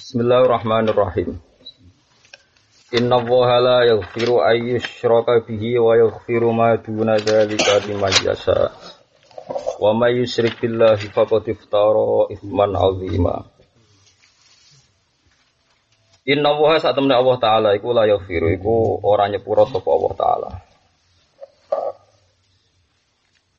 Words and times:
Bismillahirrahmanirrahim. 0.00 1.36
Inna 2.96 3.20
Allaha 3.20 3.56
la 3.60 3.78
yaghfiru 3.84 4.40
ay 4.40 4.72
yushraka 4.80 5.44
bihi 5.44 5.76
wa 5.76 5.92
yaghfiru 5.92 6.56
ma 6.56 6.72
duna 6.80 7.20
dzalika 7.20 7.84
liman 7.84 8.08
yasha. 8.24 8.72
Wa 9.76 9.92
may 9.92 10.24
yusyrik 10.24 10.56
billahi 10.56 11.04
faqad 11.12 11.44
iftara 11.52 12.32
ithman 12.32 12.72
'azima. 12.80 13.44
Inna 16.24 16.48
Allaha 16.48 16.80
sak 16.80 16.96
temne 16.96 17.12
Allah 17.12 17.36
taala 17.36 17.68
iku 17.76 17.92
la 17.92 18.08
yaghfiru 18.08 18.56
iku 18.56 19.04
ora 19.04 19.28
nyepuro 19.28 19.68
sapa 19.68 19.88
Allah 19.92 20.12
taala. 20.16 20.50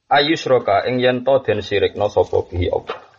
Ayusroka 0.09 0.89
ing 0.89 1.05
yen 1.05 1.21
to 1.21 1.37
den 1.45 1.61
sirikna 1.61 2.09
sapa 2.09 2.41
bihi 2.49 2.73
Allah. 2.73 3.10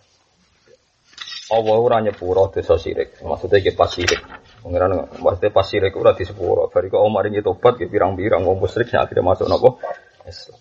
Allah 1.53 1.77
ora 1.77 2.01
nyepuro 2.01 2.49
dosa 2.49 2.81
sirik. 2.81 3.21
Maksudnya 3.21 3.61
iki 3.61 3.77
pas 3.77 3.93
sirik. 3.93 4.25
Pengiran 4.65 5.05
maksudnya 5.21 5.53
pas 5.53 5.69
sirik 5.69 5.93
ora 6.01 6.17
disepuro. 6.17 6.73
Bari 6.73 6.89
kok 6.89 7.05
omar 7.05 7.29
iki 7.29 7.45
tobat 7.45 7.77
ki 7.77 7.93
pirang-pirang 7.93 8.41
wong 8.41 8.57
musyrik 8.57 8.89
sing 8.89 8.97
akhire 8.97 9.21
masuk 9.21 9.53
napa? 9.53 9.77
Islam. 10.25 10.59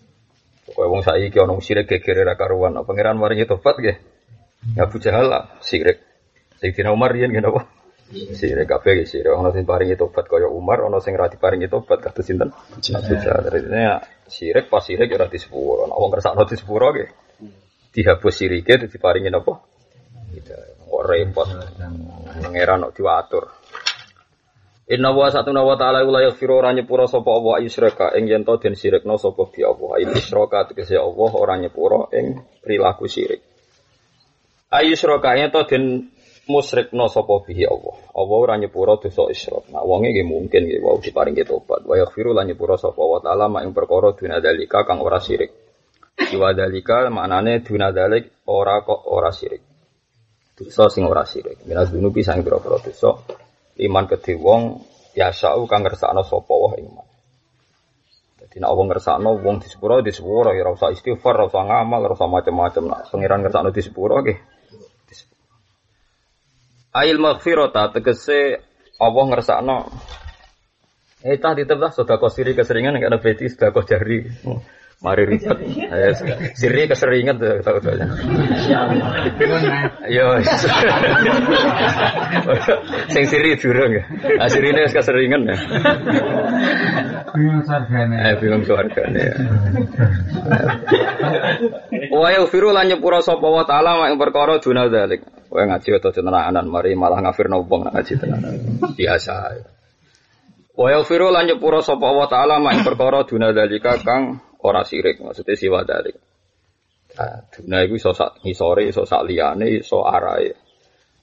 Pokoke 0.67 0.87
wong 0.91 1.01
saiki 1.07 1.37
ana 1.39 1.55
sirik 1.63 1.87
gegere 1.87 2.27
ra 2.27 2.35
karuan. 2.35 2.75
Pengiran 2.83 3.15
maringi 3.15 3.47
tobat 3.47 3.79
nggih. 3.79 3.97
Ya 4.75 4.83
Abu 4.83 4.99
Jahal 4.99 5.31
lah 5.31 5.43
sirik. 5.63 6.03
Sayyidina 6.59 6.91
Umar 6.91 7.15
yen 7.15 7.31
ngene 7.31 7.47
apa? 7.47 7.71
Sirik 8.11 8.67
kabeh 8.67 8.99
iki 8.99 9.05
sirik. 9.07 9.31
Ana 9.31 9.55
sing 9.55 9.63
paringi 9.63 9.95
tobat 9.95 10.27
kaya 10.27 10.51
Umar, 10.51 10.83
ana 10.83 10.99
sing 10.99 11.15
ra 11.15 11.31
diparingi 11.31 11.71
tobat 11.71 12.03
kados 12.03 12.27
sinten? 12.27 12.51
Abu 12.51 13.13
Jahal. 13.15 13.47
Artinya 13.47 14.03
sirik 14.27 14.67
pas 14.67 14.83
sirik 14.83 15.07
ora 15.15 15.31
disepuro. 15.31 15.87
Ana 15.87 15.95
wong 15.95 16.11
kersakno 16.11 16.43
disepuro 16.43 16.91
nggih. 16.91 17.09
Dihapus 17.91 18.33
sirike 18.35 18.87
diparingi 18.91 19.31
napa? 19.31 19.70
Gitu. 20.31 20.55
Kok 20.87 21.03
repot. 21.03 21.47
Pangeran 22.41 22.87
kok 22.87 22.93
diwatur. 22.95 23.43
Inna 24.91 25.15
wa 25.15 25.31
satuna 25.31 25.63
wa 25.63 25.79
ta'ala 25.79 26.03
la 26.03 26.27
yaghfiru 26.27 26.59
ora 26.59 26.75
nyepura 26.75 27.07
sapa 27.07 27.31
Allah 27.31 27.63
isyraka 27.63 28.11
ing 28.19 28.27
yen 28.27 28.43
to 28.43 28.59
den 28.59 28.75
sirikna 28.75 29.15
sapa 29.15 29.47
bi 29.47 29.63
Allah. 29.63 29.95
Ayi 29.95 30.11
isyraka 30.19 30.67
tegese 30.67 30.99
Allah 30.99 31.31
ora 31.31 31.55
nyepura 31.55 32.11
ing 32.11 32.43
perilaku 32.59 33.07
sirik. 33.07 33.39
Ayi 34.67 34.91
isyraka 34.99 35.39
yen 35.39 35.47
to 35.47 35.63
den 35.63 36.11
musyrikna 36.51 37.07
sapa 37.07 37.39
bi 37.39 37.63
Allah. 37.63 37.95
Allah 38.11 38.35
ora 38.35 38.59
nyepura 38.59 38.99
dosa 38.99 39.31
isyrak. 39.31 39.71
Nah 39.71 39.79
wonge 39.79 40.11
nggih 40.11 40.27
mungkin 40.27 40.67
nggih 40.67 40.83
wau 40.83 40.99
diparingi 40.99 41.47
tobat. 41.47 41.87
Wa 41.87 41.95
yaghfiru 41.95 42.35
lan 42.35 42.51
nyepura 42.51 42.75
sapa 42.75 42.99
wa 42.99 43.23
ta'ala 43.23 43.47
mak 43.47 43.63
ing 43.63 43.71
perkara 43.71 44.11
duna 44.11 44.43
dalika 44.43 44.83
kang 44.83 44.99
ora 44.99 45.23
sirik. 45.23 45.55
Iwa 46.19 46.51
dalika 46.51 47.07
maknane 47.07 47.63
duna 47.63 47.95
dalik 47.95 48.43
ora 48.43 48.83
kok 48.83 49.07
ora 49.07 49.31
sirik 49.31 49.70
dosa 50.61 50.93
sing 50.93 51.09
ora 51.09 51.25
sirik. 51.25 51.65
Minas 51.65 51.89
dunubi 51.89 52.21
sang 52.21 52.45
pira-pira 52.45 52.77
dosa. 52.77 53.17
Iman 53.81 54.05
kedhe 54.05 54.37
wong 54.37 54.77
yasau 55.17 55.65
kang 55.65 55.81
ngersakno 55.81 56.21
sapa 56.21 56.53
wae 56.53 56.85
iman. 56.85 57.07
Dadi 58.37 58.57
nek 58.61 58.71
wong 58.77 58.87
ngersakno 58.93 59.29
wong 59.41 59.57
disepuro 59.65 60.05
disepuro 60.05 60.53
ya 60.53 60.61
ora 60.61 60.77
usah 60.77 60.93
istighfar, 60.93 61.41
ora 61.41 61.49
usah 61.49 61.63
ngamal, 61.65 61.99
ora 62.05 62.13
usah 62.13 62.29
macam-macam. 62.29 62.83
Nah, 62.85 63.01
pangeran 63.09 63.41
ngersakno 63.41 63.69
disepuro 63.73 64.21
nggih. 64.21 64.39
Ail 66.91 67.17
maghfirata 67.17 67.95
tegese 67.95 68.59
Allah 68.99 69.25
ngersakno 69.31 69.77
Eh 71.21 71.37
tah 71.37 71.53
ditebah 71.53 71.93
sedekah 71.93 72.33
siri 72.33 72.57
keseringan 72.57 72.97
nek 72.97 73.05
ana 73.05 73.17
beti 73.21 73.45
sedekah 73.45 73.85
jari. 73.85 74.25
Mari 75.01 75.25
ribet. 75.25 75.57
Eh, 75.65 76.13
siri 76.53 76.85
keseringan 76.85 77.41
tuh 77.41 77.57
tahu 77.65 77.81
tuh. 77.81 77.97
Yo. 80.13 80.37
Sing 83.09 83.25
siri 83.25 83.57
durung 83.57 83.97
ya. 83.97 84.05
Ah 84.37 84.45
sirine 84.45 84.85
wis 84.85 84.93
keseringan 84.93 85.41
ya. 85.49 85.57
Bingung 87.33 87.65
sargane. 87.65 88.13
Eh 88.13 88.33
bingung 88.37 88.61
keluargane 88.61 89.21
ya. 89.25 89.33
Wa 92.13 92.29
yaghfiru 92.37 92.69
lan 92.69 92.93
nyepura 92.93 93.25
sapa 93.25 93.49
wa 93.49 93.65
taala 93.65 94.05
mak 94.05 94.13
ing 94.13 94.21
perkara 94.21 94.61
duna 94.61 94.85
zalik. 94.85 95.25
Kowe 95.49 95.65
ngaji 95.65 95.97
utawa 95.97 96.13
tenanan 96.13 96.65
mari 96.69 96.93
malah 96.93 97.25
ngafirno 97.25 97.65
wong 97.65 97.89
nak 97.89 97.97
ngaji 97.97 98.21
tenanan. 98.21 98.53
Biasa. 98.93 99.65
Wa 100.77 100.87
yaghfiru 100.93 101.33
lan 101.33 101.49
nyepura 101.49 101.81
sapa 101.81 102.05
wa 102.05 102.29
taala 102.29 102.61
mak 102.61 102.85
perkara 102.85 103.25
duna 103.25 103.49
zalika 103.49 103.97
kang 104.05 104.50
ora 104.65 104.81
sirik 104.85 105.21
maksudnya 105.21 105.55
siwa 105.57 105.81
dari. 105.85 106.13
Nah, 107.11 107.43
duna 107.51 107.83
iku 107.83 107.99
iso 107.99 108.11
sak 108.15 108.39
ngisore, 108.39 108.87
iso 108.87 109.03
sak 109.03 109.27
liyane, 109.27 109.83
iso 109.83 110.07
arahe. 110.07 110.55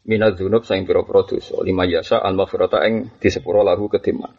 Minat 0.09 0.37
dzunub 0.37 0.65
sing 0.65 0.85
pira-pira. 0.85 1.25
Lima 1.65 1.89
yasa 1.89 2.21
al 2.21 2.37
maghfirata 2.37 2.85
ing 2.85 3.21
disepuro 3.21 3.65
lahu 3.65 3.89
kediman. 3.89 4.33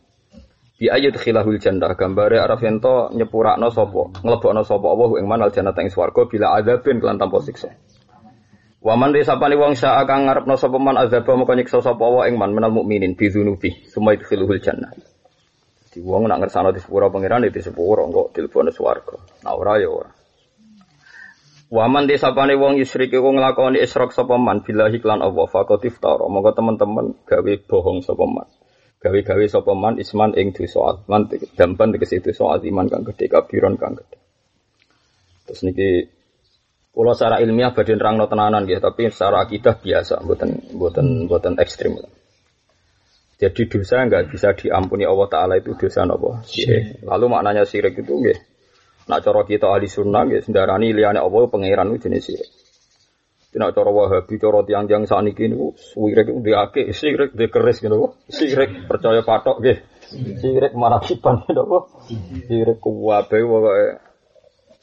Bi 0.79 0.87
ayat 0.87 1.19
khilahul 1.19 1.59
jannah 1.59 1.91
gambare 1.91 2.39
araf 2.39 2.63
ento 2.63 3.11
nyepurakno 3.11 3.67
sapa, 3.67 4.23
nglebokno 4.23 4.63
sapa 4.63 4.87
Allah 4.87 5.11
ing 5.19 5.27
manal 5.27 5.51
jannah 5.51 5.75
ing 5.75 5.91
swarga 5.91 6.23
bila 6.23 6.55
adzabin 6.55 7.03
kelan 7.03 7.19
tanpa 7.19 7.43
siksa. 7.43 7.67
Waman 8.79 9.11
risapani 9.11 9.59
wong 9.59 9.75
syaa 9.75 10.07
kang 10.07 10.23
ngarepno 10.23 10.55
sapa 10.55 10.79
man 10.79 10.95
azaba 10.95 11.35
moko 11.35 11.51
sapa 11.67 11.99
wa 11.99 12.23
ing 12.23 12.39
man 12.39 12.55
menal 12.55 12.71
mukminin 12.71 13.11
bi 13.19 13.27
dzunubi 13.27 13.91
summa 13.91 14.15
yadkhiluhul 14.15 14.63
jannah. 14.63 14.95
Di 15.99 16.07
wong 16.07 16.31
nak 16.31 16.39
ngersano 16.39 16.71
di 16.71 16.79
sepuro 16.79 17.11
pangeran 17.11 17.43
itu 17.43 17.59
sepuro 17.59 18.07
kok 18.07 18.31
dilebokno 18.31 18.71
swarga. 18.71 19.19
Nah 19.43 19.51
ora 19.51 19.75
ya 19.83 19.91
ora. 19.91 20.07
Waman 21.75 22.07
disapane 22.07 22.55
wong 22.55 22.79
yusrik 22.79 23.11
iku 23.11 23.35
nglakoni 23.35 23.83
isyrok 23.83 24.15
sapa 24.15 24.39
man 24.39 24.63
billahi 24.63 24.95
lan 25.03 25.19
Allah 25.19 25.43
faqad 25.51 25.83
iftara. 25.83 26.23
Monggo 26.31 26.55
teman-teman 26.55 27.19
gawe 27.27 27.53
bohong 27.67 27.99
sapa 27.99 28.23
man. 28.23 28.47
Gawe-gawe 29.03 29.43
sapa 29.51 29.75
man 29.75 29.99
isman 29.99 30.39
ing 30.39 30.55
dosa 30.55 30.95
atman 30.95 31.27
dampan 31.59 31.91
tegese 31.91 32.23
dosa 32.23 32.55
aziman 32.55 32.87
kang 32.87 33.03
gedhe 33.03 33.27
kabiron 33.27 33.75
kang 33.75 33.99
gedhe. 33.99 34.15
Terus 35.51 35.67
niki 35.67 36.15
Kalau 36.89 37.15
secara 37.15 37.39
ilmiah 37.39 37.71
badhe 37.71 37.95
nerangno 37.95 38.27
tenanan 38.27 38.67
gitu, 38.67 38.83
tapi 38.83 39.07
secara 39.07 39.47
akidah 39.47 39.77
biasa, 39.79 40.19
buatan 40.25 40.73
buatan 40.75 41.31
buatan 41.31 41.55
ekstrim. 41.61 41.95
Jadi 43.39 43.71
dosa 43.71 44.03
nggak 44.03 44.35
bisa 44.35 44.51
diampuni 44.51 45.07
Allah 45.07 45.31
Taala 45.31 45.55
itu 45.55 45.71
dosa 45.79 46.03
nopo 46.03 46.43
sirik. 46.43 46.99
Lalu 47.07 47.25
maknanya 47.31 47.63
sirik 47.63 47.95
itu 47.95 48.11
nggih. 48.11 48.35
Nak 49.07 49.23
cara 49.23 49.47
kita 49.47 49.71
ahli 49.71 49.87
sunnah 49.87 50.27
nggih 50.27 50.43
sendarani 50.43 50.91
liyane 50.91 51.23
Allah 51.23 51.47
pangeran 51.47 51.95
itu 51.95 52.11
jenis 52.11 52.23
sirik. 52.27 52.49
Nak 53.55 53.73
cara 53.73 53.89
Wahabi, 53.89 54.35
cara 54.37 54.59
tiang-tiang 54.67 55.07
saniki 55.07 55.47
niku 55.47 55.71
sirik 55.71 56.27
itu 56.27 56.39
diake, 56.43 56.81
sirik 56.91 57.31
dikeris 57.31 57.79
gitu. 57.79 58.11
Sirik 58.27 58.91
percaya 58.91 59.23
patok 59.23 59.63
nggih. 59.63 59.77
Sirik 60.43 60.75
marakiban 60.75 61.47
gitu. 61.47 61.63
Sirik 62.51 62.77
kuwabe 62.83 63.39
pokoke 63.39 64.03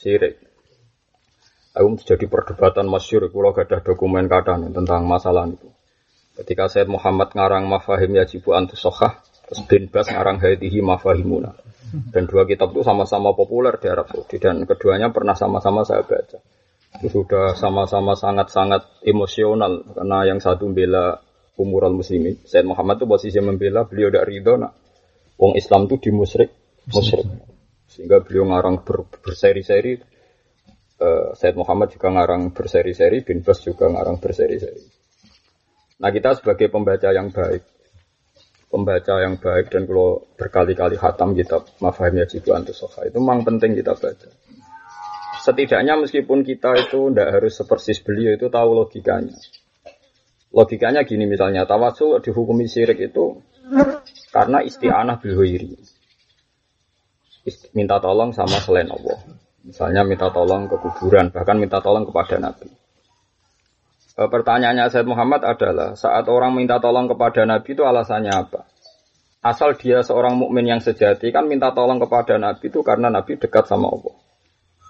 sirik. 0.00 0.40
Aku 1.76 2.00
jadi 2.00 2.24
perdebatan 2.24 2.88
masyur, 2.88 3.28
kalau 3.28 3.52
gak 3.52 3.68
ada 3.68 3.84
dokumen 3.84 4.32
kadang 4.32 4.72
tentang 4.72 5.04
masalah 5.04 5.44
itu. 5.44 5.75
Ketika 6.36 6.68
Said 6.68 6.88
Muhammad 6.92 7.32
ngarang 7.32 7.64
Mafahim 7.64 8.20
Yajibu 8.20 8.52
Antus 8.52 8.84
Sohah, 8.84 9.24
terus 9.48 9.64
bin 9.64 9.88
Bas 9.88 10.06
ngarang 10.12 10.36
Hadihi 10.36 10.84
Mafahimuna. 10.84 11.56
Dan 12.12 12.28
dua 12.28 12.44
kitab 12.44 12.76
itu 12.76 12.84
sama-sama 12.84 13.32
populer 13.32 13.72
di 13.80 13.88
Arab 13.88 14.10
Saudi 14.10 14.36
dan 14.36 14.68
keduanya 14.68 15.14
pernah 15.14 15.32
sama-sama 15.32 15.86
saya 15.86 16.04
baca. 16.04 16.42
Sudah 17.00 17.56
sama-sama 17.56 18.12
sangat-sangat 18.12 19.06
emosional 19.06 19.84
karena 19.96 20.18
yang 20.28 20.40
satu 20.42 20.68
membela 20.68 21.24
umural 21.56 21.96
muslimin. 21.96 22.36
Said 22.44 22.68
Muhammad 22.68 23.00
itu 23.00 23.06
posisi 23.08 23.38
membela 23.40 23.88
beliau 23.88 24.12
tidak 24.12 24.28
ridho 24.28 24.54
nak 24.60 24.72
wong 25.40 25.56
Islam 25.56 25.88
itu 25.88 26.10
dimusrik 26.10 26.52
musyrik. 26.92 27.28
Sehingga 27.86 28.20
beliau 28.20 28.44
ngarang 28.50 28.84
ber, 28.84 29.08
berseri-seri 29.24 30.16
Uh, 30.96 31.36
Said 31.36 31.52
Muhammad 31.60 31.92
juga 31.92 32.08
ngarang 32.08 32.56
berseri-seri, 32.56 33.20
bin 33.20 33.44
Bas 33.44 33.60
juga 33.60 33.84
ngarang 33.84 34.16
berseri-seri. 34.16 34.95
Nah 35.96 36.10
kita 36.12 36.36
sebagai 36.36 36.68
pembaca 36.68 37.08
yang 37.08 37.32
baik, 37.32 37.64
pembaca 38.68 39.14
yang 39.24 39.40
baik 39.40 39.72
dan 39.72 39.88
kalau 39.88 40.28
berkali-kali 40.36 41.00
hatam 41.00 41.32
kitab 41.32 41.64
Mafahim 41.80 42.20
Yajibu 42.20 42.52
Antusofa 42.52 43.08
itu 43.08 43.16
memang 43.16 43.48
penting 43.48 43.72
kita 43.72 43.96
baca. 43.96 44.28
Setidaknya 45.40 45.94
meskipun 45.96 46.42
kita 46.42 46.74
itu 46.74 47.08
tidak 47.08 47.38
harus 47.38 47.54
sepersis 47.54 48.02
beliau 48.02 48.34
itu 48.34 48.50
tahu 48.50 48.82
logikanya. 48.82 49.38
Logikanya 50.50 51.06
gini 51.06 51.28
misalnya, 51.28 51.68
tawasul 51.68 52.18
dihukumi 52.18 52.66
syirik 52.66 52.98
itu 52.98 53.44
karena 54.34 54.64
isti'anah 54.64 55.20
bilhuiri. 55.22 55.76
Minta 57.78 58.02
tolong 58.02 58.34
sama 58.34 58.58
selain 58.58 58.90
Allah. 58.90 59.22
Misalnya 59.62 60.02
minta 60.06 60.30
tolong 60.30 60.66
ke 60.66 60.76
kuburan, 60.78 61.30
bahkan 61.30 61.58
minta 61.58 61.78
tolong 61.82 62.06
kepada 62.06 62.38
Nabi. 62.38 62.70
E, 64.16 64.22
pertanyaannya 64.24 64.88
Said 64.88 65.04
Muhammad 65.04 65.44
adalah 65.44 65.92
saat 65.92 66.24
orang 66.32 66.56
minta 66.56 66.80
tolong 66.80 67.04
kepada 67.04 67.44
Nabi 67.44 67.76
itu 67.76 67.84
alasannya 67.84 68.32
apa? 68.32 68.64
Asal 69.44 69.76
dia 69.76 70.00
seorang 70.00 70.40
mukmin 70.40 70.64
yang 70.64 70.80
sejati 70.80 71.28
kan 71.30 71.44
minta 71.44 71.70
tolong 71.76 72.00
kepada 72.00 72.40
Nabi 72.40 72.72
itu 72.72 72.80
karena 72.80 73.12
Nabi 73.12 73.36
dekat 73.36 73.68
sama 73.68 73.92
Allah. 73.92 74.16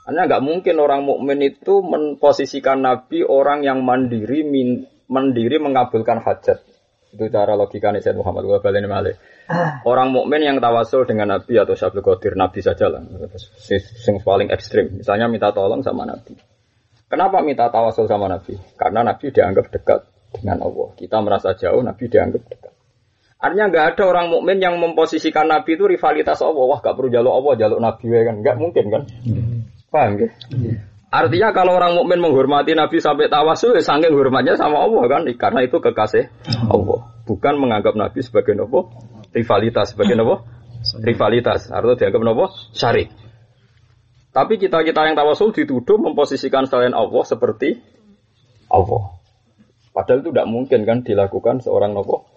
Hanya 0.06 0.30
nggak 0.30 0.42
mungkin 0.46 0.78
orang 0.78 1.02
mukmin 1.02 1.42
itu 1.42 1.82
memposisikan 1.82 2.78
Nabi 2.78 3.26
orang 3.26 3.66
yang 3.66 3.82
mandiri 3.82 4.46
min, 4.46 4.86
mandiri 5.10 5.58
mengabulkan 5.58 6.22
hajat. 6.22 6.62
Itu 7.10 7.26
cara 7.26 7.58
logikanya 7.58 7.98
Sayyid 7.98 8.14
Muhammad 8.14 8.46
baleni 8.62 8.86
malih. 8.86 9.18
Orang 9.82 10.14
mukmin 10.14 10.46
yang 10.46 10.62
tawasul 10.62 11.06
dengan 11.10 11.34
Nabi 11.34 11.58
atau 11.58 11.74
Syabdul 11.74 12.06
Qadir 12.06 12.38
Nabi 12.38 12.62
saja 12.62 12.86
lah. 12.86 13.02
Yang 13.02 14.22
paling 14.22 14.54
ekstrim. 14.54 15.02
Misalnya 15.02 15.26
minta 15.26 15.50
tolong 15.50 15.82
sama 15.82 16.06
Nabi. 16.06 16.55
Kenapa 17.16 17.40
minta 17.40 17.72
tawasul 17.72 18.04
sama 18.04 18.28
Nabi? 18.28 18.60
Karena 18.76 19.00
Nabi 19.00 19.32
dianggap 19.32 19.72
dekat 19.72 20.04
dengan 20.36 20.60
Allah. 20.68 20.92
Kita 21.00 21.16
merasa 21.24 21.56
jauh, 21.56 21.80
Nabi 21.80 22.12
dianggap 22.12 22.44
dekat. 22.44 22.72
Artinya 23.40 23.72
nggak 23.72 23.86
ada 23.96 24.02
orang 24.04 24.28
mukmin 24.28 24.60
yang 24.60 24.76
memposisikan 24.76 25.48
Nabi 25.48 25.80
itu 25.80 25.88
rivalitas 25.88 26.44
Allah. 26.44 26.60
Wah, 26.60 26.76
gak 26.84 26.92
perlu 26.92 27.08
jaluk 27.08 27.32
Allah, 27.32 27.52
jaluk 27.56 27.80
Nabi 27.80 28.04
kan? 28.20 28.36
Nggak 28.44 28.56
mungkin 28.60 28.84
kan? 28.92 29.02
Paham 29.88 30.12
ya? 30.20 30.28
Artinya 31.08 31.48
kalau 31.56 31.80
orang 31.80 31.96
mukmin 31.96 32.20
menghormati 32.20 32.76
Nabi 32.76 33.00
sampai 33.00 33.32
tawasul, 33.32 33.72
ya 33.72 33.80
saking 33.80 34.12
hormatnya 34.12 34.60
sama 34.60 34.84
Allah 34.84 35.08
kan? 35.08 35.24
Karena 35.40 35.64
itu 35.64 35.80
kekasih 35.80 36.28
Allah. 36.68 37.00
Bukan 37.24 37.54
menganggap 37.56 37.96
Nabi 37.96 38.20
sebagai 38.20 38.52
nopo 38.52 38.92
rivalitas, 39.32 39.96
sebagai 39.96 40.20
nopo 40.20 40.44
rivalitas. 41.00 41.72
Artinya 41.72 41.96
dianggap 41.96 42.20
nopo 42.20 42.52
syarik. 42.76 43.08
Tapi 44.36 44.60
kita 44.60 44.84
kita 44.84 45.08
yang 45.08 45.16
tawasul 45.16 45.48
dituduh 45.56 45.96
memposisikan 45.96 46.68
selain 46.68 46.92
Allah 46.92 47.24
seperti 47.24 47.80
Allah. 48.68 49.16
Padahal 49.96 50.20
itu 50.20 50.28
tidak 50.28 50.48
mungkin 50.52 50.84
kan 50.84 51.00
dilakukan 51.00 51.64
seorang 51.64 51.96
nopo 51.96 52.28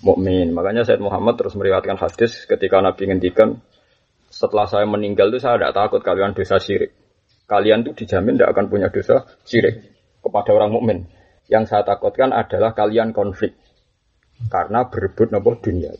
mukmin. 0.00 0.56
Makanya 0.56 0.88
Said 0.88 1.04
Muhammad 1.04 1.36
terus 1.36 1.52
meriwayatkan 1.52 2.00
hadis 2.00 2.48
ketika 2.48 2.80
Nabi 2.80 3.04
ngendikan 3.04 3.60
setelah 4.32 4.64
saya 4.64 4.88
meninggal 4.88 5.28
itu 5.28 5.44
saya 5.44 5.60
tidak 5.60 5.76
takut 5.76 6.00
kalian 6.00 6.32
dosa 6.32 6.56
syirik. 6.56 6.96
Kalian 7.44 7.84
tuh 7.84 7.92
dijamin 8.00 8.40
tidak 8.40 8.56
akan 8.56 8.72
punya 8.72 8.88
dosa 8.88 9.28
syirik 9.44 9.92
kepada 10.24 10.56
orang 10.56 10.72
mukmin. 10.72 11.04
Yang 11.52 11.68
saya 11.68 11.84
takutkan 11.84 12.32
adalah 12.32 12.72
kalian 12.72 13.12
konflik 13.12 13.60
karena 14.48 14.88
berebut 14.88 15.28
nopo 15.28 15.60
dunia. 15.60 15.92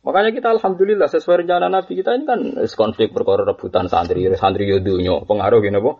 Makanya 0.00 0.32
kita 0.32 0.48
alhamdulillah 0.56 1.12
sesuai 1.12 1.44
rencana 1.44 1.68
Nabi 1.68 1.92
kita 1.92 2.16
ini 2.16 2.24
kan 2.24 2.40
konflik 2.72 3.12
perkara 3.12 3.44
rebutan 3.44 3.84
santri, 3.92 4.24
santri 4.32 4.64
yodunya 4.64 5.20
pengaruh 5.28 5.60
gini 5.60 5.76
apa? 5.76 5.92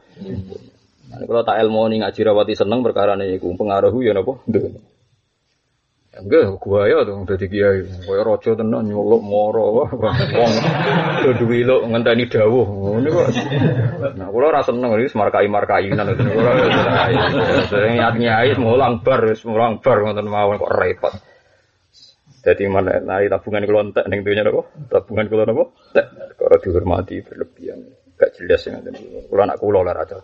Nah, 1.10 1.26
kalau 1.26 1.42
tak 1.44 1.60
ilmu 1.60 1.90
nih 1.90 1.98
ngaji 2.06 2.20
rawati 2.22 2.54
seneng 2.56 2.80
perkara 2.80 3.18
nih, 3.18 3.36
pengaruh 3.36 3.92
ya 4.00 4.16
nopo. 4.16 4.40
Enggak, 6.10 6.58
gua 6.58 6.90
ya 6.90 7.06
tuh 7.06 7.22
dadi 7.22 7.46
kiai. 7.46 7.86
Kaya 8.02 8.26
raja 8.26 8.58
tenan 8.58 8.82
nyolok 8.90 9.22
moro 9.22 9.86
wong 9.86 10.52
do 11.22 11.30
duwi 11.38 11.62
lo 11.62 11.86
ngenteni 11.86 12.26
dawuh. 12.26 12.66
Ngene 12.98 13.08
kok. 13.14 13.26
Nah, 14.18 14.26
kula 14.34 14.50
ora 14.50 14.66
seneng 14.66 14.90
iki 14.98 15.14
markai-markainan 15.14 16.10
kula. 16.18 16.50
Sering 17.70 18.02
nyat-nyai 18.02 18.58
mulang 18.58 19.06
bar, 19.06 19.22
wis 19.22 19.46
mulang 19.46 19.78
bar 19.78 20.02
ngoten 20.02 20.26
mawon 20.26 20.58
kok 20.58 20.74
repot. 20.74 21.14
Jadi 22.40 22.64
mana 22.72 22.96
nari 23.04 23.28
tabungan 23.28 23.68
kulo 23.68 23.80
entek 23.84 24.08
ning 24.08 24.24
dunya 24.24 24.40
napa? 24.40 24.64
Tabungan 24.88 25.28
kulo 25.28 25.42
napa? 25.44 25.64
Entek. 25.92 26.06
Karo 26.40 26.56
dihormati 26.56 27.20
berlebihan. 27.20 27.78
Gak 28.16 28.32
jelas 28.40 28.64
yang 28.64 28.80
ngoten. 28.80 28.96
Kulo 29.28 29.40
anak 29.44 29.60
kulo 29.60 29.84
lah 29.84 29.92
raja. 29.92 30.16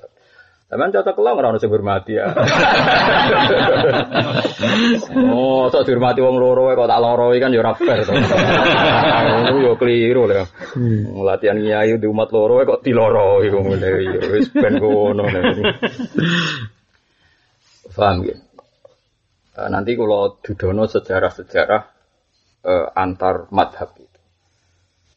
Teman 0.67 0.91
cocok 0.91 1.23
lo 1.23 1.31
nggak 1.39 1.47
harus 1.47 1.63
hormati 1.71 2.19
ya. 2.19 2.27
oh, 5.31 5.71
tak 5.71 5.87
dihormati 5.87 6.19
wong 6.19 6.43
loro 6.43 6.75
kok 6.75 6.91
tak 6.91 6.99
loro 6.99 7.31
kan 7.39 7.55
ya 7.55 7.63
ora 7.63 7.71
fair 7.79 8.03
to. 8.03 8.11
Ngono 8.11 9.63
yo 9.63 9.79
keliru 9.79 10.27
lah. 10.27 10.43
Latihan 11.23 11.63
kiai 11.63 11.95
di 11.95 12.11
umat 12.11 12.35
loro 12.35 12.67
kok 12.67 12.83
diloro 12.83 13.47
iku 13.47 13.63
ngene 13.63 13.89
wis 14.27 14.51
ben 14.51 14.83
ngono. 14.83 15.31
Paham 17.95 18.27
ya? 18.27 18.35
Nanti 19.71 19.95
kalau 19.95 20.35
dudono 20.43 20.91
sejarah-sejarah 20.91 21.95
eh, 22.67 22.87
antar 22.93 23.47
madhab 23.55 23.95
itu. 23.95 24.21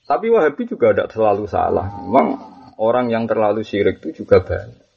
Tapi 0.06 0.26
Wahabi 0.30 0.64
juga 0.66 0.94
tidak 0.94 1.14
selalu 1.14 1.46
salah. 1.46 1.86
Memang 2.02 2.28
orang 2.82 3.14
yang 3.14 3.30
terlalu 3.30 3.62
syirik 3.62 4.02
itu 4.02 4.26
juga 4.26 4.42
banyak. 4.42 4.90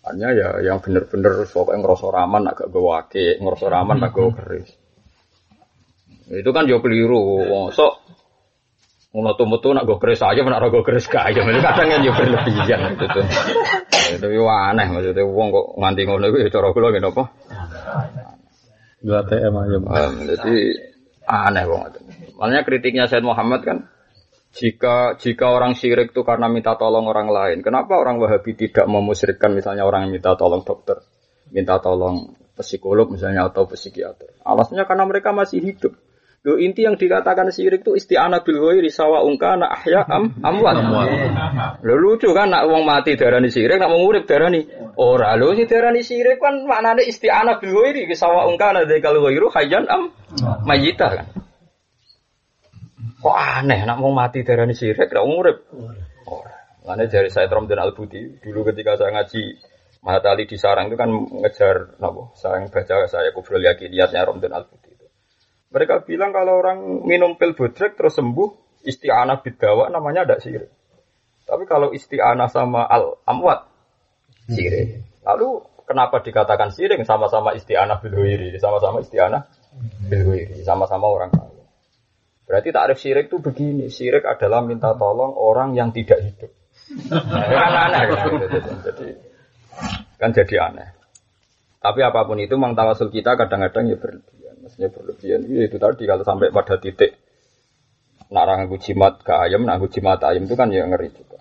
Hanya 0.00 0.28
ya 0.32 0.48
yang 0.64 0.80
bener-bener 0.80 1.44
pokoknya 1.44 1.84
ngerasa 1.84 2.06
raman 2.08 2.48
agak 2.48 2.72
gue 2.72 2.80
wake, 2.80 3.26
ngerasa 3.36 3.66
raman 3.68 4.00
agak 4.00 4.32
keris. 4.36 4.70
Itu 6.32 6.50
kan 6.56 6.64
jauh 6.64 6.80
keliru. 6.80 7.48
Wong 7.48 7.72
sok 7.72 8.00
ngono 9.10 9.34
tuh 9.34 9.46
metu 9.48 9.68
nak 9.76 9.84
gue 9.84 9.98
keris 10.00 10.24
aja, 10.24 10.40
nak 10.40 10.68
gue 10.72 10.84
keris 10.84 11.04
kaya. 11.04 11.36
Itu 11.36 11.60
kadang 11.60 11.88
kan 11.88 12.00
jauh 12.00 12.16
berlebihan 12.16 12.80
itu 12.96 13.04
tuh. 13.12 13.24
Itu 14.16 14.26
yo 14.32 14.48
aneh 14.48 14.88
maksudnya 14.88 15.24
wong 15.24 15.48
kok 15.52 15.66
nganti 15.76 16.02
ngono 16.08 16.24
itu 16.32 16.48
cara 16.48 16.72
kula 16.72 16.88
ngene 16.92 17.08
apa? 17.08 17.24
ATM 19.00 19.54
aja. 19.56 19.76
Jadi 20.28 20.56
aneh 21.30 21.64
itu. 21.64 22.00
Makanya 22.36 22.62
kritiknya 22.66 23.04
Said 23.06 23.22
Muhammad 23.22 23.62
kan 23.62 23.78
jika 24.50 25.14
jika 25.14 25.46
orang 25.46 25.78
syirik 25.78 26.10
itu 26.10 26.26
karena 26.26 26.50
minta 26.50 26.74
tolong 26.74 27.06
orang 27.06 27.30
lain, 27.30 27.58
kenapa 27.62 27.94
orang 27.94 28.18
Wahabi 28.18 28.58
tidak 28.58 28.90
memusyrikkan 28.90 29.54
misalnya 29.54 29.86
orang 29.86 30.10
yang 30.10 30.18
minta 30.18 30.34
tolong 30.34 30.66
dokter, 30.66 30.98
minta 31.54 31.78
tolong 31.78 32.34
psikolog 32.58 33.14
misalnya 33.14 33.46
atau 33.46 33.70
psikiater? 33.70 34.42
Alasannya 34.42 34.84
karena 34.90 35.04
mereka 35.06 35.30
masih 35.30 35.62
hidup. 35.62 35.94
Lo 36.40 36.56
inti 36.56 36.88
yang 36.88 36.96
dikatakan 36.96 37.52
syirik 37.52 37.84
itu 37.84 37.92
isti'anah 38.00 38.40
bil 38.40 38.64
ghairi 38.64 38.88
sawa 38.88 39.20
ungkana 39.28 39.68
ahya 39.76 40.00
am 40.08 40.40
amwat. 40.40 40.80
Lo 41.84 41.94
lucu 42.00 42.32
kan 42.32 42.48
nak 42.48 42.64
wong 42.64 42.88
mati 42.88 43.12
darani 43.12 43.52
syirik, 43.52 43.76
nak 43.76 43.92
wong 43.92 44.08
urip 44.08 44.24
darani 44.24 44.64
ora. 44.96 45.36
Lo 45.36 45.52
sing 45.52 45.68
darani 45.68 46.00
syirik 46.00 46.40
kan 46.40 46.64
maknane 46.64 47.04
isti'anah 47.04 47.60
bil 47.60 47.76
ghairi 47.76 48.08
sawa 48.16 48.48
ungkana 48.48 48.88
dzakal 48.88 49.20
ghairu 49.20 49.52
hayyan 49.52 49.84
am 49.84 50.16
mayita 50.64 51.12
kan. 51.12 51.26
Kok 53.20 53.36
aneh 53.36 53.84
nak 53.84 54.00
mau 54.00 54.16
mati 54.16 54.40
darani 54.40 54.72
syirik, 54.72 55.12
nak 55.12 55.20
wong 55.28 55.44
urip. 55.44 55.58
Ora. 56.24 56.56
Makanya 56.88 57.20
dari 57.20 57.28
saya 57.28 57.52
Romdan 57.52 57.84
Al 57.84 57.92
Budi 57.92 58.40
dulu 58.40 58.64
ketika 58.72 58.96
saya 58.96 59.12
ngaji 59.12 59.60
Mahatali 60.00 60.48
di 60.48 60.56
sarang 60.56 60.88
itu 60.88 60.96
kan 60.96 61.12
ngejar 61.12 62.00
nabo, 62.00 62.32
saya 62.32 62.64
baca 62.72 63.04
saya 63.04 63.36
kubrul 63.36 63.60
yakiniyatnya 63.60 64.24
Romdan 64.24 64.56
Al 64.56 64.64
Budi 64.64 64.89
itu. 64.89 64.89
Mereka 65.70 66.02
bilang 66.02 66.34
kalau 66.34 66.58
orang 66.58 67.06
minum 67.06 67.38
pil 67.38 67.54
bodrek 67.54 67.94
terus 67.94 68.18
sembuh, 68.18 68.82
isti'anah 68.82 69.38
bidawa 69.38 69.86
namanya 69.86 70.26
ada 70.26 70.36
syirik. 70.42 70.70
Tapi 71.46 71.62
kalau 71.66 71.94
isti'anah 71.94 72.50
sama 72.50 72.86
al 72.86 73.22
amwat 73.26 73.70
syirik. 74.50 75.06
Lalu 75.22 75.62
kenapa 75.86 76.22
dikatakan 76.26 76.74
syirik 76.74 77.02
sama-sama 77.06 77.54
isti'anah 77.54 78.02
bil 78.02 78.14
sama-sama 78.58 79.02
isti'anah 79.02 79.46
bil 80.10 80.58
sama-sama 80.66 81.06
orang 81.06 81.30
kaya. 81.30 81.64
Berarti 82.50 82.74
takrif 82.74 82.98
syirik 82.98 83.30
itu 83.30 83.38
begini, 83.38 83.86
syirik 83.86 84.26
adalah 84.26 84.58
minta 84.66 84.90
tolong 84.98 85.38
orang 85.38 85.78
yang 85.78 85.94
tidak 85.94 86.18
hidup. 86.18 86.50
Nah, 87.06 87.46
kan 87.46 87.74
aneh 87.86 88.02
kan? 88.10 88.26
Jadi 88.90 89.06
kan 90.18 90.30
jadi 90.34 90.54
aneh. 90.66 90.88
Tapi 91.78 92.00
apa 92.02 92.26
pun 92.26 92.42
itu 92.42 92.58
memang 92.58 92.74
tawasul 92.74 93.14
kita 93.14 93.38
kadang-kadang 93.38 93.94
ya 93.94 93.96
berlebihan. 93.96 94.39
Maksudnya 94.80 94.96
berlebihan 94.96 95.40
ya 95.44 95.62
itu 95.68 95.76
tadi 95.76 96.08
kalau 96.08 96.24
sampai 96.24 96.48
pada 96.56 96.80
titik 96.80 97.12
narang 98.32 98.64
aku 98.64 98.80
jimat 98.80 99.20
ke 99.20 99.28
ayam, 99.28 99.68
nak 99.68 99.84
jimat 99.92 100.24
ayam 100.24 100.48
itu 100.48 100.56
kan 100.56 100.72
ya 100.72 100.88
ngeri 100.88 101.12
juga. 101.12 101.36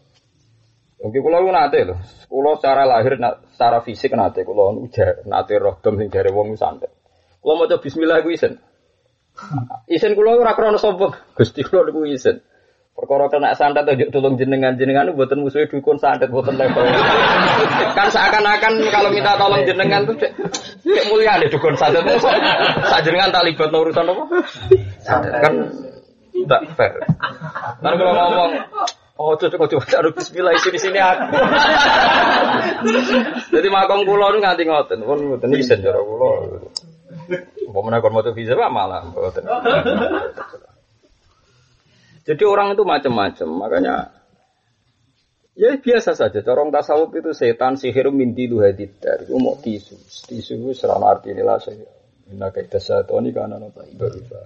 Oke, 0.99 1.23
kalau 1.23 1.47
lu 1.47 1.55
nate 1.55 1.87
loh, 1.87 1.95
kalau 2.27 2.59
secara 2.59 2.83
lahir, 2.83 3.15
secara 3.55 3.79
fisik 3.79 4.11
nate, 4.11 4.43
kalau 4.43 4.83
ujar 4.83 5.23
nate 5.23 5.55
roh 5.55 5.79
dom 5.79 5.95
sing 5.95 6.11
dari 6.11 6.27
wong. 6.35 6.59
Kalau 6.59 7.55
mau 7.55 7.63
coba 7.63 7.79
Bismillah 7.79 8.19
gue 8.27 8.35
isen, 8.35 8.59
isen 9.95 10.19
kulo 10.19 10.35
ora 10.35 10.51
krono 10.51 10.75
sombong, 10.75 11.15
gusti 11.31 11.63
kulo 11.63 11.87
niku 11.87 12.03
isen. 12.11 12.43
Perkara 12.99 13.31
kena 13.31 13.55
santet 13.55 13.87
aja 13.87 14.05
tolong 14.11 14.35
jenengan 14.35 14.75
jenengan 14.75 15.07
itu 15.07 15.15
buatan 15.15 15.39
musuhnya 15.39 15.71
dukun 15.71 15.95
santet 15.95 16.27
buatan 16.27 16.59
level. 16.59 16.83
kan 17.95 18.11
seakan-akan 18.11 18.75
kalau 18.91 19.07
minta 19.07 19.39
tolong 19.39 19.63
jenengan 19.63 20.03
tuh 20.03 20.19
cek, 20.19 20.35
cek 20.83 21.05
mulia 21.07 21.39
deh 21.39 21.47
dukun 21.47 21.79
santet. 21.79 22.03
Saat 22.83 23.07
jenengan 23.07 23.31
tak 23.31 23.47
libat 23.47 23.71
urusan 23.71 24.03
apa? 24.03 24.23
Santet 24.99 25.31
kan 25.39 25.53
tidak 26.35 26.61
fair. 26.75 26.99
Kan 27.79 27.93
kalau 27.95 28.13
ngomong 28.13 28.51
Oh, 29.19 29.35
cocok 29.35 29.67
coba 29.67 29.83
taruh 29.83 30.15
bismillah 30.15 30.55
isi 30.55 30.71
di 30.71 30.79
sini 30.79 30.95
aku. 30.95 31.27
Jadi 33.51 33.67
makom 33.67 34.07
kulo 34.07 34.31
nu 34.31 34.39
nganti 34.39 34.63
ngoten, 34.63 35.03
pun 35.03 35.19
ngoten 35.19 35.59
isen 35.59 35.83
cara 35.83 35.99
kulo. 35.99 36.55
Apa 37.67 37.79
menakon 37.83 38.15
motor 38.15 38.31
visa 38.31 38.55
malah 38.55 39.03
ngoten. 39.11 39.43
Jadi 42.29 42.43
orang 42.45 42.77
itu 42.77 42.85
macam-macam, 42.85 43.47
makanya 43.57 43.95
ya 45.57 45.73
biasa 45.81 46.13
saja. 46.13 46.45
Corong 46.45 46.69
tasawuf 46.69 47.09
itu 47.17 47.33
setan 47.33 47.73
sihir 47.73 48.13
minti 48.13 48.45
lu 48.45 48.61
hadidar. 48.61 49.25
Itu 49.25 49.41
mau 49.41 49.57
tisu, 49.57 49.97
tisu 50.29 50.61
itu 50.61 50.77
serana 50.77 51.17
arti 51.17 51.33
inilah 51.33 51.57
saya. 51.57 51.89
Inna 52.29 52.53
kaidah 52.53 52.77
satoni 52.77 53.33
karena 53.33 53.57
napa 53.57 53.81
berubah. 53.97 54.45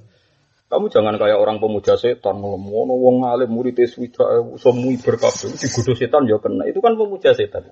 Kamu 0.72 0.88
jangan 0.90 1.20
kayak 1.20 1.38
orang 1.38 1.60
pemuja 1.60 2.00
setan 2.00 2.40
ngomong 2.40 2.90
wong 2.98 3.28
alim 3.28 3.52
murid 3.52 3.78
swida 3.86 4.42
semui 4.58 4.98
berkabeh 4.98 5.54
digodoh 5.54 5.94
setan 5.94 6.24
ya 6.24 6.40
kena. 6.40 6.64
Itu 6.66 6.80
kan 6.80 6.96
pemuja 6.96 7.36
setan. 7.36 7.68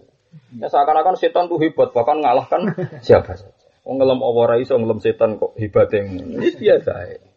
Ya 0.59 0.67
seakan-akan 0.67 1.15
setan 1.15 1.47
tuh 1.47 1.57
hebat 1.63 1.95
bahkan 1.95 2.19
ngalahkan 2.19 2.75
siapa 2.99 3.39
saja. 3.39 3.55
Wong 3.87 3.97
ngelem 3.97 4.19
apa 4.19 4.39
ora 4.43 4.55
iso 4.59 4.75
setan 4.99 5.39
kok 5.39 5.55
hebate 5.55 6.03
ngono. 6.03 6.43
Wis 6.43 6.59
biasa 6.59 6.91
ae. 7.07 7.30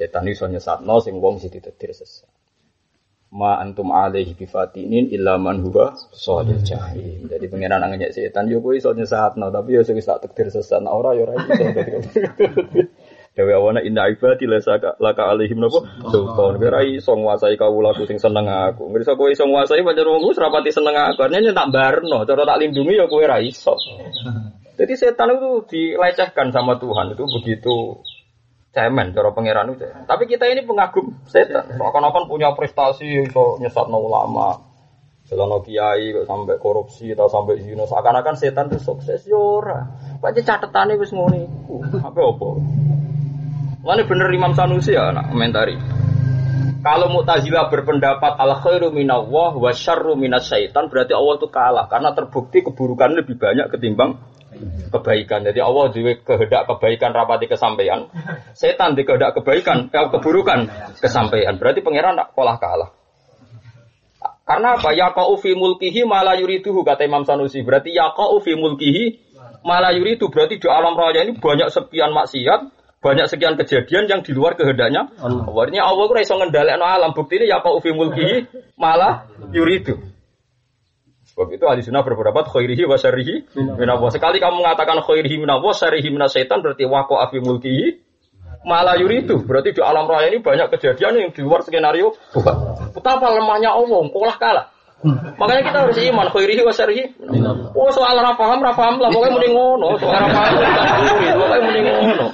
Setan 0.00 0.24
iso 0.32 0.48
nyesatno 0.48 0.96
sing 1.04 1.20
wong 1.20 1.36
sing 1.36 1.52
ditetir 1.52 1.92
sesat. 1.92 2.24
Ma 3.36 3.60
antum 3.60 3.92
alaihi 3.92 4.32
bifatinin 4.32 5.12
illa 5.12 5.36
man 5.36 5.60
huwa 5.60 5.92
shalil 6.16 6.56
jahim. 6.64 7.28
Jadi 7.28 7.52
pengenan 7.52 7.84
angen 7.84 8.08
setan 8.08 8.48
yo 8.48 8.64
kowe 8.64 8.72
iso 8.72 8.96
nyesatno 8.96 9.52
tapi 9.52 9.76
yo 9.76 9.84
sing 9.84 10.00
tak 10.00 10.24
takdir 10.24 10.48
sesat 10.48 10.80
Nah, 10.80 10.96
ora 10.96 11.12
yo 11.12 11.28
ora 11.28 11.36
iso. 11.36 11.52
Dewe 13.36 13.52
awana 13.52 13.84
inna 13.84 14.08
ibadi 14.08 14.48
laka 14.48 14.96
laka 14.96 15.22
alaihim 15.36 15.60
napa 15.60 15.84
sultan. 16.08 16.56
Ora 16.56 16.80
iso 16.80 17.12
nguasai 17.12 17.60
kawulaku 17.60 18.08
sing 18.08 18.16
seneng 18.16 18.48
aku. 18.48 18.88
Ngerti 18.88 19.12
kowe 19.20 19.28
iso 19.28 19.44
nguasai 19.44 19.84
pancen 19.84 20.08
wong 20.08 20.32
ora 20.32 20.48
pati 20.48 20.72
seneng 20.72 20.96
aku. 20.96 21.28
Artinya 21.28 21.52
tak 21.52 21.68
barno, 21.76 22.24
cara 22.24 22.48
tak 22.48 22.56
lindungi 22.56 22.96
ya 22.96 23.04
kowe 23.04 23.20
ora 23.20 23.36
iso. 23.44 23.76
Jadi 24.80 24.96
setan 24.96 25.36
itu 25.36 25.68
dilecehkan 25.68 26.56
sama 26.56 26.80
Tuhan 26.80 27.12
itu 27.12 27.28
begitu 27.28 28.00
cemen 28.70 29.10
cara 29.10 29.34
pangeran 29.34 29.74
itu. 29.74 29.86
Tapi 30.06 30.24
kita 30.30 30.46
ini 30.46 30.62
pengagum 30.62 31.18
setan. 31.26 31.74
Seakan-akan 31.74 32.30
punya 32.30 32.54
prestasi 32.54 33.26
iso 33.26 33.58
nyesatno 33.58 33.98
ulama. 33.98 34.70
Selama 35.26 35.62
kiai 35.62 36.10
sampai 36.26 36.58
korupsi 36.58 37.14
atau 37.14 37.30
sampai 37.30 37.62
zina 37.62 37.86
seakan-akan 37.86 38.34
setan 38.34 38.66
itu 38.70 38.82
sukses 38.82 39.22
ya 39.26 39.38
ora. 39.38 39.86
Pancen 40.18 40.46
catetane 40.46 40.98
wis 40.98 41.10
ngono 41.14 41.36
iku. 41.38 41.76
Apa 42.02 42.18
apa? 42.18 42.48
Mana 43.80 44.02
bener 44.04 44.28
Imam 44.34 44.52
Sanusi 44.54 44.94
ya 44.94 45.10
nak 45.14 45.30
komentari. 45.30 45.78
Kalau 46.80 47.12
Mu'tazilah 47.12 47.68
berpendapat 47.68 48.40
al 48.40 48.56
khairu 48.56 48.88
minallah 48.88 49.52
wa 49.52 49.68
syarru 49.68 50.16
minas 50.16 50.48
syaitan 50.48 50.88
berarti 50.88 51.12
Allah 51.12 51.36
itu 51.36 51.48
kalah 51.52 51.86
karena 51.92 52.16
terbukti 52.16 52.64
keburukan 52.64 53.12
lebih 53.20 53.36
banyak 53.36 53.68
ketimbang 53.68 54.16
kebaikan. 54.90 55.46
Jadi 55.46 55.60
Allah 55.62 55.84
juga 55.94 56.12
kehendak 56.22 56.66
kebaikan 56.66 57.10
rapati 57.14 57.46
kesampaian. 57.46 58.10
Setan 58.52 58.98
di 58.98 59.06
kehendak 59.06 59.38
kebaikan, 59.38 59.88
eh, 59.90 60.08
keburukan 60.10 60.66
kesampaian. 60.98 61.56
Berarti 61.56 61.80
pangeran 61.80 62.18
tak 62.18 62.34
kalah 62.34 62.56
kalah. 62.58 62.90
Karena 64.44 64.74
apa? 64.74 64.90
Ya 64.98 65.14
kau 65.14 65.38
fi 65.38 65.54
mulkihi 65.54 66.02
yuriduhu 66.02 66.82
kata 66.82 67.06
Imam 67.06 67.22
Sanusi. 67.22 67.62
Berarti 67.62 67.94
ya 67.94 68.10
kau 68.18 68.42
fi 68.42 68.58
mulkihi 68.58 69.30
malah 69.62 69.94
yuridu. 69.94 70.26
Berarti 70.26 70.58
di 70.58 70.66
alam 70.66 70.98
raya 70.98 71.22
ini 71.22 71.38
banyak 71.38 71.70
sepian 71.70 72.10
maksiat, 72.10 72.60
banyak 72.98 73.30
sekian 73.30 73.54
kejadian 73.54 74.10
yang 74.10 74.20
di 74.26 74.34
luar 74.34 74.58
kehendaknya. 74.58 75.06
Allah. 75.22 75.46
Artinya 75.46 75.86
Allah 75.86 76.04
itu 76.10 76.14
iso 76.26 76.34
ngendalekno 76.34 76.82
alam. 76.82 77.10
Bukti 77.14 77.38
ini 77.38 77.46
ya 77.46 77.62
kau 77.62 77.78
fi 77.78 77.94
mulkihi 77.94 78.50
malah 78.74 79.30
yuridu. 79.54 80.02
Sebab 81.40 81.56
itu 81.56 81.64
ahli 81.64 81.80
sunnah 81.80 82.04
berpendapat 82.04 82.52
khairihi 82.52 82.84
wa 82.84 83.00
syarihi 83.00 83.48
minallah. 83.56 84.12
Sekali 84.12 84.36
kamu 84.44 84.60
mengatakan 84.60 85.00
khairihi 85.00 85.40
minallah, 85.40 85.72
syarihi 85.72 86.12
minasyaitan 86.12 86.60
berarti 86.60 86.84
wako 86.84 87.16
afi 87.16 87.40
mulkihi 87.40 87.96
malah 88.68 89.00
yuridu. 89.00 89.40
Berarti 89.48 89.72
di 89.72 89.80
alam 89.80 90.04
raya 90.04 90.28
ini 90.28 90.44
banyak 90.44 90.68
kejadian 90.68 91.16
yang 91.16 91.32
di 91.32 91.40
luar 91.40 91.64
skenario. 91.64 92.12
Betapa 92.92 93.32
lemahnya 93.32 93.72
Allah, 93.72 94.04
kolah 94.12 94.36
kalah. 94.36 94.66
Makanya 95.40 95.62
kita 95.64 95.78
harus 95.88 95.96
iman 96.12 96.28
khairihi 96.28 96.60
wa 96.60 96.76
syarihi. 96.76 97.04
Oh 97.72 97.88
soal 97.88 98.20
ora 98.20 98.36
paham, 98.36 98.60
ora 98.60 98.76
paham 98.76 99.00
lah 99.00 99.08
pokoknya 99.08 99.32
mending 99.40 99.56
ngono. 99.56 99.96
Soal 99.96 100.20
ora 100.20 100.28
paham 100.28 100.52
pokoknya 101.40 101.64
mending 101.64 101.86
ngono. 101.88 102.26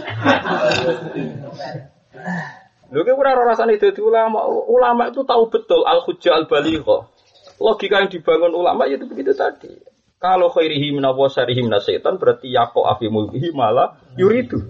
Lho 2.90 3.00
ki 3.06 3.12
ora 3.14 3.38
rasane 3.38 3.78
dadi 3.78 4.02
ulama. 4.02 4.50
Ulama 4.50 5.14
itu 5.14 5.22
tahu 5.22 5.46
betul 5.46 5.86
al-hujjah 5.86 6.42
al-balighah. 6.42 7.14
Logika 7.56 8.04
yang 8.04 8.10
dibangun 8.12 8.52
ulama 8.52 8.84
itu 8.84 9.08
begitu 9.08 9.32
tadi. 9.32 9.72
Kalau 10.16 10.48
khairihi 10.48 10.96
minawa 10.96 11.28
syarihi 11.28 11.64
minasyaitan 11.64 12.16
berarti 12.16 12.48
yako 12.48 12.88
afi 12.88 13.12
mulkihi 13.12 13.52
malah 13.52 14.00
yuridu. 14.16 14.60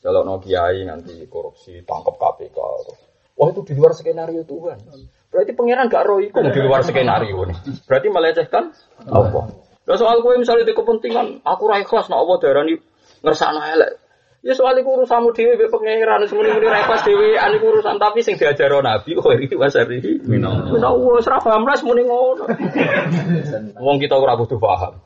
Kalau 0.00 0.24
no 0.24 0.40
kiai 0.40 0.86
nanti 0.86 1.12
korupsi 1.28 1.82
tangkap 1.84 2.16
KPK. 2.16 2.58
Wah 3.36 3.48
itu 3.52 3.60
di 3.66 3.72
luar 3.76 3.92
skenario 3.92 4.42
Tuhan. 4.46 4.78
Berarti 5.30 5.52
pangeran 5.54 5.86
gak 5.86 6.04
roh 6.08 6.18
iku 6.18 6.42
di 6.42 6.60
luar 6.62 6.82
skenario 6.82 7.46
nih. 7.46 7.58
Berarti 7.86 8.06
melecehkan 8.10 8.64
apa? 9.06 9.40
Lah 9.86 9.96
soal 9.98 10.22
gue 10.22 10.34
misalnya 10.38 10.66
di 10.66 10.74
kepentingan 10.74 11.42
aku 11.42 11.62
ra 11.66 11.82
ikhlas 11.82 12.06
nak 12.06 12.22
Allah 12.22 12.36
darani 12.38 12.74
ngersakno 13.22 13.60
elek. 13.60 13.92
Ya 14.40 14.56
soal 14.56 14.72
iku 14.80 14.96
urusanmu 14.96 15.36
dhewe 15.36 15.52
mbek 15.52 15.68
pangeran 15.68 16.24
semene-mene 16.24 16.64
ra 16.64 16.80
ikhlas 16.80 17.04
dhewe 17.04 17.36
ane 17.36 17.60
urusan 17.60 18.00
tapi 18.00 18.24
sing 18.24 18.40
diajaro 18.40 18.80
Nabi 18.80 19.12
kok 19.12 19.36
iki 19.36 19.52
wasari. 19.52 20.00
Menawa 20.24 21.20
wis 21.20 21.28
ra 21.28 21.36
paham 21.44 21.68
ras 21.68 21.84
muni 21.84 22.08
ngono. 22.08 22.48
Wong 23.84 24.00
kita 24.00 24.16
ora 24.16 24.40
butuh 24.40 24.56
paham. 24.56 24.96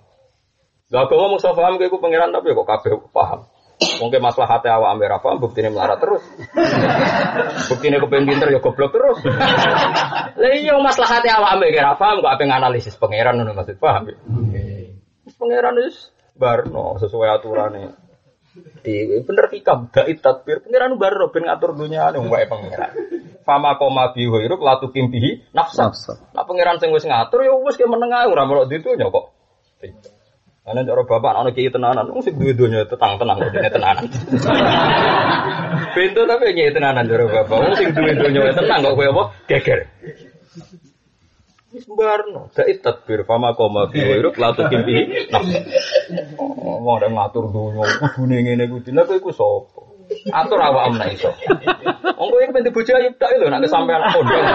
Lah 0.94 1.10
kok 1.10 1.18
ngomong 1.18 1.42
so 1.42 1.50
paham 1.50 1.82
iku 1.82 1.98
pangeran 1.98 2.30
tapi 2.30 2.54
kok 2.54 2.62
kabeh 2.62 2.94
paham. 3.10 3.50
Mungkin 3.74 4.22
maslahatnya 4.22 4.78
awak 4.78 4.94
ambil 4.94 5.18
apa, 5.18 5.30
buktinya 5.34 5.74
melarat 5.74 5.98
terus. 5.98 6.22
Buktinya 7.74 7.98
kepengen 8.06 8.30
pinter 8.30 8.48
ya 8.54 8.62
goblok 8.62 8.94
terus. 8.94 9.18
Lah 10.40 10.52
iya 10.54 10.78
maslahatnya 10.78 11.42
awak 11.42 11.58
ambil 11.58 11.74
paham, 11.98 12.22
kok 12.22 12.32
apa 12.38 12.44
analisis 12.54 12.94
pangeran 12.94 13.42
ngono 13.42 13.50
maksud 13.50 13.82
paham. 13.82 14.14
ya? 14.14 14.16
Pangeran 15.34 15.74
wis 15.82 16.14
barno 16.38 17.02
sesuai 17.02 17.42
aturannya. 17.42 18.03
Di 18.54 18.94
bener 19.26 19.50
hikam, 19.50 19.90
dai 19.90 20.14
tadbir 20.14 20.62
pangeran 20.62 20.94
barno 20.94 21.26
ben 21.34 21.42
ngatur 21.42 21.74
dunia 21.74 22.14
wong 22.14 22.30
wae 22.30 22.46
pangeran. 22.46 22.94
Fama 23.42 23.74
koma 23.82 24.14
bihu 24.14 24.38
iruk 24.38 24.62
latu 24.62 24.94
kimpihi 24.94 25.50
nafsa. 25.50 25.90
Nah 26.30 26.46
pangeran 26.46 26.78
sing 26.78 26.94
wis 26.94 27.02
ngatur 27.02 27.42
ya 27.42 27.50
wis 27.58 27.74
ke 27.74 27.82
meneng 27.90 28.14
ae 28.14 28.30
ora 28.30 28.46
melok 28.46 28.70
ditunya 28.70 29.10
kok. 29.10 29.34
Ana 30.64 30.80
cara 30.86 31.02
bapak 31.04 31.34
ana 31.34 31.50
kiai 31.50 31.68
tenanan, 31.68 32.08
wong 32.08 32.22
sing 32.24 32.38
duwe 32.40 32.54
donya 32.56 32.86
tetang 32.86 33.18
tenang 33.20 33.36
kok 33.42 33.52
dene 33.52 33.68
tenanan. 33.68 34.06
Pintu 35.92 36.22
tapi 36.24 36.56
nyai 36.56 36.72
tenanan 36.72 37.04
cara 37.10 37.24
bapak, 37.26 37.56
wong 37.58 37.74
sing 37.74 37.90
duwe 37.90 38.12
donya 38.16 38.54
tenang 38.54 38.80
kok 38.86 38.94
kowe 38.96 39.06
apa? 39.10 39.22
Geger. 39.50 39.80
Wis 41.74 41.90
barno, 41.90 42.54
dai 42.54 42.78
tadbir 42.78 43.26
fama 43.26 43.50
koma 43.58 43.90
bihu 43.90 44.14
iruk 44.14 44.38
latu 44.38 44.62
kimpihi 44.70 45.26
nafsa. 45.26 45.58
Oh, 46.38 46.94
ada 46.94 47.10
ngatur 47.10 47.50
donya, 47.50 47.82
kudune 48.14 48.46
ngene 48.46 48.70
kuwi. 48.70 48.94
Lah 48.94 49.02
kowe 49.02 49.18
iku 49.18 49.34
sapa? 49.34 49.82
Atur 50.30 50.62
awak 50.62 50.94
amna 50.94 51.10
iso. 51.10 51.34
Wong 52.14 52.28
kowe 52.30 52.46
pengen 52.46 52.70
bojo 52.70 52.94
ayu 52.94 53.10
tak 53.18 53.34
lho 53.42 53.50
nek 53.50 53.66
kesampean 53.66 54.06
kondang. 54.14 54.46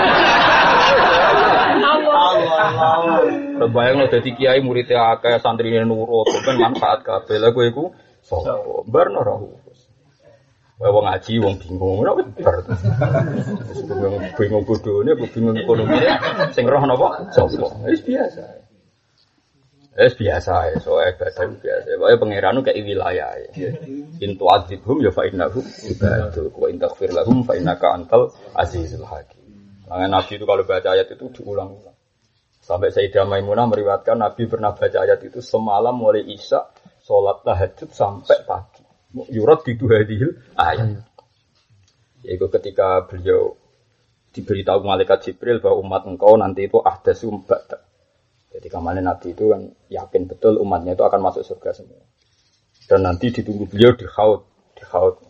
Allah. 1.84 3.28
Terbayang 3.68 3.96
lo 4.00 4.06
dadi 4.08 4.32
kiai 4.40 4.64
muridnya 4.64 5.20
akeh 5.20 5.44
santrine 5.44 5.84
nurut, 5.84 6.32
kan 6.48 6.56
manfaat 6.56 7.04
kabeh. 7.04 7.36
Lah 7.36 7.52
kowe 7.52 7.68
iku 7.68 7.92
sapa? 8.24 8.64
Barno 8.88 9.20
ra 9.28 9.36
Wae 10.80 10.96
wong 10.96 11.06
ngaji 11.12 11.34
wong 11.44 11.56
bingung, 11.60 12.00
ora 12.00 12.16
bar. 12.40 12.64
Bingung 13.84 14.16
bingung 14.40 14.64
bodone, 14.64 15.12
bingung 15.12 15.58
ekonomi. 15.60 16.00
Sing 16.56 16.64
roh 16.72 16.80
napa? 16.88 17.20
Sapa? 17.36 17.68
Wis 17.84 18.00
biasa. 18.00 18.44
Wis 20.00 20.16
biasa 20.16 20.72
ya, 20.72 20.78
soalnya 20.80 21.20
ibadah 21.20 21.44
itu 21.52 21.56
biasa. 21.60 21.88
Pokoknya 22.00 22.18
pangeran 22.24 22.58
kayak 22.64 22.80
wilayah 22.88 23.32
ya. 23.44 23.70
In 24.24 24.40
tu'adzibhum 24.40 25.04
ya 25.04 25.12
fa'innahum 25.12 25.68
ibadul. 25.68 26.48
Wa 26.48 26.68
in 26.72 26.80
taghfir 26.80 27.12
lahum 27.12 27.44
fa'innaka 27.44 28.00
antal 28.00 28.32
azizul 28.56 29.04
hakim. 29.04 29.44
Makanya 29.92 30.08
Nabi 30.16 30.32
itu 30.40 30.46
kalau 30.48 30.64
baca 30.64 30.90
ayat 30.96 31.12
itu 31.12 31.26
diulang-ulang. 31.36 31.98
Sampai 32.64 32.94
Sayyidah 32.94 33.28
Maimunah 33.28 33.68
meriwayatkan 33.68 34.16
Nabi 34.16 34.48
pernah 34.48 34.72
baca 34.72 34.98
ayat 35.04 35.20
itu 35.28 35.44
semalam 35.44 35.92
mulai 35.92 36.24
Isya, 36.24 36.72
sholat 37.04 37.44
tahajud 37.44 37.92
sampai 37.92 38.48
pagi. 38.48 38.79
Yurat 39.10 39.66
di 39.66 39.74
hadil 39.74 40.38
ayat. 40.54 41.02
Yaitu 42.22 42.46
ketika 42.52 43.10
beliau 43.10 43.58
diberitahu 44.30 44.86
malaikat 44.86 45.26
Jibril 45.26 45.58
bahwa 45.58 45.82
umat 45.82 46.04
engkau 46.06 46.38
nanti 46.38 46.70
itu 46.70 46.78
ahdasu 46.78 47.34
ba'da. 47.42 47.82
Jadi 48.50 48.68
kemarin 48.70 49.06
Nabi 49.06 49.34
itu 49.34 49.50
kan 49.50 49.62
yakin 49.90 50.26
betul 50.26 50.58
umatnya 50.62 50.94
itu 50.98 51.06
akan 51.06 51.22
masuk 51.22 51.46
surga 51.46 51.74
semua. 51.74 52.02
Dan 52.90 53.06
nanti 53.06 53.30
ditunggu 53.30 53.70
beliau 53.70 53.94
di 53.94 54.06
haud, 54.10 54.42
di 54.74 54.84
haud. 54.90 55.22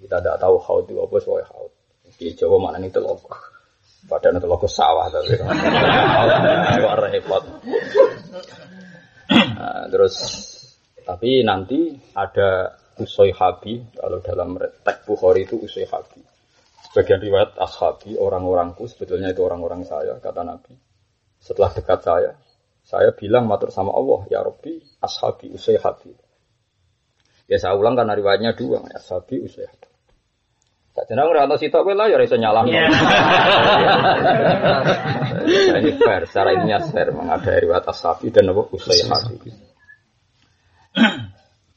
Kita 0.00 0.20
tidak 0.20 0.36
tahu 0.40 0.56
haud 0.60 0.84
itu 0.88 1.00
apa 1.00 1.16
soal 1.20 1.44
haud. 1.44 1.72
Di 2.16 2.32
Jawa 2.32 2.56
mana 2.60 2.80
itu 2.80 3.00
loh. 3.00 3.20
Padahal 4.04 4.36
itu 4.36 4.48
loh 4.48 4.60
sawah 4.68 5.08
tapi. 5.12 5.32
Repot. 7.08 7.44
Nah, 9.24 9.84
terus 9.88 10.14
tapi 11.04 11.44
nanti 11.44 11.96
ada 12.16 12.80
usai 13.00 13.34
habi 13.34 13.82
kalau 13.96 14.18
dalam 14.22 14.58
teks 14.58 15.06
Bukhari 15.08 15.46
itu 15.46 15.58
usai 15.58 15.86
habi. 15.88 16.22
Sebagian 16.94 17.18
riwayat 17.18 17.58
ashabi 17.58 18.14
orang-orangku 18.14 18.86
sebetulnya 18.86 19.34
itu 19.34 19.42
orang-orang 19.42 19.82
saya 19.82 20.14
kata 20.22 20.46
Nabi. 20.46 20.78
Setelah 21.42 21.74
dekat 21.74 22.00
saya, 22.06 22.38
saya 22.86 23.10
bilang 23.16 23.50
matur 23.50 23.74
sama 23.74 23.90
Allah, 23.90 24.28
ya 24.30 24.46
Rabbi, 24.46 24.78
ashabi 25.02 25.50
usai 25.50 25.80
habi. 25.82 26.14
Ya 27.50 27.58
saya 27.58 27.74
ulang 27.74 27.98
karena 27.98 28.14
riwayatnya 28.14 28.54
dua, 28.54 28.84
ashabi 28.94 29.42
usai 29.42 29.66
habi. 29.66 29.90
Tak 30.94 31.10
jenang 31.10 31.26
ora 31.26 31.50
ana 31.50 31.58
sitok 31.58 31.82
kowe 31.82 31.94
lah 31.98 32.06
ya 32.06 32.22
iso 32.22 32.38
nyalah. 32.38 32.62
Ini 32.62 32.78
fair, 36.06 36.22
secara 36.30 36.54
ilmiah 36.54 36.86
fair, 36.86 37.10
ada 37.10 37.52
riwayat 37.58 37.90
ashabi 37.90 38.30
dan 38.30 38.54
apa 38.54 38.70
usai 38.70 39.02
habi. 39.02 39.50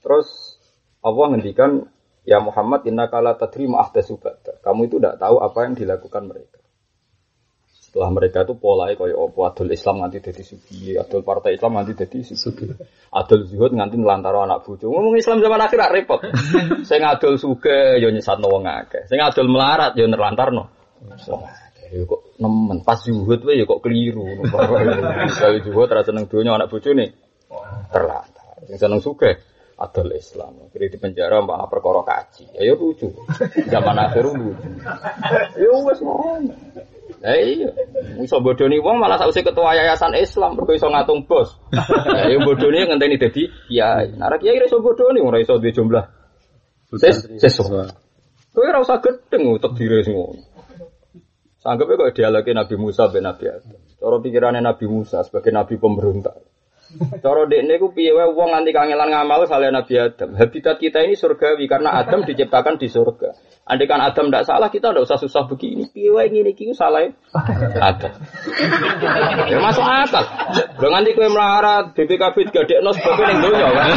Terus 0.05 0.56
Allah 1.05 1.25
ngendikan 1.33 1.85
Ya 2.27 2.43
Muhammad 2.43 2.83
inna 2.83 3.07
kala 3.07 3.39
tadri 3.39 3.71
ahdatsu 3.71 4.19
ba'da. 4.19 4.59
Kamu 4.59 4.91
itu 4.91 4.99
tidak 4.99 5.15
tahu 5.15 5.39
apa 5.39 5.63
yang 5.63 5.79
dilakukan 5.79 6.27
mereka. 6.27 6.59
Setelah 7.71 8.11
mereka 8.11 8.43
itu 8.43 8.59
polai 8.59 8.99
kaya 8.99 9.15
apa 9.15 9.39
adul 9.47 9.71
Islam 9.71 10.03
nganti 10.03 10.19
dadi 10.19 10.43
sugi, 10.43 10.99
adul 10.99 11.23
partai 11.23 11.55
Islam 11.55 11.79
nganti 11.79 11.95
dadi 11.95 12.19
sugi. 12.27 12.67
Adul 13.15 13.47
zuhud 13.47 13.71
nganti 13.71 13.95
nelantara 13.95 14.43
anak 14.43 14.67
bojo. 14.67 14.91
Ngomong 14.91 15.15
Islam 15.15 15.39
zaman 15.39 15.55
akhir 15.55 15.79
rak 15.79 15.91
repot. 15.95 16.19
Sing 16.91 16.99
adul 16.99 17.39
suge 17.39 17.95
ya 17.95 18.11
nyesatno 18.11 18.51
wong 18.51 18.67
akeh. 18.67 19.07
Sing 19.07 19.23
adul 19.23 19.47
melarat 19.47 19.95
ya 19.95 20.03
nerlantarno. 20.03 20.67
Ya 21.87 22.03
kok 22.03 22.35
nemen 22.43 22.83
pas 22.83 22.99
zuhud 23.07 23.39
wae 23.47 23.55
ya 23.55 23.63
kok 23.63 23.79
keliru. 23.79 24.27
Kalau 25.39 25.59
zuhud 25.63 25.87
ra 25.87 26.03
seneng 26.03 26.27
donya 26.27 26.59
anak 26.59 26.67
bojone 26.67 27.15
terlantar. 27.87 28.67
Sing 28.67 28.75
seneng 28.75 28.99
suge 28.99 29.39
adol 29.77 30.09
Islam. 30.17 30.67
Kira 30.73 30.89
di 30.89 30.97
penjara 30.97 31.39
mbak 31.45 31.69
perkara 31.69 32.01
kaji. 32.01 32.49
Ya, 32.57 32.61
ya 32.69 32.73
lucu. 32.73 33.13
Zaman 33.69 33.97
akhir 33.97 34.25
lucu. 34.25 34.67
Ya 35.53 35.69
wes 35.85 35.99
ngono. 36.01 36.53
Ya 37.17 37.33
iya, 37.33 37.69
iso 38.21 38.37
bodoni 38.43 38.77
wong 38.77 39.01
malah 39.01 39.17
sausé 39.17 39.41
ketua 39.41 39.73
yayasan 39.73 40.13
Islam 40.21 40.53
mergo 40.53 40.73
iso 40.73 40.85
ngatung 40.85 41.25
bos. 41.25 41.57
Ya 42.13 42.29
yo 42.29 42.45
bodoni 42.45 42.85
ngenteni 42.85 43.17
dadi 43.17 43.49
kiai. 43.69 44.13
Nah 44.17 44.33
kiai 44.37 44.61
iso 44.61 44.81
bodoni 44.81 45.21
ora 45.21 45.41
iso 45.41 45.57
duwe 45.57 45.73
jumlah. 45.73 46.05
Ses 46.97 47.25
sesuk. 47.41 47.69
Kowe 48.53 48.65
ora 48.65 48.81
usah 48.81 49.01
gedeng 49.01 49.53
utek 49.53 49.73
dire 49.77 50.01
ngono. 50.05 50.41
Sanggepe 51.57 51.99
kok 51.99 52.13
dialogi 52.15 52.53
Nabi 52.53 52.75
Musa 52.77 53.09
ben 53.09 53.25
Nabi 53.25 53.49
Adam. 53.49 53.81
Cara 53.97 54.17
pikirannya 54.21 54.61
Nabi 54.61 54.85
Musa 54.87 55.25
sebagai 55.25 55.51
nabi 55.51 55.75
pemberontak. 55.75 56.37
Cara 57.23 57.43
dekne 57.43 57.75
ku 57.79 57.91
piye 57.91 58.15
wae 58.15 58.31
wong 58.31 58.49
nganti 58.55 58.71
kangelan 58.71 59.11
ngamal 59.11 59.43
saleh 59.43 59.71
Nabi 59.71 59.93
Adam. 59.99 60.39
Habitat 60.39 60.79
kita 60.79 61.03
ini 61.03 61.19
surgawi 61.19 61.67
karena 61.67 61.99
Adam 61.99 62.23
diciptakan 62.23 62.79
di 62.79 62.87
surga. 62.87 63.35
Andai 63.67 63.83
kan 63.83 63.99
Adam 63.99 64.31
tidak 64.31 64.47
salah, 64.47 64.71
kita 64.71 64.95
tidak 64.95 65.03
usah 65.03 65.19
susah 65.19 65.43
begini. 65.43 65.91
Piye 65.91 66.07
wae 66.07 66.31
ngene 66.31 66.55
iki 66.55 66.71
salah 66.71 67.03
Adam. 67.83 68.11
Ya 69.51 69.59
masuk 69.59 69.83
akal. 69.83 70.23
Lho 70.79 70.87
nganti 70.87 71.11
kowe 71.15 71.27
melarat 71.27 71.91
BPKB 71.95 72.51
digadekno 72.51 72.91
sebab 72.95 73.19
ning 73.27 73.37
donya 73.43 73.67
kan. 73.75 73.89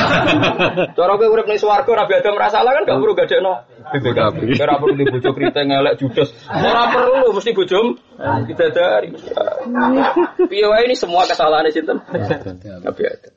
Cara 0.95 1.13
kowe 1.15 1.27
urip 1.31 1.47
ning 1.47 1.59
swarga 1.59 1.91
Nabi 2.03 2.13
Adam 2.19 2.35
ora 2.35 2.49
salah 2.51 2.71
kan 2.75 2.83
gak 2.87 2.99
perlu 2.99 3.15
gadekno 3.15 3.53
BPKB. 3.95 4.39
Ora 4.59 4.75
perlu 4.83 4.95
di 4.99 5.05
bojo 5.07 5.31
kriteng 5.35 5.71
elek 5.71 5.95
judes. 6.03 6.31
Ora 6.51 6.83
perlu 6.91 7.31
mesti 7.31 7.51
bojom 7.55 7.87
kita 8.51 8.65
dari. 8.75 9.09
Piye 10.51 10.67
wae 10.67 10.83
ini 10.91 10.99
semua 10.99 11.27
kesalahan 11.31 11.71
sinten? 11.71 12.03
Nabi 12.83 13.03
Adam. 13.07 13.35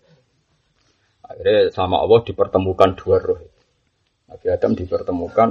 Akhirnya 1.23 1.73
sama 1.73 2.01
Allah 2.01 2.19
dipertemukan 2.25 2.93
dua 2.97 3.17
roh. 3.21 3.41
Nabi 4.29 4.47
Adam 4.49 4.73
dipertemukan 4.73 5.49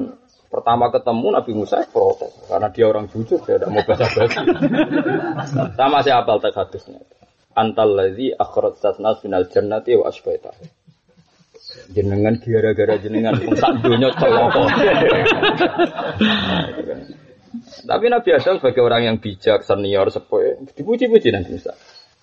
Pertama 0.52 0.92
ketemu 0.92 1.32
Nabi 1.32 1.52
Musa 1.56 1.80
protes 1.88 2.28
karena 2.44 2.68
dia 2.68 2.84
orang 2.84 3.08
jujur, 3.08 3.40
dia 3.40 3.56
tidak 3.56 3.72
mau 3.72 3.80
baca 3.88 4.04
basi. 4.04 4.36
Sama 5.80 6.04
saya 6.04 6.20
apal 6.20 6.44
teks 6.44 6.60
hadisnya. 6.60 7.00
Antal 7.56 7.96
ladzi 7.96 8.36
akhrajat 8.36 9.00
nas 9.00 9.24
minal 9.24 9.48
jannati 9.48 9.96
wa 9.96 10.12
asbaita. 10.12 10.52
Jenengan 11.88 12.36
gara-gara 12.36 13.00
jenengan 13.00 13.32
sak 13.56 13.80
dunya 13.80 14.12
celaka. 14.12 14.62
Tapi 17.88 18.04
Nabi 18.12 18.28
Adam 18.36 18.60
sebagai 18.60 18.84
orang 18.84 19.08
yang 19.08 19.16
bijak, 19.24 19.64
senior, 19.64 20.12
sepuh, 20.12 20.68
dipuji-puji 20.76 21.32
Nabi 21.32 21.56
Musa. 21.56 21.72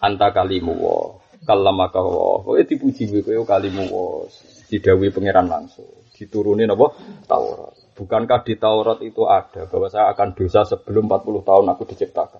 Anta 0.05 0.29
kalimu 0.29 0.73
wa, 0.77 1.17
kalamaka 1.49 1.97
wa. 1.97 2.45
Kowe 2.45 2.61
dipuji 2.61 3.09
kowe 3.09 3.41
kalimu 3.41 3.89
wa. 3.89 4.29
Didawi 4.69 5.09
pangeran 5.09 5.49
langsung. 5.49 5.89
Diturunin 6.13 6.69
apa? 6.69 6.93
Taurat. 7.25 7.78
Bukankah 7.99 8.47
di 8.47 8.55
Taurat 8.55 9.03
itu 9.03 9.27
ada 9.27 9.67
bahwa 9.67 9.91
saya 9.91 10.15
akan 10.15 10.31
dosa 10.31 10.63
sebelum 10.63 11.11
40 11.11 11.43
tahun 11.43 11.65
aku 11.67 11.83
diciptakan? 11.83 12.39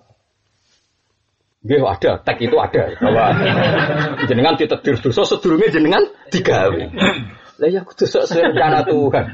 Gih 1.60 1.84
ada, 1.84 2.16
tag 2.24 2.40
itu 2.40 2.56
ada 2.56 2.96
bahwa 2.96 3.36
jenengan 4.24 4.56
ditedir 4.56 4.96
dosa 4.96 5.28
sedurunge 5.28 5.68
jenengan 5.68 6.00
digawe. 6.32 6.82
Lah 7.60 7.68
ya 7.68 7.84
kudu 7.84 8.08
sok 8.08 8.24
rencana 8.32 8.88
Tuhan. 8.88 9.24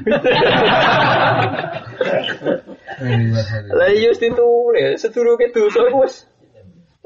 Lah 3.71 3.89
iya 3.95 4.11
ditulis 4.11 4.99
sedurunge 4.99 5.47
dosa 5.55 5.87
wis 5.95 6.26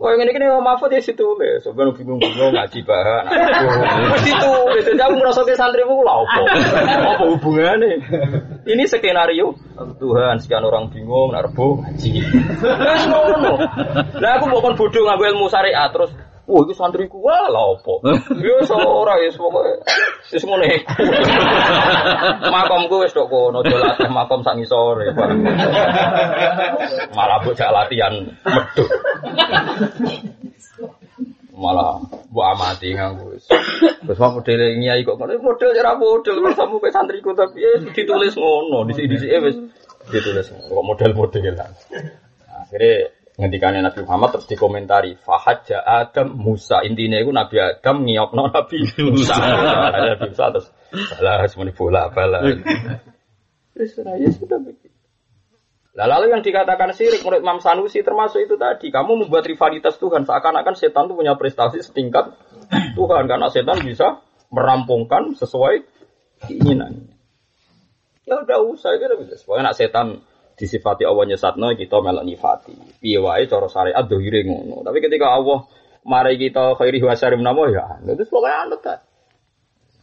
Oh 0.02 0.10
yang 0.10 0.26
ini 0.26 0.34
kena 0.34 0.58
mahfud 0.58 0.90
ya 0.90 0.98
situ 0.98 1.38
le, 1.38 1.62
sebenarnya 1.62 1.94
bingung-bingung 1.94 2.58
ngaji 2.58 2.82
bahan. 2.90 3.24
Mesti 4.10 4.34
itu, 4.34 4.54
jadi 4.82 4.98
aku 4.98 5.14
merasa 5.22 5.46
ke 5.46 5.54
santri 5.54 5.86
aku 5.86 6.02
lah 6.02 6.26
apa, 6.26 6.42
apa 7.06 7.24
hubungannya? 7.30 8.02
Ini 8.66 8.82
skenario 8.90 9.54
Tuhan 9.78 10.42
sekian 10.42 10.66
orang 10.66 10.90
bingung, 10.90 11.30
narbo 11.30 11.86
ngaji. 11.86 12.18
Terus 12.18 13.04
ngono. 13.14 13.62
Nah 14.18 14.32
aku 14.42 14.46
bukan 14.50 14.74
bodoh 14.74 15.06
ngambil 15.06 15.38
ilmu 15.38 15.54
syariat 15.54 15.94
terus 15.94 16.10
Wah, 16.50 16.66
itu 16.66 16.74
santriku 16.74 17.22
wah 17.22 17.46
lah 17.48 17.78
opo. 17.78 18.02
Ya 18.42 18.58
ora 18.74 19.14
ya 19.22 19.30
pokoke 19.38 19.74
wis 20.34 20.42
ngene. 20.42 20.82
Makomku 22.54 23.06
wis 23.06 23.14
tok 23.14 23.30
kono 23.30 23.62
dolatih 23.62 24.10
makom 24.10 24.42
sak 24.42 24.58
ngisore. 24.58 25.14
Malah 27.14 27.38
bocah 27.46 27.70
latihan 27.70 28.26
medhot. 28.42 28.90
Malah 31.54 32.02
mbok 32.34 32.46
amati 32.58 32.98
nganggo 32.98 33.38
wis. 33.38 33.46
Terus 34.02 34.18
mau 34.18 34.34
model 34.34 34.82
nyai 34.82 35.06
kok 35.06 35.22
ngono 35.22 35.38
model 35.46 35.78
ora 35.78 35.94
model 35.94 36.36
sampe 36.58 36.90
santriku 36.90 37.38
tapi 37.38 37.62
eh, 37.62 37.86
ditulis 37.94 38.34
ngono 38.34 38.90
di 38.90 38.98
sini 38.98 39.16
wis 39.46 39.56
ditulis 40.10 40.50
kok 40.50 40.82
model-modelan. 40.82 41.70
Akhirnya 42.50 43.21
ngendikane 43.42 43.82
Nabi 43.82 44.06
Muhammad 44.06 44.38
terus 44.38 44.48
dikomentari 44.48 45.18
fahaja 45.18 45.82
Adam 45.82 46.38
Musa. 46.38 46.86
Intinya 46.86 47.18
itu 47.18 47.34
Nabi 47.34 47.58
Adam 47.58 48.06
ngiyokno 48.06 48.44
Nabi 48.54 48.78
Musa. 49.10 49.34
Nabi 49.34 50.30
Musa 50.30 50.46
terus 50.54 50.68
salah 51.18 51.42
semuanya 51.50 51.74
bola 51.74 52.12
bala 52.12 52.44
ya 53.74 54.30
sudah 54.30 54.60
begitu 54.60 54.92
Nah, 55.92 56.08
lalu 56.08 56.32
yang 56.32 56.40
dikatakan 56.40 56.96
syirik 56.96 57.20
menurut 57.20 57.44
Imam 57.44 57.60
Sanusi 57.60 58.00
termasuk 58.00 58.48
itu 58.48 58.56
tadi 58.56 58.88
kamu 58.96 59.28
membuat 59.28 59.44
rivalitas 59.44 60.00
Tuhan 60.00 60.24
seakan-akan 60.24 60.72
setan 60.80 61.12
itu 61.12 61.20
punya 61.20 61.36
prestasi 61.36 61.84
setingkat 61.84 62.32
Tuhan 62.98 63.28
karena 63.28 63.52
setan 63.52 63.84
bisa 63.84 64.24
merampungkan 64.56 65.36
sesuai 65.36 65.84
keinginannya. 66.48 67.12
Ya 68.24 68.40
udah 68.40 68.60
usah 68.72 68.96
itu 68.96 69.04
bisa 69.20 69.44
pokoknya 69.44 69.68
nak 69.68 69.76
setan 69.76 70.24
disifati 70.62 71.02
Allah 71.10 71.26
nyesatno 71.34 71.74
kita 71.74 71.98
melok 71.98 72.22
nyifati. 72.22 73.02
Piye 73.02 73.18
wae 73.18 73.50
cara 73.50 73.66
syariat 73.66 74.06
dohire 74.06 74.46
ngono. 74.46 74.86
Tapi 74.86 75.02
ketika 75.02 75.34
Allah 75.34 75.66
mari 76.06 76.38
kita 76.38 76.78
khairi 76.78 77.02
wa 77.02 77.18
syarri 77.18 77.42
menapa 77.42 77.66
ya, 77.74 77.86
terus 78.06 78.30
pokoke 78.30 78.54
anut 78.54 78.82
ta. 78.86 79.02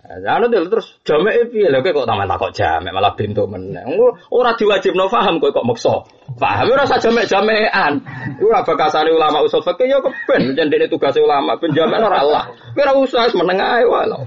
Ya 0.09 0.41
anut 0.41 0.51
terus 0.51 0.99
jamek 1.07 1.55
piye 1.55 1.71
lho 1.71 1.79
kok 1.79 2.07
taman 2.09 2.27
takok 2.27 2.51
jamek 2.51 2.91
malah 2.91 3.15
bentuk 3.15 3.47
meneh. 3.47 3.87
Ora 4.35 4.51
diwajibno 4.59 5.07
paham 5.07 5.39
kok 5.39 5.55
kok 5.55 5.63
maksa. 5.63 5.95
Paham 6.35 6.75
ora 6.75 6.83
usah 6.83 6.99
jamek-jamekan. 6.99 8.03
Ora 8.43 8.67
bakasane 8.67 9.15
ulama 9.15 9.47
usul 9.47 9.63
fikih 9.63 9.87
ya 9.87 9.99
keben 10.03 10.59
jendene 10.59 10.91
tugas 10.91 11.15
ulama 11.15 11.55
ben 11.63 11.71
jamek 11.71 12.03
ora 12.03 12.19
Allah. 12.27 12.45
Ora 12.75 12.93
usah 12.99 13.31
meneng 13.39 13.63
ae 13.63 13.87
wae 13.87 14.11
lho. 14.11 14.19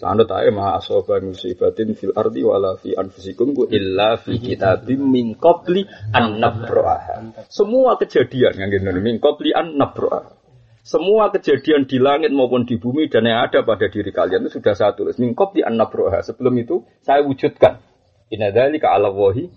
Sanut 0.00 0.32
ae 0.32 0.48
ma 0.48 0.80
asoba 0.80 1.20
musibatin 1.20 1.92
fil 1.92 2.16
ardi 2.16 2.40
wala 2.40 2.72
fi 2.80 2.96
anfusikum 2.96 3.52
ku 3.52 3.68
illa 3.68 4.16
fi 4.16 4.40
kitabim 4.40 4.96
min 4.96 5.36
qabli 5.36 5.84
an 6.16 6.40
nabraha. 6.40 7.20
Semua 7.52 8.00
kejadian 8.00 8.56
yang 8.56 8.72
ngene 8.72 8.96
min 9.04 9.20
qabli 9.20 9.52
an 9.52 9.76
nabraha. 9.76 10.32
Semua 10.80 11.28
kejadian 11.28 11.84
di 11.84 12.00
langit 12.00 12.32
maupun 12.32 12.64
di 12.64 12.80
bumi 12.80 13.12
dan 13.12 13.28
yang 13.28 13.44
ada 13.44 13.60
pada 13.60 13.92
diri 13.92 14.08
kalian 14.08 14.48
itu 14.48 14.56
sudah 14.56 14.72
saya 14.72 14.96
tulis 14.96 15.20
min 15.20 15.36
qabli 15.36 15.60
an 15.68 15.76
nabraha. 15.76 16.24
Sebelum 16.24 16.56
itu 16.56 16.80
saya 17.04 17.20
wujudkan. 17.20 17.84
Inna 18.32 18.56
dzalika 18.56 18.96
'ala 18.96 19.12
wahi 19.12 19.52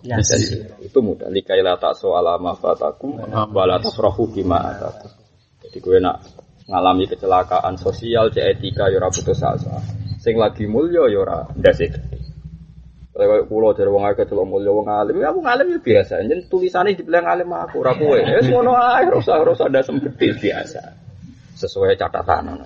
Itu 0.84 1.00
mudah. 1.00 1.32
Likaila 1.32 1.80
ta'su 1.80 2.12
ala 2.12 2.36
ma 2.36 2.52
fatakum 2.52 3.16
wa 3.32 3.64
la 3.64 3.80
tafrahu 3.80 4.28
bima 4.28 4.60
atakum. 4.60 5.08
Jadi 5.64 5.78
gue 5.80 5.98
nak 6.04 6.20
ngalami 6.68 7.08
kecelakaan 7.08 7.80
sosial, 7.80 8.28
cek 8.28 8.44
etika, 8.44 8.92
ya 8.92 9.00
putus 9.08 9.40
asa 9.40 10.03
sing 10.24 10.40
lagi 10.40 10.64
mulya 10.64 11.04
ya 11.12 11.20
ora 11.20 11.38
ndase 11.52 11.92
gede. 11.92 12.16
Kula 13.46 13.76
dari 13.76 13.90
wong 13.92 14.08
akeh 14.08 14.24
delok 14.24 14.48
mulya 14.48 14.72
wong 14.72 14.88
alim, 14.88 15.20
ya 15.20 15.30
wong 15.30 15.44
alim 15.44 15.76
ya 15.76 15.78
biasa. 15.78 16.24
Yen 16.24 16.48
tulisane 16.48 16.96
dibilang 16.96 17.28
alim 17.28 17.52
aku 17.52 17.84
ora 17.84 17.92
kowe. 17.92 18.16
Ya 18.16 18.40
ngono 18.40 18.72
ae 18.72 19.04
ora 19.04 19.20
usah 19.20 19.36
ora 19.38 19.52
ndasem 19.68 20.00
biasa. 20.16 20.82
Sesuai 21.60 22.00
catatan. 22.00 22.64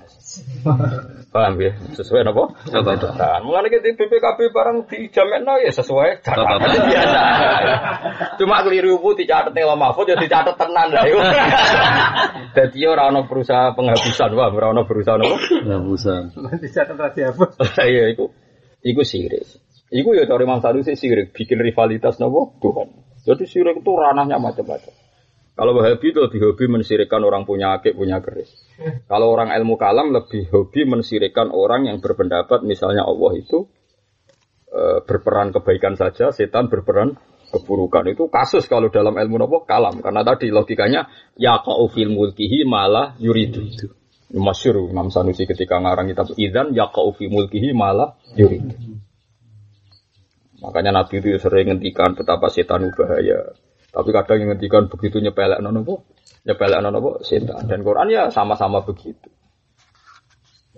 Paham 1.29 1.61
ya? 1.61 1.77
Sesuai 1.93 2.25
napa? 2.25 2.49
Catatan. 2.65 3.45
Mulane 3.45 3.69
kita 3.69 3.93
BPKB 3.93 4.49
barang 4.49 4.89
dijamekno 4.89 5.61
ya 5.61 5.69
sesuai 5.77 6.25
catatan 6.25 6.73
biasa. 6.89 7.21
Cuma 8.41 8.65
keliru 8.65 8.97
bu 8.97 9.13
dicatet 9.13 9.53
ning 9.53 9.69
Mahfud 9.69 10.09
ya 10.09 10.17
dicatet 10.17 10.57
tenan 10.57 10.89
lah 10.89 11.05
iku. 11.05 11.21
Dadi 12.57 12.81
ora 12.89 13.13
ana 13.13 13.29
berusaha 13.29 13.77
penghapusan, 13.77 14.33
wah 14.33 14.49
ora 14.49 14.73
ana 14.73 14.89
berusaha 14.89 15.21
napa? 15.21 15.37
Nggak 15.37 15.81
usah. 15.93 16.19
Dicatat 16.65 16.97
tadi 16.97 17.21
apa? 17.29 17.45
Iya 17.93 18.17
iku. 18.17 18.33
Iku 18.81 19.03
sirik. 19.05 19.45
Iku 19.93 20.17
ya 20.17 20.25
dari 20.25 20.45
Imam 20.49 20.65
Sanusi 20.65 20.97
sirik 20.97 21.37
bikin 21.37 21.61
rivalitas 21.61 22.17
napa? 22.17 22.57
Tuhan. 22.65 22.89
Jadi 23.29 23.45
sirik 23.45 23.85
itu 23.85 23.93
ranahnya 23.93 24.41
macam-macam. 24.41 25.08
Kalau 25.59 25.75
Wahabi 25.75 26.15
itu 26.15 26.23
lebih 26.23 26.41
hobi 26.47 26.71
mensirikan 26.71 27.19
orang 27.27 27.43
punya 27.43 27.75
akik, 27.75 27.99
punya 27.99 28.23
keris. 28.23 28.47
Kalau 29.11 29.35
orang 29.35 29.51
ilmu 29.51 29.75
kalam 29.75 30.15
lebih 30.15 30.47
hobi 30.55 30.87
mensirikan 30.87 31.51
orang 31.51 31.91
yang 31.91 31.99
berpendapat 31.99 32.63
misalnya 32.63 33.03
Allah 33.03 33.33
itu 33.35 33.67
e, 34.71 35.03
berperan 35.03 35.51
kebaikan 35.51 35.99
saja, 35.99 36.31
setan 36.31 36.71
berperan 36.71 37.19
keburukan. 37.51 38.07
Itu 38.07 38.31
kasus 38.31 38.71
kalau 38.71 38.93
dalam 38.93 39.19
ilmu 39.19 39.41
nopo 39.41 39.67
kalam. 39.67 39.99
Karena 39.99 40.23
tadi 40.23 40.53
logikanya 40.55 41.11
ya 41.35 41.59
fil 41.67 42.13
mulkihi 42.15 42.63
malah 42.63 43.19
yuridu. 43.19 43.67
Masyur 44.29 44.93
Imam 44.93 45.09
Sanusi 45.09 45.49
ketika 45.49 45.81
ngarang 45.81 46.13
kitab 46.13 46.29
Idan 46.39 46.77
ya 46.77 46.87
fi 46.93 47.25
mulkihi 47.27 47.75
malah 47.75 48.15
yuridu. 48.37 49.01
Makanya 50.63 51.03
Nabi 51.03 51.19
itu 51.19 51.35
sering 51.43 51.73
ngendikan 51.73 52.15
betapa 52.15 52.47
setan 52.47 52.95
bahaya. 52.95 53.59
Tapi 53.99 54.15
kadang 54.15 54.39
yang 54.39 54.55
ngendikan 54.55 54.87
begitu 54.87 55.19
nyepelek 55.19 55.59
nono 55.59 55.83
po, 55.83 56.07
nyepelek 56.47 56.79
nono 56.87 56.99
po 57.03 57.11
setan. 57.27 57.67
Dan 57.67 57.83
Quran 57.83 58.07
ya 58.15 58.31
sama-sama 58.31 58.87
begitu. 58.87 59.27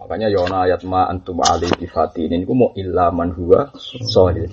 Makanya 0.00 0.33
Yona 0.33 0.64
ayat 0.64 0.80
ma 0.88 1.04
antum 1.04 1.44
ali 1.44 1.68
tifati 1.68 2.33
ini 2.33 2.48
ku 2.48 2.56
mau 2.56 2.72
illa 2.72 3.12
man 3.12 3.37
huwa 3.37 3.68
solil 3.76 4.48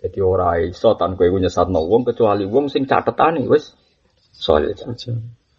Jadi 0.00 0.18
orang 0.24 0.72
iso 0.72 0.96
tan 0.96 1.20
kowe 1.20 1.28
nyesat 1.28 1.68
wong 1.68 2.08
kecuali 2.08 2.48
wong 2.48 2.72
sing 2.72 2.88
catetane 2.88 3.44
wis 3.44 3.76
solil 4.32 4.72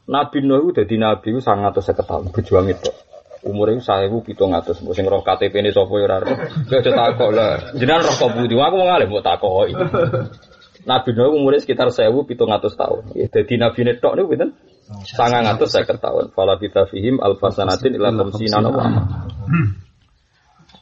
Nabi 0.10 0.42
Nuh 0.42 0.74
dadi 0.74 0.98
nabi 0.98 1.30
ku 1.30 1.40
150 1.46 1.78
tahun 2.10 2.34
berjuang 2.34 2.74
itu. 2.74 2.90
Umure 3.42 3.78
saya 3.82 4.06
bu 4.06 4.22
pitung 4.22 4.54
atas, 4.54 4.82
sing 4.82 5.06
roh 5.10 5.26
KTP 5.26 5.62
ini 5.62 5.74
sopo 5.74 5.98
ya 5.98 6.10
ora. 6.10 6.26
Kowe 6.26 6.78
aja 6.78 6.94
takok 6.94 7.30
lah. 7.34 7.74
Jenengan 7.74 8.06
roh 8.06 8.14
kok 8.18 8.32
budi, 8.38 8.54
aku 8.54 8.76
mau 8.78 8.86
ngalih 8.90 9.10
mbok 9.10 9.26
takoki. 9.26 9.74
Nabi 10.82 11.14
Nuh 11.14 11.38
umurnya 11.38 11.62
sekitar 11.62 11.94
sewu 11.94 12.26
pitung 12.26 12.50
atus 12.50 12.74
tahun. 12.74 13.14
Ya, 13.14 13.30
jadi 13.30 13.54
Nabi 13.62 13.86
Netok 13.86 14.18
ini 14.18 14.24
bener 14.26 14.50
sangat 15.06 15.46
atus 15.46 15.70
saya 15.78 15.86
ketahuan. 15.86 16.34
Fala 16.34 16.58
kita 16.58 16.90
fihim 16.90 17.22
alfasanatin 17.22 17.96
ilah 17.96 18.12
komsina 18.18 18.60
nawa. 18.66 18.86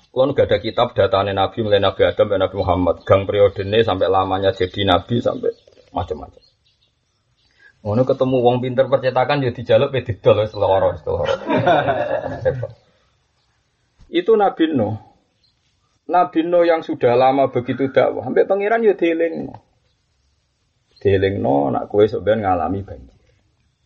Kalau 0.10 0.34
gak 0.34 0.50
ada 0.50 0.58
kitab 0.58 0.98
datanya 0.98 1.38
Nabi 1.38 1.62
mulai 1.62 1.80
Nabi 1.80 2.02
Adam 2.02 2.34
dan 2.34 2.42
Nabi 2.42 2.56
Muhammad, 2.58 3.06
gang 3.06 3.30
periode 3.30 3.62
ini 3.62 3.86
sampai 3.86 4.10
lamanya 4.10 4.52
jadi 4.52 4.82
Nabi 4.84 5.22
sampai 5.22 5.54
macam-macam. 5.94 6.44
Ngono 7.80 8.04
ketemu 8.04 8.36
wong 8.44 8.58
pinter 8.60 8.92
percetakan 8.92 9.40
ya 9.46 9.56
dijaluk 9.56 9.96
pe 9.96 10.04
didol 10.04 10.44
wis 10.44 10.52
loro 10.52 10.92
Itu 14.20 14.34
Nabi 14.36 14.64
Nuh. 14.74 14.98
Nabi 16.10 16.40
Nuh 16.44 16.66
yang 16.66 16.82
sudah 16.82 17.14
lama 17.14 17.54
begitu 17.54 17.88
dakwah, 17.94 18.26
sampai 18.26 18.50
pangeran 18.50 18.84
ya 18.84 18.98
dieling 18.98 19.54
no 21.40 21.72
nak 21.72 21.88
kue 21.88 22.08
sebenarnya 22.12 22.44
ngalami 22.56 22.80
banjir. 22.84 23.16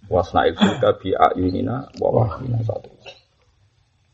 Wasna 0.10 0.50
ilfika 0.50 0.98
bi 1.00 1.14
ayunina 1.14 1.88
wa 2.02 2.10
wahina 2.10 2.60
satu. 2.66 2.90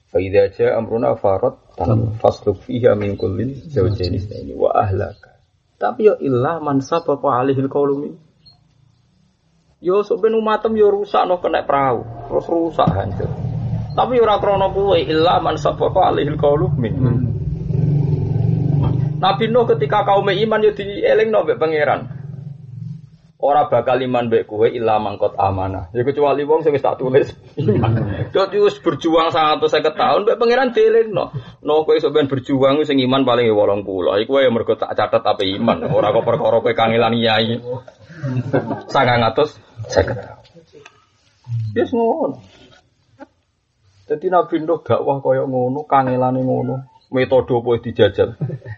Faidah 0.09 0.49
aja 0.49 0.73
amruna 0.77 1.13
farad 1.15 1.53
dan 1.77 2.17
fasluk 2.17 2.65
fiha 2.65 2.97
min 2.97 3.13
kullin 3.13 3.53
zawjaini 3.69 4.19
ini 4.41 4.53
wa 4.57 4.73
ahlaka. 4.73 5.37
Tapi 5.79 6.11
yo 6.11 6.17
ilah 6.19 6.59
man 6.59 6.83
sabapa 6.83 7.39
alihil 7.39 7.71
qaulumi. 7.71 8.11
Yo 9.79 10.03
sebenarnya 10.03 10.43
umatem 10.43 10.75
yo 10.75 10.91
rusak 10.91 11.23
no 11.23 11.39
kena 11.39 11.63
perahu, 11.63 12.03
terus 12.27 12.45
rusak 12.51 12.89
hancur. 12.91 13.31
Tapi 13.95 14.19
ora 14.19 14.43
krono 14.43 14.75
kuwe 14.75 15.07
ilah 15.07 15.39
man 15.39 15.55
sabapa 15.55 16.11
alihil 16.11 16.35
qaulumi. 16.35 16.89
Nabi 19.19 19.45
Nuh 19.51 19.67
ketika 19.67 20.03
kaum 20.03 20.27
iman 20.27 20.65
yo 20.67 20.71
dieling 20.75 21.29
no 21.31 21.47
pangeran. 21.47 22.18
Ora 23.39 23.71
bakal 23.71 24.03
iman 24.03 24.27
mbek 24.27 24.51
kowe 24.51 24.67
illa 24.67 24.99
mangkot 24.99 25.39
amanah. 25.39 25.87
Ya 25.95 26.03
kecuali 26.03 26.43
wong 26.43 26.59
sing 26.59 26.75
wis 26.75 26.83
tak 26.83 26.99
tulis. 26.99 27.31
Dadi 28.35 28.57
wis 28.59 28.75
berjuang 28.83 29.31
150 29.31 29.95
tahun 29.95 30.27
mbek 30.27 30.35
pangeran 30.35 30.75
delingno. 30.75 31.31
No 31.63 31.87
kowe 31.87 31.95
sampean 32.03 32.27
berjuang 32.27 32.83
sing 32.83 32.99
iman 32.99 33.23
paling 33.23 33.47
80. 33.47 34.27
Iku 34.27 34.31
wae 34.35 34.51
mergo 34.51 34.75
tak 34.75 34.91
catet 34.91 35.23
apa 35.23 35.39
iman. 35.55 35.87
Ora 35.87 36.11
kok 36.11 36.27
perkara 36.27 36.59
kowe 36.59 36.73
kangelan 36.75 37.15
yai. 37.15 37.63
950 37.63 38.91
tahun. 39.87 40.35
Yes 41.79 41.95
ngono. 41.95 42.43
Jadi 44.09 44.25
Nabi 44.27 44.67
Nuh 44.67 44.83
dakwah 44.83 45.21
kaya 45.23 45.45
ngono, 45.47 45.87
kangelane 45.87 46.43
ngono 46.43 46.98
metode 47.09 47.51
apa 47.57 47.71
dijajal. 47.81 48.29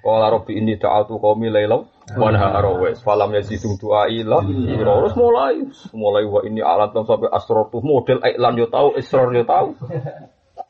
Kalau 0.02 0.28
Robi 0.32 0.56
ini 0.56 0.80
ta'atu 0.80 1.20
qaumi 1.20 1.52
lailau 1.52 1.92
wa 2.16 2.30
nahara 2.32 2.72
wa 2.72 2.88
falam 2.96 3.36
yazidum 3.36 3.76
du'ai 3.76 4.24
la 4.24 4.40
terus 4.44 5.16
mulai. 5.20 5.68
Mulai 5.92 6.24
wa 6.28 6.40
ini 6.48 6.64
alat 6.64 6.96
sampai 6.96 7.28
asrar 7.28 7.68
tuh 7.68 7.84
model 7.84 8.24
iklan 8.24 8.56
yo 8.56 8.68
tahu 8.72 8.96
israr 8.96 9.28
yo 9.36 9.44
tahu. 9.44 9.76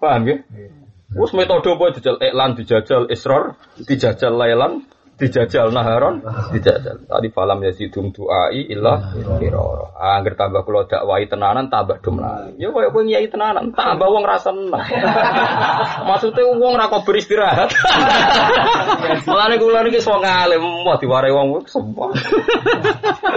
Paham 0.01 0.21
ya? 0.25 0.35
Wes 1.13 1.31
metode 1.37 1.69
apa 1.69 1.85
dijajal? 1.93 2.15
Iklan 2.17 2.51
dijajal 2.57 3.01
israr 3.13 3.43
dijajal 3.77 4.33
lailan 4.33 4.81
dijajal 5.21 5.69
naharon? 5.69 6.25
Dijajal. 6.49 7.05
Tadi 7.05 7.29
falam 7.29 7.61
ya 7.61 7.69
sidum 7.77 8.09
duai 8.09 8.65
ilah 8.73 9.13
kiroro 9.37 9.93
angger 10.01 10.33
tambah 10.33 10.65
kula 10.65 10.89
dakwai 10.89 11.29
tenanan 11.29 11.69
tambah 11.69 12.01
dum 12.01 12.17
lali 12.17 12.57
ya 12.57 12.73
koyo 12.73 12.89
kowe 12.89 13.05
nyai 13.05 13.29
tenanan 13.29 13.69
tambah 13.69 14.09
wong 14.09 14.25
rasa 14.25 14.49
seneng. 14.49 14.73
Maksudnya 16.09 16.49
wong 16.57 16.73
ra 16.73 16.89
kok 16.89 17.05
beristirahat. 17.05 17.69
Mulane 19.29 19.55
kula 19.61 19.85
niki 19.85 20.01
sok 20.01 20.25
ngalim 20.25 20.63
wah 20.81 20.97
diwarai 20.97 21.29
wong 21.29 21.69
sempat 21.69 22.17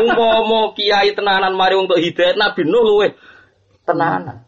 umpama 0.01 0.73
kiai 0.73 1.13
tenanan 1.13 1.53
mari 1.53 1.77
untuk 1.77 2.01
hidayat 2.01 2.41
nabi 2.41 2.65
nuh 2.65 2.81
luwe 2.81 3.13
tenanan. 3.85 4.41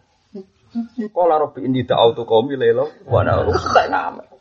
Kala 1.13 1.41
robi 1.41 1.65
ini 1.65 1.89
da'autu 1.89 2.29
qaumi 2.29 2.57
lelo 2.57 2.93
wa 3.09 3.25
na 3.25 3.41
rusak 3.41 3.89
nama 3.89 4.36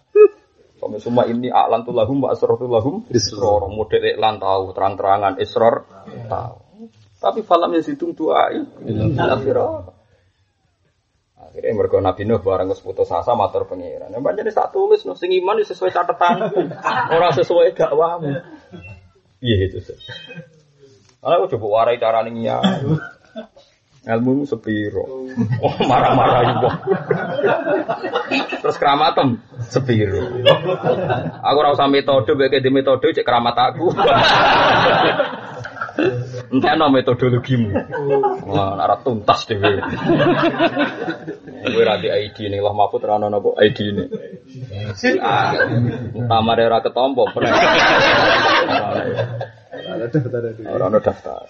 kami 0.96 1.04
semua 1.04 1.28
ini 1.28 1.52
alam 1.52 1.84
tuh 1.84 1.92
lahum 1.92 2.24
wa 2.24 2.32
asror 2.32 2.56
tuh 2.56 2.72
lahum 2.72 3.04
isror. 3.12 3.68
model 3.68 4.16
iklan 4.16 4.40
tahu 4.40 4.72
terang-terangan 4.72 5.36
isror 5.44 5.84
tahu. 6.32 6.88
Tapi 7.20 7.44
falam 7.44 7.76
yang 7.76 7.84
situng 7.84 8.16
tuai. 8.16 8.64
Akhirnya 9.20 9.92
akhirnya 11.36 11.72
mereka 11.76 12.00
nabi 12.00 12.24
nuh 12.24 12.40
barang 12.40 12.72
ke 12.72 12.80
putus 12.80 13.12
asa 13.12 13.36
matur 13.36 13.68
pengiran. 13.68 14.08
Yang 14.08 14.24
banyak 14.24 14.56
tak 14.56 14.72
tulis 14.72 15.04
nuh. 15.04 15.20
Sing 15.20 15.36
iman 15.36 15.60
sesuai 15.60 15.92
catatan. 15.92 16.48
Orang 17.20 17.36
sesuai 17.36 17.76
dakwamu. 17.76 18.32
Iya 19.44 19.68
itu. 19.68 19.84
Karena 21.20 21.44
aku 21.44 21.60
coba 21.60 21.66
warai 21.84 22.00
cara 22.00 22.24
nih 22.24 22.48
ilmu 24.06 24.46
sepiro. 24.46 25.26
Oh, 25.60 25.76
marah-marah 25.90 26.42
ibu. 26.54 26.70
Terus 28.62 28.78
keramatem 28.78 29.42
sepiro. 29.66 30.46
Aku 31.42 31.58
ora 31.58 31.74
usah 31.74 31.90
metode 31.90 32.38
bae 32.38 32.62
di 32.62 32.70
metode 32.70 33.10
cek 33.18 33.26
keramat 33.26 33.58
aku. 33.58 33.90
Entah 36.52 36.76
no 36.78 36.92
metodologimu. 36.94 37.72
Wah, 38.46 38.78
nara 38.78 39.02
tuntas 39.02 39.48
deh. 39.50 39.58
Gue 41.66 41.84
rati 41.84 42.08
ID 42.12 42.52
nih 42.52 42.62
lah 42.62 42.76
maput 42.78 43.02
rano 43.02 43.26
nopo 43.32 43.58
ID 43.58 43.78
ini. 43.90 44.06
Tamar 46.30 46.62
ora 46.62 46.80
ketompo. 46.86 47.26
Orang 50.70 50.94
daftar. 51.02 51.50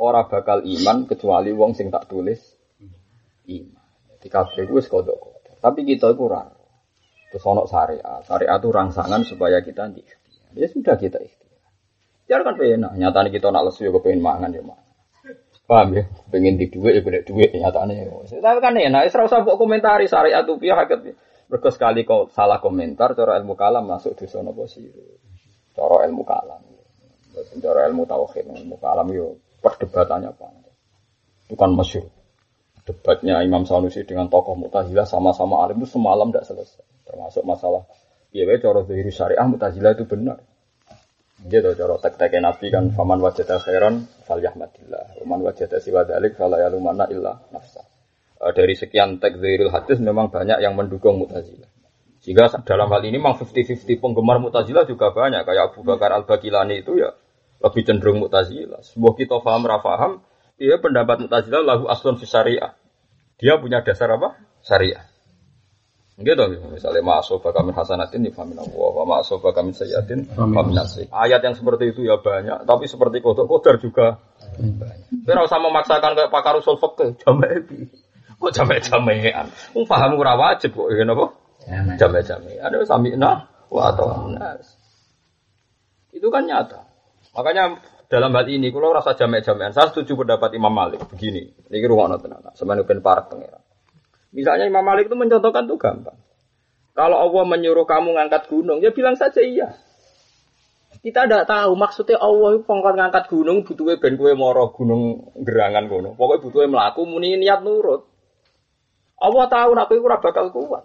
Ora 0.00 0.24
bakal 0.24 0.64
iman 0.64 1.04
kecuali 1.04 1.52
wong 1.52 1.76
sing 1.76 1.92
tak 1.92 2.08
tulis 2.08 2.40
iman. 3.52 3.84
Di 4.20 4.28
kabeh 4.32 4.64
wis 4.72 4.88
kodok 4.88 5.44
Tapi 5.60 5.84
kita 5.84 6.16
itu 6.16 6.24
ora. 6.24 6.48
Terus 7.28 7.44
ono 7.44 7.68
syariat. 7.68 8.24
Syariat 8.24 8.56
itu 8.56 8.68
rangsangan 8.72 9.20
supaya 9.28 9.60
kita 9.60 9.84
nanti 9.84 10.00
ikhtiar. 10.00 10.56
Ya 10.56 10.66
sudah 10.72 10.96
kita 10.96 11.20
ikhtiar. 11.20 11.60
Biar 12.24 12.40
kan 12.48 12.56
enak. 12.56 13.28
Kita 13.28 13.52
nak 13.52 13.68
lesu 13.68 13.84
ya 13.84 13.92
kepengen 13.92 14.24
mangan 14.24 14.56
ya 14.56 14.64
mangan. 14.64 14.88
Paham 15.68 15.88
ya? 15.92 16.08
Pengen 16.32 16.56
di 16.56 16.72
duit 16.72 16.96
ya 16.96 17.04
beda 17.04 17.20
duit 17.28 17.52
nyatanya. 17.52 18.08
Tapi 18.24 18.58
kan 18.64 18.72
enak. 18.72 19.04
Isra 19.04 19.28
usah 19.28 19.44
buat 19.44 19.60
komentari 19.60 20.08
syariat 20.08 20.48
itu 20.48 20.56
pihak 20.56 20.80
hakikat. 20.80 21.12
Mereka 21.52 21.68
sekali 21.74 22.06
kau 22.06 22.30
salah 22.30 22.62
komentar, 22.62 23.12
cara 23.18 23.34
ilmu 23.42 23.58
kalam 23.58 23.84
masuk 23.84 24.14
sana 24.30 24.54
posisi. 24.54 25.02
Cara 25.76 26.06
ilmu 26.08 26.22
kalam. 26.22 26.62
Cara 27.58 27.90
ilmu 27.90 28.06
tauhid, 28.06 28.48
ilmu 28.48 28.78
kalam 28.78 29.10
yo 29.10 29.36
perdebatannya 29.60 30.32
apa? 30.32 30.46
Itu 31.46 31.54
kan 31.54 31.72
masyur. 31.76 32.08
debatnya 32.80 33.38
Imam 33.44 33.68
Sanusi 33.68 34.02
dengan 34.02 34.26
tokoh 34.26 34.56
Mu'tazilah 34.56 35.06
sama-sama 35.06 35.62
alim 35.62 35.84
itu 35.84 35.94
semalam 35.94 36.32
tidak 36.32 36.48
selesai. 36.48 36.82
Termasuk 37.06 37.46
masalah 37.46 37.86
ya 38.34 38.42
wae 38.48 38.58
cara 38.58 38.82
zahir 38.82 39.06
syariah 39.12 39.46
Mu'tazilah 39.46 39.94
itu 39.94 40.08
benar. 40.08 40.42
Gitu 41.40 41.70
cara 41.76 41.94
tek-tek 42.02 42.40
Nabi 42.40 42.66
kan 42.72 42.90
faman 42.90 43.20
wajada 43.22 43.62
khairan 43.62 44.10
falyahmadillah. 44.26 45.22
Waman 45.22 45.40
wajada 45.44 45.78
siwa 45.78 46.02
dzalik 46.02 46.34
fala 46.34 46.58
yalumana 46.58 47.06
illa 47.12 47.38
nafsa. 47.54 47.84
Eh, 48.40 48.52
dari 48.56 48.72
sekian 48.72 49.20
tek 49.20 49.36
zahirul 49.36 49.70
hadis 49.70 50.00
memang 50.00 50.32
banyak 50.32 50.58
yang 50.64 50.72
mendukung 50.72 51.20
Mu'tazilah. 51.20 51.68
Sehingga 52.20 52.52
dalam 52.64 52.88
hal 52.92 53.04
ini 53.04 53.16
memang 53.16 53.36
50-50 53.36 54.00
penggemar 54.00 54.40
Mu'tazilah 54.40 54.88
juga 54.88 55.12
banyak. 55.12 55.44
Kayak 55.44 55.72
Abu 55.72 55.84
Bakar 55.84 56.12
Al-Bakilani 56.16 56.80
itu 56.80 56.96
ya 57.00 57.12
lebih 57.60 57.82
cenderung 57.84 58.24
Mu'tazilah. 58.24 58.80
Sebuah 58.80 59.14
kita 59.16 59.40
paham 59.44 59.68
rafaham, 59.68 60.12
dia 60.56 60.80
pendapat 60.80 61.28
Mu'tazilah 61.28 61.62
lahu 61.64 61.84
aslun 61.86 62.16
fi 62.16 62.24
syariah. 62.24 62.72
Dia 63.40 63.56
punya 63.60 63.84
dasar 63.84 64.12
apa? 64.16 64.36
Syariah. 64.64 65.08
Gitu, 66.20 66.36
misalnya 66.68 67.00
ma'asoba 67.00 67.48
kami 67.48 67.72
hasanatin 67.72 68.28
ya 68.28 68.32
famin 68.36 68.60
Allah, 68.60 68.76
wa 68.92 69.04
ma'asoba 69.08 69.56
kami 69.56 69.72
sayyatin 69.72 70.28
famin. 70.28 70.76
Ayat 71.08 71.40
yang 71.40 71.56
seperti 71.56 71.96
itu 71.96 72.04
ya 72.04 72.20
banyak, 72.20 72.68
tapi 72.68 72.84
seperti 72.84 73.24
kodok 73.24 73.48
kodar 73.48 73.80
juga 73.80 74.20
banyak. 74.60 75.24
Tapi 75.24 75.40
usah 75.40 75.60
memaksakan 75.64 76.12
kayak 76.12 76.28
pakar 76.28 76.60
usul 76.60 76.76
fikih, 76.76 77.16
jamae 77.24 77.64
Kok 78.40 78.52
jamae-jamean? 78.56 79.48
Wong 79.76 79.84
paham 79.84 80.16
ora 80.16 80.32
wajib 80.36 80.72
kok 80.72 80.88
ngene 80.88 81.12
apa? 81.12 81.26
Jamae-jamean. 82.00 82.68
Ada 82.68 82.84
sami'na 82.88 83.32
wa 83.68 83.92
nas. 84.32 84.76
Itu 86.12 86.32
kan 86.32 86.48
nyata. 86.48 86.89
Makanya 87.34 87.78
dalam 88.10 88.34
hal 88.34 88.46
ini, 88.50 88.74
kalau 88.74 88.90
rasa 88.90 89.14
jamek-jamean, 89.14 89.70
saya 89.70 89.94
setuju 89.94 90.18
pendapat 90.18 90.50
Imam 90.58 90.74
Malik 90.74 91.06
begini. 91.06 91.46
Ini 91.70 91.86
rumah 91.86 92.10
tenan, 92.18 92.42
ben 92.82 92.98
para 92.98 93.22
pangeran. 93.30 93.62
Misalnya 94.34 94.66
Imam 94.66 94.82
Malik 94.82 95.06
itu 95.06 95.14
mencontohkan 95.14 95.66
tuh 95.70 95.78
gampang. 95.78 96.18
Kalau 96.94 97.16
Allah 97.22 97.44
menyuruh 97.46 97.86
kamu 97.86 98.18
ngangkat 98.18 98.50
gunung, 98.50 98.82
ya 98.82 98.90
bilang 98.90 99.14
saja 99.14 99.38
iya. 99.42 99.78
Kita 101.00 101.24
tidak 101.24 101.48
tahu 101.48 101.72
maksudnya 101.78 102.20
Allah 102.20 102.60
itu 102.60 102.66
ngangkat 102.66 103.24
gunung 103.32 103.64
butuhnya 103.64 103.96
ben 103.96 104.20
kue 104.20 104.36
moro 104.36 104.68
gunung 104.74 105.32
gerangan 105.38 105.88
gunung. 105.88 106.12
Pokoknya 106.18 106.42
butuhnya 106.44 106.68
melaku 106.68 107.08
muni 107.08 107.40
niat 107.40 107.64
nurut. 107.64 108.04
Allah 109.16 109.46
tahu 109.48 109.70
nak 109.72 109.88
kue 109.88 110.02
bakal 110.02 110.52
kuat. 110.52 110.84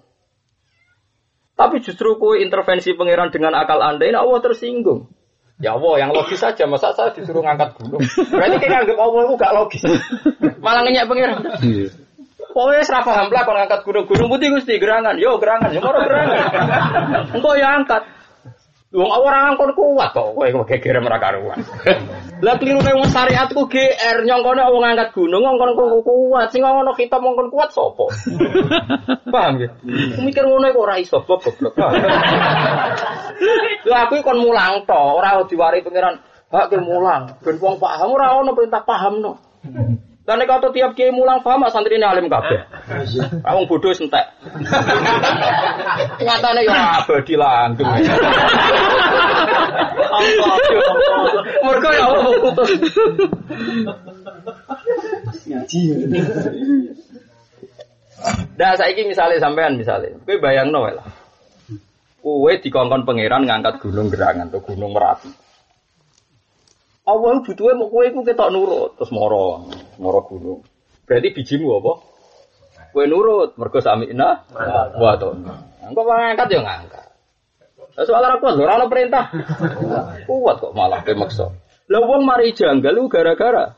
Tapi 1.59 1.83
justru 1.83 2.15
kue 2.15 2.39
intervensi 2.39 2.95
pangeran 2.95 3.33
dengan 3.33 3.59
akal 3.59 3.83
anda 3.83 4.07
ini 4.07 4.15
Allah 4.15 4.39
tersinggung. 4.39 5.11
Ya 5.55 5.71
Allah, 5.79 5.93
yang 6.03 6.11
logis 6.11 6.39
saja. 6.43 6.67
Masa 6.67 6.91
saya 6.91 7.15
disuruh 7.15 7.39
ngangkat 7.39 7.79
gunung? 7.79 8.03
Berarti 8.03 8.55
kayak 8.59 8.71
nganggep 8.75 8.97
Allah 8.99 9.19
itu 9.23 9.33
gak 9.39 9.53
logis. 9.55 9.83
Malah 10.59 10.81
ngenyak 10.83 11.05
pangeran. 11.07 11.39
Iya. 11.63 11.87
Pokoknya 12.55 12.83
serapa 12.87 13.11
hampla 13.11 13.43
kalau 13.43 13.59
ngangkat 13.63 13.81
gunung-gunung 13.83 14.27
putih 14.31 14.47
gusti 14.47 14.79
gerangan, 14.79 15.19
yo 15.19 15.35
gerangan, 15.39 15.75
yo 15.75 15.83
mau 15.83 15.91
gerangan. 15.91 16.39
Engkau 17.35 17.55
ya 17.59 17.67
angkat. 17.83 18.03
Wong 18.95 19.11
orang 19.11 19.51
angkon 19.51 19.75
kuat 19.75 20.15
kok, 20.15 20.31
kowe 20.31 20.47
kok 20.47 20.67
geger 20.71 21.03
mereka 21.03 21.35
karuan. 21.35 21.59
Lah 22.45 22.55
keliru 22.55 22.79
nek 22.79 22.95
wong 22.95 23.11
syariat 23.11 23.51
ku 23.51 23.67
GR 23.67 24.23
nyongkone 24.23 24.63
wong 24.71 24.87
ngangkat 24.87 25.11
gunung 25.11 25.43
ngongkon 25.43 25.75
kok 25.75 26.07
kuat, 26.07 26.47
sing 26.55 26.63
ngono 26.63 26.95
kita 26.95 27.19
mongkon 27.19 27.51
kuat 27.51 27.75
sapa? 27.75 28.07
Paham 29.35 29.59
ya? 29.59 29.67
Mikir 30.23 30.47
ngono 30.47 30.71
kok 30.71 30.83
ora 30.87 30.95
iso 30.95 31.19
goblok. 31.27 31.75
Lah 33.91 33.99
aku 34.07 34.23
kon 34.23 34.39
mulang 34.39 34.87
to, 34.87 34.95
ora 34.95 35.43
diwari 35.43 35.83
pangeran 35.83 36.15
hak 36.47 36.71
ke 36.71 36.79
mulang. 36.79 37.35
Ben 37.43 37.59
wong 37.59 37.75
paham 37.75 38.15
ora 38.15 38.39
ono 38.39 38.55
perintah 38.55 38.87
paham 38.87 39.19
no. 39.19 39.35
Dan 40.25 40.41
nek 40.41 40.49
kata 40.49 40.73
tiap 40.73 40.97
kiai 40.97 41.13
mulang 41.13 41.45
paham 41.45 41.69
santri 41.69 42.01
ini 42.01 42.05
alim 42.05 42.25
kabeh. 42.25 42.65
Wong 43.45 43.69
bodoh 43.69 43.93
sentek. 43.93 44.25
Nyatane 46.25 46.65
ya 46.65 46.97
abadi 46.97 47.37
langgeng. 47.37 47.85
Mergo 51.61 51.89
ya 51.93 52.03
Allah 52.09 52.33
putus. 52.41 52.69
Nah, 58.57 58.73
saiki 58.73 59.05
misalnya 59.05 59.37
sampean 59.37 59.77
misalnya, 59.77 60.17
kowe 60.25 60.41
bayangno 60.41 60.89
lah. 60.89 61.05
Kowe 62.25 62.49
dikongkon 62.57 63.05
pangeran 63.05 63.45
ngangkat 63.45 63.77
gunung 63.77 64.09
gerangan 64.09 64.49
atau 64.49 64.65
gunung 64.65 64.89
merapi. 64.89 65.29
Allah 67.05 67.37
butuhnya 67.45 67.77
mau 67.77 67.85
kue 67.93 68.09
ku 68.09 68.25
ketok 68.25 68.49
nurut 68.49 68.97
terus 68.97 69.13
moro 69.13 69.69
moro 70.01 70.23
gunung. 70.25 70.61
Berarti 71.05 71.35
bijimu 71.35 71.67
apa? 71.81 71.93
Kue 72.95 73.05
nurut, 73.11 73.59
mergo 73.59 73.79
samina 73.83 74.47
wa 74.95 75.13
to. 75.19 75.35
Engko 75.85 76.01
ngangkat 76.07 76.47
ya 76.49 76.59
ngangkat. 76.63 77.05
Soal 78.03 78.23
ora 78.23 78.39
kuat, 78.43 78.59
ora 78.59 78.87
perintah. 78.91 79.31
Kuat 80.27 80.55
kok 80.59 80.75
malah 80.75 80.99
pemaksa. 81.03 81.47
Lah 81.87 82.01
wong 82.01 82.25
mari 82.25 82.51
janggal 82.51 82.97
gara-gara 83.07 83.71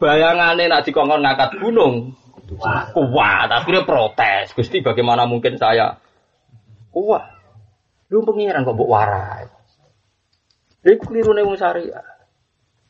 bayangane 0.00 0.66
nak 0.66 0.82
dikongkon 0.88 1.22
ngangkat 1.22 1.60
gunung. 1.60 2.16
Kuat, 2.50 3.46
akhirnya 3.46 3.86
protes. 3.86 4.50
Gusti 4.56 4.82
bagaimana 4.82 5.28
mungkin 5.28 5.54
saya 5.54 6.02
kuat? 6.90 7.22
Lu 8.10 8.26
pengiran 8.26 8.66
kok 8.66 8.74
mbok 8.74 8.90
warai. 8.90 9.46
Jadi 10.82 10.96
keliru 10.98 11.30
nih 11.36 11.46
syariah. 11.54 12.09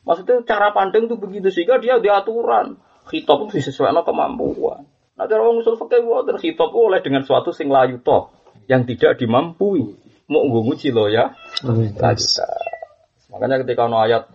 Maksudnya 0.01 0.41
cara 0.43 0.73
pandang 0.73 1.05
itu 1.05 1.15
begitu 1.17 1.53
sehingga 1.53 1.77
dia 1.77 2.01
diaturan. 2.01 2.77
Khitab 3.09 3.49
itu 3.49 3.61
disesuaikan 3.61 4.01
kemampuan. 4.05 4.85
Nah, 5.17 5.25
cara 5.29 5.41
orang 5.45 5.61
usul 5.61 5.77
fakir 5.77 6.01
water 6.01 6.41
khitab 6.41 6.73
oleh 6.73 7.01
dengan 7.05 7.21
suatu 7.21 7.53
sing 7.53 7.69
layu 7.69 8.01
toh 8.01 8.33
yang 8.65 8.85
tidak 8.89 9.21
dimampui. 9.21 9.93
Mau 10.31 10.47
nguji 10.47 10.95
lo 10.95 11.11
ya. 11.11 11.35
Makanya 13.31 13.61
ketika 13.61 13.85
ono 13.85 13.99
ayat 13.99 14.31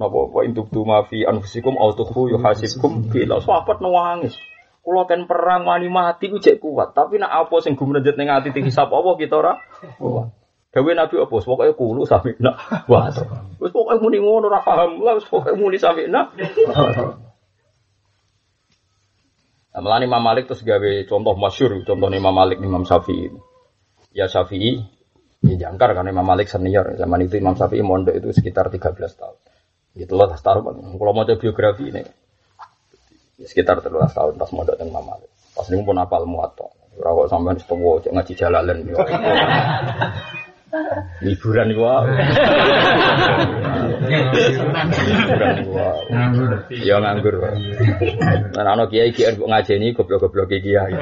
napa 0.00 0.18
wa 0.32 0.40
intuk 0.46 0.70
tu 0.72 0.86
mafi 0.86 1.26
anfusikum 1.26 1.76
au 1.76 1.92
tukhfu 1.92 2.32
yuhasibkum 2.32 3.10
bila 3.10 3.42
sahabat 3.42 3.82
nangis. 3.82 4.38
Kula 4.82 5.06
kan 5.06 5.30
perang 5.30 5.62
wani 5.68 5.86
mati 5.86 6.26
ku 6.26 6.42
cek 6.42 6.58
kuat, 6.58 6.90
tapi 6.90 7.14
nak 7.22 7.30
apa 7.30 7.54
sing 7.62 7.78
gumrejet 7.78 8.18
ning 8.18 8.26
ati 8.26 8.50
hisab 8.50 8.90
apa 8.90 9.14
kita 9.14 9.38
ora 9.38 9.54
kuat. 10.00 10.41
Dewi 10.72 10.96
Nabi 10.96 11.20
apa? 11.20 11.36
Pokoknya 11.36 11.76
kulu 11.76 12.08
sampai 12.08 12.32
nak. 12.40 12.56
Wah, 12.88 13.12
terus 13.12 13.70
pokoknya 13.76 14.00
muni 14.00 14.18
ngono 14.24 14.48
ora 14.48 14.64
paham 14.64 15.04
lah. 15.04 15.20
Pokoknya 15.20 15.60
muni 15.60 15.76
sampai 15.76 16.08
nak. 16.08 16.32
Nah, 19.72 19.80
Malah 19.80 20.04
Imam 20.04 20.20
Malik 20.20 20.48
terus 20.48 20.64
gawe 20.64 20.92
contoh 21.08 21.32
masyur, 21.32 21.80
contoh 21.84 22.08
Imam 22.12 22.32
Malik, 22.32 22.60
Imam 22.60 22.84
Syafi'i. 22.84 23.32
Ya 24.12 24.28
Syafi'i, 24.28 24.84
ya 25.44 25.68
jangkar 25.68 25.96
karena 25.96 26.12
Imam 26.12 26.28
Malik 26.28 26.48
senior. 26.48 26.92
Zaman 26.96 27.24
itu 27.24 27.40
Imam 27.40 27.56
Syafi'i 27.56 27.80
mondok 27.80 28.16
itu 28.16 28.32
sekitar 28.36 28.68
13 28.68 28.96
tahun. 29.16 29.36
Gitu 29.92 30.12
lah, 30.16 30.32
taruh 30.40 30.64
Kalau 30.72 31.12
mau 31.12 31.24
biografi 31.24 31.88
ini, 31.88 32.04
ya, 33.40 33.44
sekitar 33.48 33.80
13 33.80 34.12
tahun 34.12 34.32
pas 34.36 34.48
mondok 34.52 34.76
dengan 34.76 35.00
Imam 35.00 35.04
Malik. 35.08 35.28
Pas 35.56 35.68
ini 35.68 35.84
pun 35.84 35.96
apal 36.00 36.24
muat. 36.28 36.52
Rawat 36.92 37.32
sampai 37.32 37.56
setewo, 37.56 37.96
ngaji 38.04 38.32
jalalan. 38.36 38.76
Liburan 41.20 41.68
gua. 41.76 42.08
Liburan 45.04 45.56
gua. 45.68 45.88
Ya 46.72 46.96
nganggur. 46.96 47.44
Nah, 48.56 48.64
ana 48.64 48.88
kiai 48.88 49.12
kiai 49.12 49.36
mbok 49.36 49.52
ngajeni 49.52 49.92
goblok-goblok 49.92 50.48
kiai. 50.48 50.96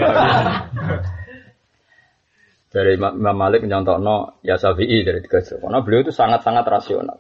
Dari 2.71 2.99
Imam 2.99 3.35
Malik 3.35 3.67
no 3.67 4.43
ya 4.47 4.55
Syafi'i 4.59 5.03
dari 5.03 5.23
tiga 5.23 5.43
Karena 5.43 5.83
beliau 5.83 6.03
itu 6.03 6.15
sangat-sangat 6.15 6.67
rasional. 6.67 7.19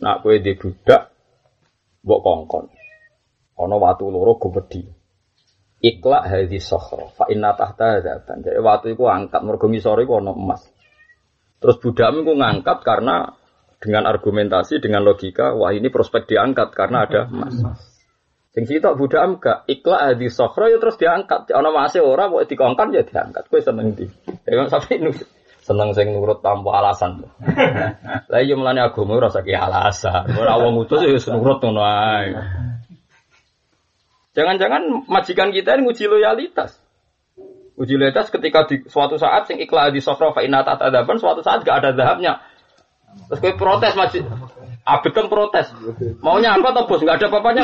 Nak 0.00 0.20
kue 0.24 0.40
di 0.40 0.56
budak, 0.56 1.12
mbok 2.00 2.20
kongkon. 2.24 2.64
Ono 3.60 3.76
watu 3.76 4.08
loro 4.08 4.40
gumedi. 4.40 4.82
Iklak 5.84 6.32
hadis 6.32 6.64
sokhro. 6.64 7.12
Fa 7.12 7.28
inna 7.28 7.52
tahta 7.52 8.00
hadapan. 8.00 8.40
Jadi 8.40 8.56
waktu 8.56 8.96
itu 8.96 9.04
angkat 9.04 9.44
mergo 9.44 9.68
ngisore 9.68 10.08
iku 10.08 10.16
ono 10.16 10.32
emas. 10.32 10.73
Terus 11.64 11.80
budakmu 11.80 12.28
ku 12.28 12.36
ngangkat 12.36 12.84
karena 12.84 13.32
dengan 13.80 14.04
argumentasi, 14.04 14.84
dengan 14.84 15.00
logika, 15.00 15.56
wah 15.56 15.72
ini 15.72 15.88
prospek 15.88 16.28
diangkat 16.28 16.76
karena 16.76 17.08
ada 17.08 17.24
emas. 17.24 17.56
Sing 18.52 18.68
sitok 18.68 19.00
budak 19.00 19.40
gak 19.40 19.58
ikhlas 19.64 20.20
di 20.20 20.28
sokro 20.28 20.68
ya 20.68 20.76
terus 20.76 21.00
diangkat. 21.00 21.48
Ana 21.56 21.72
masih 21.72 22.04
ora 22.04 22.28
kok 22.28 22.44
dikongkon 22.52 22.92
ya 22.92 23.00
diangkat. 23.00 23.48
Kowe 23.48 23.64
seneng 23.64 23.96
di. 23.96 24.04
Ya 24.44 24.68
seneng 25.64 25.96
sing 25.96 26.12
nurut 26.12 26.44
tanpa 26.44 26.84
alasan. 26.84 27.24
Lah 28.30 28.40
iya 28.44 28.54
melane 28.60 28.84
agama 28.84 29.16
ora 29.16 29.32
saiki 29.32 29.56
alasan. 29.56 30.36
Ora 30.36 30.60
wong 30.60 30.84
utus 30.84 31.00
ya 31.00 31.16
nurut 31.32 31.64
ngono 31.64 31.80
ae. 31.80 32.28
Jangan-jangan 34.36 35.08
majikan 35.08 35.48
kita 35.48 35.80
ini 35.80 35.88
nguji 35.88 36.12
loyalitas. 36.12 36.83
Uji 37.74 37.98
loyalitas 37.98 38.30
ketika 38.30 38.70
di 38.70 38.86
suatu 38.86 39.18
saat 39.18 39.50
sing 39.50 39.58
ikhlas 39.58 39.90
di 39.90 39.98
sofro 39.98 40.30
fa 40.30 40.46
inna 40.46 40.62
adaban 40.62 41.18
suatu 41.18 41.42
saat 41.42 41.66
gak 41.66 41.82
ada 41.82 41.90
zahabnya. 41.98 42.38
Terus 43.30 43.38
kowe 43.40 43.52
protes 43.54 43.94
masjid. 43.98 44.22
Abetem 44.84 45.26
protes. 45.32 45.72
Maunya 46.20 46.54
apa 46.54 46.70
toh 46.76 46.84
bos? 46.84 47.00
Nggak 47.00 47.16
ada 47.24 47.26
apa-apanya. 47.32 47.62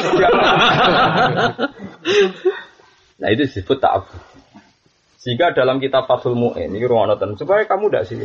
nah 3.20 3.28
itu 3.28 3.44
disebut 3.44 3.76
ta'abud. 3.76 4.18
Sehingga 5.20 5.52
dalam 5.52 5.76
kitab 5.84 6.08
Fathul 6.08 6.32
Mu'in, 6.32 6.72
ini 6.72 6.80
ruang 6.88 7.12
nonton, 7.12 7.36
supaya 7.36 7.68
kamu 7.68 7.92
tidak 7.92 8.04
sih. 8.08 8.16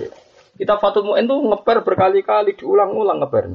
Kitab 0.55 0.79
Fathul 0.79 1.11
Mu'in 1.11 1.27
tuh 1.27 1.43
ngeper 1.43 1.83
berkali-kali, 1.83 2.55
diulang-ulang 2.55 3.19
ngeper. 3.19 3.51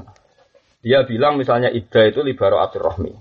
Dia 0.85 1.09
bilang 1.09 1.41
misalnya 1.41 1.73
iddah 1.73 2.05
itu 2.13 2.21
libaro 2.21 2.61
atur 2.61 2.85
rohmi. 2.85 3.17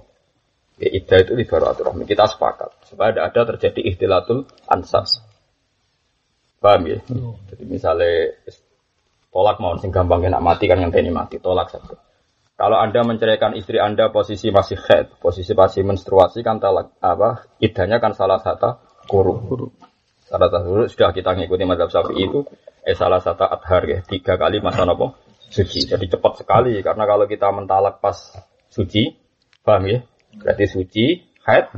Ya, 0.80 0.90
iddah 0.96 1.20
itu 1.20 1.36
libaro 1.36 1.68
atur 1.68 1.92
rohmi. 1.92 2.08
Kita 2.08 2.24
sepakat. 2.24 2.88
Supaya 2.88 3.12
tidak 3.12 3.26
ada 3.36 3.42
terjadi 3.56 3.82
ikhtilatul 3.84 4.48
ansas. 4.64 5.20
Paham 6.64 6.88
ya? 6.88 7.00
Jadi 7.52 7.64
misalnya 7.68 8.36
tolak 9.32 9.60
mau 9.60 9.76
sing 9.80 9.92
gampang 9.92 10.24
nak 10.28 10.44
mati 10.44 10.72
kan 10.72 10.80
yang 10.80 10.92
ini 10.92 11.12
mati, 11.12 11.40
tolak 11.40 11.72
saja. 11.72 11.96
Kalau 12.60 12.76
Anda 12.76 13.08
menceraikan 13.08 13.56
istri 13.56 13.80
Anda 13.80 14.12
posisi 14.12 14.52
masih 14.52 14.76
head, 14.84 15.16
posisi 15.24 15.56
masih 15.56 15.88
menstruasi 15.88 16.44
kan 16.44 16.60
talak 16.60 16.92
apa? 17.00 17.48
Idahnya 17.64 18.04
kan 18.04 18.12
salah 18.12 18.44
satu 18.44 18.76
kuru. 19.08 19.72
Salah 20.28 20.52
satu 20.52 20.84
sudah 20.92 21.16
kita 21.16 21.40
ngikuti 21.40 21.64
madhab 21.64 21.88
Syafi'i 21.88 22.28
itu 22.28 22.44
eh 22.84 22.96
salah 23.00 23.24
satu 23.24 23.48
adhar 23.48 23.88
ya, 23.88 24.00
tiga 24.04 24.36
kali 24.36 24.60
masa 24.60 24.84
nopo 24.84 25.16
suci. 25.48 25.88
Jadi 25.88 26.12
cepat 26.12 26.44
sekali 26.44 26.76
karena 26.84 27.08
kalau 27.08 27.24
kita 27.32 27.48
mentalak 27.56 28.04
pas 28.04 28.36
suci, 28.68 29.08
paham 29.64 29.88
ya? 29.88 30.00
Berarti 30.40 30.66
suci, 30.66 31.06
head, 31.44 31.70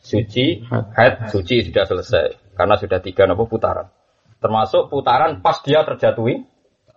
suci, 0.00 0.64
head, 0.68 1.14
suci 1.28 1.56
sudah 1.68 1.84
selesai 1.84 2.26
karena 2.56 2.74
sudah 2.80 2.98
tiga 3.04 3.28
nopo 3.28 3.44
putaran. 3.44 3.92
Termasuk 4.40 4.88
putaran 4.88 5.44
pas 5.44 5.60
dia 5.60 5.84
terjatuhi 5.84 6.44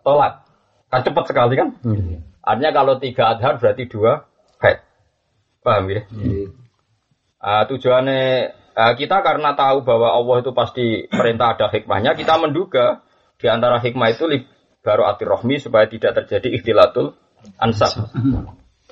tolak. 0.03 0.47
Kan 0.89 1.05
cepat 1.05 1.25
sekali 1.29 1.53
kan? 1.60 1.75
Hmm. 1.84 2.23
Artinya 2.41 2.71
kalau 2.73 2.93
tiga 2.97 3.36
adhar 3.36 3.60
berarti 3.60 3.84
dua 3.86 4.25
head. 4.63 4.82
Paham 5.62 5.91
ya? 5.91 6.01
Hmm. 6.10 6.55
Uh, 7.39 7.63
tujuannya 7.71 8.51
uh, 8.75 8.93
kita 8.99 9.23
karena 9.23 9.55
tahu 9.55 9.84
bahwa 9.84 10.12
Allah 10.12 10.36
itu 10.43 10.51
pasti 10.51 11.08
perintah 11.08 11.55
ada 11.55 11.71
hikmahnya, 11.71 12.15
kita 12.19 12.36
menduga 12.36 13.03
di 13.39 13.47
antara 13.47 13.79
hikmah 13.79 14.12
itu 14.12 14.27
baru 14.84 15.08
atir 15.08 15.27
rohmi 15.27 15.60
supaya 15.60 15.88
tidak 15.88 16.23
terjadi 16.23 16.60
ikhtilatul 16.60 17.15
ansab. 17.60 18.12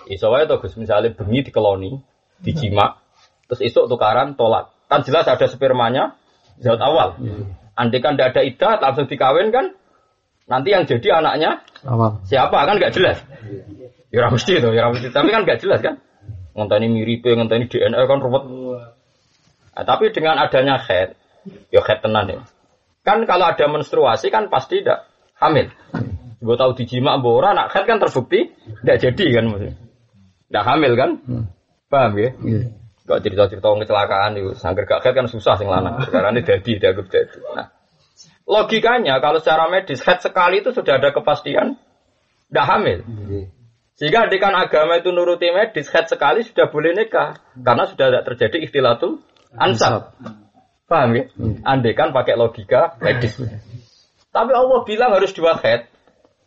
Iso 0.08 0.32
wae 0.32 0.48
to 0.48 0.60
Gus 0.63 0.80
misalnya 0.80 1.12
bengi 1.12 1.44
dikeloni, 1.44 2.00
dijima, 2.41 3.02
terus 3.50 3.62
isuk 3.63 3.89
tukaran 3.89 4.38
tolak. 4.38 4.73
Kan 4.88 5.04
jelas 5.04 5.28
ada 5.28 5.45
spermanya 5.50 6.15
zat 6.62 6.80
awal. 6.80 7.19
Andai 7.78 8.02
kan 8.02 8.17
tidak 8.17 8.34
ada 8.34 8.41
idah, 8.41 8.73
langsung 8.82 9.06
dikawin 9.06 9.54
kan, 9.54 9.78
nanti 10.50 10.73
yang 10.73 10.89
jadi 10.89 11.21
anaknya 11.21 11.62
awal. 11.86 12.23
siapa 12.26 12.58
kan 12.65 12.82
nggak 12.82 12.93
jelas. 12.95 13.21
Ya 14.10 14.32
mesti 14.32 14.58
itu, 14.58 14.69
ya 14.73 14.89
mesti. 14.89 15.13
Tapi 15.13 15.30
kan 15.30 15.43
nggak 15.45 15.62
jelas 15.62 15.80
kan. 15.84 16.02
Ngenteni 16.58 16.89
mirip, 16.89 17.21
ngenteni 17.21 17.69
DNA 17.69 18.02
kan 18.10 18.17
ruwet. 18.17 18.43
Nah, 19.78 19.86
tapi 19.86 20.10
dengan 20.10 20.41
adanya 20.41 20.82
head, 20.82 21.13
ya 21.69 21.86
head 21.86 22.02
tenan 22.02 22.26
ya. 22.34 22.41
Kan 23.06 23.30
kalau 23.30 23.54
ada 23.54 23.65
menstruasi 23.69 24.34
kan 24.34 24.50
pasti 24.50 24.82
tidak 24.82 25.06
hamil. 25.38 25.69
Gue 26.41 26.56
tahu 26.58 26.73
dijima 26.73 27.21
mbora, 27.21 27.54
anak 27.54 27.78
head 27.78 27.86
kan 27.86 28.02
terbukti 28.02 28.50
tidak 28.82 28.97
jadi 29.06 29.26
kan 29.38 29.43
maksudnya. 29.54 29.76
Tidak 30.50 30.63
hamil 30.65 30.93
kan? 30.97 31.10
Paham 31.88 32.19
ya? 32.19 32.30
Yeah. 32.43 32.76
Gak 33.08 33.23
cerita-cerita 33.23 33.63
kecelakaan 33.63 34.36
itu, 34.36 34.52
sangger 34.60 34.84
gak 34.84 35.00
kan 35.00 35.32
susah 35.32 35.56
sing 35.56 35.71
lanang. 35.71 36.04
Sekarang 36.04 36.36
ini 36.36 36.43
jadi, 36.43 36.71
dianggap 36.76 37.08
jadi. 37.08 37.38
Nah, 37.56 37.67
logikanya 38.43 39.23
kalau 39.23 39.39
secara 39.39 39.71
medis 39.71 40.04
head 40.04 40.19
sekali 40.19 40.60
itu 40.60 40.76
sudah 40.76 41.00
ada 41.00 41.15
kepastian 41.15 41.80
tidak 42.47 42.65
hamil. 42.67 43.00
Sehingga 43.95 44.28
adekan 44.28 44.54
agama 44.54 45.00
itu 45.00 45.15
nuruti 45.15 45.47
medis 45.56 45.88
head 45.89 46.12
sekali 46.12 46.43
sudah 46.43 46.67
boleh 46.67 46.91
nikah 46.95 47.39
karena 47.63 47.84
sudah 47.88 48.06
tidak 48.12 48.23
terjadi 48.36 48.58
ikhtilatul 48.67 49.23
ansab. 49.56 50.15
Paham 50.88 51.15
ya? 51.15 51.23
Andekan 51.63 52.12
pakai 52.12 52.36
logika 52.36 53.00
medis. 53.00 53.39
Tapi 54.32 54.52
Allah 54.52 54.80
bilang 54.84 55.15
harus 55.15 55.32
dua 55.32 55.56
head 55.63 55.88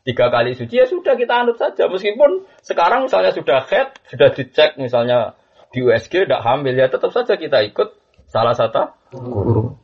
tiga 0.04 0.32
kali 0.32 0.56
suci 0.56 0.80
ya 0.80 0.86
sudah 0.88 1.12
kita 1.14 1.44
anut 1.44 1.60
saja 1.60 1.84
meskipun 1.86 2.48
sekarang 2.64 3.06
misalnya 3.06 3.36
sudah 3.36 3.60
head 3.68 3.92
sudah 4.08 4.32
dicek 4.32 4.80
misalnya 4.80 5.36
di 5.70 5.84
USG 5.84 6.26
tidak 6.26 6.42
hamil 6.42 6.74
ya 6.74 6.88
tetap 6.90 7.12
saja 7.12 7.36
kita 7.36 7.62
ikut 7.68 7.94
salah 8.26 8.54
satu 8.56 8.90
guru. 9.12 9.74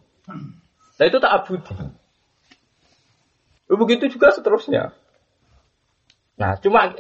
Nah 0.97 1.05
itu 1.05 1.19
tak 1.19 1.33
abudi. 1.43 1.75
Begitu 3.67 4.19
juga 4.19 4.31
seterusnya. 4.33 4.95
Nah 6.39 6.59
cuma 6.63 6.95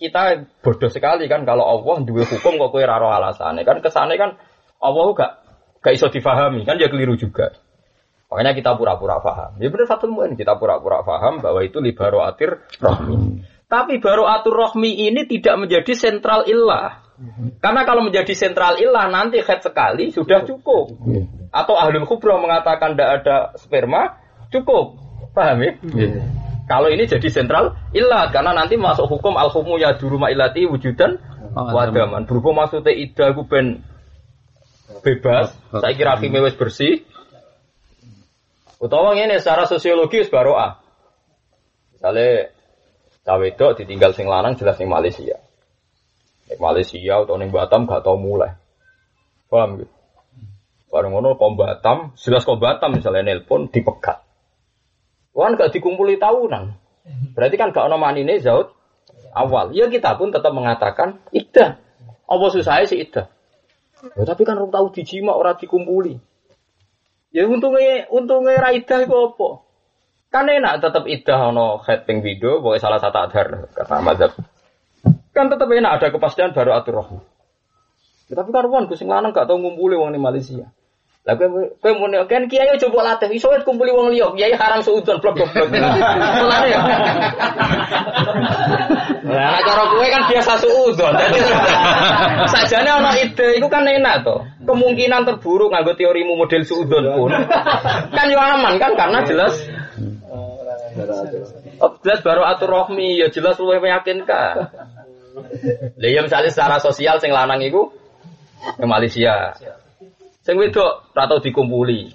kita 0.00 0.48
bodoh 0.64 0.90
sekali 0.90 1.28
kan 1.30 1.44
kalau 1.44 1.64
Allah 1.64 2.02
dua 2.02 2.24
hukum 2.24 2.56
kok 2.56 2.70
kue 2.72 2.84
raro 2.84 3.12
alasannya 3.12 3.62
kan 3.62 3.84
kesannya 3.84 4.16
kan 4.16 4.30
Allah 4.80 5.12
gak 5.12 5.32
gak 5.84 5.92
iso 5.92 6.08
difahami 6.08 6.64
kan 6.64 6.76
dia 6.80 6.88
keliru 6.88 7.14
juga. 7.16 7.54
Makanya 8.30 8.54
kita 8.54 8.78
pura-pura 8.78 9.18
paham. 9.18 9.58
Ya 9.58 9.74
benar 9.74 9.90
satu 9.90 10.06
mungkin 10.06 10.38
kita 10.38 10.54
pura-pura 10.54 11.02
paham 11.02 11.42
bahwa 11.42 11.66
itu 11.66 11.82
libaro 11.82 12.22
atir 12.22 12.62
rohmi. 12.78 13.42
Tapi 13.66 13.98
baru 13.98 14.22
atur 14.30 14.54
rohmi 14.54 15.10
ini 15.10 15.26
tidak 15.26 15.58
menjadi 15.58 15.92
sentral 15.98 16.46
ilah. 16.46 17.10
Karena 17.58 17.82
kalau 17.82 18.06
menjadi 18.06 18.30
sentral 18.32 18.78
ilah 18.78 19.10
nanti 19.10 19.42
head 19.42 19.60
sekali 19.66 20.14
sudah 20.14 20.46
cukup. 20.46 20.94
Atau 21.50 21.74
ahlul 21.74 22.06
kubro 22.06 22.38
mengatakan 22.38 22.94
tidak 22.94 23.10
ada 23.26 23.36
sperma 23.58 24.22
cukup. 24.54 24.94
Paham 25.34 25.66
ya? 25.66 25.74
Kalau 26.70 26.86
ini 26.86 27.10
jadi 27.10 27.26
sentral 27.34 27.74
ilah 27.90 28.30
karena 28.30 28.54
nanti 28.54 28.78
masuk 28.78 29.10
hukum 29.10 29.34
al 29.34 29.50
hukum 29.50 29.74
ya 29.74 29.98
di 29.98 30.06
rumah 30.06 30.30
ilati 30.30 30.70
wujudan 30.70 31.18
oh, 31.58 31.74
wadaman. 31.74 32.30
Berhubung 32.30 32.62
maksudnya 32.62 32.94
ida 32.94 33.34
gue 33.34 33.42
ben 33.42 33.82
bebas. 35.02 35.50
Saya 35.74 35.92
kira 35.98 36.14
wis 36.22 36.54
bersih. 36.54 37.09
Utawa 38.80 39.12
ini 39.12 39.36
secara 39.36 39.68
sosiologis 39.68 40.32
baru 40.32 40.56
ah. 40.56 40.80
Misalnya 41.92 42.48
cawe 43.28 43.44
itu 43.44 43.66
ditinggal 43.84 44.16
sing 44.16 44.24
lanang 44.24 44.56
jelas 44.56 44.80
sing 44.80 44.88
Malaysia. 44.88 45.36
Nek 46.48 46.56
Malaysia 46.56 47.20
atau 47.20 47.36
neng 47.36 47.52
Batam 47.52 47.84
gak 47.84 48.00
tau 48.00 48.16
mulai. 48.16 48.56
Paham 49.52 49.84
gitu? 49.84 49.92
Bareng 50.88 51.12
ngono 51.12 51.36
kom 51.36 51.60
Batam, 51.60 52.16
jelas 52.16 52.48
kom 52.48 52.56
Batam 52.56 52.96
misalnya 52.96 53.36
nelpon 53.36 53.68
dipegat. 53.68 54.24
Wan 55.36 55.60
gak 55.60 55.76
dikumpuli 55.76 56.16
tahunan. 56.16 56.74
Berarti 57.36 57.56
kan 57.60 57.76
gak 57.76 57.84
ono 57.84 58.00
manine 58.00 58.40
zaut 58.40 58.72
awal. 59.36 59.76
Ya 59.76 59.92
kita 59.92 60.16
pun 60.16 60.32
tetap 60.32 60.56
mengatakan 60.56 61.20
ida. 61.36 61.78
Apa 62.24 62.46
susah 62.48 62.80
sih 62.88 63.04
ida? 63.04 63.28
Ya, 64.16 64.24
tapi 64.24 64.48
kan 64.48 64.56
orang 64.56 64.72
tahu 64.72 64.88
dijima 64.96 65.36
orang 65.36 65.60
dikumpuli. 65.60 66.29
Ya 67.30 67.46
untungnya 67.46 68.10
untungnya 68.10 68.58
raida 68.58 69.06
itu 69.06 69.14
apa? 69.14 69.48
Kan 70.30 70.46
enak 70.46 70.82
tetap 70.82 71.06
ida 71.06 71.50
ono 71.50 71.78
head 71.82 72.06
video, 72.06 72.62
pokoknya 72.62 72.82
salah 72.82 73.00
satu 73.02 73.18
adhar 73.22 73.70
kata 73.70 74.02
mazhab. 74.02 74.32
Kan 75.30 75.50
tetap 75.50 75.70
enak 75.70 75.94
ada 75.98 76.06
kepastian 76.10 76.54
baru 76.54 76.74
atur 76.74 76.94
roh. 77.02 77.08
Ya, 78.30 78.38
tapi 78.38 78.54
karuan 78.54 78.86
gue 78.86 78.94
sing 78.94 79.10
lanang 79.10 79.34
gak 79.34 79.50
tau 79.50 79.58
ngumpuli 79.58 79.98
wong 79.98 80.14
di 80.14 80.22
Malaysia. 80.22 80.70
Lah 81.26 81.34
kowe 81.34 81.74
kowe 81.82 81.92
mun 81.98 82.14
kan 82.30 82.46
kiai 82.46 82.78
coba 82.78 83.14
latih 83.14 83.30
iso 83.34 83.50
kumpuli 83.66 83.90
wong 83.90 84.14
liya, 84.14 84.30
kiai 84.34 84.54
haram 84.54 84.82
seudon 84.82 85.18
blok 85.18 85.34
blok 85.34 85.50
blok. 85.50 85.68
Mulane 86.42 86.66
ya. 86.70 86.80
Lah 89.30 89.62
cara 89.62 89.82
kowe 89.86 90.06
kan 90.10 90.22
biasa 90.26 90.52
seudon. 90.58 91.12
Dadi 91.14 91.38
sajane 92.52 92.90
ana 92.90 93.10
ide 93.14 93.46
iku 93.56 93.70
kan 93.70 93.86
enak 93.86 94.26
to. 94.26 94.36
Kemungkinan 94.66 95.22
terburuk 95.26 95.70
nganggo 95.70 95.94
teorimu 95.94 96.34
model 96.34 96.62
seudon 96.66 97.04
pun 97.14 97.32
kan 98.16 98.26
yo 98.26 98.38
aman 98.38 98.74
kan 98.76 98.92
karena 98.98 99.22
jelas 99.24 99.54
Oh, 101.80 101.96
jelas 102.04 102.20
baru 102.20 102.44
atur 102.44 102.68
rohmi 102.68 103.16
ya 103.16 103.32
jelas 103.32 103.56
luwih 103.56 103.80
meyakinkan. 103.80 104.68
Lah 105.96 106.10
ya 106.10 106.20
misalnya 106.20 106.50
secara 106.52 106.76
sosial 106.82 107.16
sing 107.22 107.32
lanang 107.32 107.62
iku 107.64 107.88
ke 108.76 108.84
Malaysia. 108.84 109.56
Sing 110.44 110.60
wedok 110.60 111.08
ora 111.16 111.24
tau 111.24 111.40
dikumpuli. 111.40 112.12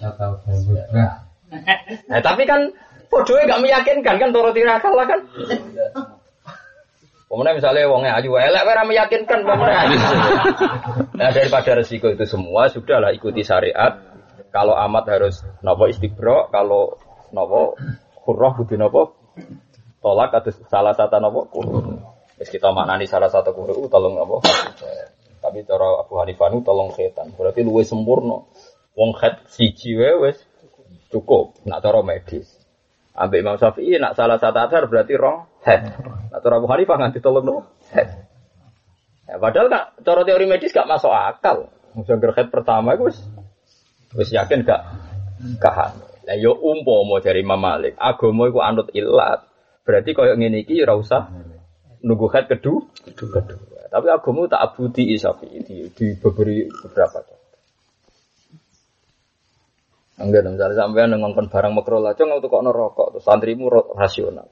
Nah, 2.10 2.20
tapi 2.22 2.44
kan 2.46 2.70
podoe 3.10 3.48
gak 3.48 3.62
meyakinkan 3.64 4.16
kan 4.22 4.30
toro 4.30 4.54
tirakal 4.54 4.94
lah 4.94 5.08
kan. 5.10 5.20
Pemenang 7.26 7.58
misalnya 7.58 7.90
wongnya 7.90 8.12
ayu 8.22 8.38
elek 8.38 8.64
ora 8.64 8.84
meyakinkan 8.86 9.40
pemenang. 9.42 9.90
Nah 11.16 11.32
daripada 11.32 11.80
resiko 11.80 12.12
itu 12.12 12.28
semua 12.28 12.68
sudahlah 12.68 13.16
ikuti 13.16 13.42
syariat. 13.42 13.98
Kalau 14.52 14.76
amat 14.76 15.06
harus 15.12 15.44
nopo 15.64 15.88
istiqro, 15.88 16.52
kalau 16.52 17.00
nopo 17.32 17.80
hurrah 18.28 18.52
kudu 18.56 18.76
nopo 18.76 19.16
tolak 20.04 20.36
atau 20.36 20.52
salah 20.70 20.94
satu 20.94 21.18
nopo 21.24 21.48
Wis 22.36 22.52
kita 22.52 22.68
maknani 22.76 23.08
salah 23.08 23.32
satu 23.32 23.56
guru 23.56 23.88
tolong 23.88 24.20
apa? 24.20 24.44
Tapi 25.40 25.64
cara 25.64 26.04
Abu 26.04 26.20
Hanifah 26.20 26.52
nu 26.52 26.60
tolong 26.68 26.92
setan. 26.92 27.32
Berarti 27.32 27.64
luwe 27.64 27.88
sempurna. 27.88 28.44
Wong 28.96 29.12
khat 29.16 29.48
siji 29.48 29.96
wae 29.96 30.20
wis 30.20 30.38
cukup 31.12 31.56
nak 31.64 31.80
cara 31.80 32.04
medis. 32.04 32.55
Ambek 33.16 33.40
Imam 33.48 33.56
Syafi'i 33.56 33.96
nak 33.96 34.20
salah 34.20 34.36
satu 34.36 34.60
adhar 34.60 34.92
berarti 34.92 35.16
rong 35.16 35.48
head. 35.64 35.88
Atau 36.36 36.52
Abu 36.52 36.68
Hanifah 36.68 37.00
nganti 37.00 37.24
tolong 37.24 37.48
no. 37.48 37.58
Ya, 39.26 39.42
padahal 39.42 39.72
kak, 39.72 40.06
cara 40.06 40.22
teori 40.22 40.46
medis 40.46 40.76
gak 40.76 40.86
masuk 40.86 41.10
akal. 41.10 41.72
Musuh 41.96 42.20
gerhet 42.20 42.52
pertama 42.52 42.94
itu 42.94 43.10
wis 43.10 43.18
wis 44.14 44.30
yakin 44.36 44.68
gak 44.68 44.84
hamil. 45.64 46.06
Lah 46.26 46.36
yo 46.36 46.58
umpama 46.58 47.24
dari 47.24 47.46
Imam 47.46 47.58
Malik, 47.58 47.96
agama 47.96 48.50
iku 48.52 48.60
anut 48.62 48.92
ilat. 48.92 49.46
Berarti 49.86 50.12
koyo 50.18 50.34
ngene 50.36 50.66
iki 50.66 50.82
ora 50.82 50.98
usah 50.98 51.30
nunggu 52.02 52.28
head 52.34 52.50
kedua, 52.50 52.84
kedua. 53.16 53.80
Tapi 53.90 54.08
agama 54.12 54.50
tak 54.50 54.62
abudi 54.62 55.14
isafi 55.16 55.62
di, 55.64 55.88
di 55.94 56.06
beberapa 56.20 56.68
beberapa 56.84 57.18
Enggak, 60.16 60.48
misalnya 60.48 60.80
sampai 60.80 61.12
ngongkon 61.12 61.52
barang 61.52 61.74
makro 61.76 62.00
lah, 62.00 62.16
cuma 62.16 62.40
untuk 62.40 62.48
kok 62.48 62.64
rokok, 62.64 63.20
tuh 63.20 63.22
santrimu 63.24 63.68
rasional. 64.00 64.48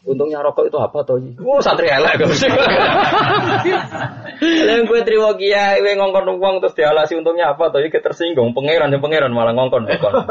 Untungnya 0.00 0.40
rokok 0.40 0.68
itu 0.68 0.80
apa 0.80 1.04
toh? 1.04 1.20
Oh 1.44 1.60
santri 1.60 1.92
elek 1.92 2.24
gak 2.24 2.28
mesti. 2.28 2.48
Lain 4.40 4.88
gue 4.88 5.00
terima 5.04 5.36
kia, 5.36 5.76
gue 5.76 5.92
ngongkon 5.92 6.40
uang 6.40 6.64
terus 6.64 6.72
dialasi 6.72 7.20
untungnya 7.20 7.52
apa 7.52 7.68
toh? 7.68 7.84
Kita 7.84 8.00
tersinggung, 8.00 8.56
pangeran 8.56 8.92
yang 8.92 9.04
pangeran 9.04 9.32
malah 9.32 9.52
ngongkon 9.52 9.88
ngongkon. 9.88 10.12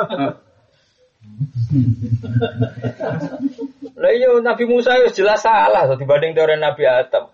Lah 4.00 4.12
iya 4.16 4.32
Nabi 4.40 4.64
Musa 4.64 4.96
itu 4.96 5.22
jelas 5.22 5.44
salah 5.44 5.86
so, 5.86 6.00
dibanding 6.00 6.32
teori 6.34 6.56
Nabi 6.58 6.88
Adam. 6.88 7.30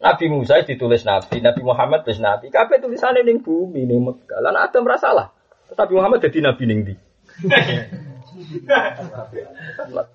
Nabi 0.00 0.26
Musa 0.32 0.60
ditulis 0.64 1.06
Nabi, 1.06 1.40
Nabi 1.40 1.60
Muhammad 1.64 2.02
tulis 2.04 2.20
Nabi. 2.20 2.50
Kabeh 2.50 2.82
tulisannya 2.82 3.24
ning 3.24 3.40
bumi 3.40 3.86
ning 3.86 4.04
Mekah. 4.04 4.42
Lah 4.42 4.68
Adam 4.68 4.84
salah. 4.98 5.32
Tapi 5.76 5.92
Muhammad 5.94 6.18
jadi 6.22 6.38
Nabi 6.42 6.62
ning 6.66 6.80
di. 6.86 6.94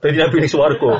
Jadi 0.02 0.18
Nabi 0.20 0.36
ning 0.42 0.52
swarga. 0.52 0.92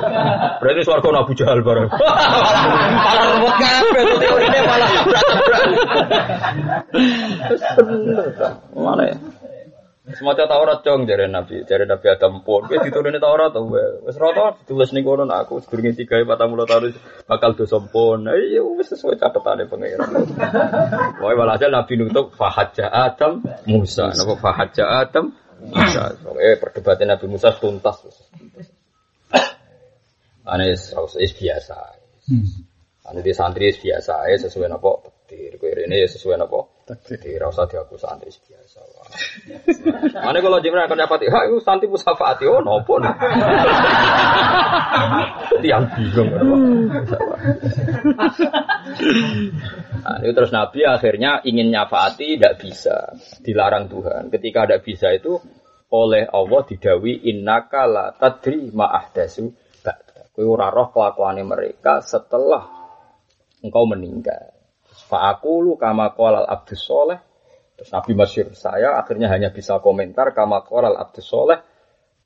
Berarti 0.62 0.80
swarga 0.86 1.08
Abu 1.20 1.32
Jahal 1.36 1.60
bareng. 1.60 1.90
Malah 1.90 3.54
kabeh 3.60 4.02
teorine 4.20 4.60
malah 4.64 4.90
berat-berat. 5.04 5.64
Mana 8.72 9.02
ya? 9.10 9.16
Semacam 10.06 10.46
Taurat 10.46 10.78
cong 10.86 11.02
jare 11.02 11.26
Nabi, 11.26 11.66
jare 11.66 11.82
Nabi 11.82 12.06
Adam 12.06 12.38
pun. 12.46 12.62
Kowe 12.70 12.78
dituruni 12.78 13.18
Taurat 13.18 13.50
to 13.50 13.66
wis 14.06 14.14
rata 14.14 14.54
ditulis 14.62 14.94
ning 14.94 15.02
kono 15.02 15.26
aku 15.26 15.58
sedurunge 15.58 15.98
3 15.98 16.22
40 16.22 16.30
tahun 16.30 16.94
bakal 17.26 17.58
dosa 17.58 17.82
pun. 17.82 18.30
Iya 18.30 18.62
wis 18.62 18.86
sesuai 18.94 19.18
catatane 19.18 19.66
pangeran. 19.66 20.06
Wae 21.18 21.34
walhasil 21.34 21.74
Nabi 21.74 21.98
nutup 21.98 22.30
fahaja 22.38 22.86
Adam 22.86 23.42
Musa. 23.66 24.14
Napa 24.14 24.38
fahaja 24.38 24.86
Adam 25.02 25.34
Musa. 25.74 26.14
Eh 26.38 26.54
perdebatan 26.54 27.10
Nabi 27.10 27.26
Musa 27.26 27.50
tuntas. 27.58 28.06
Ane 30.46 30.70
wis 30.70 31.34
biasa. 31.34 31.78
Ane 33.10 33.18
di 33.26 33.34
santri 33.34 33.74
biasa 33.74 34.22
sesuai 34.38 34.70
napa 34.70 35.02
takdir. 35.02 35.58
Kowe 35.58 35.66
rene 35.74 36.06
sesuai 36.06 36.38
napa 36.38 36.75
takdir. 36.86 37.42
Ora 37.42 37.50
usah 37.50 37.66
diaku 37.66 37.98
santri 37.98 38.30
biasa. 38.30 38.78
Mana 40.22 40.38
kalau 40.38 40.62
jemra 40.62 40.86
akan 40.86 41.02
dapat, 41.02 41.26
ha 41.28 41.40
itu 41.50 41.58
santi 41.60 41.90
musafati, 41.90 42.46
oh 42.46 42.62
nopo. 42.62 43.02
Tiang 45.62 45.84
bingung. 45.98 46.30
Nah, 50.06 50.22
itu 50.22 50.32
terus 50.32 50.54
Nabi 50.54 50.86
akhirnya 50.86 51.42
ingin 51.42 51.74
nyafaati 51.74 52.38
tidak 52.38 52.62
bisa, 52.62 53.10
dilarang 53.42 53.90
Tuhan. 53.90 54.30
Ketika 54.30 54.64
tidak 54.64 54.86
bisa 54.86 55.10
itu 55.10 55.42
oleh 55.90 56.30
Allah 56.30 56.62
didawi 56.66 57.26
innaka 57.26 57.82
la 57.90 58.14
tadri 58.14 58.70
ma 58.70 58.94
ahdasu 58.94 59.50
ba'da. 59.82 60.30
Kowe 60.34 60.46
ora 60.46 60.70
roh 60.70 60.94
kelakuane 60.94 61.42
mereka 61.42 62.02
setelah 62.02 62.66
engkau 63.62 63.86
meninggal. 63.86 64.55
Fa'akulu 65.06 65.78
kama 65.78 66.12
qala 66.18 66.42
al-abdus 66.44 66.82
soleh 66.82 67.18
Terus 67.76 67.92
Nabi 67.92 68.12
Masyur 68.16 68.48
saya 68.56 68.96
akhirnya 68.96 69.28
hanya 69.28 69.52
bisa 69.52 69.76
komentar 69.84 70.32
kama 70.32 70.64
koral 70.64 70.96
abdus 70.96 71.28
soleh 71.28 71.60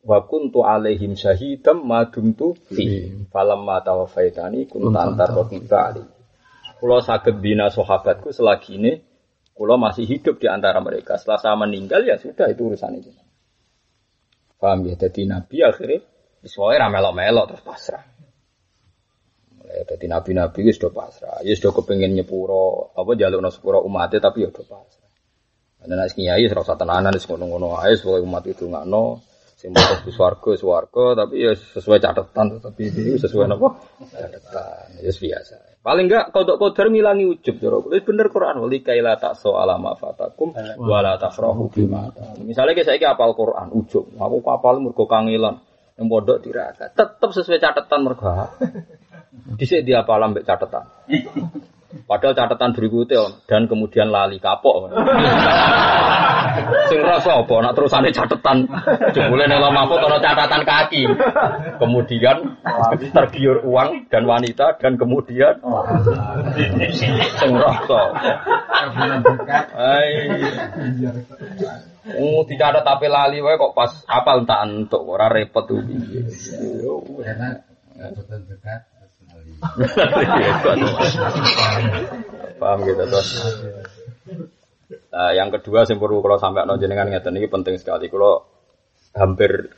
wa 0.00 0.24
kuntu 0.24 0.62
alaihim 0.62 1.18
syahidam 1.18 1.84
madumtu 1.84 2.54
fi 2.70 3.10
falamma 3.28 3.82
tawafaitani 3.82 4.70
kunta 4.70 5.10
antar 5.10 5.34
rokiba 5.34 5.78
ali. 5.90 6.06
Kulo 6.78 7.02
sakit 7.02 7.36
bina 7.42 7.68
sahabatku 7.68 8.32
selagi 8.32 8.78
ini 8.78 8.92
kulo 9.52 9.76
masih 9.76 10.06
hidup 10.06 10.38
di 10.38 10.46
antara 10.46 10.78
mereka. 10.78 11.18
Setelah 11.18 11.42
saya 11.42 11.56
meninggal 11.58 12.06
ya 12.06 12.16
sudah 12.16 12.46
itu 12.48 12.70
urusan 12.70 12.96
itu. 12.96 13.10
Paham 14.56 14.86
ya? 14.86 14.94
Jadi 14.96 15.26
Nabi 15.28 15.66
akhirnya 15.66 16.00
Soalnya 16.40 16.88
ramelok-melok 16.88 17.52
terus 17.52 17.60
pasrah. 17.60 18.00
Mulai 19.70 19.86
jadi 19.86 20.06
nabi-nabi 20.10 20.66
itu 20.66 20.82
sudah 20.82 20.90
pasrah. 20.90 21.38
Ya 21.46 21.54
sudah 21.54 21.70
kepengen 21.78 22.18
nyepuro 22.18 22.90
apa 22.98 23.14
jalur 23.14 23.38
sepuro 23.54 23.78
umatnya 23.86 24.18
tapi 24.18 24.42
ya 24.42 24.50
sudah 24.50 24.66
pasrah. 24.66 25.08
Ana 25.86 25.94
nek 25.94 26.10
kiai 26.10 26.42
ora 26.50 26.66
usah 26.66 26.74
tenanan 26.74 27.14
wis 27.14 27.24
ngono-ngono 27.30 27.78
ae 27.78 27.94
supaya 27.94 28.20
umat 28.20 28.44
itu 28.50 28.66
ngakno 28.66 29.22
sing 29.54 29.70
mau 29.70 29.94
di 30.02 30.10
swarga 30.12 30.56
swarga 30.56 31.24
tapi 31.24 31.44
ya 31.44 31.52
sesuai 31.54 32.00
catatan 32.02 32.58
tapi 32.58 32.90
ini 32.90 33.14
sesuai 33.14 33.46
apa 33.46 33.68
catatan 34.10 34.86
ya 35.06 35.12
biasa. 35.14 35.56
Paling 35.80 36.06
enggak 36.10 36.34
kodok 36.34 36.58
kodar 36.60 36.90
ngilangi 36.90 37.24
ujub 37.30 37.56
jero 37.62 37.78
wis 37.86 38.02
bener 38.02 38.26
Quran 38.28 38.58
wali 38.58 38.82
kaila 38.82 39.16
tak 39.22 39.38
so 39.38 39.54
alama 39.54 39.94
fatakum 39.94 40.50
wala 40.82 41.14
tafrahu 41.14 41.70
bima 41.70 42.10
misalnya 42.42 42.74
kayak 42.74 42.90
saya 42.90 43.14
apal 43.14 43.38
Quran 43.38 43.70
ujub. 43.70 44.18
Aku 44.18 44.42
apal 44.50 44.82
mergo 44.82 45.06
kangelan. 45.06 45.62
Yang 45.94 46.06
bodoh 46.10 46.38
tirakat 46.40 46.96
tetap 46.96 47.30
sesuai 47.30 47.60
catatan 47.60 48.00
mergo 48.02 48.26
dhisik 49.58 49.86
dia 49.86 50.02
apal 50.02 50.22
ambek 50.22 50.46
catatan 50.46 50.84
Padahal 51.90 52.38
catatan 52.38 52.70
berikutnya 52.70 53.42
dan 53.50 53.66
kemudian 53.66 54.14
lali 54.14 54.38
kapok. 54.38 54.94
Sing 56.86 57.02
rasa 57.02 57.42
apa 57.42 57.54
nak 57.66 57.74
terusane 57.74 58.14
catatan. 58.14 58.70
Jebule 59.10 59.50
nek 59.50 59.58
lemah 59.58 59.90
ana 59.90 60.18
catatan 60.22 60.62
kaki. 60.62 61.02
Kemudian 61.82 62.62
tergiur 63.10 63.66
uang 63.66 64.06
dan 64.06 64.22
wanita 64.22 64.78
dan 64.78 64.94
kemudian 64.94 65.58
sing 67.42 67.52
rasa. 67.58 68.00
Ai. 69.74 70.10
Oh, 72.22 72.46
tidak 72.46 72.74
ada 72.74 72.80
tapi 72.86 73.10
lali 73.10 73.42
wae 73.42 73.58
kok 73.58 73.74
pas 73.74 73.90
apal 74.06 74.46
entak 74.46 74.62
entuk 74.62 75.02
ora 75.02 75.26
repot 75.26 75.66
tuh. 75.66 75.82
Enak. 77.18 77.66
Paham 82.60 82.78
gitu 82.84 83.04
tuh. 83.08 83.24
Nah, 85.10 85.30
yang 85.34 85.50
kedua 85.50 85.86
sing 85.86 85.98
perlu 85.98 86.22
kalau 86.22 86.38
sampai 86.38 86.66
no 86.66 86.78
jenengan 86.78 87.10
ngeten 87.10 87.34
ini 87.34 87.50
penting 87.50 87.74
sekali. 87.78 88.06
Kalau 88.06 88.46
hampir 89.10 89.74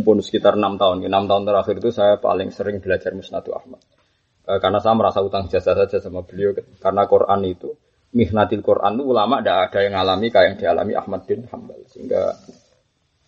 pun 0.00 0.24
sekitar 0.24 0.56
enam 0.56 0.80
tahun, 0.80 1.04
enam 1.04 1.28
tahun 1.28 1.44
terakhir 1.44 1.84
itu 1.84 1.90
saya 1.92 2.16
paling 2.16 2.48
sering 2.48 2.80
belajar 2.80 3.12
Musnadu 3.12 3.52
Ahmad. 3.52 3.80
E, 4.40 4.56
karena 4.56 4.80
saya 4.80 4.96
merasa 4.96 5.20
utang 5.20 5.52
jasa 5.52 5.76
saja 5.76 6.00
sama 6.00 6.24
beliau 6.24 6.56
karena 6.80 7.04
Quran 7.04 7.40
itu 7.44 7.76
mihnatil 8.16 8.64
Quran 8.64 8.98
itu 8.98 9.04
ulama 9.04 9.44
tidak 9.44 9.70
ada 9.70 9.78
yang 9.84 9.94
ngalami 10.00 10.26
kayak 10.32 10.46
yang 10.48 10.56
dialami 10.56 10.92
Ahmad 10.96 11.20
bin 11.28 11.44
Hambal 11.44 11.80
sehingga 11.92 12.40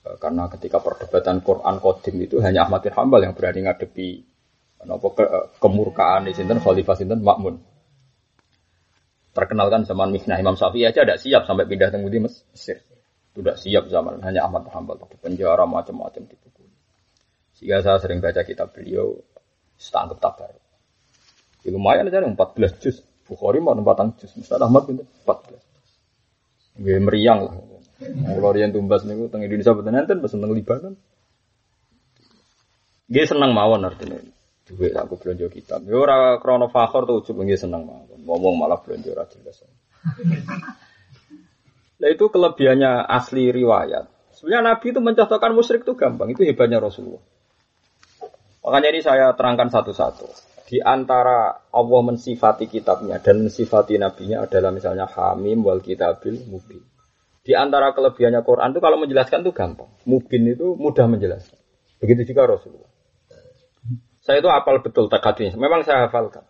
e, 0.02 0.08
karena 0.16 0.48
ketika 0.56 0.80
perdebatan 0.80 1.44
Quran 1.44 1.76
kodim 1.84 2.16
itu 2.16 2.40
hanya 2.40 2.64
Ahmad 2.64 2.80
bin 2.80 2.96
Hambal 2.96 3.20
yang 3.20 3.36
berani 3.36 3.68
ngadepi 3.68 4.31
Napa 4.82 5.08
ke, 5.14 5.24
kemurkaan 5.62 6.26
di 6.26 6.34
sinten 6.34 6.58
Khalifah 6.58 6.98
sinten 6.98 7.22
Makmun. 7.22 7.54
Terkenal 9.32 9.72
kan 9.72 9.86
zaman 9.88 10.12
Mihnah 10.12 10.36
Imam 10.42 10.58
Syafi'i 10.58 10.84
aja 10.84 11.06
tidak 11.06 11.22
siap 11.22 11.48
sampai 11.48 11.64
pindah 11.64 11.88
ke 11.88 11.98
Mesir. 11.98 12.82
Tidak 13.32 13.56
siap 13.56 13.88
zaman 13.88 14.20
hanya 14.20 14.44
Ahmad 14.44 14.68
Hambal 14.68 15.00
di 15.08 15.16
penjara 15.16 15.64
macam-macam 15.64 16.28
dipukul. 16.28 16.68
Sehingga 17.56 17.80
saya 17.80 17.96
sering 17.96 18.20
baca 18.20 18.44
kitab 18.44 18.76
beliau 18.76 19.16
setangkep 19.80 20.18
tabar. 20.20 20.52
Ya, 21.64 21.70
lumayan 21.72 22.12
aja 22.12 22.20
14 22.20 22.36
juz. 22.82 23.00
Bukhari 23.24 23.62
mau 23.64 23.72
4 23.72 24.20
juz. 24.20 24.36
Mustad 24.36 24.60
Ahmad 24.60 24.84
itu 24.90 25.00
14. 25.24 26.82
Gue 26.82 27.00
meriang 27.00 27.40
lah. 27.48 27.54
Kalau 28.02 28.52
yang 28.58 28.74
tumbas 28.74 29.06
nih, 29.06 29.14
tentang 29.30 29.46
Indonesia 29.46 29.72
betul 29.78 29.92
nanti, 29.94 30.12
pesen 30.18 30.38
tentang 30.42 30.52
Libanon. 30.58 30.94
Dia 33.06 33.24
senang 33.28 33.54
mawon 33.54 33.86
artinya 33.86 34.18
duit 34.66 34.94
aku 34.94 35.18
belanja 35.18 35.46
kitab. 35.50 35.82
Ya 35.84 35.98
ora 35.98 36.38
krono 36.38 36.70
fakor 36.70 37.04
tuh 37.04 37.22
ujug 37.22 37.42
nggih 37.42 37.58
seneng 37.58 37.86
mawon. 37.86 38.22
Ngomong 38.22 38.54
malah 38.58 38.78
belanja 38.80 39.10
ora 39.12 39.24
jelas. 39.28 39.62
Nah 42.02 42.10
itu 42.10 42.26
kelebihannya 42.34 43.06
asli 43.06 43.54
riwayat. 43.54 44.34
Sebenarnya 44.34 44.74
Nabi 44.74 44.90
itu 44.90 44.98
mencontohkan 44.98 45.54
musyrik 45.54 45.86
itu 45.86 45.94
gampang. 45.94 46.34
Itu 46.34 46.42
hebatnya 46.42 46.82
Rasulullah. 46.82 47.22
Makanya 48.66 48.88
ini 48.90 49.00
saya 49.06 49.30
terangkan 49.38 49.70
satu-satu. 49.70 50.26
Di 50.66 50.82
antara 50.82 51.62
Allah 51.70 52.00
mensifati 52.02 52.66
kitabnya 52.66 53.22
dan 53.22 53.46
mensifati 53.46 54.02
nabinya 54.02 54.42
adalah 54.42 54.74
misalnya 54.74 55.06
Hamim 55.06 55.62
wal 55.62 55.78
kitabil 55.78 56.42
mubin. 56.50 56.82
Di 57.42 57.54
antara 57.54 57.94
kelebihannya 57.94 58.42
Quran 58.42 58.74
itu 58.74 58.80
kalau 58.82 58.98
menjelaskan 58.98 59.46
itu 59.46 59.54
gampang. 59.54 59.90
Mubin 60.02 60.42
itu 60.50 60.74
mudah 60.74 61.06
menjelaskan. 61.06 61.58
Begitu 62.02 62.34
juga 62.34 62.50
Rasulullah. 62.58 62.91
Saya 64.22 64.38
itu 64.38 64.46
hafal 64.46 64.78
betul 64.86 65.10
tak 65.10 65.26
hadis. 65.26 65.58
Memang 65.58 65.82
saya 65.82 66.06
hafalkan. 66.06 66.46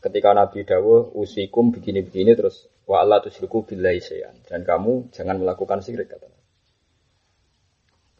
Ketika 0.00 0.32
Nabi 0.32 0.64
Dawuh 0.64 1.12
usikum 1.16 1.72
begini-begini 1.72 2.32
terus 2.36 2.68
wa 2.84 3.00
Allah 3.00 3.24
tusyriku 3.24 3.64
billahi 3.64 4.00
syai'an 4.00 4.36
dan 4.44 4.64
kamu 4.64 5.08
jangan 5.12 5.40
melakukan 5.40 5.80
syirik 5.80 6.12
kata 6.12 6.28
Nabi. 6.28 6.44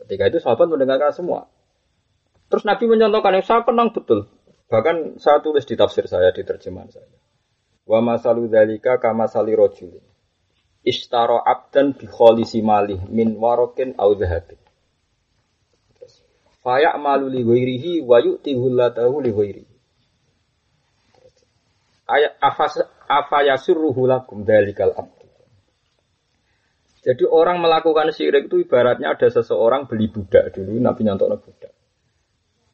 Ketika 0.04 0.22
itu 0.28 0.38
sahabat 0.44 0.68
mendengarkan 0.68 1.12
semua. 1.16 1.48
Terus 2.52 2.64
Nabi 2.68 2.84
mencontohkan 2.88 3.40
yang 3.40 3.44
saya 3.44 3.64
kenang 3.64 3.88
betul. 3.92 4.28
Bahkan 4.68 5.20
saya 5.20 5.40
tulis 5.40 5.64
di 5.64 5.76
tafsir 5.80 6.04
saya 6.08 6.32
di 6.32 6.44
terjemahan 6.44 6.92
saya. 6.92 7.08
Wa 7.88 8.04
masalu 8.04 8.48
dzalika 8.48 9.00
kama 9.00 9.28
sali. 9.28 9.56
Ishtara 10.84 11.40
abdan 11.40 11.96
bi 11.96 12.04
min 13.08 13.28
warokin 13.40 13.96
au. 13.96 14.12
Faya 16.64 16.96
malu 16.96 17.28
li 17.28 17.44
ghairihi 17.44 18.00
wa 18.00 18.24
yu'ti 18.24 18.56
hullatahu 18.56 19.20
li 19.20 19.30
ghairihi. 19.36 19.74
Ayat 22.08 22.40
afayasirruhu 23.04 24.08
lakum 24.08 24.48
dalikal 24.48 24.96
abdu. 24.96 25.28
Jadi 27.04 27.24
orang 27.28 27.60
melakukan 27.60 28.08
syirik 28.16 28.48
itu 28.48 28.64
ibaratnya 28.64 29.12
ada 29.12 29.28
seseorang 29.28 29.84
beli 29.84 30.08
budak 30.08 30.56
dulu, 30.56 30.80
Nabi 30.80 31.04
nyontok 31.04 31.36
budak. 31.44 31.72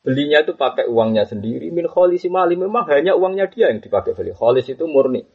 Belinya 0.07 0.47
itu 0.47 0.55
pakai 0.55 0.87
uangnya 0.87 1.27
sendiri, 1.27 1.75
min 1.75 1.91
kholisi 1.91 2.31
mali, 2.31 2.55
memang 2.55 2.87
hanya 2.89 3.19
uangnya 3.19 3.51
dia 3.51 3.75
yang 3.75 3.83
dipakai 3.83 4.15
beli. 4.15 4.31
Kholis 4.31 4.71
itu 4.71 4.87
murni. 4.87 5.27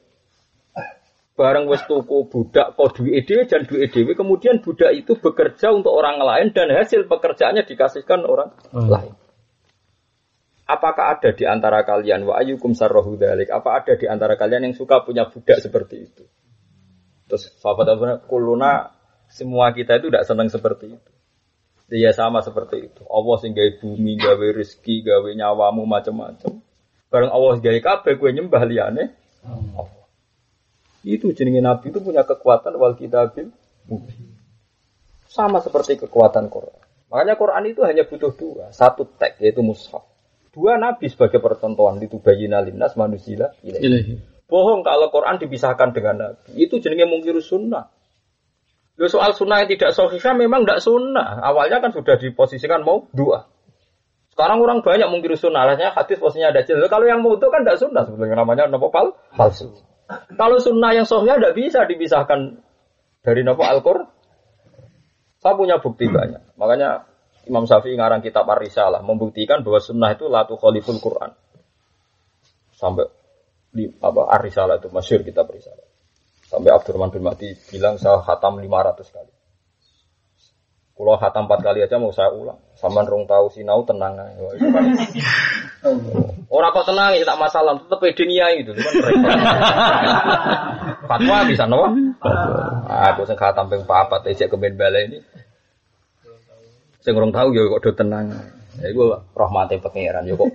Barang 1.36 1.68
wes 1.68 1.84
tuku 1.84 2.32
budak 2.32 2.80
kok 2.80 2.96
duit 2.96 3.28
dhewe 3.28 3.44
dan 3.44 3.68
duit 3.68 3.92
dhewe 3.92 4.16
kemudian 4.16 4.64
budak 4.64 4.96
itu 4.96 5.20
bekerja 5.20 5.76
untuk 5.76 5.92
orang 5.92 6.16
lain 6.24 6.56
dan 6.56 6.72
hasil 6.72 7.12
pekerjaannya 7.12 7.68
dikasihkan 7.68 8.24
orang 8.24 8.56
hmm. 8.72 8.88
lain. 8.88 9.14
Apakah 10.66 11.20
ada 11.20 11.36
di 11.36 11.44
antara 11.44 11.84
kalian 11.84 12.24
wa 12.24 12.40
ayyukum 12.40 12.72
sarrahu 12.72 13.20
dzalik? 13.20 13.52
Apa 13.52 13.84
ada 13.84 14.00
di 14.00 14.08
antara 14.08 14.40
kalian 14.40 14.72
yang 14.72 14.76
suka 14.80 15.04
punya 15.04 15.28
budak 15.28 15.60
seperti 15.60 16.08
itu? 16.08 16.24
Terus 17.28 17.52
sahabat 17.60 18.00
kuluna 18.32 18.96
semua 19.28 19.76
kita 19.76 20.00
itu 20.00 20.08
tidak 20.08 20.26
senang 20.26 20.48
seperti 20.48 20.96
itu. 20.96 21.12
Dia 21.86 22.16
sama 22.18 22.42
seperti 22.42 22.90
itu. 22.90 23.04
Allah 23.06 23.36
sing 23.44 23.54
gawe 23.54 23.72
bumi, 23.78 24.18
gawe 24.18 24.48
rezeki, 24.58 25.06
gawe 25.06 25.30
nyawamu 25.36 25.86
macam-macam. 25.86 26.64
Bareng 27.14 27.30
Allah 27.30 27.62
gawe 27.62 27.80
kabeh 27.84 28.14
kowe 28.18 28.32
nyembah 28.34 28.64
liyane. 28.66 29.14
Allah. 29.46 30.05
Itu 31.06 31.30
jenenge 31.38 31.62
Nabi 31.62 31.94
itu 31.94 32.02
punya 32.02 32.26
kekuatan 32.26 32.74
wal 32.82 32.98
kitabil. 32.98 33.54
Sama 35.30 35.62
seperti 35.62 36.02
kekuatan 36.02 36.50
Quran. 36.50 36.82
Makanya 37.14 37.38
Quran 37.38 37.64
itu 37.70 37.86
hanya 37.86 38.10
butuh 38.10 38.34
dua. 38.34 38.74
Satu 38.74 39.06
teks 39.06 39.38
yaitu 39.38 39.62
mushaf. 39.62 40.02
Dua 40.50 40.82
Nabi 40.82 41.06
sebagai 41.06 41.38
percontohan 41.38 42.02
itu 42.02 42.18
bayi 42.18 42.50
nalimnas 42.50 42.98
manusia. 42.98 43.54
Bohong 44.50 44.82
kalau 44.82 45.14
Quran 45.14 45.38
dipisahkan 45.38 45.94
dengan 45.94 46.16
Nabi. 46.18 46.58
Itu 46.58 46.82
jenenge 46.82 47.06
mungkir 47.06 47.38
sunnah. 47.38 47.94
Lo 48.98 49.06
soal 49.06 49.38
sunnah 49.38 49.62
yang 49.62 49.70
tidak 49.76 49.94
sahih 49.94 50.24
memang 50.34 50.66
tidak 50.66 50.82
sunnah. 50.82 51.38
Awalnya 51.46 51.86
kan 51.86 51.94
sudah 51.94 52.18
diposisikan 52.18 52.82
mau 52.82 53.06
dua. 53.14 53.46
Sekarang 54.34 54.64
orang 54.64 54.82
banyak 54.82 55.06
mungkir 55.12 55.38
sunnah. 55.38 55.70
Alasannya 55.70 55.94
hadis 55.94 56.18
posisinya 56.18 56.50
ada 56.50 56.66
jelas. 56.66 56.90
Kalau 56.90 57.06
yang 57.06 57.22
mau 57.22 57.38
itu 57.38 57.46
kan 57.52 57.62
tidak 57.62 57.78
sunnah 57.78 58.04
sebenarnya 58.08 58.42
namanya 58.42 58.64
nopo 58.72 58.90
pal 58.90 59.14
palsu. 59.36 59.70
Kalau 60.10 60.58
sunnah 60.62 60.94
yang 60.94 61.06
sahih 61.10 61.38
tidak 61.38 61.58
bisa 61.58 61.86
dipisahkan 61.90 62.62
dari 63.26 63.42
nopo 63.42 63.66
Al-Qur'an. 63.66 64.06
Saya 65.42 65.54
punya 65.58 65.78
bukti 65.78 66.10
banyak. 66.10 66.58
Makanya 66.58 67.06
Imam 67.46 67.70
Syafi'i 67.70 67.94
ngarang 67.94 68.26
kitab 68.26 68.50
Ar-Risalah 68.50 69.06
membuktikan 69.06 69.62
bahwa 69.62 69.78
sunnah 69.78 70.10
itu 70.14 70.26
latu 70.26 70.58
khaliful 70.58 70.98
Quran. 70.98 71.34
Sampai 72.74 73.06
di 73.70 73.86
apa 74.02 74.22
Ar-Risalah 74.34 74.82
itu 74.82 74.90
masyur 74.90 75.22
kitab 75.22 75.50
Risalah. 75.54 75.86
Sampai 76.46 76.74
Abdurrahman 76.74 77.14
bin 77.14 77.22
Mahdi 77.26 77.54
bilang 77.70 78.02
saya 78.02 78.22
khatam 78.22 78.58
500 78.58 79.06
kali. 79.14 79.35
Kalau 80.96 81.20
khatam 81.20 81.44
4 81.52 81.60
kali 81.60 81.84
aja 81.84 82.00
mau 82.00 82.16
saya 82.16 82.32
ulang. 82.32 82.56
Saman 82.80 83.04
rong 83.04 83.28
tahu 83.28 83.52
sinau 83.52 83.84
tenang 83.84 84.16
aja. 84.16 84.48
Kan 85.84 86.00
Orang 86.56 86.72
kok 86.72 86.88
tenang 86.88 87.12
ya 87.20 87.28
tak 87.28 87.36
masalah, 87.36 87.76
tetap 87.76 88.00
pede 88.00 88.24
itu 88.32 88.72
Fatwa 91.10 91.38
bisa 91.52 91.68
no? 91.68 91.84
Aku 93.12 93.28
sing 93.28 93.36
khatam 93.36 93.68
ping 93.68 93.84
papat 93.84 94.24
ejek 94.32 94.48
kemen 94.48 94.80
bala 94.80 95.04
ini. 95.04 95.20
Sing 97.04 97.12
urung 97.12 97.36
tahu 97.36 97.52
ya 97.52 97.68
kok 97.76 97.82
do 97.84 97.92
tenang. 97.92 98.32
Ya 98.80 98.88
iku 98.88 99.20
rahmate 99.36 99.84
pangeran 99.84 100.32
ya 100.32 100.40
kok. 100.40 100.48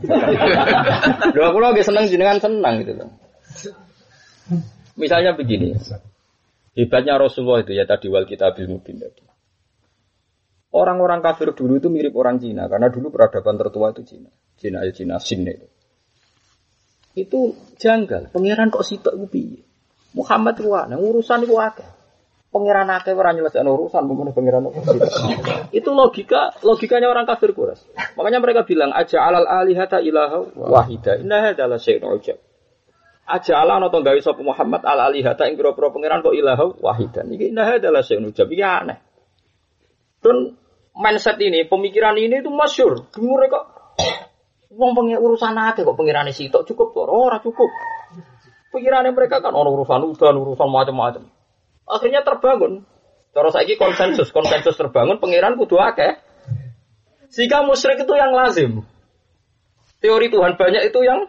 Lho 1.37 1.43
aku 1.53 1.59
lagi 1.61 1.85
seneng 1.85 2.09
jenengan 2.09 2.41
senang 2.41 2.81
gitu 2.81 2.97
loh. 2.97 3.13
Misalnya 4.97 5.37
begini. 5.37 5.77
Hebatnya 6.75 7.21
Rasulullah 7.21 7.61
itu 7.61 7.77
ya 7.77 7.85
tadi 7.85 8.09
wal 8.09 8.25
kitabil 8.25 8.67
mubin 8.73 9.05
tadi. 9.05 9.30
Orang-orang 10.71 11.19
kafir 11.19 11.51
dulu 11.51 11.83
itu 11.83 11.91
mirip 11.91 12.15
orang 12.15 12.39
Cina 12.39 12.71
karena 12.71 12.87
dulu 12.95 13.11
peradaban 13.11 13.59
tertua 13.59 13.91
itu 13.91 14.07
Cina. 14.07 14.31
Cina 14.55 14.87
ya 14.87 14.95
Cina 14.95 15.19
Sin 15.19 15.43
itu. 15.43 15.67
Itu 17.19 17.59
janggal. 17.75 18.31
Pangeran 18.31 18.71
kok 18.71 18.87
sitok 18.87 19.19
iku 19.19 19.27
piye? 19.27 19.67
Muhammad 20.15 20.63
itu 20.63 20.71
ana 20.71 20.95
urusan 20.95 21.43
itu 21.43 21.59
akeh. 21.59 21.87
Pangeran 22.55 22.87
akeh 22.87 23.15
ora 23.15 23.35
nyelesaikan 23.35 23.67
urusan 23.67 24.03
bukan 24.07 24.31
pangeran 24.31 24.71
Itu 25.79 25.91
logika 25.91 26.55
logikanya 26.63 27.11
orang 27.11 27.27
kafir 27.27 27.51
kuras. 27.51 27.83
Makanya 28.15 28.39
mereka 28.39 28.63
bilang 28.63 28.95
aja 28.95 29.27
alal 29.27 29.51
alihata 29.51 29.99
ilaha 29.99 30.55
wahida. 30.55 31.19
Inna 31.19 31.51
adalah 31.51 31.83
syai'un 31.83 32.15
ujab. 32.15 32.39
Aja 33.27 33.59
ala 33.59 33.83
no 33.83 33.91
gawe 33.91 34.19
sapa 34.23 34.43
Muhammad 34.43 34.87
al 34.87 35.11
alihata 35.11 35.51
ing 35.51 35.59
pira-pira 35.59 35.91
pangeran 35.91 36.23
kok 36.23 36.35
ilaha 36.35 36.79
wahidan. 36.79 37.27
Iki 37.27 37.51
inna 37.51 37.75
adalah 37.75 38.07
syai'un 38.07 38.31
ujab. 38.31 38.47
Iki 38.47 38.63
aneh. 38.63 39.10
Dan 40.21 40.57
mindset 40.93 41.41
ini, 41.41 41.65
pemikiran 41.65 42.17
ini 42.21 42.45
itu 42.45 42.53
masyur. 42.53 43.09
Dengar 43.13 43.49
kok 43.49 43.65
Wong 44.71 44.95
pengen 44.95 45.19
urusan 45.19 45.59
aja 45.59 45.83
kok 45.83 45.99
pengiran 45.99 46.31
sitok 46.31 46.63
cukup 46.63 46.95
kok 46.95 47.11
ora 47.11 47.43
cukup. 47.43 47.67
Pikirannya 48.71 49.11
mereka 49.11 49.43
kan 49.43 49.51
orang 49.51 49.75
urusan 49.75 50.15
udan, 50.15 50.39
urusan 50.39 50.71
macam-macam. 50.71 51.27
Akhirnya 51.91 52.23
terbangun. 52.23 52.87
Terus 53.35 53.51
lagi 53.51 53.75
konsensus, 53.75 54.31
konsensus 54.31 54.79
terbangun 54.79 55.19
pengiran 55.19 55.59
kudu 55.59 55.75
akeh. 55.75 56.23
Jika 57.35 57.67
musyrik 57.67 58.07
itu 58.07 58.15
yang 58.15 58.31
lazim. 58.31 58.87
Teori 59.99 60.31
Tuhan 60.31 60.55
banyak 60.55 60.87
itu 60.87 61.03
yang 61.03 61.27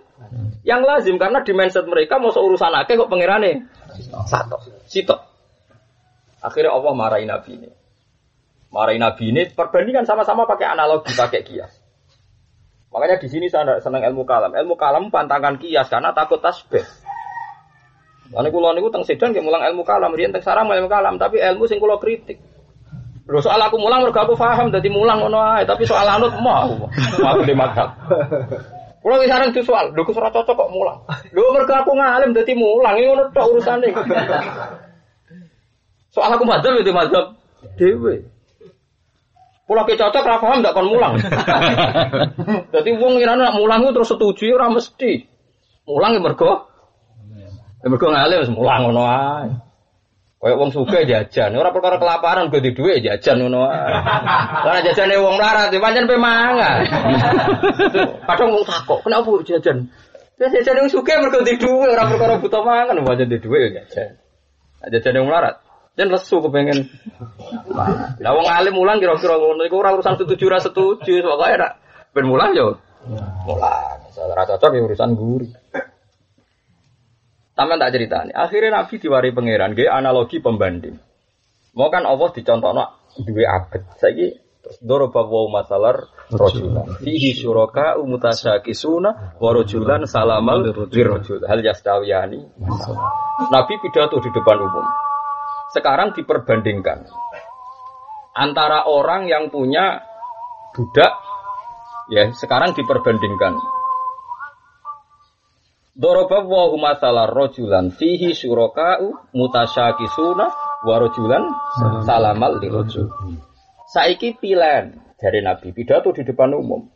yang 0.61 0.85
lazim 0.85 1.17
karena 1.17 1.41
di 1.41 1.53
mindset 1.57 1.89
mereka 1.89 2.21
mau 2.21 2.29
urusan 2.29 2.77
akeh 2.85 2.93
kok 2.93 3.09
pengirane 3.09 3.65
satu, 4.29 4.61
sitok. 4.85 5.17
Akhirnya 6.45 6.77
Allah 6.77 6.93
marahin 6.93 7.29
Nabi 7.33 7.57
ini. 7.57 7.69
Marahin 8.71 9.03
Nabi 9.03 9.35
ini 9.35 9.51
perbandingan 9.51 10.07
sama-sama 10.07 10.47
pakai 10.47 10.63
analogi, 10.71 11.11
pakai 11.11 11.43
kias. 11.43 11.75
Makanya 12.91 13.19
di 13.19 13.27
sini 13.27 13.51
saya 13.51 13.83
senang 13.83 14.03
ilmu 14.07 14.23
kalam. 14.23 14.55
Ilmu 14.55 14.79
kalam 14.79 15.11
pantangan 15.11 15.59
kias 15.59 15.91
karena 15.91 16.15
takut 16.15 16.39
tasbih. 16.39 16.83
Lalu 18.31 18.47
kulo 18.47 18.71
niku 18.71 18.87
teng 18.87 19.03
sedan 19.03 19.35
nggih 19.35 19.43
mulang 19.43 19.59
ilmu 19.67 19.83
kalam, 19.83 20.15
riyen 20.15 20.31
teng 20.31 20.39
sarang 20.39 20.71
ilmu 20.71 20.87
kalam, 20.87 21.19
tapi 21.19 21.43
ilmu 21.43 21.67
sing 21.67 21.83
kulo 21.83 21.99
kritik. 21.99 22.39
Lho 23.27 23.39
soal 23.43 23.59
aku 23.59 23.75
mulang 23.75 24.07
mergo 24.07 24.23
aku 24.23 24.39
paham 24.39 24.71
dadi 24.71 24.87
mulang 24.87 25.19
ngono 25.19 25.39
ae, 25.39 25.67
tapi 25.67 25.83
soal 25.83 26.07
anut 26.07 26.31
mau. 26.39 26.87
Mau 27.19 27.39
di 27.43 27.51
madhab. 27.51 27.91
Kulo 29.03 29.19
wis 29.19 29.27
sareng 29.27 29.51
di 29.51 29.59
soal, 29.67 29.91
lho 29.91 30.03
ora 30.15 30.31
cocok 30.31 30.55
kok 30.55 30.71
mulang. 30.71 30.99
Lho 31.35 31.43
mergo 31.51 31.75
aku 31.75 31.91
ngalim 31.91 32.31
dadi 32.31 32.55
mulang, 32.55 32.95
iki 32.95 33.07
ngono 33.11 33.23
tok 33.35 33.47
urusane. 33.51 33.91
Soal 36.15 36.31
aku 36.39 36.43
madhab 36.47 36.71
itu 36.79 36.91
madhab 36.95 37.35
dhewe. 37.75 38.30
Pulau 39.71 39.87
ke 39.87 39.95
cocok 39.95 40.27
ra 40.27 40.35
paham 40.35 40.59
ndak 40.59 40.75
kon 40.75 40.91
mulang. 40.91 41.15
Dadi 42.75 42.91
wong 42.91 43.15
ngira 43.15 43.39
nak 43.39 43.55
mulang 43.55 43.87
terus 43.95 44.11
setuju 44.11 44.59
ora 44.59 44.67
mesti. 44.67 45.23
Mulang 45.87 46.11
ya 46.11 46.19
mergo 46.19 46.67
ya 47.79 47.87
mergo 47.87 48.11
ngale 48.11 48.43
wis 48.43 48.51
mulang 48.51 48.91
ngono 48.91 49.07
ae. 49.07 49.47
Kayak 50.43 50.57
wong 50.59 50.75
suka 50.75 51.07
jajan, 51.07 51.55
ora 51.55 51.71
perkara 51.71 52.03
kelaparan 52.03 52.51
gue 52.51 52.59
di 52.59 52.75
duit 52.75 52.99
jajan 52.99 53.47
ngono. 53.47 53.71
Lah 54.67 54.83
jajane 54.83 55.15
wong 55.15 55.39
melarat 55.39 55.71
pancen 55.71 56.03
pe 56.03 56.19
mangan. 56.19 56.77
Kadang 58.27 58.51
wong 58.51 58.67
takok, 58.67 59.07
kenapa 59.07 59.31
jajan? 59.47 59.87
Ya 60.35 60.51
jajan 60.51 60.83
wong 60.83 60.91
suka 60.91 61.15
mergo 61.23 61.47
di 61.47 61.55
duit 61.55 61.87
ora 61.95 62.11
perkara 62.11 62.43
buta 62.43 62.59
mangan 62.59 63.07
pancen 63.07 63.31
di 63.31 63.39
duit 63.39 63.71
ya 63.71 63.87
jajan. 63.87 64.19
Jajan 64.91 65.23
wong 65.23 65.31
melarat. 65.31 65.70
Dan 65.91 66.07
lesu 66.07 66.39
kepengen. 66.39 66.87
Lah 68.23 68.31
wong 68.31 68.47
alim 68.47 68.73
mulang 68.79 68.97
kira-kira 69.03 69.35
ngono 69.35 69.67
iku 69.67 69.83
ora 69.83 69.91
urusan 69.91 70.15
setuju 70.15 70.43
ora 70.47 70.59
setuju, 70.63 71.13
pokoke 71.19 71.51
ora 71.51 71.69
ben 72.15 72.25
mulang 72.25 72.51
yo. 72.55 72.79
Mulang. 73.43 73.99
Ora 74.15 74.43
cocok 74.47 74.71
ya 74.71 74.81
urusan 74.87 75.11
guru. 75.17 75.47
Taman 77.51 77.77
tak 77.77 77.91
cerita 77.91 78.23
nih. 78.23 78.33
Akhirnya 78.33 78.81
Nabi 78.81 78.95
diwari 78.97 79.29
pangeran, 79.35 79.75
gaya 79.75 79.99
analogi 79.99 80.39
pembanding. 80.39 80.95
Mau 81.75 81.91
kan 81.91 82.07
Allah 82.07 82.29
dicontohno 82.31 82.83
duwe 83.27 83.43
abet. 83.43 83.83
Saiki 83.99 84.51
Terus 84.61 84.77
doroba 84.77 85.25
wa 85.25 85.61
masalar 85.61 86.05
rojulan. 86.29 86.85
Fihi 87.01 87.33
syuraka 87.33 87.97
umutasakisuna 87.97 89.41
wa 89.41 89.49
rojulan 89.49 90.05
salamal 90.05 90.61
lirojul. 90.61 91.41
Hal 91.49 91.65
yastawiyani. 91.65 92.39
Nabi 93.49 93.73
pidato 93.81 94.21
di 94.21 94.29
depan 94.29 94.61
umum. 94.61 94.85
Sekarang 95.71 96.11
diperbandingkan 96.11 97.07
antara 98.35 98.87
orang 98.87 99.27
yang 99.27 99.51
punya 99.51 100.03
budak 100.71 101.11
ya 102.07 102.31
sekarang 102.31 102.71
diperbandingkan 102.75 103.59
Doroba 105.91 106.41
wa 106.47 106.71
masalah 106.79 107.27
rojulan 107.27 107.91
fihi 107.91 108.31
syuraka'u 108.31 109.35
mutasyakisuna 109.35 110.45
wa 110.87 110.95
rojulan 110.97 111.51
salamal 112.07 112.63
li 112.63 112.71
rojul. 112.71 113.11
Saiki 113.91 114.39
pilihan 114.39 114.95
dari 115.19 115.43
Nabi 115.43 115.75
pidato 115.75 116.15
di 116.15 116.23
depan 116.23 116.55
umum. 116.55 116.87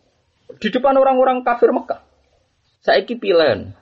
Di 0.57 0.71
depan 0.71 0.95
orang-orang 0.95 1.43
kafir 1.43 1.75
Mekah. 1.75 2.01
Saiki 2.87 3.19
pilihan. 3.19 3.75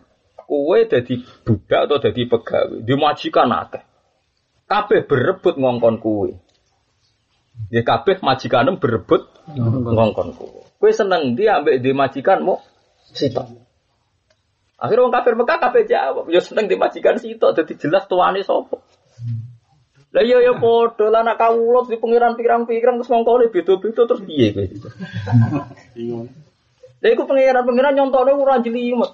Kue 0.49 0.89
jadi 0.89 1.21
budak 1.45 1.81
atau 1.87 1.97
jadi 2.01 2.21
pegawai. 2.27 2.81
Dimajikan 2.81 3.53
akeh. 3.53 3.92
Kabeh 4.67 5.05
berebut 5.05 5.55
ngongkon 5.59 5.99
kue. 5.99 6.39
Ya 7.69 7.85
kabeh 7.85 8.17
majikanem 8.23 8.81
berebut 8.81 9.29
ngongkon 9.53 10.33
kue. 10.33 10.63
Kue 10.79 10.91
seneng 10.91 11.37
dia 11.37 11.61
ambek 11.61 11.79
di 11.79 11.91
majikan 11.93 12.43
mau 12.43 12.59
sitok. 13.13 13.47
Akhirnya 14.83 15.07
orang 15.07 15.15
kafir 15.15 15.33
Mekah 15.39 15.57
kabeh 15.63 15.83
jawab, 15.87 16.25
ya 16.27 16.43
seneng 16.43 16.67
di 16.67 16.75
majikan 16.75 17.15
sitok 17.15 17.55
jadi 17.55 17.73
jelas 17.79 18.03
tuane 18.11 18.43
sapa. 18.43 18.83
Lah 20.13 20.21
iya 20.21 20.43
ya 20.45 20.53
padha 20.61 21.09
lah 21.09 21.25
anak 21.25 21.41
kawula 21.41 21.89
di 21.89 21.97
pengiran 21.97 22.37
pirang-pirang 22.37 23.01
terus 23.01 23.09
ngongkone 23.09 23.49
beda-beda 23.49 24.05
terus 24.05 24.21
piye 24.21 24.53
kowe. 24.53 24.65
Lah 27.01 27.09
iku 27.09 27.23
pengiran-pengiran 27.25 27.97
nyontone 27.97 28.31
ora 28.37 28.61
jelimet. 28.61 29.09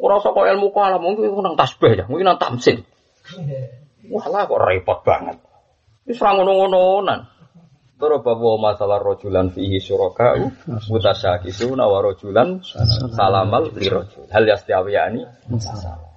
Ora 0.00 0.16
saka 0.18 0.50
ilmu 0.50 0.72
kalam 0.72 1.00
mungkin 1.00 1.30
nang 1.44 1.54
tasbih 1.56 1.92
ya, 1.94 2.04
mungkin 2.10 2.26
nang 2.26 2.40
tamsil. 2.40 2.82
Wah 4.10 4.26
lah 4.26 4.42
kok 4.50 4.58
repot 4.58 4.98
banget. 5.06 5.38
Wis 6.04 6.18
ora 6.18 6.34
ngono-ngononan. 6.34 7.20
Doroba 8.00 8.32
wa 8.32 8.72
masalah 8.72 8.96
rojulan 8.96 9.52
fihi 9.52 9.76
syuraka'u 9.76 10.48
mutasyakisuna 10.88 11.84
wa 11.84 12.00
rojulan 12.00 12.64
salamal 13.12 13.68
li 13.76 13.86
rojul. 13.92 14.24
Hal 14.32 14.48
yastiyawiyani 14.48 15.20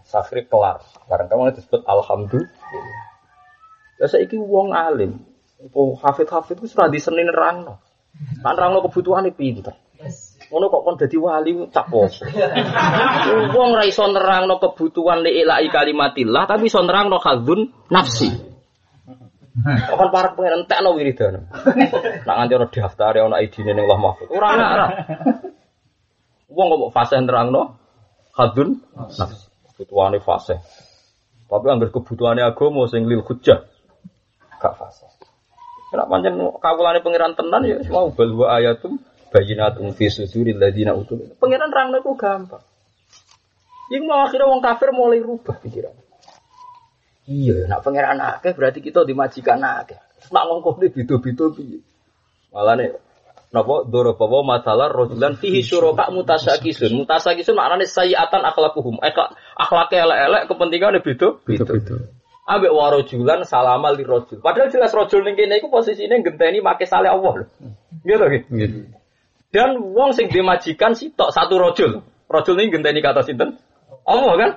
Safri 0.08 0.48
kelar. 0.48 0.80
Barang 1.12 1.28
kamu 1.28 1.58
disebut 1.60 1.84
alhamdulillah. 1.84 2.50
Ya 4.00 4.08
saiki 4.08 4.39
wong 4.39 4.72
alim. 4.72 5.26
Oh, 5.72 5.96
hafid-hafid 5.96 6.60
itu 6.60 6.76
sudah 6.76 6.91
disenin 6.91 7.32
rangno. 7.32 7.80
Kan 8.44 8.56
rangno 8.56 8.84
kebutuhane 8.86 9.32
pinter. 9.32 9.76
Ngono 10.54 10.70
kok 10.70 10.84
kon 10.86 11.01
dadi 11.01 11.18
wali 11.18 11.66
cak 11.74 11.89
poso. 11.89 12.30
Wong 13.58 13.72
ra 13.74 13.89
iso 13.89 14.06
nerangno 14.06 14.62
kebutuhan 14.62 15.26
li 15.26 15.41
ilahi 15.41 15.66
kalimatillah 15.74 16.45
tapi 16.45 16.70
iso 16.70 16.78
nerangno 16.86 17.18
khadzun 17.18 17.89
nafsi. 17.89 18.30
Kok 19.66 19.97
kan 19.97 20.10
para 20.14 20.30
pengen 20.38 20.62
entekno 20.62 20.93
wiridan. 20.93 21.49
Nak 22.30 22.36
nganti 22.38 22.54
ono 22.54 22.68
daftar 22.70 23.18
ono 23.26 23.34
ID-ne 23.41 23.74
ning 23.74 23.89
Allah 23.89 23.97
Mahfud. 23.97 24.30
Ora 24.30 24.47
ana. 24.54 24.88
Wong 26.54 26.68
kok 26.70 26.93
fase 26.93 27.18
nerangno 27.18 27.74
khadzun 28.38 28.78
nafsi. 28.93 29.49
Kebutuhane 29.74 30.22
fase. 30.22 30.62
Tapi 31.49 31.66
anggar 31.66 31.89
kebutuhane 31.89 32.45
agama 32.45 32.86
sing 32.86 33.10
lil 33.10 33.26
hujjah 33.26 33.66
gak 34.62 34.78
fase. 34.78 35.10
Kenapa 35.89 36.14
pancen 36.14 36.38
kawulane 36.62 37.01
pangeran 37.01 37.34
tenan 37.34 37.66
ya 37.66 37.78
mau 37.89 38.14
bal 38.14 38.30
wa 38.34 38.58
ayatum 38.58 39.01
bayinatum 39.34 39.89
fi 39.97 40.13
suduril 40.13 40.61
ladina 40.61 40.93
utul. 40.93 41.34
Pangeran 41.41 41.73
rangno 41.73 41.97
iku 41.97 42.13
gampang. 42.13 42.61
Yang 43.89 44.03
mau 44.05 44.21
akhirnya 44.23 44.47
wong 44.47 44.61
kafir 44.61 44.93
mulai 44.93 45.19
rubah 45.19 45.57
pikiran. 45.57 45.97
Iya, 47.25 47.65
nak 47.65 47.81
pangeran 47.81 48.21
akeh 48.21 48.53
berarti 48.53 48.79
kita 48.86 49.01
dimajikan 49.01 49.57
akeh. 49.59 49.97
Nak 50.29 50.43
ngongkone 50.45 50.93
beda-beda 50.93 51.45
piye? 51.51 51.81
Malah 52.53 52.77
nih 52.77 52.93
Napa 53.53 53.86
dorobawa 53.86 54.57
masalah 54.57 54.89
rojulan 54.89 55.38
fihi 55.38 55.61
syuraka 55.61 56.09
mutasakisun. 56.09 56.89
Mutasakisun 56.97 57.53
maknane 57.53 57.86
sayiatan 57.86 58.41
akhlakuhum. 58.41 58.97
Eka 58.97 59.38
akhlake 59.53 59.93
elek-elek 59.93 60.49
kepentingane 60.49 60.99
beda. 61.05 61.38
Beda-beda. 61.45 62.01
Ambek 62.49 62.73
warojulan 62.73 63.45
salamal 63.45 63.93
di 63.93 64.09
rojul. 64.09 64.41
Padahal 64.41 64.73
jelas 64.73 64.89
rojul 64.89 65.21
ning 65.21 65.38
kene 65.38 65.61
iku 65.61 65.69
posisine 65.69 66.25
genteni 66.25 66.65
make 66.65 66.89
saleh 66.89 67.13
Allah 67.13 67.45
lho. 67.45 67.47
Gitu 68.01 68.25
gitu. 68.25 68.47
Gitu. 68.57 68.79
Dan 69.54 69.78
wong 69.93 70.18
sing 70.18 70.34
dimajikan 70.34 70.97
sitok 70.97 71.30
satu 71.30 71.62
rojul. 71.62 72.01
Rojul 72.26 72.58
ini 72.58 72.74
genteni 72.74 73.06
kata 73.06 73.22
sinten? 73.22 73.62
Allah 74.01 74.34
kan? 74.34 74.51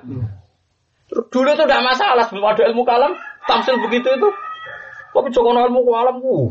Dulu 1.13 1.49
itu 1.53 1.65
tidak 1.69 1.85
masalah 1.85 2.25
sebelum 2.27 2.49
ada 2.49 2.65
ilmu 2.73 2.83
kalam, 2.83 3.13
tamsil 3.45 3.77
begitu 3.85 4.09
itu. 4.09 4.29
Tapi 5.13 5.29
jokono 5.31 5.69
ilmu 5.69 5.85
kalam, 5.85 6.17
uh, 6.25 6.49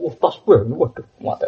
uh 0.00 0.12
tasbih, 0.16 0.64
waduh, 0.74 1.04
mati. 1.20 1.46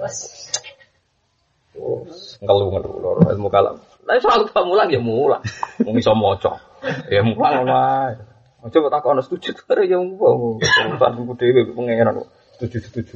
Oh, 1.81 2.05
ngeluh 2.45 2.69
ngeluh 2.77 2.95
lor 3.01 3.19
ilmu 3.25 3.49
kalam. 3.49 3.81
Lah 4.05 4.21
soal 4.21 4.45
kita 4.45 4.61
mulang 4.63 4.93
ya 4.93 5.01
mulang, 5.01 5.41
mau 5.81 5.93
bisa 5.97 6.13
moco, 6.13 6.61
ya 7.09 7.25
mulang 7.25 7.65
lah. 7.65 8.13
Coba 8.61 8.93
tak 8.93 9.01
kau 9.01 9.17
setuju, 9.17 9.57
ada 9.73 9.89
yang 9.89 10.21
mau 10.21 10.61
urusan 10.61 11.13
buku 11.17 11.33
dewi 11.41 11.73
pengeran 11.73 12.29
setuju 12.61 12.79
setuju. 12.85 13.15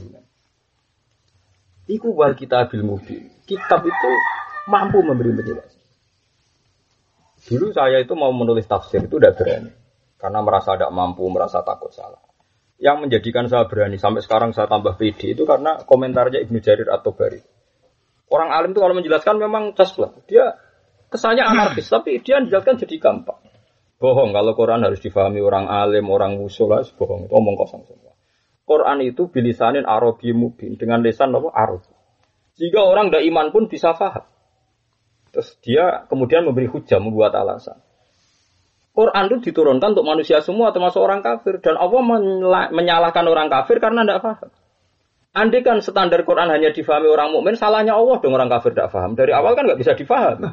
Iku 1.85 2.17
wal 2.17 2.33
kita 2.33 2.65
bil 2.73 2.85
mubin. 2.85 3.29
Kitab 3.45 3.85
itu 3.85 4.11
mampu 4.73 5.05
memberi 5.05 5.37
penjelasan. 5.37 5.83
Dulu 7.45 7.77
saya 7.77 8.01
itu 8.01 8.17
mau 8.17 8.33
menulis 8.33 8.65
tafsir 8.65 9.05
itu 9.05 9.21
udah 9.21 9.37
berani. 9.37 9.69
Karena 10.17 10.41
merasa 10.41 10.81
tidak 10.81 10.89
mampu, 10.97 11.29
merasa 11.29 11.61
takut 11.61 11.93
salah. 11.93 12.21
Yang 12.81 13.05
menjadikan 13.05 13.45
saya 13.53 13.69
berani 13.69 14.01
sampai 14.01 14.25
sekarang 14.25 14.57
saya 14.57 14.65
tambah 14.65 14.97
pede 14.97 15.37
itu 15.37 15.45
karena 15.45 15.85
komentarnya 15.85 16.41
Ibnu 16.41 16.59
Jarir 16.65 16.89
atau 16.89 17.13
Bari. 17.13 17.45
Orang 18.33 18.49
alim 18.49 18.73
itu 18.73 18.81
kalau 18.81 18.97
menjelaskan 18.97 19.37
memang 19.37 19.77
caslah. 19.77 20.17
Dia 20.25 20.57
kesannya 21.13 21.45
anarkis, 21.45 21.93
tapi 21.93 22.25
dia 22.25 22.41
menjelaskan 22.41 22.81
jadi 22.81 22.97
gampang. 22.97 23.37
Bohong 24.01 24.33
kalau 24.33 24.57
Quran 24.57 24.81
harus 24.83 24.99
difahami 25.05 25.45
orang 25.45 25.69
alim, 25.69 26.09
orang 26.09 26.41
usul 26.41 26.73
bohong 26.73 27.29
itu 27.29 27.33
omong 27.37 27.55
kosong 27.61 27.85
semua. 27.85 28.14
Quran 28.65 29.05
itu 29.05 29.29
bilisanin 29.29 29.85
Arabi 29.85 30.33
mubin 30.33 30.81
dengan 30.81 31.05
lisan 31.05 31.37
apa 31.37 31.53
Arab. 31.53 31.85
Jika 32.57 32.81
orang 32.81 33.13
tidak 33.13 33.29
iman 33.29 33.47
pun 33.53 33.69
bisa 33.69 33.93
faham. 33.93 34.25
Terus 35.35 35.59
dia 35.61 36.09
kemudian 36.09 36.47
memberi 36.47 36.71
hujah, 36.71 37.03
membuat 37.03 37.35
alasan. 37.37 37.77
Quran 38.95 39.27
itu 39.27 39.51
diturunkan 39.51 39.99
untuk 39.99 40.07
manusia 40.07 40.39
semua, 40.39 40.71
termasuk 40.71 41.03
orang 41.03 41.19
kafir. 41.19 41.59
Dan 41.59 41.75
Allah 41.75 41.99
menyalahkan 42.71 43.27
orang 43.27 43.51
kafir 43.51 43.83
karena 43.83 44.07
tidak 44.07 44.23
paham. 44.23 44.51
Andai 45.35 45.67
kan 45.67 45.83
standar 45.83 46.23
Quran 46.23 46.47
hanya 46.47 46.71
difahami 46.71 47.11
orang 47.11 47.35
mukmin, 47.35 47.59
salahnya 47.59 47.99
Allah 47.99 48.23
dong 48.23 48.39
orang 48.39 48.47
kafir 48.47 48.71
tidak 48.71 48.95
paham. 48.95 49.19
Dari 49.19 49.35
awal 49.35 49.59
kan 49.59 49.67
nggak 49.67 49.83
bisa 49.83 49.99
difaham. 49.99 50.39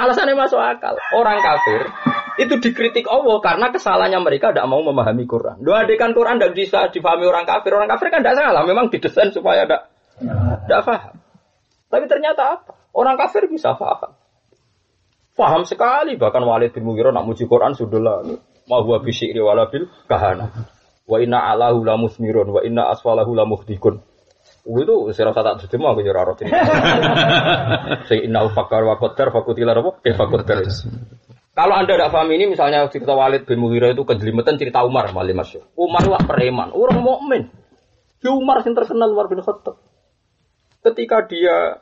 Alasannya 0.00 0.32
masuk 0.32 0.56
akal. 0.56 0.96
Orang 1.12 1.44
kafir 1.44 1.92
itu 2.38 2.54
dikritik 2.60 3.08
Allah 3.10 3.40
karena 3.42 3.72
kesalahannya 3.74 4.20
mereka 4.22 4.54
tidak 4.54 4.68
mau 4.70 4.84
memahami 4.84 5.24
Quran. 5.26 5.58
Doa 5.64 5.82
kan 5.98 6.14
Quran 6.14 6.38
tidak 6.38 6.52
bisa 6.54 6.86
difahami 6.92 7.26
orang 7.26 7.48
kafir. 7.48 7.74
Orang 7.74 7.90
kafir 7.90 8.12
kan 8.12 8.22
tidak 8.22 8.38
salah. 8.38 8.62
Memang 8.62 8.92
didesain 8.92 9.34
supaya 9.34 9.66
tidak 9.66 9.90
tidak 10.68 10.80
paham. 10.86 11.14
Tapi 11.90 12.04
ternyata 12.06 12.42
apa? 12.60 12.72
Orang 12.94 13.18
kafir 13.18 13.48
bisa 13.50 13.74
paham. 13.74 14.14
Paham 15.34 15.62
sekali. 15.66 16.14
Bahkan 16.20 16.42
Walid 16.44 16.70
bin 16.76 16.86
Mughirah 16.86 17.10
nak 17.10 17.26
muji 17.26 17.48
Quran 17.48 17.74
sudah 17.74 17.98
lah. 17.98 18.18
Ma 18.68 18.78
huwa 18.78 19.02
bisyikri 19.02 19.40
wala 19.42 19.66
bil 19.66 19.90
kahana. 20.06 20.52
Wa 21.08 21.18
inna 21.18 21.42
alahu 21.50 21.82
la 21.82 21.98
musmirun. 21.98 22.54
Wa 22.54 22.60
inna 22.62 22.92
asfalahu 22.92 23.34
la 23.34 23.48
muhdikun. 23.48 23.98
Itu 24.60 25.08
saya 25.16 25.32
rasa 25.32 25.40
tak 25.40 25.54
terjemah 25.64 25.96
aku 25.96 26.00
nyerah 26.04 26.24
roti. 26.28 26.44
Saya 28.06 28.20
inna 28.28 28.44
fakar 28.52 28.84
wa 28.84 29.00
qaddar 29.00 29.32
fakutilah 29.32 29.72
apa? 29.72 29.90
Kayak 30.04 30.16
fakudar. 30.20 30.58
Kalau 31.60 31.76
anda 31.76 31.92
tidak 31.92 32.08
paham 32.08 32.32
ini, 32.32 32.48
misalnya 32.48 32.88
cerita 32.88 33.12
Walid 33.12 33.44
bin 33.44 33.60
Mughirah 33.60 33.92
itu 33.92 34.00
kejelimetan 34.08 34.56
cerita 34.56 34.80
Umar 34.80 35.12
malah 35.12 35.36
masyur. 35.36 35.68
Umar 35.76 36.08
wah 36.08 36.24
preman, 36.24 36.72
orang 36.72 37.04
mukmin. 37.04 37.52
Di 38.16 38.32
Umar 38.32 38.64
yang 38.64 38.72
terkenal 38.72 39.12
Umar 39.12 39.28
bin 39.28 39.44
Khattab. 39.44 39.76
Ketika 40.80 41.28
dia 41.28 41.76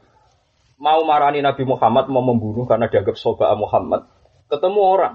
mau 0.82 1.06
marani 1.06 1.46
Nabi 1.46 1.62
Muhammad 1.62 2.10
mau 2.10 2.26
membunuh 2.26 2.66
karena 2.66 2.90
dianggap 2.90 3.14
soba 3.14 3.54
Muhammad, 3.54 4.02
ketemu 4.50 4.80
orang. 4.82 5.14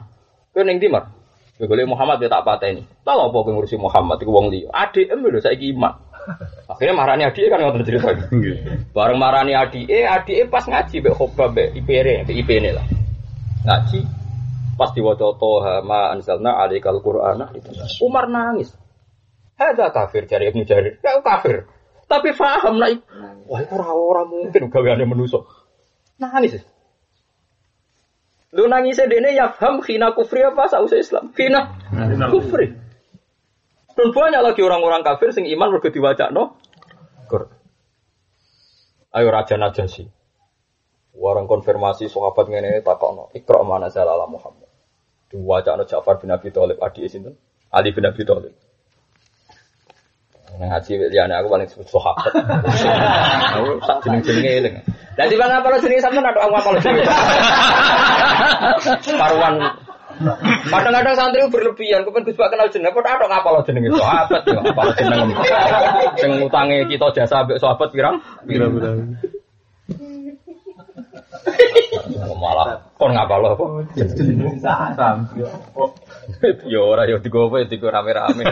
Kau 0.55 0.63
neng 0.63 0.79
dimar. 0.79 1.11
Boleh 1.59 1.83
Muhammad 1.83 2.23
dia 2.23 2.31
tak 2.31 2.47
patah 2.47 2.71
ini. 2.71 2.87
Tahu 3.03 3.19
apa 3.19 3.35
yang 3.43 3.59
ngurusi 3.59 3.75
Muhammad 3.75 4.15
itu 4.23 4.31
wong 4.31 4.47
liya. 4.47 4.71
Adik 4.71 5.11
em 5.11 5.27
lho 5.27 5.43
saya 5.43 5.59
iman. 5.59 5.91
Akhirnya 6.71 6.95
marani 6.95 7.27
adik 7.27 7.51
kan 7.51 7.59
ngotot 7.59 7.83
cerita. 7.83 8.15
Bareng 8.95 9.19
marani 9.19 9.59
adik, 9.59 9.91
eh 9.91 10.07
adik 10.07 10.47
pas 10.47 10.63
ngaji 10.63 11.03
be 11.03 11.11
khobab 11.11 11.51
be 11.51 11.67
IPR 11.83 12.23
be 12.23 12.31
IPN 12.31 12.79
lah. 12.79 12.87
Ngaji 13.67 14.22
pas 14.73 14.89
diwaca 14.91 15.37
toha 15.37 15.85
ma 15.85 16.09
anzalna 16.13 16.57
alaikal 16.59 16.99
qur'ana 16.99 17.53
Umar 18.01 18.29
nangis. 18.29 18.73
Ada 19.53 19.93
kafir 19.93 20.25
cari 20.25 20.49
Ibnu 20.49 20.65
Jarir. 20.65 20.97
Ya 20.99 21.21
kafir. 21.21 21.69
Tapi 22.09 22.33
paham 22.35 22.81
lah. 22.81 22.93
Wah, 23.47 23.59
itu 23.61 23.73
orang-orang 23.73 24.27
mungkin 24.29 24.69
gaweane 24.73 25.05
menusuk. 25.05 25.45
Nangis. 26.17 26.61
Lu 28.53 28.69
nangis 28.69 29.01
dene 29.01 29.33
ya 29.33 29.53
paham 29.53 29.81
khina 29.81 30.13
kufri 30.13 30.45
apa 30.45 30.69
sausai 30.69 31.01
Islam? 31.01 31.33
Khina 31.33 31.73
kufri. 32.29 32.73
Dan 33.93 34.09
banyak 34.09 34.41
lagi 34.41 34.61
orang-orang 34.65 35.05
kafir 35.05 35.29
sing 35.33 35.45
iman 35.45 35.69
mergo 35.69 35.89
diwacakno. 35.89 36.57
Ayo 39.13 39.29
raja 39.29 39.61
najasi. 39.61 40.09
Warang 41.13 41.45
konfirmasi 41.45 42.09
sahabat 42.09 42.49
ngene 42.49 42.81
takokno, 42.81 43.29
Iqra 43.37 43.61
mana 43.61 43.85
ala 43.93 44.25
Muhammad. 44.25 44.62
Diwacakno 45.33 45.83
Ja'far 45.89 46.21
bin 46.21 46.29
Abi 46.29 46.53
Thalib 46.53 46.77
adi 46.77 47.09
sinten? 47.09 47.33
Ali 47.73 47.89
bin 47.89 48.05
Abi 48.05 48.21
Thalib. 48.21 48.53
Nang 50.53 50.69
ngaji 50.69 51.09
liyane 51.09 51.33
aku 51.33 51.49
paling 51.49 51.65
sebut 51.65 51.89
sahabat. 51.89 52.29
Aku 53.57 53.81
tak 53.89 53.97
jeneng-jenenge 54.05 54.51
eling. 54.61 54.75
Lah 55.17 55.25
di 55.25 55.33
bang 55.33 55.49
apa 55.49 55.81
jenenge 55.81 56.05
sampean 56.05 56.29
ada 56.29 56.45
aku 56.45 56.53
apa 56.53 56.69
jenenge. 56.77 57.03
Paruan 59.17 59.55
Kadang-kadang 60.69 61.17
santri 61.17 61.41
berlebihan, 61.49 62.05
kepen 62.05 62.21
Gus 62.21 62.37
kenal 62.37 62.69
jeneng, 62.69 62.93
kok 62.93 63.01
ada 63.01 63.25
ngapa 63.25 63.49
lo 63.49 63.65
jenenge 63.65 63.89
sahabat 63.97 64.45
ya, 64.45 64.61
apa 64.61 64.81
jeneng. 65.01 65.33
Sing 66.21 66.31
ngutangi 66.37 66.85
kita 66.85 67.09
jasa 67.17 67.41
ambek 67.41 67.57
sahabat 67.57 67.89
pirang? 67.89 68.21
Pirang-pirang. 68.45 69.17
Kon 72.93 73.11
ngapa 73.11 73.35
lo 73.41 73.47
apa? 73.57 73.65
Yo 76.69 76.93
ora 76.93 77.09
yo 77.09 77.17
digowo 77.17 77.57
digo 77.65 77.89
rame-rame. 77.89 78.43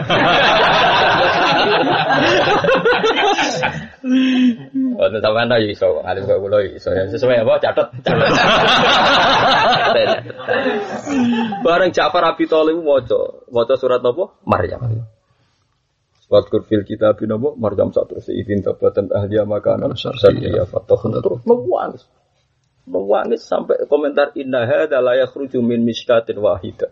Oh, 4.98 5.06
sampean 5.08 5.46
ta 5.46 5.56
iso, 5.62 6.02
ngalim 6.02 6.26
kok 6.26 6.42
kula 6.42 6.58
iso. 6.66 6.90
Sesuai 6.90 7.46
apa 7.46 7.62
catet. 7.62 7.86
Bareng 11.62 11.94
Ja'far 11.94 12.34
Abi 12.34 12.50
Thalib 12.50 12.82
maca, 12.82 13.46
maca 13.46 13.74
surat 13.78 14.02
apa? 14.02 14.24
Maryam. 14.42 15.06
Wadkur 16.32 16.64
fil 16.64 16.82
kitab 16.88 17.20
nabo 17.28 17.52
Maryam 17.60 17.92
satu 17.92 18.16
si 18.24 18.32
idin 18.32 18.64
tabatan 18.64 19.12
ahliya 19.12 19.44
makanan 19.44 19.92
syarqiyya 19.92 20.64
fatakhun 20.64 21.12
terus 21.20 21.44
menangis. 21.44 22.08
Menangis 22.82 23.46
sampai 23.46 23.86
komentar 23.86 24.34
inna 24.34 24.66
hadza 24.66 24.98
la 24.98 25.14
yakhruju 25.14 25.62
min 25.62 25.86
miskatin 25.86 26.38
wahidah. 26.42 26.90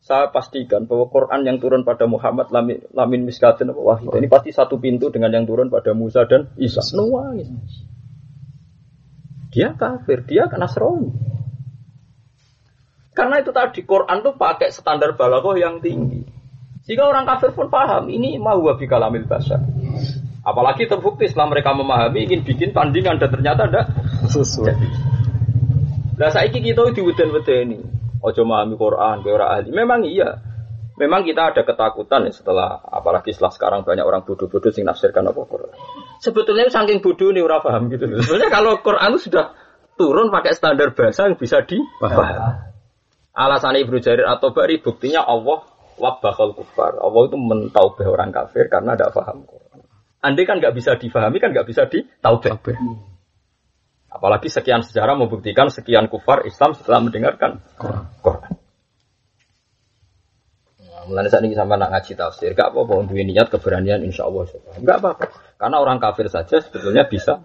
Saya 0.00 0.32
pastikan 0.32 0.88
bahwa 0.88 1.12
Quran 1.12 1.44
yang 1.44 1.60
turun 1.60 1.84
pada 1.84 2.08
Muhammad 2.08 2.48
lamin, 2.52 2.80
lamin 2.92 3.24
miskatin 3.24 3.72
wahidah. 3.72 4.16
Ini 4.16 4.28
pasti 4.28 4.52
satu 4.52 4.76
pintu 4.76 5.08
dengan 5.08 5.32
yang 5.32 5.44
turun 5.48 5.72
pada 5.72 5.96
Musa 5.96 6.24
dan 6.28 6.52
Isa. 6.60 6.80
Menangis. 6.92 7.48
Dia 9.52 9.76
kafir, 9.76 10.24
dia 10.28 10.46
Nasrani. 10.46 11.10
Karena 13.10 13.42
itu 13.42 13.50
tadi 13.50 13.82
Quran 13.84 14.22
tuh 14.22 14.38
pakai 14.38 14.72
standar 14.72 15.18
balaghah 15.18 15.56
yang 15.58 15.82
tinggi. 15.82 16.24
Jika 16.86 17.04
orang 17.04 17.28
kafir 17.28 17.52
pun 17.52 17.68
paham, 17.68 18.08
ini 18.08 18.40
mau 18.40 18.56
wabi 18.60 18.88
kalamil 18.88 19.28
bahasa. 19.28 19.60
Apalagi 20.40 20.88
terbukti 20.88 21.28
setelah 21.28 21.52
mereka 21.52 21.76
memahami 21.76 22.24
ingin 22.24 22.40
bikin 22.40 22.72
tandingan 22.72 23.20
dan 23.20 23.28
ternyata 23.28 23.68
ada 23.68 23.82
Sesuai. 24.30 25.09
Nah 26.20 26.28
saiki 26.28 26.60
kita 26.60 26.92
di 26.92 27.00
weden 27.00 27.32
ini. 27.48 27.80
Ojo 28.20 28.44
memahami 28.44 28.76
Quran, 28.76 29.24
ke 29.24 29.28
orang 29.32 29.50
ahli. 29.56 29.68
Memang 29.72 30.04
iya. 30.04 30.44
Memang 31.00 31.24
kita 31.24 31.48
ada 31.48 31.64
ketakutan 31.64 32.28
ya 32.28 32.32
setelah 32.36 32.76
apalagi 32.84 33.32
setelah 33.32 33.56
sekarang 33.56 33.80
banyak 33.88 34.04
orang 34.04 34.20
bodoh-bodoh 34.28 34.68
sing 34.68 34.84
nafsirkan 34.84 35.24
apa 35.24 35.40
Quran. 35.48 35.72
Sebetulnya 36.20 36.68
saking 36.68 37.00
bodoh 37.00 37.32
nih 37.32 37.40
orang 37.40 37.64
paham 37.64 37.88
gitu. 37.88 38.04
Sebenarnya 38.20 38.52
kalau 38.52 38.76
Quran 38.84 39.16
itu 39.16 39.32
sudah 39.32 39.56
turun 39.96 40.28
pakai 40.28 40.52
standar 40.52 40.92
bahasa 40.92 41.24
yang 41.24 41.40
bisa 41.40 41.64
dipahami. 41.64 42.68
Alasan 43.32 43.80
Ibnu 43.80 43.96
Jarir 44.04 44.28
atau 44.28 44.52
Bari 44.52 44.84
buktinya 44.84 45.24
Allah 45.24 45.64
wabahal 45.96 46.52
kufar. 46.52 47.00
Allah 47.00 47.22
itu 47.32 47.36
mentaubah 47.40 48.04
orang 48.04 48.28
kafir 48.28 48.68
karena 48.68 48.92
tidak 48.92 49.16
paham 49.16 49.48
Quran. 49.48 49.80
Andai 50.20 50.44
kan 50.44 50.60
nggak 50.60 50.76
bisa 50.76 51.00
difahami 51.00 51.40
kan 51.40 51.56
nggak 51.56 51.64
bisa 51.64 51.88
ditaubah. 51.88 52.60
Apalagi 54.10 54.50
sekian 54.50 54.82
sejarah 54.82 55.14
membuktikan 55.14 55.70
sekian 55.70 56.10
kufar 56.10 56.42
Islam 56.42 56.74
setelah 56.74 56.98
mendengarkan 56.98 57.62
Quran. 57.78 58.52
Nah, 60.82 61.02
mulai 61.06 61.30
saat 61.30 61.46
ini 61.46 61.54
sama 61.54 61.78
nak 61.78 61.94
ngaji 61.94 62.12
tafsir, 62.18 62.50
gak 62.52 62.74
apa-apa 62.74 63.06
untuk 63.06 63.14
niat 63.16 63.46
keberanian 63.46 64.02
insya 64.02 64.26
Allah. 64.26 64.50
Gak 64.82 64.98
apa-apa. 64.98 65.24
Karena 65.54 65.76
orang 65.78 66.02
kafir 66.02 66.26
saja 66.26 66.58
sebetulnya 66.58 67.06
bisa 67.06 67.38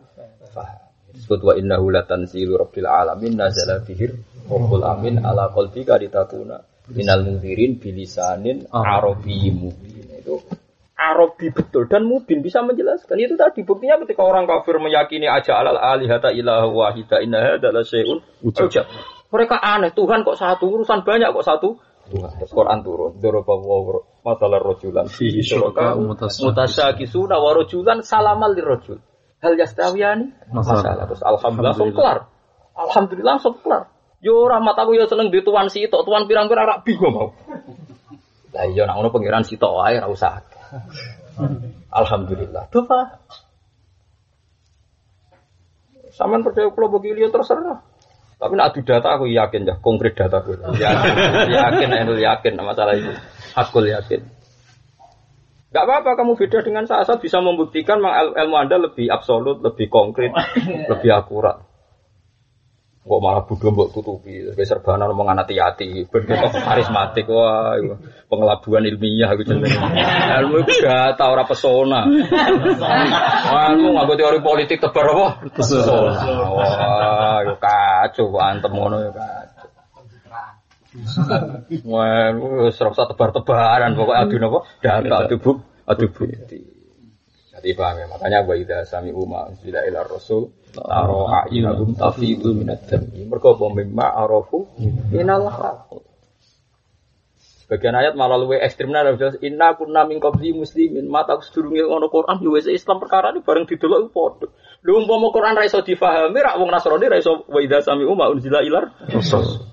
paham. 0.51 0.85
Disebut 1.15 1.39
wa 1.47 1.53
innahu 1.55 1.95
latanzilu 1.95 2.59
rabbil 2.59 2.91
alamin 2.91 3.39
nazala 3.39 3.79
bihir 3.79 4.19
Rabbul 4.51 4.83
amin 4.83 5.23
ala 5.23 5.47
qalbika 5.47 5.95
litakuna 5.95 6.59
minal 6.91 7.23
mungkirin 7.23 7.79
bilisanin 7.79 8.67
arabiyyin 8.67 9.55
mubin 9.55 10.05
itu 10.11 10.43
Arabi 10.95 11.51
betul 11.51 11.91
dan 11.91 12.07
mubin 12.07 12.39
bisa 12.39 12.63
menjelaskan. 12.63 13.19
Itu 13.19 13.35
tadi 13.35 13.67
buktinya 13.67 13.99
ketika 14.07 14.23
orang 14.23 14.47
kafir 14.47 14.79
meyakini 14.79 15.27
aja 15.27 15.59
alal 15.59 15.75
alihata 15.75 16.31
ilah 16.31 16.71
wahida 16.71 17.19
inna 17.19 17.59
adalah 17.59 17.83
syai'un 17.83 18.23
ujab 18.39 18.87
mereka 19.35 19.59
aneh 19.59 19.91
Tuhan 19.91 20.23
kok 20.23 20.39
satu 20.39 20.65
urusan 20.71 21.03
banyak 21.03 21.35
kok 21.35 21.45
satu. 21.45 21.69
Tuhan 22.05 22.37
terus 22.37 22.53
Quran 22.53 22.79
turun 22.85 23.17
doroba 23.17 23.57
masalah 24.21 24.61
rojulan. 24.61 25.09
Fi 25.09 25.41
syuraka 25.41 25.97
mutasyakisuna 25.97 27.35
wa 27.41 27.51
rojulan 27.51 28.05
salamal 28.05 28.53
lirojul 28.55 29.01
hal 29.41 29.53
yastawiyani? 29.57 30.31
Masalah. 30.53 31.09
Terus 31.09 31.21
alhamdulillah 31.25 31.73
langsung 31.75 31.91
kelar. 31.91 32.17
Alhamdulillah 32.77 33.33
langsung 33.35 33.55
kelar. 33.59 33.83
Yo 34.23 34.47
rahmat 34.47 34.73
aku 34.79 34.97
yo 34.97 35.05
seneng 35.05 35.29
di 35.29 35.43
tuan 35.45 35.69
sitok, 35.69 36.01
tuan 36.07 36.25
pirang-pirang 36.25 36.65
rak 36.65 36.79
bingung 36.87 37.13
mau. 37.13 37.29
Lah 38.55 38.65
iya 38.71 38.87
nak 38.87 38.97
ngono 38.97 39.09
pangeran 39.11 39.43
sitok 39.43 39.69
wae 39.75 39.99
ora 39.99 40.07
usah. 40.09 40.41
Alhamdulillah. 41.91 42.71
Doa. 42.71 43.01
Saman 46.15 46.47
percaya 46.47 46.71
pulau 46.71 46.87
begini 46.95 47.27
terserah. 47.27 47.83
Tapi 48.35 48.51
nak 48.59 48.75
adu 48.75 48.83
data 48.83 49.15
aku 49.15 49.31
yakin 49.31 49.63
ya, 49.63 49.75
konkret 49.79 50.15
data 50.15 50.43
aku. 50.43 50.59
Yakin, 50.59 51.13
yakin, 51.49 51.89
yakin, 51.91 52.19
yakin 52.19 52.53
masalah 52.59 52.95
itu. 52.95 53.11
Aku 53.55 53.79
yakin. 53.83 54.27
Gak 55.75 55.83
apa-apa 55.83 56.15
kamu 56.15 56.39
beda 56.39 56.63
dengan 56.63 56.87
saya, 56.87 57.03
saya 57.03 57.19
bisa 57.19 57.43
membuktikan 57.43 57.99
ilmu 57.99 58.55
Anda 58.55 58.79
lebih 58.79 59.11
absolut, 59.11 59.59
lebih 59.59 59.91
konkret, 59.91 60.31
lebih 60.91 61.11
akurat. 61.11 61.67
Kok 63.05 63.21
malah 63.21 63.45
bodoh 63.45 63.69
mbok 63.69 63.93
tutupi, 63.93 64.49
wis 64.49 64.65
serbanan 64.65 65.13
ngomong 65.13 65.29
anak 65.29 65.53
hati 65.53 66.09
ben 66.09 66.25
karismatik 66.25 67.29
wah 67.29 67.77
pengelabuan 68.25 68.81
ilmiah 68.81 69.29
gitu 69.37 69.61
jenenge. 69.61 69.77
Ilmu 70.41 70.65
iku 70.65 70.73
data 70.81 71.29
ora 71.29 71.45
pesona. 71.45 72.09
Lu 73.77 73.93
nggak 73.93 74.09
teori 74.17 74.41
politik 74.41 74.81
tebar 74.81 75.05
apa? 75.13 75.27
Pesona. 75.53 76.17
Wah, 76.49 77.45
yo 77.45 77.53
kacau 77.61 78.41
antem 78.41 78.73
ngono 78.73 78.97
kacau. 79.13 79.69
Wah, 81.85 82.33
ora 82.73 83.03
tebar-tebaran 83.05 83.93
pokoknya 83.93 84.21
adu 84.25 84.35
napa? 84.41 84.59
Data 84.81 85.29
adu 85.29 86.05
bukti. 86.09 86.74
Jadi 87.65 87.81
paham 87.81 87.97
ya, 87.97 88.05
makanya 88.05 88.45
wa 88.45 88.53
idza 88.53 88.85
sami'u 88.85 89.25
ma 89.25 89.49
unzila 89.49 89.81
ila 89.89 90.05
rasul 90.05 90.53
taro 90.69 91.25
a'yunahum 91.25 91.97
tafidu 91.97 92.53
minad 92.53 92.85
dami. 92.85 93.25
Mergo 93.25 93.57
apa 93.57 93.65
mimma 93.73 94.05
arafu 94.21 94.69
minal 95.09 95.49
haqq. 95.49 95.97
Sebagian 97.65 97.97
ayat 97.97 98.13
malah 98.13 98.37
luwe 98.37 98.61
ekstrim 98.61 98.93
nara 98.93 99.17
jelas 99.17 99.41
inna 99.41 99.73
kunna 99.73 100.05
min 100.05 100.21
qabli 100.21 100.53
muslimin 100.53 101.09
mata 101.09 101.41
sedurunge 101.41 101.89
ngono 101.89 102.05
Quran 102.13 102.37
yo 102.45 102.53
wis 102.53 102.69
Islam 102.69 103.01
perkara 103.01 103.33
ini 103.33 103.41
bareng 103.41 103.65
didelok 103.65 104.13
padha. 104.13 104.45
Lha 104.85 104.91
umpama 104.93 105.33
Quran 105.33 105.57
ra 105.57 105.65
iso 105.65 105.81
difahami 105.81 106.37
rak 106.37 106.61
wong 106.61 106.69
Nasrani 106.69 107.09
ra 107.09 107.17
iso 107.17 107.49
wa 107.49 107.59
idza 107.65 107.81
sami'u 107.81 108.13
ma 108.13 108.29
unzila 108.29 108.61
ila 108.61 108.93
rasul. 109.09 109.65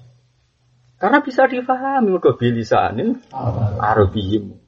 Karena 0.97 1.21
bisa 1.21 1.45
difahami 1.45 2.09
mergo 2.09 2.33
bilisanin 2.41 3.21
Arabiyyim. 3.77 4.62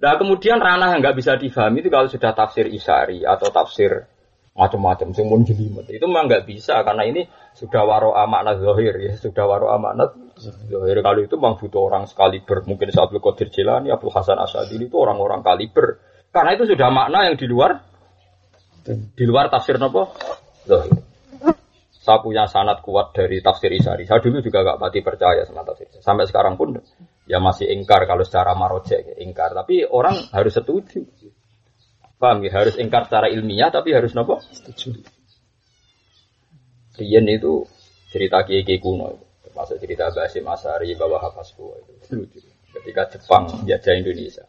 Nah 0.00 0.16
kemudian 0.16 0.56
ranah 0.56 0.96
yang 0.96 1.04
nggak 1.04 1.16
bisa 1.20 1.36
difahami 1.36 1.84
itu 1.84 1.92
kalau 1.92 2.08
sudah 2.08 2.32
tafsir 2.32 2.64
isari 2.72 3.20
atau 3.20 3.52
tafsir 3.52 4.08
macam-macam 4.56 5.12
semun 5.12 5.44
jelimet. 5.44 5.86
Itu 5.92 6.08
memang 6.08 6.26
nggak 6.26 6.44
bisa 6.48 6.80
karena 6.82 7.04
ini 7.04 7.28
sudah 7.52 7.84
waro 7.84 8.16
makna 8.24 8.56
zahir 8.56 8.96
ya. 8.96 9.12
Sudah 9.20 9.44
waro 9.44 9.68
makna 9.76 10.08
zahir. 10.40 11.04
Kalau 11.04 11.20
itu 11.20 11.34
memang 11.36 11.60
butuh 11.60 11.80
orang 11.84 12.04
sekaliber. 12.08 12.64
Mungkin 12.64 12.88
saat 12.90 13.12
Qadir 13.12 13.48
Jilani 13.52 13.92
Abdul 13.92 14.12
Hasan 14.12 14.40
Asadili 14.40 14.88
itu 14.88 14.96
orang-orang 14.96 15.44
kaliber. 15.44 16.00
Karena 16.32 16.56
itu 16.56 16.64
sudah 16.64 16.88
makna 16.88 17.28
yang 17.28 17.36
di 17.36 17.44
luar 17.44 17.84
di 18.88 19.24
luar 19.28 19.52
tafsir 19.52 19.76
nopo? 19.76 20.16
Zahir. 20.64 20.96
Saya 22.00 22.24
punya 22.24 22.48
sanat 22.48 22.80
kuat 22.80 23.12
dari 23.12 23.44
tafsir 23.44 23.68
Isari. 23.68 24.08
Saya 24.08 24.24
dulu 24.24 24.40
juga 24.40 24.64
gak 24.64 24.80
pati 24.80 25.04
percaya 25.04 25.44
sama 25.44 25.60
tafsir 25.68 25.92
sampai 26.00 26.24
sekarang 26.24 26.56
pun 26.56 26.80
ya 27.30 27.38
masih 27.38 27.70
ingkar 27.70 28.10
kalau 28.10 28.26
secara 28.26 28.58
marojek 28.58 29.14
ingkar. 29.22 29.54
Tapi 29.54 29.86
orang 29.86 30.18
harus 30.34 30.58
setuju. 30.58 31.06
Paham 32.18 32.42
ya? 32.42 32.50
Harus 32.50 32.74
ingkar 32.82 33.06
secara 33.06 33.30
ilmiah 33.30 33.70
tapi 33.70 33.94
harus 33.94 34.10
nopo? 34.18 34.42
Setuju. 34.50 34.98
Rian 36.98 37.24
itu 37.30 37.62
cerita 38.10 38.42
kiai 38.42 38.66
kiai 38.66 38.82
kuno 38.82 39.14
itu. 39.14 39.24
Termasuk 39.46 39.78
cerita 39.78 40.10
Basim 40.10 40.44
Asari 40.50 40.98
bahwa 40.98 41.22
Hafazku 41.22 41.70
itu 41.78 42.18
lucu. 42.18 42.38
Ketika 42.74 43.06
Jepang 43.14 43.46
jajah 43.62 43.94
Indonesia. 43.94 44.44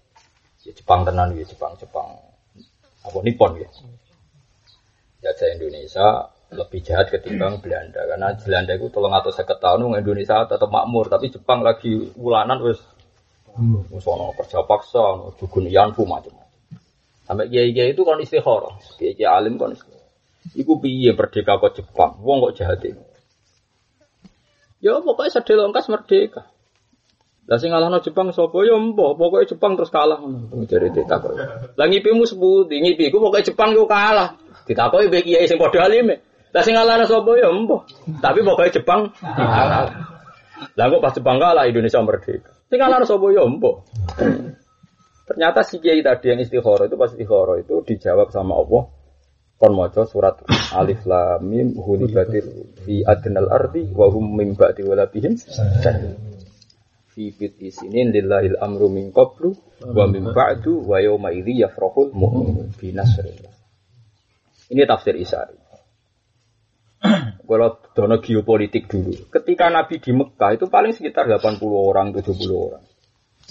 Ya 0.66 0.74
Jepang 0.74 1.06
tenan 1.06 1.38
ya 1.38 1.46
Jepang 1.46 1.78
Jepang 1.78 2.18
apa 3.06 3.18
Nippon 3.22 3.62
ya. 3.62 3.70
Jajah 5.22 5.48
Indonesia 5.54 6.34
lebih 6.52 6.80
jahat 6.84 7.08
ketimbang 7.08 7.64
Belanda. 7.64 8.04
Karena 8.04 8.36
Belanda 8.36 8.76
itu 8.76 8.92
tolong 8.92 9.16
atau 9.16 9.32
seket 9.32 9.64
tahun 9.64 9.88
Indonesia 9.96 10.44
tetap 10.44 10.68
makmur 10.68 11.08
tapi 11.08 11.32
Jepang 11.32 11.64
lagi 11.64 12.12
ulanan 12.20 12.60
wes 12.60 12.80
wes 13.92 14.06
ono 14.08 14.36
kerja 14.36 14.64
paksa 14.68 15.00
ono 15.00 15.32
dukun 15.40 15.72
yanfu 15.72 16.04
macam-macam. 16.04 16.50
Sampai 17.24 17.48
kiai 17.48 17.72
kiai 17.72 17.96
itu 17.96 18.04
kan 18.04 18.20
istikharah 18.20 18.76
kiai 19.00 19.16
kiai 19.16 19.32
alim 19.32 19.56
kan 19.56 19.72
istikharah 19.72 20.12
Iku 20.58 20.82
piye 20.82 21.14
merdeka 21.14 21.62
kok 21.62 21.78
Jepang? 21.78 22.18
Wong 22.26 22.50
kok 22.50 22.54
jahat 22.58 22.82
ini? 22.82 23.04
Ya 24.82 24.98
pokoknya 24.98 25.38
sedih 25.38 25.62
longkas 25.62 25.88
merdeka. 25.88 26.50
Lah 27.46 27.62
sing 27.62 27.70
ngalahno 27.70 28.02
Jepang 28.02 28.34
sapa? 28.34 28.66
Ya 28.66 28.76
mbok 28.76 29.16
pokoknya 29.16 29.56
Jepang 29.56 29.78
terus 29.78 29.94
kalah. 29.94 30.20
Ngono 30.20 30.66
jare 30.68 30.92
ditakok 30.92 31.32
lah 31.78 31.86
ngipimu 31.88 32.28
seputi 32.28 32.76
ngipiku 32.82 33.22
pokoknya 33.22 33.54
Jepang 33.54 33.72
yo 33.72 33.88
kalah. 33.88 34.36
Ditakoki 34.66 35.08
mbek 35.08 35.24
kiai 35.24 35.48
sing 35.48 35.62
padha 35.62 35.88
alime 35.88 36.31
lah 36.52 36.62
sing 36.68 36.76
ngalahno 36.76 37.08
sapa 37.08 37.32
ya 37.40 37.48
mbah. 37.48 37.82
Tapi 38.20 38.40
pokoknya 38.44 38.76
Jepang 38.76 39.02
Lah 40.78 40.86
kok 40.94 41.02
pas 41.02 41.14
Jepang 41.16 41.42
kalah 41.42 41.66
Indonesia 41.66 42.04
merdeka. 42.04 42.52
Sing 42.68 42.80
ngalahno 42.80 43.08
sapa 43.08 43.26
ya 43.32 43.44
mbah. 43.48 43.76
Ternyata 45.32 45.64
si 45.64 45.80
kiai 45.80 46.04
tadi 46.04 46.28
yang 46.28 46.44
istikharah 46.44 46.92
itu 46.92 47.00
pas 47.00 47.08
istikharah 47.08 47.64
itu 47.64 47.80
dijawab 47.88 48.36
sama 48.36 48.60
Allah. 48.60 48.92
Kon 49.56 49.78
maca 49.78 50.04
surat 50.10 50.42
Alif 50.74 51.06
Lam 51.06 51.46
Mim 51.46 51.78
hulibatir 51.78 52.44
fi 52.82 53.06
adnal 53.06 53.48
ardi 53.48 53.88
wa 53.94 54.10
hum 54.10 54.34
min 54.34 54.58
ba'di 54.58 54.82
walatihim 54.82 55.38
fi 57.14 57.24
fit 57.30 57.54
isinin 57.62 58.10
lillahil 58.10 58.58
amru 58.58 58.90
min 58.90 59.14
qablu 59.14 59.54
wa 59.86 60.10
min 60.10 60.34
ba'du 60.34 60.82
wa 60.82 60.98
yawma 60.98 61.30
idzi 61.30 61.62
yafrahul 61.62 62.10
mu'minun 62.10 62.74
bi 62.74 62.90
nasrillah. 62.90 63.54
Ini 64.74 64.82
tafsir 64.90 65.14
Isari. 65.14 65.61
Kalau 67.48 67.70
dono 67.92 68.16
geopolitik 68.24 68.88
dulu, 68.88 69.28
ketika 69.28 69.68
Nabi 69.68 70.00
di 70.00 70.12
Mekah 70.16 70.56
itu 70.56 70.66
paling 70.72 70.96
sekitar 70.96 71.28
80 71.28 71.60
orang, 71.68 72.16
70 72.16 72.32
orang. 72.56 72.84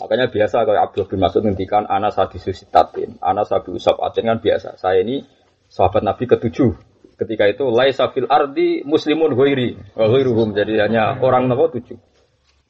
Makanya 0.00 0.32
biasa 0.32 0.64
kalau 0.64 0.80
Abdul 0.80 1.04
bin 1.12 1.20
Mas'ud 1.20 1.44
ngendikan 1.44 1.84
anas 1.84 2.16
hadisus 2.16 2.56
sitatin, 2.64 3.20
anas 3.20 3.52
habi 3.52 3.76
usab 3.76 4.00
atin 4.00 4.32
kan 4.32 4.38
biasa. 4.40 4.80
Saya 4.80 5.04
ini 5.04 5.28
sahabat 5.68 6.00
Nabi 6.00 6.24
ketujuh. 6.24 6.72
Ketika 7.20 7.44
itu 7.52 7.68
lai 7.68 7.92
safil 7.92 8.24
ardi 8.24 8.80
muslimun 8.80 9.36
ghairi, 9.36 9.76
ghairuhum 9.92 10.56
jadi 10.56 10.88
hanya 10.88 11.20
orang 11.20 11.52
nopo 11.52 11.68
tujuh. 11.68 12.00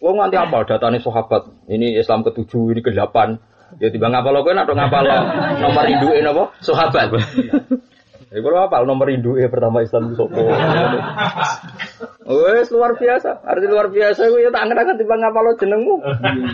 Wong 0.03 0.19
nanti 0.19 0.35
apa 0.35 0.67
datanya 0.67 0.99
sahabat? 0.99 1.71
Ini 1.71 2.03
Islam 2.03 2.27
ketujuh, 2.27 2.75
ini 2.75 2.83
ke 2.83 2.91
delapan. 2.91 3.39
Ya 3.79 3.95
tiba 3.95 4.11
ngapal 4.11 4.35
lo 4.35 4.43
kan 4.43 4.59
atau 4.59 4.75
ngapal 4.75 5.07
lo 5.07 5.19
nomor 5.63 5.87
induke 5.87 6.19
nopo 6.19 6.51
sahabat. 6.67 7.15
Ya 8.31 8.39
kalau 8.47 8.63
apa 8.63 8.87
nomor 8.87 9.11
induk 9.11 9.43
ya 9.43 9.51
pertama 9.51 9.83
Islam 9.83 10.15
sopo. 10.15 10.39
Wes 12.31 12.71
luar 12.71 12.95
biasa, 12.95 13.43
arti 13.43 13.67
luar 13.67 13.91
biasa 13.91 14.31
gue 14.31 14.47
ya 14.47 14.55
tak 14.55 14.71
angkat 14.71 15.03
tiba 15.03 15.19
ngapa 15.19 15.39
lo 15.43 15.59
jenengmu. 15.59 15.99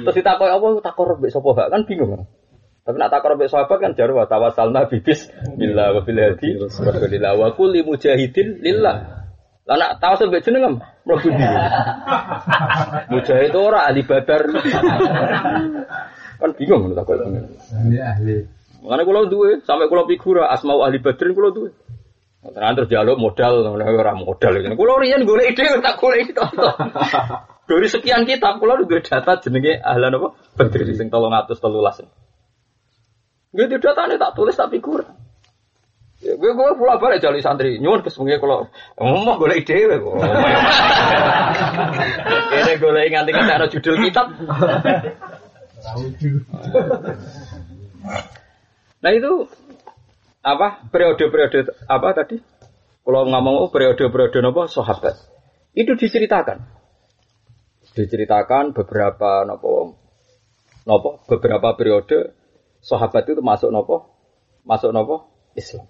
Terus 0.09 0.17
ditakoi 0.17 0.49
apa 0.49 0.67
takor 0.81 1.21
mbek 1.21 1.29
sopo 1.29 1.53
gak 1.53 1.69
kan 1.69 1.85
bingung. 1.85 2.25
Tapi 2.81 2.97
nak 2.97 3.13
takor 3.13 3.37
mbek 3.37 3.53
sahabat 3.53 3.77
kan 3.77 3.93
jarwa 3.93 4.25
tawasalna 4.25 4.89
bibis 4.89 5.29
billah 5.61 5.93
wa 5.93 6.01
bil 6.01 6.17
hadi 6.17 6.57
rasulillah 6.57 7.37
wa 7.37 7.53
kulli 7.53 7.85
mujahidin 7.85 8.65
lillah. 8.65 9.29
Lah 9.69 9.77
nak 9.77 10.01
tahu 10.01 10.17
sampai 10.17 10.41
jeneng 10.41 10.81
mlebu 11.05 11.29
ndi. 11.29 11.45
Mujahid 13.13 13.53
ora 13.53 13.85
ahli 13.85 14.01
badar. 14.01 14.49
kan 16.41 16.51
bingung 16.57 16.89
lho 16.89 16.97
takoi. 16.97 17.21
Ahli 17.21 17.99
ahli. 18.01 18.56
Makanya 18.87 19.03
kalau 19.03 19.27
duwe 19.27 19.59
sampai 19.67 19.91
kalau 19.91 20.07
figura 20.07 20.47
asmau 20.47 20.87
ahli 20.87 21.03
badrin 21.03 21.35
kalau 21.35 21.51
duwe. 21.51 21.75
Terus 22.47 22.71
terus 22.79 22.91
jaluk 22.95 23.19
modal, 23.19 23.67
orang 23.67 24.23
modal. 24.23 24.55
Kalau 24.55 24.95
rian 25.03 25.27
gue 25.27 25.43
ide 25.43 25.67
tak 25.83 25.99
gue 25.99 26.15
itu. 26.23 26.39
Dari 27.67 27.89
sekian 27.91 28.23
kitab, 28.23 28.63
kalau 28.63 28.79
udah 28.79 29.03
data 29.03 29.43
jenenge 29.43 29.83
ahlan 29.83 30.15
apa? 30.15 30.39
Badri 30.55 30.95
sing 30.95 31.11
tolong 31.11 31.35
atus 31.35 31.59
telulas. 31.59 31.99
Gue 33.51 33.67
di 33.67 33.75
data 33.83 34.07
tak 34.07 34.33
tulis 34.39 34.55
tak 34.55 34.71
figur. 34.71 35.03
Ya, 36.23 36.39
gue 36.39 36.51
gue 36.55 36.69
pula 36.79 37.03
balik 37.03 37.19
jalur 37.19 37.43
santri. 37.43 37.83
Nyuwun 37.83 38.07
kesemuanya 38.07 38.39
kalau 38.39 38.71
ngomong 39.03 39.43
gue 39.43 39.67
ide 39.67 39.99
gue. 39.99 40.15
Ini 42.55 42.73
gue 42.79 43.03
nganti 43.11 43.31
kita 43.35 43.53
ada 43.59 43.67
judul 43.67 43.99
kitab. 44.07 44.31
Nah 49.07 49.15
itu 49.15 49.47
apa 50.43 50.83
periode-periode 50.91 51.87
apa 51.87 52.11
tadi? 52.11 52.43
Kalau 53.07 53.23
ngomong 53.23 53.55
oh, 53.63 53.71
periode-periode 53.71 54.43
apa 54.43 54.67
sahabat 54.67 55.15
itu 55.79 55.95
diceritakan, 55.95 56.59
diceritakan 57.95 58.75
beberapa 58.75 59.47
nopo 59.47 59.95
nopo 60.91 61.23
beberapa 61.31 61.79
periode 61.79 62.35
sahabat 62.83 63.31
itu 63.31 63.39
masuk 63.47 63.71
nopo 63.71 64.11
masuk 64.67 64.91
nopo 64.91 65.31
Islam. 65.55 65.87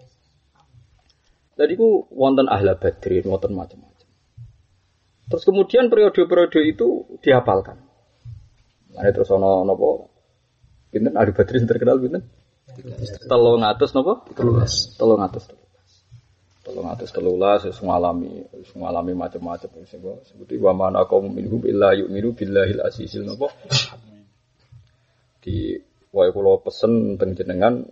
Jadi 1.56 1.72
ku 1.72 2.04
wonten 2.12 2.52
ahla 2.52 2.76
badrin, 2.76 3.24
wonten 3.24 3.56
macam-macam. 3.56 4.08
Terus 5.32 5.44
kemudian 5.48 5.88
periode-periode 5.88 6.68
itu 6.68 7.16
dihafalkan. 7.24 7.80
Nah, 8.92 9.08
terus 9.08 9.32
ono 9.32 9.64
nopo, 9.64 10.12
pinten 10.92 11.16
ahli 11.16 11.32
badrin 11.32 11.64
terkenal 11.64 11.96
pinten? 11.96 12.28
Telung 13.26 13.64
atus 13.64 13.90
nopo? 13.96 14.26
Telulas. 14.36 14.92
Telung 14.96 15.20
atus 15.24 15.44
Telung 16.66 16.88
atus 16.90 17.10
telulas 17.14 17.62
wis 17.62 17.78
ngalami 17.78 18.42
wis 18.58 18.74
ngalami 18.74 19.14
macam-macam 19.14 19.70
sebuti 20.26 20.58
wa 20.58 20.74
mana 20.74 21.06
kaum 21.06 21.30
minhum 21.30 21.62
illa 21.62 21.94
yu'minu 21.94 22.34
billahil 22.34 22.82
azizil 22.82 23.22
nopo? 23.22 23.48
Di 25.40 25.78
wae 26.10 26.28
kula 26.34 26.58
pesen 26.58 27.14
teng 27.16 27.38
jenengan 27.38 27.86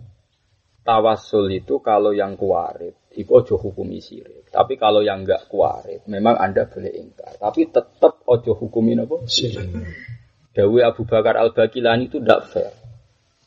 tawasul 0.83 1.49
itu 1.55 1.79
kalau 1.79 2.11
yang 2.11 2.35
kuarit 2.35 2.99
itu 3.15 3.31
ojo 3.31 3.55
hukumi 3.55 4.03
sirik. 4.03 4.51
Tapi 4.51 4.75
kalau 4.75 4.99
yang 5.01 5.23
enggak 5.23 5.47
kuarit 5.47 6.03
memang 6.11 6.35
Anda 6.35 6.67
boleh 6.67 6.91
ingkar. 6.99 7.39
Tapi 7.39 7.71
tetap 7.71 8.27
ojo 8.27 8.51
hukumi 8.59 8.91
nopo? 8.91 9.23
Sirik. 9.23 9.71
Dawe 10.51 10.79
Abu 10.83 11.07
Bakar 11.07 11.39
Al-Bakilani 11.39 12.11
itu 12.11 12.19
tidak 12.19 12.47
fair 12.51 12.84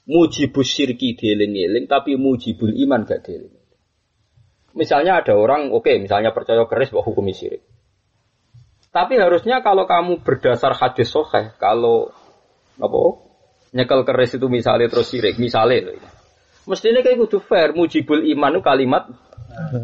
mujibus 0.08 0.72
syirki 0.72 1.12
dieling-eling 1.14 1.84
tapi 1.84 2.16
mujibul 2.16 2.72
iman 2.72 3.04
gak 3.04 3.28
dieling. 3.28 3.52
Misalnya 4.72 5.20
ada 5.20 5.36
orang, 5.36 5.68
oke, 5.68 5.84
okay, 5.84 6.00
misalnya 6.00 6.32
percaya 6.32 6.64
keris 6.64 6.88
bahwa 6.88 7.04
hukum 7.12 7.28
syirik. 7.34 7.60
Tapi 8.88 9.20
harusnya 9.20 9.60
kalau 9.60 9.84
kamu 9.84 10.24
berdasar 10.24 10.72
hadis 10.72 11.12
soheh, 11.12 11.52
kalau 11.60 12.08
apa 12.80 13.00
nyekel 13.76 14.06
keris 14.08 14.38
itu 14.38 14.48
misalnya 14.48 14.88
terus 14.88 15.12
syirik, 15.12 15.36
misalnya 15.36 15.92
Mestinya 16.68 17.00
kayak 17.00 17.16
kudu 17.24 17.40
fair, 17.40 17.72
mujibul 17.72 18.20
iman 18.20 18.60
itu 18.60 18.60
kalimat 18.60 19.08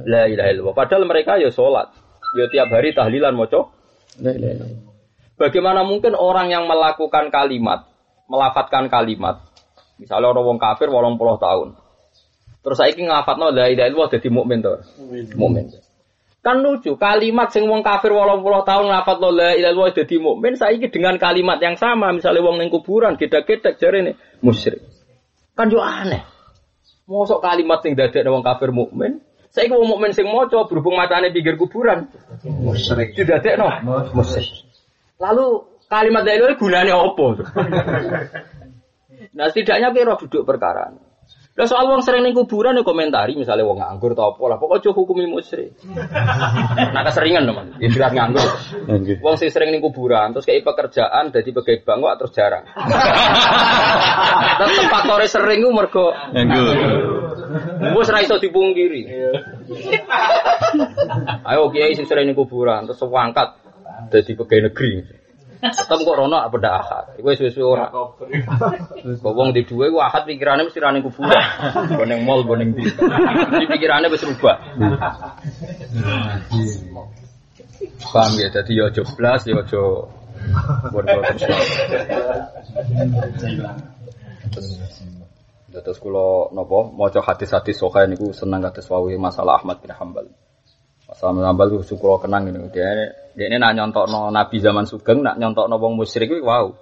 la 0.05 0.29
ilaha 0.29 0.49
illallah. 0.53 0.77
Padahal 0.77 1.09
mereka 1.09 1.41
ya 1.41 1.49
sholat, 1.49 1.89
ya 2.37 2.45
tiap 2.53 2.68
hari 2.68 2.93
tahlilan 2.93 3.33
moco. 3.33 3.72
Bagaimana 5.35 5.83
mungkin 5.83 6.12
orang 6.12 6.53
yang 6.53 6.68
melakukan 6.68 7.33
kalimat, 7.33 7.89
melafatkan 8.29 8.93
kalimat, 8.93 9.43
Misalnya 9.99 10.34
orang 10.34 10.45
wong 10.45 10.59
kafir 10.59 10.90
walau 10.90 11.14
puluh 11.14 11.38
tahun. 11.38 11.78
Terus 12.64 12.76
saya 12.80 12.90
ingin 12.97 13.12
ngafat 13.12 13.36
no 13.36 13.53
la 13.53 13.68
ilaha 13.68 13.86
illallah 13.92 14.11
jadi 14.11 14.28
mukmin 14.32 14.64
tuh. 14.64 14.80
Mukmin. 15.36 15.68
Kan 16.45 16.61
lucu, 16.61 16.97
kalimat 17.01 17.53
sing 17.53 17.68
wong 17.68 17.84
kafir 17.84 18.12
walau 18.12 18.40
puluh 18.40 18.64
tahun 18.64 18.88
ngafat 18.88 19.16
no 19.20 19.28
la 19.30 19.53
ilaha 19.53 19.72
illallah 19.76 19.92
jadi 19.92 20.16
mukmin, 20.16 20.57
saya 20.57 20.72
ingin 20.72 20.90
dengan 20.90 21.14
kalimat 21.20 21.61
yang 21.61 21.76
sama, 21.76 22.11
misalnya 22.11 22.40
wong 22.40 22.57
neng 22.57 22.72
kuburan, 22.72 23.20
kita 23.20 23.45
kita 23.45 23.76
cari 23.76 24.11
nih 24.11 24.14
musyrik. 24.40 24.80
Kan 25.53 25.68
juga 25.70 26.05
aneh. 26.05 26.22
Mosok 27.05 27.45
kalimat 27.45 27.84
sing 27.84 27.92
dadek 27.95 28.24
wong 28.24 28.40
kafir 28.40 28.72
mukmin, 28.72 29.20
saya 29.55 29.70
ingin 29.70 29.78
wong 29.78 29.90
mukmin 29.95 30.11
sing 30.11 30.26
moco 30.26 30.66
berhubung 30.66 30.99
matanya 30.99 31.30
pinggir 31.30 31.55
kuburan. 31.55 32.11
Musyrik. 32.42 33.14
Sudah 33.14 33.38
dek 33.38 33.55
no. 33.55 33.70
Musyrik. 34.11 34.66
Lalu 35.22 35.62
kalimat 35.86 36.26
la 36.26 36.32
ilaha 36.34 36.59
gunanya 36.59 36.95
apa? 36.99 37.26
Nah 39.35 39.51
setidaknya 39.51 39.91
kira 39.91 40.14
duduk 40.14 40.47
perkara. 40.47 40.95
Lah 41.55 41.70
soal 41.70 41.87
wong 41.87 42.03
sering 42.03 42.26
ning 42.26 42.35
kuburan 42.35 42.74
ya 42.74 42.82
komentari 42.82 43.39
misalnya 43.39 43.62
wong 43.62 43.78
nganggur 43.78 44.11
atau 44.18 44.35
apa 44.35 44.43
lah 44.51 44.59
pokoknya 44.59 44.91
aja 44.91 44.91
hukumi 44.91 45.30
musyrik. 45.30 45.70
nah 46.95 47.03
keseringan 47.07 47.47
teman, 47.47 47.78
istilah 47.78 48.11
nganggur. 48.11 48.51
Nggih. 48.91 49.22
Wong 49.22 49.39
sing 49.39 49.55
sering 49.55 49.70
ning 49.70 49.78
kuburan 49.78 50.35
terus 50.35 50.51
kayak 50.51 50.66
pekerjaan 50.66 51.30
dadi 51.30 51.55
pegawai 51.55 51.87
bank 51.87 51.99
kok 52.03 52.16
terus 52.18 52.32
jarang. 52.35 52.64
Tetep 54.59 54.87
faktore 54.91 55.26
sering 55.30 55.62
ku 55.62 55.70
mergo 55.70 56.11
Nggih. 56.35 57.95
wis 57.95 58.11
ra 58.11 58.18
iso 58.18 58.35
dipungkiri. 58.43 59.03
Ayo 61.55 61.70
kiai 61.70 61.95
sing 61.95 62.11
sering 62.11 62.26
ning 62.26 62.35
kuburan 62.35 62.91
terus 62.91 62.99
wangkat 63.07 63.62
dadi 64.11 64.35
pegawai 64.35 64.74
negeri. 64.74 65.22
Tetep 65.61 65.98
kok 66.02 66.16
rono 66.16 66.36
apa 66.40 66.57
ndak 66.59 66.74
ahad. 66.74 67.05
Iku 67.20 67.28
wis 67.30 67.40
wis 67.40 67.57
ora. 67.61 67.90
Kok 67.90 69.34
wong 69.34 69.55
di 69.55 69.62
duwe 69.66 69.92
ku 69.92 69.98
ahad 70.00 70.26
pikirane 70.26 70.66
mesti 70.66 70.80
ra 70.80 70.90
ning 70.90 71.05
kuburan. 71.05 71.44
Boning 71.98 72.22
mall 72.26 72.42
boning 72.42 72.74
di. 72.74 72.84
Di 73.61 73.66
pikirane 73.68 74.09
wis 74.11 74.24
rubah. 74.24 74.57
Paham 77.84 78.32
ya, 78.38 78.48
jadi 78.48 78.72
ya 78.72 78.84
ojo 78.88 79.02
blas, 79.18 79.44
ya 79.44 79.61
ojo 79.61 80.09
buat 80.92 81.05
terus. 81.05 81.42
Terus 85.74 85.98
kalau 85.98 86.55
nopo 86.55 86.94
mau 86.94 87.11
hadis-hadis 87.11 87.76
sokai 87.76 88.07
niku 88.07 88.30
senang 88.30 88.62
kados 88.62 88.86
wawi 88.86 89.18
masalah 89.18 89.59
Ahmad 89.59 89.82
bin 89.82 89.90
Hambal. 89.90 90.30
Masalah 91.15 91.33
bin 91.39 91.47
Hambal 91.47 91.71
itu 91.71 91.95
syukur 91.95 92.19
kenang 92.19 92.51
ini. 92.51 92.59
Dia 92.75 93.15
dia 93.39 93.47
ini 93.47 93.62
nak 93.62 93.79
nyontok 93.79 94.11
no 94.11 94.35
Nabi 94.35 94.59
zaman 94.59 94.83
Sugeng 94.91 95.23
nak 95.23 95.39
nyontok 95.39 95.71
no 95.71 95.79
wong 95.79 95.95
musyrik 95.95 96.27
itu 96.27 96.43
wow. 96.43 96.75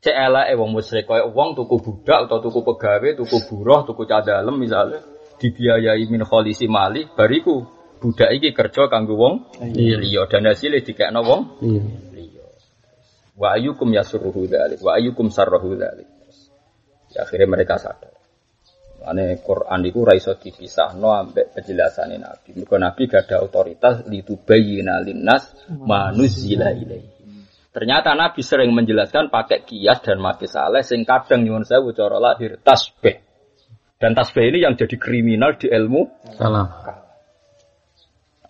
Cek 0.00 0.16
elek 0.16 0.56
wong 0.56 0.72
musyrik 0.72 1.04
koyo 1.04 1.28
wong 1.28 1.52
tuku 1.52 1.76
budak 1.80 2.28
atau 2.28 2.40
tuku 2.40 2.64
pegawai, 2.64 3.20
tuku 3.20 3.36
buruh, 3.48 3.84
tuku 3.84 4.08
cadalem 4.08 4.56
misalnya 4.56 5.04
dibiayai 5.36 6.08
min 6.08 6.24
kholisi 6.24 6.64
mali 6.72 7.04
bariku 7.04 7.68
budak 8.00 8.32
iki 8.32 8.56
kerja 8.56 8.88
kanggo 8.88 9.16
wong 9.16 9.34
liya 9.60 10.24
dan 10.28 10.48
hasilnya 10.48 10.80
dikekno 10.80 11.20
wong 11.20 11.40
Iya. 11.60 11.84
liya. 12.16 12.44
Wa 13.36 13.60
ayyukum 13.60 13.92
yasurruhu 13.92 14.48
dzalik 14.48 14.80
wa 14.80 14.96
ayyukum 14.96 15.28
sarruhu 15.28 15.76
dzalik. 15.76 16.08
Ya, 17.12 17.28
akhirnya 17.28 17.44
mereka 17.50 17.76
sadar. 17.76 18.13
Ane 19.04 19.38
Quran 19.44 19.80
itu 19.84 20.00
raiso 20.00 20.34
dipisah 20.40 20.96
no 20.96 21.12
ambek 21.12 21.52
penjelasan 21.52 22.16
Nabi. 22.16 22.56
Mereka 22.56 22.76
Nabi 22.80 23.02
gak 23.04 23.28
ada 23.28 23.44
otoritas 23.44 24.08
litubayyina 24.08 25.04
linnas 25.04 25.52
manuzila 25.68 26.72
ilaihi. 26.72 27.12
Ternyata 27.74 28.14
Nabi 28.14 28.40
sering 28.40 28.70
menjelaskan 28.70 29.34
pakai 29.34 29.66
kias 29.66 30.00
dan 30.00 30.22
maki 30.22 30.46
saleh 30.46 30.86
sing 30.86 31.02
kadang 31.02 31.42
nyuwun 31.42 31.66
sewu 31.66 31.90
cara 31.92 32.22
lahir 32.22 32.56
tasbih. 32.62 33.18
Dan 33.98 34.14
tasbih 34.14 34.46
ini 34.46 34.62
yang 34.62 34.78
jadi 34.78 34.94
kriminal 34.94 35.58
di 35.58 35.68
ilmu 35.68 36.06
Salah. 36.38 37.02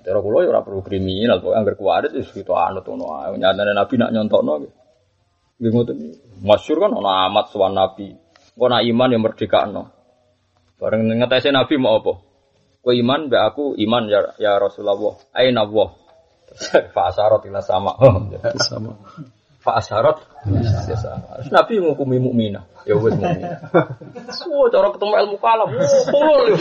Cara 0.04 0.20
kula 0.20 0.44
ya 0.44 0.52
ora 0.52 0.60
perlu 0.60 0.84
kriminal, 0.84 1.40
pokoke 1.40 1.56
anggere 1.56 1.76
kuwarit 1.80 2.12
wis 2.12 2.28
kita 2.28 2.52
anut 2.52 2.84
ngono 2.84 3.24
ae. 3.24 3.40
Nyatane 3.40 3.72
Nabi 3.72 3.94
nak 3.96 4.12
nyontokno 4.12 4.52
nggih. 4.60 4.72
Nggih 5.56 5.70
ngoten. 5.72 5.96
Masyhur 6.44 6.84
kan 6.84 6.92
ana 6.92 7.32
amat 7.32 7.48
sowan 7.48 7.72
Nabi. 7.72 8.12
Kok 8.52 8.68
nak 8.68 8.84
iman 8.84 9.08
ya 9.08 9.18
merdekakno. 9.24 9.82
Bareng 10.84 11.08
ngetesi 11.08 11.48
Nabi 11.48 11.80
mau 11.80 11.96
apa? 11.96 12.20
Kowe 12.84 12.92
iman 12.92 13.32
mbak 13.32 13.56
aku 13.56 13.72
iman 13.88 14.04
ya, 14.04 14.36
ya 14.36 14.60
Rasulullah. 14.60 15.16
Aina 15.32 15.64
Allah. 15.64 15.96
Fa 16.92 17.08
asyarat 17.08 17.40
ila 17.48 17.64
sama. 17.64 17.96
Sama. 18.60 18.92
Fa 19.64 19.80
asyarat 19.80 20.20
ya 20.84 20.92
sama. 21.00 21.40
Nabi 21.48 21.80
ngukumi 21.80 22.20
mukminah. 22.20 22.68
Ya 22.84 23.00
wis 23.00 23.16
mukminah. 23.16 23.64
Oh, 24.44 24.68
cara 24.68 24.92
ketemu 24.92 25.24
ilmu 25.24 25.40
kalam. 25.40 25.72
Ulul. 26.12 26.52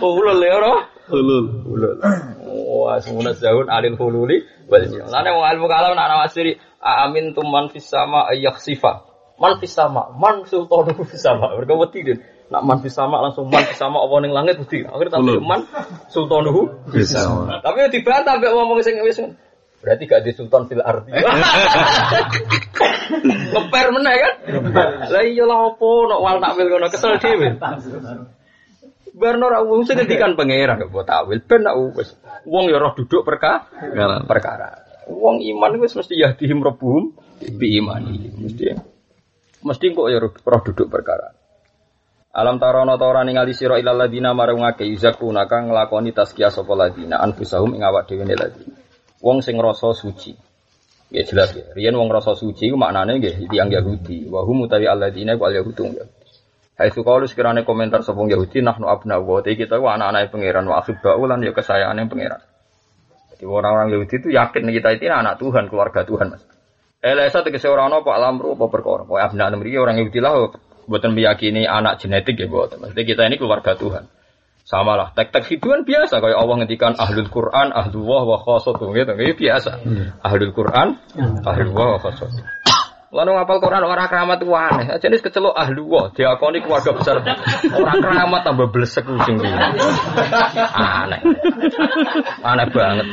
Ulul 0.08 0.40
ya 0.40 0.56
ora? 0.56 0.88
Ulul. 1.12 1.68
Ulul. 1.68 2.00
Wah, 2.48 2.96
semuanya 3.04 3.36
jauh 3.36 3.68
alil 3.68 4.00
hululi 4.00 4.48
jannah. 4.72 5.12
Lan 5.12 5.36
wong 5.36 5.44
ilmu 5.52 5.68
kalam 5.68 5.92
nak 5.92 6.08
ana 6.08 6.24
asiri 6.24 6.56
amin 6.80 7.36
tum 7.36 7.52
man 7.52 7.68
fis 7.68 7.84
sama 7.84 8.24
ayaksifa. 8.32 9.09
Man 9.40 9.56
fis 9.56 9.72
sama, 9.72 10.12
man 10.12 10.44
sultanu 10.44 10.92
fis 11.08 11.24
sama. 11.24 11.56
Mereka 11.56 11.72
wedi 11.80 12.00
din. 12.04 12.18
Nak 12.52 12.60
man 12.60 12.84
fis 12.84 12.92
sama 12.92 13.24
langsung 13.24 13.48
man 13.48 13.64
fis 13.64 13.80
sama 13.80 14.04
apa 14.04 14.14
ning 14.20 14.36
langit 14.36 14.60
wedi. 14.60 14.84
Akhirnya 14.84 15.16
tapi 15.16 15.32
Ulul. 15.32 15.40
man 15.40 15.64
sultanu 16.12 16.68
Bisa. 16.92 17.24
tapi 17.64 17.76
ya 17.80 17.88
dibantah 17.88 18.36
mbek 18.36 18.52
ngomong 18.52 18.84
sing 18.84 19.00
wis 19.00 19.16
berarti 19.80 20.04
gak 20.04 20.22
di 20.28 20.36
sultan 20.36 20.68
fil 20.68 20.84
ardi. 20.84 21.08
Ngeper 23.50 23.86
meneh 23.96 24.16
kan? 24.20 24.32
Lah 25.08 25.24
iya 25.24 25.44
lah 25.48 25.72
opo 25.72 26.04
nek 26.04 26.20
wal 26.20 26.36
takwil 26.38 26.68
ngono 26.68 26.88
kesel 26.92 27.16
dhewe. 27.16 27.56
Barno 29.16 29.48
ora 29.48 29.64
wong 29.64 29.88
sing 29.88 29.96
ngendikan 29.96 30.36
pangeran 30.36 30.84
kok 30.84 30.92
buat 30.92 31.08
takwil 31.08 31.40
ben 31.40 31.64
nak 31.64 31.80
wis 31.96 32.12
wong 32.44 32.68
ya 32.68 32.76
roh 32.76 32.92
duduk 32.92 33.24
perkara 33.24 33.66
perkara. 34.28 34.84
Wong 35.08 35.40
iman 35.40 35.80
wis 35.80 35.96
mesti 35.96 36.14
yahdihim 36.20 36.60
rabbuhum 36.60 37.16
bi 37.40 37.80
imani. 37.80 38.36
Mesti 38.36 38.76
mesti 39.64 39.92
kok 39.92 40.08
ya 40.08 40.18
roh 40.20 40.60
duduk 40.64 40.88
perkara. 40.88 41.40
Alam 42.30 42.62
tarono 42.62 42.94
ta 42.94 43.10
ora 43.10 43.26
ningali 43.26 43.50
sira 43.50 43.74
ilal 43.82 44.06
ladina 44.06 44.30
marang 44.30 44.62
ngake 44.62 44.86
yuzakuna 44.86 45.50
kang 45.50 45.66
nglakoni 45.66 46.14
tazkiyah 46.14 46.54
sapa 46.54 46.78
ladina 46.78 47.18
anfusahum 47.18 47.74
ing 47.74 47.82
awak 47.82 48.06
dhewe 48.06 48.22
ladina. 48.22 48.78
Wong 49.18 49.42
sing 49.42 49.58
rasa 49.58 49.90
suci. 49.90 50.30
Ya 51.10 51.26
jelas 51.26 51.50
ya. 51.58 51.66
Riyen 51.74 51.98
wong 51.98 52.06
rasa 52.06 52.38
suci 52.38 52.70
ku 52.70 52.78
maknane 52.78 53.18
nggih 53.18 53.50
tiyang 53.50 53.74
Yahudi. 53.74 54.30
Wa 54.30 54.46
hum 54.46 54.62
utawi 54.62 54.86
alladina 54.86 55.34
ku 55.34 55.42
al 55.42 55.58
yahudu. 55.58 55.90
Hai 56.78 56.94
su 56.94 57.02
kaulu 57.02 57.26
sekiranya 57.26 57.66
komentar 57.66 58.06
sapa 58.06 58.14
wong 58.22 58.30
Yahudi 58.30 58.62
nahnu 58.62 58.86
abna 58.86 59.18
wa 59.18 59.42
ta 59.42 59.50
kita 59.50 59.82
ku 59.82 59.90
anak-anak 59.90 60.30
pangeran 60.30 60.70
wa 60.70 60.78
akhibau 60.78 61.26
lan 61.26 61.42
ya 61.42 61.50
kesayangan 61.50 62.06
pangeran. 62.06 62.40
Jadi 63.34 63.42
orang-orang 63.42 63.90
Yahudi 63.90 64.14
itu 64.22 64.28
yakin 64.30 64.70
kita 64.70 64.88
itu 64.94 65.10
anak 65.10 65.42
Tuhan, 65.42 65.66
keluarga 65.66 66.06
Tuhan, 66.06 66.30
Mas. 66.30 66.46
Elesa 67.00 67.40
tegese 67.40 67.64
ora 67.72 67.88
ana 67.88 68.04
apa 68.04 68.12
alamru 68.12 68.52
apa 68.60 68.68
perkara. 68.68 69.08
Pokoke 69.08 69.24
abna 69.24 69.48
mriki 69.56 69.80
orang 69.80 69.96
Yahudi 69.96 70.20
lah 70.20 70.52
buatan 70.84 71.16
meyakini 71.16 71.64
anak 71.64 72.04
genetik 72.04 72.36
ya 72.36 72.46
buat. 72.50 72.76
Maksudnya 72.76 73.04
kita 73.08 73.22
ini 73.24 73.40
keluarga 73.40 73.72
Tuhan. 73.72 74.04
Sama 74.60 74.94
lah, 74.94 75.10
tek-tek 75.16 75.50
hidupan 75.50 75.82
biasa 75.82 76.22
kayak 76.22 76.36
Allah 76.36 76.62
ngendikan 76.62 76.94
ahlul 76.94 77.26
Quran, 77.26 77.74
ahlullah 77.74 78.22
wa 78.22 78.38
khasatuh 78.38 78.92
gitu, 78.94 79.12
itu 79.18 79.34
biasa. 79.48 79.82
Ahlul 80.22 80.52
Quran, 80.54 80.94
ahlullah 81.42 81.96
wa 81.96 81.98
khasatuh. 81.98 82.44
Lalu 83.10 83.30
ngapal 83.34 83.58
Quran 83.58 83.82
orang 83.82 84.06
keramat 84.06 84.38
itu 84.38 84.54
aneh. 84.54 84.86
Aja 84.86 85.06
nih 85.10 85.18
kecelok 85.18 85.50
ahlullah, 85.58 86.14
diakoni 86.14 86.62
keluarga 86.62 86.94
besar. 86.94 87.18
Orang 87.74 87.98
keramat 87.98 88.46
tambah 88.46 88.70
blesek 88.70 89.02
kucing 89.02 89.42
gitu. 89.42 89.50
Aneh. 90.78 91.18
Aneh 92.46 92.66
banget. 92.70 93.06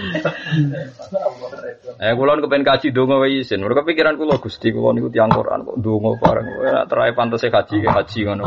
Eh 1.98 2.14
kula 2.14 2.38
kepen 2.38 2.62
kaji 2.62 2.94
donga 2.94 3.18
wae 3.18 3.42
isin. 3.42 3.66
Mergo 3.66 3.82
pikiran 3.82 4.22
kula 4.22 4.38
Gusti 4.38 4.70
kula 4.70 4.94
niku 4.94 5.10
tiyang 5.10 5.34
Quran 5.34 5.66
kok 5.66 5.82
donga 5.82 6.14
bareng. 6.22 6.46
Terae 6.86 7.12
pantese 7.18 7.50
kaji 7.50 7.82
ke 7.82 7.90
haji 7.90 8.20
ngono. 8.30 8.46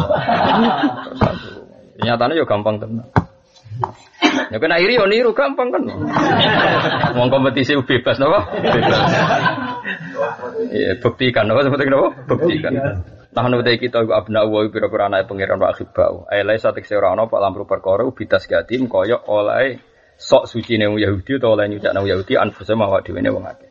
Nyatane 1.98 2.38
yo 2.38 2.46
gampang 2.46 2.78
tenan. 2.78 3.10
Ya 4.50 4.58
kena 4.58 4.76
iri 4.82 4.98
yo 4.98 5.06
niru 5.06 5.32
gampang 5.32 5.70
kan. 5.70 5.82
Wong 7.16 7.28
kompetisi 7.30 7.78
bebas 7.80 8.18
napa? 8.18 8.50
Bebas. 8.50 8.98
Iya, 10.70 10.98
buktikan 11.00 11.46
napa 11.46 11.64
seperti 11.64 11.88
napa? 11.88 12.08
Buktikan. 12.26 12.72
Nah 13.30 13.46
nuti 13.46 13.78
kita 13.78 14.02
ku 14.02 14.10
abna 14.10 14.42
wa 14.42 14.66
pira-pira 14.66 15.06
anak 15.06 15.30
pangeran 15.30 15.62
wa 15.62 15.70
akhibau. 15.70 16.26
Ai 16.26 16.42
laisa 16.42 16.74
tekse 16.74 16.98
ora 16.98 17.14
ana 17.14 17.30
pak 17.30 17.38
lamru 17.38 17.62
perkara 17.62 18.02
ubitas 18.02 18.50
gatim 18.50 18.90
kaya 18.90 19.22
oleh 19.30 19.78
sok 20.18 20.50
suci 20.50 20.76
ne 20.76 20.90
Yahudi 20.90 21.38
utawa 21.38 21.62
oleh 21.62 21.70
nyucakne 21.70 22.02
Yahudi 22.02 22.34
anfuse 22.34 22.74
mawa 22.74 23.00
dhewe 23.06 23.22
ne 23.22 23.30
wong 23.30 23.46
akeh. 23.46 23.70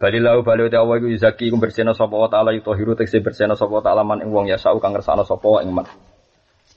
Bali 0.00 0.18
lau 0.22 0.40
bali 0.40 0.72
te 0.72 0.80
Allah 0.80 0.96
iku 0.96 1.12
zaki 1.12 1.52
iku 1.52 1.60
bersihna 1.60 1.92
sapa 1.92 2.16
wa 2.16 2.28
taala 2.32 2.56
yutahiru 2.56 2.96
tekse 2.96 3.20
bersihna 3.20 3.52
sapa 3.52 3.84
taala 3.84 4.00
man 4.00 4.24
ing 4.24 4.32
wong 4.32 4.48
ya 4.48 4.56
sau 4.56 4.80
kang 4.80 4.96
ngersakno 4.96 5.28
sapa 5.28 5.44
wa 5.44 5.60
ing 5.60 5.76
man. 5.76 5.84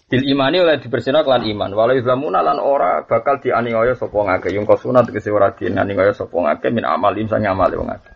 Bil 0.10 0.26
imani 0.26 0.57
oleh 0.57 0.82
dibersihna 0.82 1.22
kelan 1.22 1.45
iman. 1.45 1.70
Walau 1.70 1.93
islamuna 1.93 2.41
lan 2.41 2.57
ora 2.57 3.05
bakal 3.05 3.38
dianiaya 3.38 3.93
sapa 3.93 4.18
ngake. 4.18 4.49
Yung 4.57 4.66
kosuna 4.66 5.05
tegese 5.05 5.30
ora 5.30 5.53
dianiaya 5.53 6.18
sapa 6.18 6.34
ngake 6.34 6.74
min 6.74 6.82
amalin 6.82 7.30
sang 7.30 7.45
amale 7.45 7.78
wong 7.78 7.93
akeh. 7.93 8.14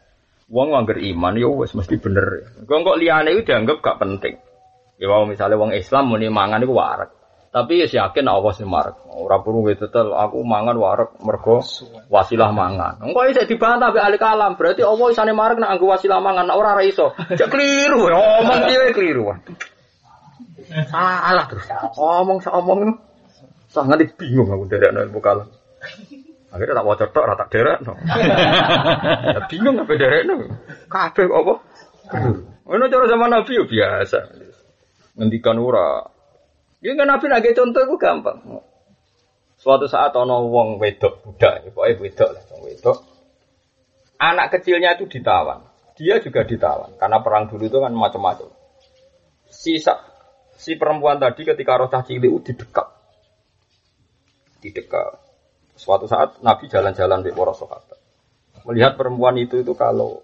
Wong 0.50 0.74
angger 0.74 0.98
iman 0.98 1.38
yo 1.38 1.54
wis 1.54 1.78
mesti 1.78 2.02
bener. 2.02 2.50
Kok 2.66 2.82
kok 2.82 2.98
liyane 2.98 3.38
itu 3.38 3.46
dianggap 3.46 3.86
gak 3.86 4.02
penting. 4.02 4.42
Ya 4.98 5.06
wong 5.06 5.38
misalnya 5.38 5.62
wong 5.62 5.78
Islam 5.78 6.10
muni 6.10 6.34
mangan 6.34 6.66
iku 6.66 6.74
warak. 6.74 7.14
Tapi 7.54 7.86
ya 7.86 8.10
yakin 8.10 8.26
Allah 8.26 8.50
sing 8.58 8.66
marek. 8.66 8.98
Ora 9.14 9.38
perlu 9.46 9.62
wetetel 9.70 10.10
aku 10.10 10.42
mangan 10.42 10.74
warak 10.74 11.22
mergo 11.22 11.62
wasilah 12.10 12.50
mangan. 12.50 12.98
Engko 13.06 13.30
isih 13.30 13.46
dibantah 13.46 13.94
mbek 13.94 14.02
ahli 14.02 14.18
kalam, 14.18 14.58
berarti 14.58 14.82
Allah 14.82 15.08
isane 15.14 15.38
marek 15.38 15.62
nek 15.62 15.78
anggo 15.78 15.86
wasilah 15.94 16.18
mangan, 16.18 16.50
ora 16.50 16.74
ora 16.74 16.82
iso. 16.82 17.14
Cek 17.14 17.54
keliru, 17.54 18.10
ya 18.10 18.18
omong 18.42 18.60
dhewe 18.66 18.90
keliru. 18.98 19.38
Salah 20.90 21.46
terus. 21.50 21.66
Omong 21.98 22.40
sak 22.40 22.54
omong. 22.56 22.98
Sangat 23.74 24.06
bingung 24.16 24.48
aku 24.54 24.70
derekno 24.70 25.02
ilmu 25.02 25.18
kalam. 25.18 25.50
Akhirnya 26.54 26.78
tak 26.78 26.86
wajah 26.86 27.10
tok, 27.10 27.26
tak 27.34 27.50
derek 27.50 27.80
no. 27.82 27.98
bingung 29.50 29.82
apa 29.82 29.94
derek 29.98 30.24
no. 30.30 30.54
Kabeh 30.86 31.26
kok 31.26 31.40
apa? 31.42 31.54
Ono 32.70 32.84
cara 32.86 33.06
zaman 33.10 33.30
Nabi 33.34 33.58
yo 33.58 33.66
biasa. 33.66 34.20
Ngendikan 35.18 35.58
ora. 35.58 36.06
Ya 36.86 36.94
kan 36.94 37.10
Nabi 37.10 37.26
lagi 37.26 37.58
contoh 37.58 37.82
itu 37.82 37.96
gampang. 37.98 38.38
Suatu 39.58 39.90
saat 39.90 40.14
ono 40.14 40.46
wong 40.46 40.78
wedok 40.78 41.26
budak, 41.26 41.74
pokoknya 41.74 41.98
wedok 41.98 42.30
lah, 42.36 42.44
wedok. 42.62 42.98
Anak 44.22 44.54
kecilnya 44.54 44.94
itu 44.94 45.10
ditawan. 45.10 45.66
Dia 45.98 46.22
juga 46.22 46.46
ditawan 46.46 46.94
karena 47.02 47.18
perang 47.26 47.50
dulu 47.50 47.66
itu 47.66 47.78
kan 47.82 47.94
macam-macam. 47.98 48.50
Si 49.50 49.82
sa- 49.82 50.13
si 50.58 50.78
perempuan 50.78 51.18
tadi 51.20 51.44
ketika 51.44 51.80
roh 51.80 51.90
cah 51.90 52.04
cilik 52.06 52.32
didekap. 52.44 52.88
Didekap. 54.64 55.20
Suatu 55.74 56.06
saat 56.06 56.40
Nabi 56.46 56.70
jalan-jalan 56.70 57.26
di 57.26 57.34
para 57.34 57.52
sahabat. 57.52 58.00
Melihat 58.64 58.96
perempuan 58.96 59.36
itu 59.36 59.60
itu 59.60 59.74
kalau 59.76 60.24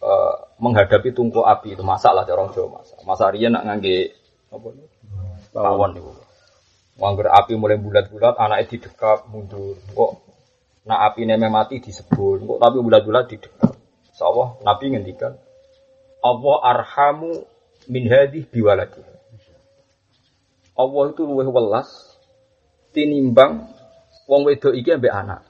eh, 0.00 0.36
menghadapi 0.62 1.12
tungku 1.12 1.44
api 1.44 1.76
itu 1.76 1.84
masalah 1.84 2.24
orang 2.24 2.54
Jawa 2.54 2.80
masak. 2.80 2.98
Masa 3.04 3.28
Rian 3.28 3.52
nak 3.52 3.68
ngangge 3.68 4.16
apa 4.48 4.66
itu? 4.72 4.86
Pawon. 5.52 5.92
Wangger 6.96 7.28
api 7.28 7.60
mulai 7.60 7.76
bulat-bulat, 7.76 8.40
anaknya 8.40 8.72
didekap 8.72 9.28
mundur. 9.28 9.76
Kok 9.92 10.12
nak 10.88 11.12
api 11.12 11.28
nemeh 11.28 11.52
mati 11.52 11.84
disebul. 11.84 12.40
Kok 12.40 12.58
tapi 12.62 12.76
bulat-bulat 12.80 13.24
didekap. 13.28 13.76
Sawah 14.16 14.56
Nabi 14.64 14.96
ngendikan 14.96 15.36
Allah 16.24 16.56
arhamu 16.64 17.44
min 17.92 18.08
hadih 18.08 18.48
biwaladi. 18.48 19.15
Allah 20.76 21.04
itu 21.10 21.24
luwih 21.24 21.48
welas 21.48 21.88
tinimbang 22.92 23.68
wong 24.28 24.40
wedok 24.44 24.76
iki 24.76 24.92
ambek 24.92 25.12
anak. 25.12 25.40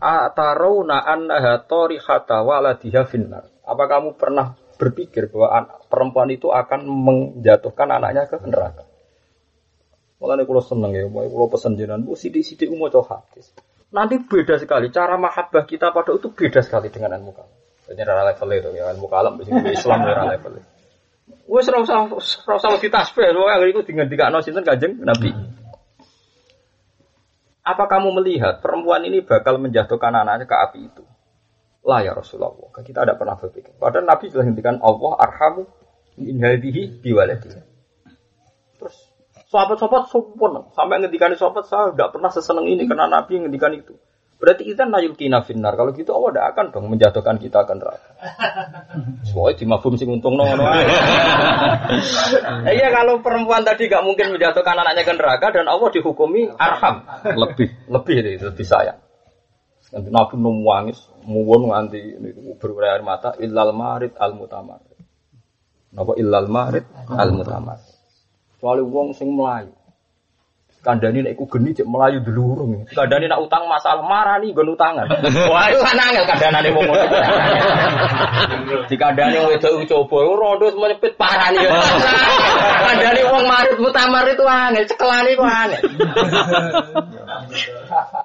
Ataruna 0.00 1.04
annaha 1.04 1.60
tarihata 1.60 2.40
waladiha 2.40 3.04
finnar. 3.04 3.44
Apa 3.60 3.84
kamu 3.84 4.16
pernah 4.16 4.56
berpikir 4.80 5.28
bahwa 5.28 5.48
anak, 5.52 5.76
perempuan 5.92 6.32
itu 6.32 6.48
akan 6.48 6.88
menjatuhkan 6.88 7.88
anaknya 7.92 8.24
ke 8.24 8.40
neraka? 8.48 8.88
Mulane 10.20 10.48
kula 10.48 10.64
seneng 10.64 10.92
ya, 10.96 11.04
mulai 11.04 11.28
kula 11.28 11.52
pesen 11.52 11.76
jenengan, 11.76 12.04
bu 12.04 12.16
sithik-sithik 12.16 12.72
maca 12.72 13.00
hadis. 13.04 13.52
Nanti 13.92 14.20
beda 14.20 14.56
sekali 14.60 14.88
cara 14.88 15.20
mahabbah 15.20 15.64
kita 15.68 15.92
pada 15.92 16.16
itu 16.16 16.32
beda 16.32 16.60
sekali 16.64 16.88
dengan 16.88 17.20
ilmu 17.20 17.32
kalam. 17.36 17.56
Ora 17.90 18.22
level 18.22 18.50
itu 18.54 18.70
ya 18.78 18.84
ilmu 18.94 19.06
kalam 19.10 19.34
di 19.40 19.50
Islam 19.74 19.98
ora 20.06 20.24
level. 20.30 20.62
Wes 21.50 21.66
ora 21.66 21.82
usah 21.82 22.06
ora 22.10 22.54
usah 22.56 22.78
ditasbih, 22.78 23.34
lho 23.34 23.50
yang 23.50 23.62
iku 23.70 23.82
dingendikano 23.82 24.38
sinten 24.38 24.62
Kanjeng 24.62 25.02
Nabi. 25.02 25.30
Apa 27.66 27.86
kamu 27.86 28.22
melihat 28.22 28.62
perempuan 28.64 29.04
ini 29.04 29.20
bakal 29.22 29.58
menjatuhkan 29.58 30.14
anaknya 30.14 30.46
ke 30.48 30.56
api 30.56 30.80
itu? 30.90 31.04
Lah 31.86 32.04
ya 32.04 32.12
Rasulullah, 32.12 32.52
kita 32.82 33.02
tidak 33.02 33.16
pernah 33.16 33.36
berpikir. 33.36 33.72
Padahal 33.76 34.06
Nabi 34.08 34.24
sudah 34.28 34.44
hentikan 34.44 34.76
Allah 34.84 35.12
arhamu 35.16 35.64
min 36.20 36.40
hadhihi 36.40 37.00
biwaladihi. 37.00 37.60
Terus 38.80 38.96
sahabat-sahabat 39.50 40.08
sombong 40.08 40.70
sampai 40.72 41.02
ngendikan 41.02 41.34
sahabat 41.34 41.66
saya 41.66 41.92
tidak 41.92 42.14
pernah 42.14 42.30
seseneng 42.30 42.66
ini 42.70 42.86
karena 42.86 43.10
Nabi 43.10 43.40
yang 43.40 43.50
ngendikan 43.50 43.74
itu. 43.74 43.96
Berarti 44.40 44.72
kita 44.72 44.88
nayul 44.88 45.12
kina 45.20 45.44
finnar. 45.44 45.76
Kalau 45.76 45.92
gitu 45.92 46.16
Allah 46.16 46.32
tidak 46.32 46.46
akan 46.56 46.66
dong 46.72 46.86
menjatuhkan 46.88 47.36
kita 47.36 47.60
ke 47.68 47.74
neraka. 47.76 48.10
Soalnya 49.28 49.60
di 49.60 49.64
mafhum 49.68 49.94
sing 50.00 50.08
untung 50.08 50.40
nono. 50.40 50.64
Iya 52.64 52.88
kalau 52.94 53.20
perempuan 53.20 53.66
tadi 53.66 53.90
gak 53.90 54.00
mungkin 54.06 54.32
menjatuhkan 54.32 54.72
anaknya 54.78 55.04
ke 55.04 55.12
neraka 55.12 55.52
dan 55.52 55.66
Allah 55.68 55.90
dihukumi 55.92 56.48
arham 56.56 57.04
Lebih. 57.26 57.68
lebih 57.90 58.14
itu 58.24 58.46
lebih 58.48 58.64
sayang. 58.64 58.96
Nanti 59.90 60.08
Nabi 60.08 60.38
nangis, 60.38 61.02
muwon 61.26 61.66
nganti 61.66 62.00
berurai 62.62 62.94
air 62.94 63.02
mata 63.02 63.34
illal 63.42 63.74
marid 63.74 64.14
al 64.16 64.38
mutamar. 64.38 64.78
Napa 65.90 66.14
illal 66.14 66.46
marid 66.46 66.86
al 67.10 67.34
mutamar. 67.34 67.82
Soalnya 68.62 68.86
wong 68.86 69.12
sing 69.18 69.34
melayu. 69.34 69.74
Kandani 70.80 71.20
nek 71.20 71.36
iku 71.36 71.44
geni 71.44 71.76
cek 71.76 71.84
melayu 71.84 72.24
dulurung. 72.24 72.88
Kandani 72.96 73.28
nak 73.28 73.44
utang 73.44 73.68
masalah 73.68 74.00
marani 74.00 74.48
nggon 74.48 74.72
utangan. 74.72 75.12
Wah, 75.52 75.68
itu 75.68 75.76
kan 75.84 76.00
angel 76.00 76.24
kandanane 76.24 76.72
wong 76.72 76.88
ngono. 76.88 77.04
Dikandani 78.88 79.36
wong 79.44 79.52
wedok 79.52 79.84
coba 79.84 80.16
rondo 80.40 80.72
menyepit 80.80 81.20
parani. 81.20 81.68
Kandani 82.88 83.20
wong 83.28 83.44
marit 83.44 83.76
mutamar 83.76 84.24
itu 84.24 84.40
angel, 84.48 84.88
cekelane 84.88 85.36
ku 85.36 85.44
angel. 85.44 85.84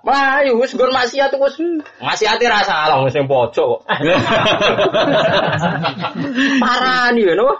Melayu 0.07 0.55
wis 0.55 0.71
nggon 0.79 0.95
maksiat 0.95 1.35
wis 1.35 1.59
maksiate 1.99 2.45
ra 2.47 2.63
salah 2.63 3.03
wong 3.03 3.11
sing 3.11 3.27
pojok 3.27 3.67
kok. 3.67 3.81
Parani 6.63 7.19
ya 7.19 7.35
no. 7.35 7.51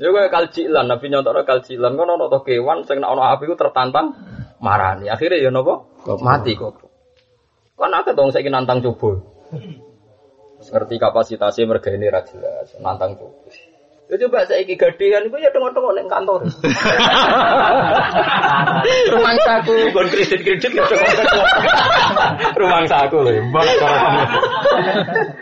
Ya 0.00 0.08
kayak 0.08 0.32
kalcilan, 0.32 0.88
Nabi 0.88 1.12
nyontokno 1.12 1.44
kalcilan 1.44 1.92
kan 1.92 2.08
ono 2.08 2.32
to 2.32 2.40
kewan 2.40 2.88
sing 2.88 3.04
nek 3.04 3.12
ono 3.12 3.22
api 3.24 3.44
ku 3.44 3.54
tertantang 3.54 4.16
marani. 4.64 5.12
Akhirnya 5.12 5.44
ya 5.44 5.50
napa? 5.52 5.84
Mati 6.24 6.56
kok. 6.56 6.88
Kan 7.76 7.92
akeh 7.92 8.16
dong 8.16 8.32
saiki 8.32 8.48
nantang 8.48 8.80
coba. 8.80 9.20
Ngerti 10.56 10.96
kapasitasnya 10.96 11.68
merga 11.68 11.92
ini 11.92 12.08
jelas, 12.08 12.72
nantang 12.80 13.20
coba. 13.20 13.44
Ya 14.06 14.14
coba 14.22 14.46
saiki 14.46 14.78
gadean 14.78 15.26
iku 15.26 15.34
ya 15.42 15.50
tengok-tengok 15.50 15.98
ning 15.98 16.06
kantor. 16.06 16.46
Rumah 19.10 19.34
saku 19.42 19.74
gon 19.90 20.06
kredit-kredit 20.14 20.70
ya 20.78 20.86
tengok-tengok. 20.86 21.48
Rumah 22.54 22.86
saku 22.86 23.18
lho, 23.26 23.42
mbak 23.50 23.66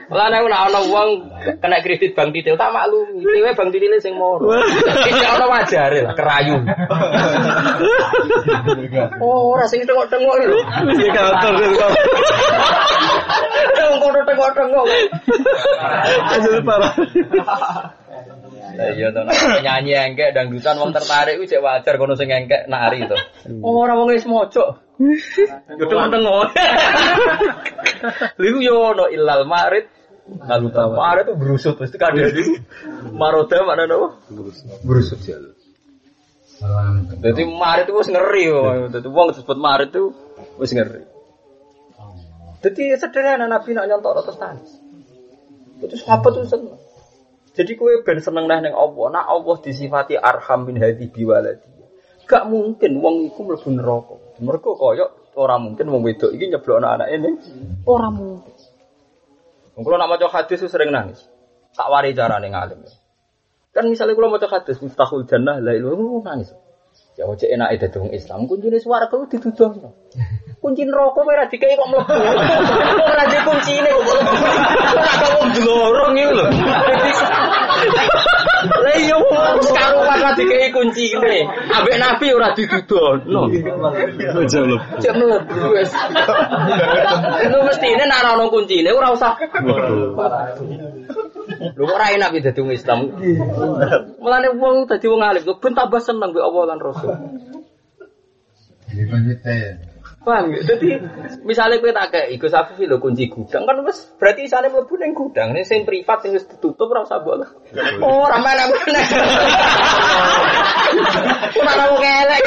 Lah 0.08 0.26
nek 0.32 0.48
ora 0.48 0.64
ana 0.64 0.80
wong 0.80 1.28
kena 1.60 1.84
kredit 1.84 2.16
Bang 2.16 2.32
Titil 2.32 2.56
tak 2.56 2.72
maklumi. 2.72 3.20
Dhewe 3.20 3.52
Bang 3.52 3.68
Titil 3.68 4.00
sing 4.00 4.16
moro. 4.16 4.48
Iki 5.12 5.24
ana 5.28 5.44
wajare 5.44 6.00
lah 6.00 6.16
kerayu. 6.16 6.56
Oh, 9.20 9.52
ora 9.52 9.68
sing 9.68 9.84
tengok-tengok 9.84 10.34
lho. 10.40 10.56
Di 10.88 11.12
kantor 11.12 11.52
kono 14.00 14.20
tengok-tengok. 14.24 14.86
Jadi 16.32 16.60
parah. 16.64 16.92
Lah 18.74 18.90
iya 18.90 19.08
to 19.14 19.22
nyanyi 19.64 19.94
engkek 19.94 20.34
dangdutan 20.34 20.78
wong 20.82 20.90
tertarik 20.90 21.38
kuwi 21.38 21.46
cek 21.46 21.62
wajar 21.62 21.94
kono 21.94 22.18
sing 22.18 22.30
engkek 22.34 22.66
nari 22.66 23.06
to. 23.06 23.16
Oh 23.62 23.86
ora 23.86 23.94
wong 23.94 24.10
wis 24.10 24.26
mojok. 24.26 24.82
Yo 25.78 25.84
tengok-tengok. 25.90 26.44
Liku 28.38 28.58
yo 28.68 28.94
ono 28.94 29.10
ilal 29.10 29.46
marid 29.46 29.86
Lalu 30.24 30.72
marid 30.72 31.24
itu 31.28 31.34
berusut 31.36 31.74
pasti 31.76 32.00
kadang 32.00 32.32
itu 32.32 32.56
maroda 33.12 33.60
mana 33.60 33.84
nopo? 33.84 34.24
Berusut 34.80 35.20
ya. 35.20 35.36
Jadi 37.20 37.42
marit 37.44 37.84
itu 37.84 37.92
wis 37.92 38.08
ngeri. 38.08 38.48
Dadi 38.88 39.08
wong 39.12 39.36
disebut 39.36 39.58
marit 39.60 39.92
itu 39.92 40.16
wis 40.56 40.72
ngeri. 40.72 41.04
Jadi 42.64 42.96
sederhana 42.96 43.44
Nabi 43.44 43.76
nak 43.76 43.84
nyontok 43.84 44.24
terus 44.24 44.40
tangis. 44.40 44.72
Itu 45.84 46.00
sahabat 46.00 46.32
tuh 46.32 46.48
seneng. 46.48 46.80
Jadi 47.54 47.78
kue 47.78 48.02
ben 48.02 48.18
seneng 48.18 48.50
ning 48.50 48.74
Allah. 48.74 49.06
Nak 49.14 49.24
Allah 49.30 49.56
disifati 49.62 50.18
arham 50.18 50.66
min 50.66 50.82
hadi 50.82 51.06
biwaladi. 51.06 51.70
Gak 52.26 52.50
mungkin 52.50 52.98
wong 52.98 53.30
iku 53.30 53.40
mlebu 53.46 53.68
neraka. 53.70 54.14
Mergo 54.42 54.74
koyok 54.74 55.38
ora 55.38 55.54
mungkin 55.62 55.86
wong 55.86 56.02
wedok 56.02 56.34
iki 56.34 56.50
nyeblokno 56.50 56.86
anak 56.90 57.08
ini. 57.14 57.30
Ora 57.86 58.10
mungkin. 58.10 58.54
Wong 59.78 59.82
kula 59.86 60.02
nak 60.02 60.10
maca 60.10 60.26
hadis 60.34 60.66
sering 60.66 60.90
nangis. 60.90 61.22
Tak 61.74 61.86
wari 61.90 62.10
carane 62.10 62.50
ngalim. 62.50 62.82
Kan 63.70 63.90
misalnya 63.90 64.18
kalau 64.18 64.34
maca 64.34 64.46
hadis 64.50 64.82
mustahul 64.82 65.26
jannah 65.26 65.62
la 65.62 65.78
ilaha 65.78 66.26
nangis. 66.26 66.50
Ya 67.14 67.30
ojo 67.30 67.46
enak 67.46 67.78
dadi 67.78 67.94
wong 68.02 68.10
Islam, 68.10 68.50
kuncine 68.50 68.82
swarga 68.82 69.14
ku 69.14 69.22
dituduhno. 69.30 69.94
Kunci 70.58 70.82
neraka 70.82 71.14
kowe 71.14 71.30
ora 71.30 71.46
dikai 71.46 71.78
kok 71.78 71.86
mlebu. 71.86 72.10
Ora 73.06 73.22
di 73.30 73.38
kuncine 73.46 73.86
kok 73.86 74.02
mlebu. 74.02 74.32
Ora 74.98 75.26
wong 75.38 75.48
glorong 75.54 76.14
iki 76.18 76.32
lho. 76.34 76.46
Lah 78.64 78.96
iya 78.98 79.14
wong 79.14 79.62
sekaruan 79.62 80.18
ora 80.26 80.32
dikai 80.34 80.74
kuncine. 80.74 81.46
Ambek 81.70 81.96
nabi 82.02 82.26
ora 82.34 82.50
dituduhno. 82.50 83.42
Jauh 84.18 84.78
Cek 84.98 85.14
mlebu 85.14 85.70
wis. 85.70 85.94
Itu 87.46 87.58
mestine 87.62 88.04
nek 88.10 88.26
ana 88.26 88.44
kuncine 88.50 88.90
ora 88.90 89.14
usah. 89.14 89.38
Lho 91.76 91.84
ora 91.86 92.06
enak 92.14 92.30
iki 92.34 92.44
dadi 92.46 92.60
wong 92.62 92.72
Islam. 92.74 92.98
Mulane 94.22 94.48
wong 94.56 94.86
dadi 94.90 95.06
wong 95.06 95.22
alim 95.22 95.42
kok 95.46 95.58
ben 95.62 95.74
tambah 95.74 96.00
seneng 96.02 96.30
mbek 96.34 96.42
Allah 96.44 96.62
lan 96.74 96.78
Rasul. 96.80 97.12
Paham 100.24 100.56
ya? 100.56 100.60
Jadi 100.64 100.88
misalnya 101.44 101.84
kowe 101.84 101.92
tak 101.92 102.08
kayak 102.16 102.32
Gus 102.40 102.56
Afif 102.56 102.80
lho 102.80 102.96
kunci 102.96 103.28
gudang 103.28 103.68
kan 103.68 103.76
wis 103.84 104.08
berarti 104.16 104.48
isane 104.48 104.72
mlebu 104.72 104.96
ning 104.96 105.12
gudang 105.12 105.52
ning 105.52 105.68
sing 105.68 105.84
privat 105.84 106.24
sing 106.24 106.32
wis 106.32 106.48
ditutup 106.48 106.88
ora 106.88 107.04
usah 107.04 107.20
mbok. 107.20 107.44
Oh, 108.00 108.24
ora 108.24 108.40
mana 108.40 108.64
mana. 108.64 109.00
Ora 111.60 111.72
ora 111.76 111.84
wong 111.92 112.04
elek. 112.08 112.40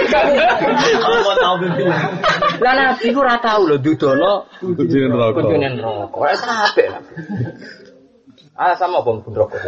Lah 2.65 2.73
nabi 2.73 3.13
ku 3.13 3.21
ora 3.21 3.37
tau 3.37 3.61
lho 3.69 3.77
dudono 3.77 4.49
Kucing 4.57 5.13
rokok. 5.13 5.45
kunjungan 5.45 5.77
rokok. 5.77 6.17
Ora 6.17 6.33
sampe 6.33 6.81
nabi. 6.89 7.13
Ah 8.57 8.73
sama 8.73 9.05
bang 9.05 9.21
pun 9.21 9.37
rokok. 9.37 9.61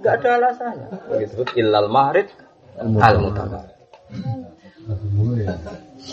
Enggak 0.00 0.14
ada 0.24 0.28
alasannya. 0.40 0.88
Disebut 1.20 1.52
illal 1.60 1.92
mahrid 1.92 2.32
al 2.80 3.20
mutamar. 3.20 3.68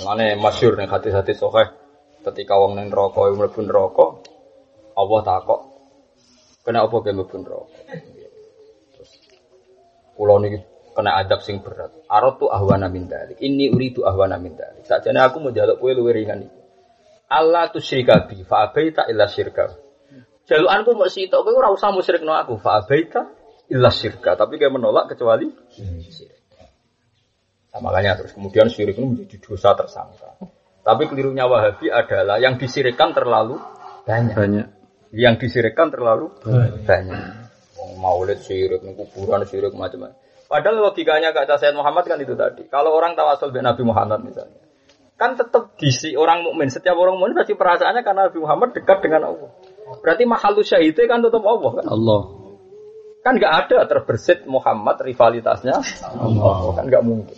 Mulane 0.03 0.35
masyhur 0.35 0.75
ning 0.75 0.91
hati-hati 0.91 1.31
sahih 1.31 1.71
ketika 2.27 2.59
wong 2.59 2.75
ning 2.75 2.91
neraka 2.91 3.23
mlebu 3.23 3.59
neraka 3.63 4.05
Allah 4.99 5.19
takok 5.23 5.59
kena 6.67 6.83
apa 6.83 6.95
ke 6.99 7.15
mlebu 7.15 7.35
neraka. 7.39 7.79
Terus 8.91 9.11
kula 10.19 10.43
niki 10.43 10.59
kena 10.91 11.23
adab 11.23 11.39
sing 11.39 11.63
berat. 11.63 11.95
Aratu 12.11 12.51
ahwana 12.51 12.91
min 12.91 13.07
dalik. 13.07 13.39
Ini 13.39 13.71
uridu 13.71 14.03
ahwana 14.03 14.35
min 14.35 14.59
dalik. 14.59 14.83
Sakjane 14.83 15.23
aku 15.23 15.39
mau 15.39 15.55
njaluk 15.55 15.79
kowe 15.79 15.95
luwih 15.95 16.11
ringan 16.19 16.43
iki. 16.43 16.59
Allah 17.31 17.71
tusyrika 17.71 18.27
bi 18.27 18.43
fa 18.43 18.67
abaita 18.67 19.07
illa 19.07 19.23
syirka. 19.31 19.86
Jalukanku 20.47 20.95
mau 20.95 21.11
sitok 21.11 21.43
kowe 21.43 21.53
ora 21.59 21.69
usah 21.75 21.91
musyrikno 21.91 22.31
aku 22.31 22.55
fa 22.55 22.79
abaita 22.79 23.27
illa 23.67 23.91
syirka, 23.91 24.39
tapi 24.39 24.55
kayak 24.55 24.71
menolak 24.71 25.11
kecuali 25.11 25.51
syirik. 25.75 26.39
Nah, 27.75 27.83
makanya 27.83 28.23
terus 28.23 28.31
kemudian 28.31 28.71
syirik 28.71 28.95
itu 28.95 29.03
menjadi 29.03 29.35
dosa 29.43 29.75
tersangka. 29.75 30.39
Tapi 30.87 31.03
kelirunya 31.11 31.43
Wahabi 31.51 31.91
adalah 31.91 32.39
yang 32.39 32.55
disirikan 32.55 33.11
terlalu 33.11 33.59
banyak. 34.07 34.39
Banyak. 34.39 34.67
Yang 35.11 35.35
disirikan 35.43 35.91
terlalu 35.91 36.31
banyak. 36.87 37.21
Wong 37.75 37.99
maulid 37.99 38.39
syirik, 38.39 38.79
kuburan 38.87 39.43
syirik 39.43 39.75
macam-macam. 39.75 40.15
Padahal 40.47 40.79
logikanya 40.79 41.35
kata 41.35 41.59
Sayyid 41.59 41.75
Muhammad 41.75 42.07
kan 42.07 42.23
itu 42.23 42.31
tadi. 42.39 42.63
Kalau 42.71 42.95
orang 42.95 43.19
tawasul 43.19 43.51
dengan 43.51 43.75
Nabi 43.75 43.83
Muhammad 43.83 44.23
misalnya, 44.23 44.63
kan 45.19 45.35
tetap 45.35 45.75
disi 45.75 46.15
orang 46.15 46.47
mukmin. 46.47 46.71
Setiap 46.71 46.95
orang 46.95 47.19
mukmin 47.19 47.35
pasti 47.35 47.51
perasaannya 47.51 47.99
karena 48.07 48.31
Nabi 48.31 48.39
Muhammad 48.39 48.71
dekat 48.71 49.03
dengan 49.03 49.27
Allah. 49.35 49.51
Berarti 50.03 50.23
mahalu 50.27 50.61
syahidnya 50.67 51.05
kan 51.07 51.19
tetap 51.23 51.43
Allah 51.43 51.71
kan? 51.79 51.85
Allah. 51.87 52.21
Kan 53.23 53.33
nggak 53.39 53.53
ada 53.67 53.77
terbersit 53.87 54.47
Muhammad 54.47 54.99
rivalitasnya 55.03 55.79
Allah. 56.15 56.75
Kan 56.75 56.85
nggak 56.91 57.03
mungkin. 57.03 57.37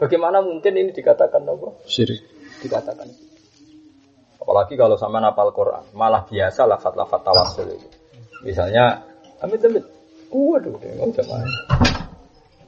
Bagaimana 0.00 0.40
mungkin 0.40 0.72
ini 0.74 0.90
dikatakan 0.96 1.44
Allah? 1.44 1.76
Syirik. 1.84 2.24
Dikatakan. 2.64 3.06
Apalagi 4.40 4.74
kalau 4.74 4.96
sama 4.96 5.20
napal 5.20 5.52
Quran, 5.52 5.84
malah 5.92 6.24
biasa 6.24 6.64
lafat-lafat 6.64 7.20
tawasul 7.20 7.68
itu. 7.76 7.88
Misalnya, 8.40 9.04
amit 9.44 9.60
amit, 9.60 9.84
waduh, 10.32 10.80
nggak 10.80 11.12
usah 11.12 11.26
main. 11.28 11.50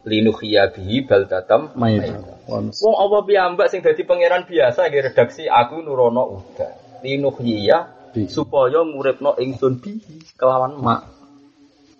Linuhiya 0.05 0.75
bihi 0.77 1.07
baldatam. 1.09 1.73
Wong 1.73 2.95
apa 2.99 3.19
piyambak 3.25 3.71
sing 3.71 3.81
dadi 3.81 4.03
pangeran 4.05 4.45
biasa 4.45 4.91
nggih 4.91 5.03
redaksi 5.09 5.49
aku 5.49 5.81
nurono 5.81 6.43
uda. 6.43 6.69
Linuhiya 7.01 8.02
Bi. 8.13 8.29
supaya 8.29 8.85
nguripno 8.85 9.41
ingsun 9.41 9.81
bihi 9.81 10.37
kelawan 10.37 10.77
mak. 10.79 11.09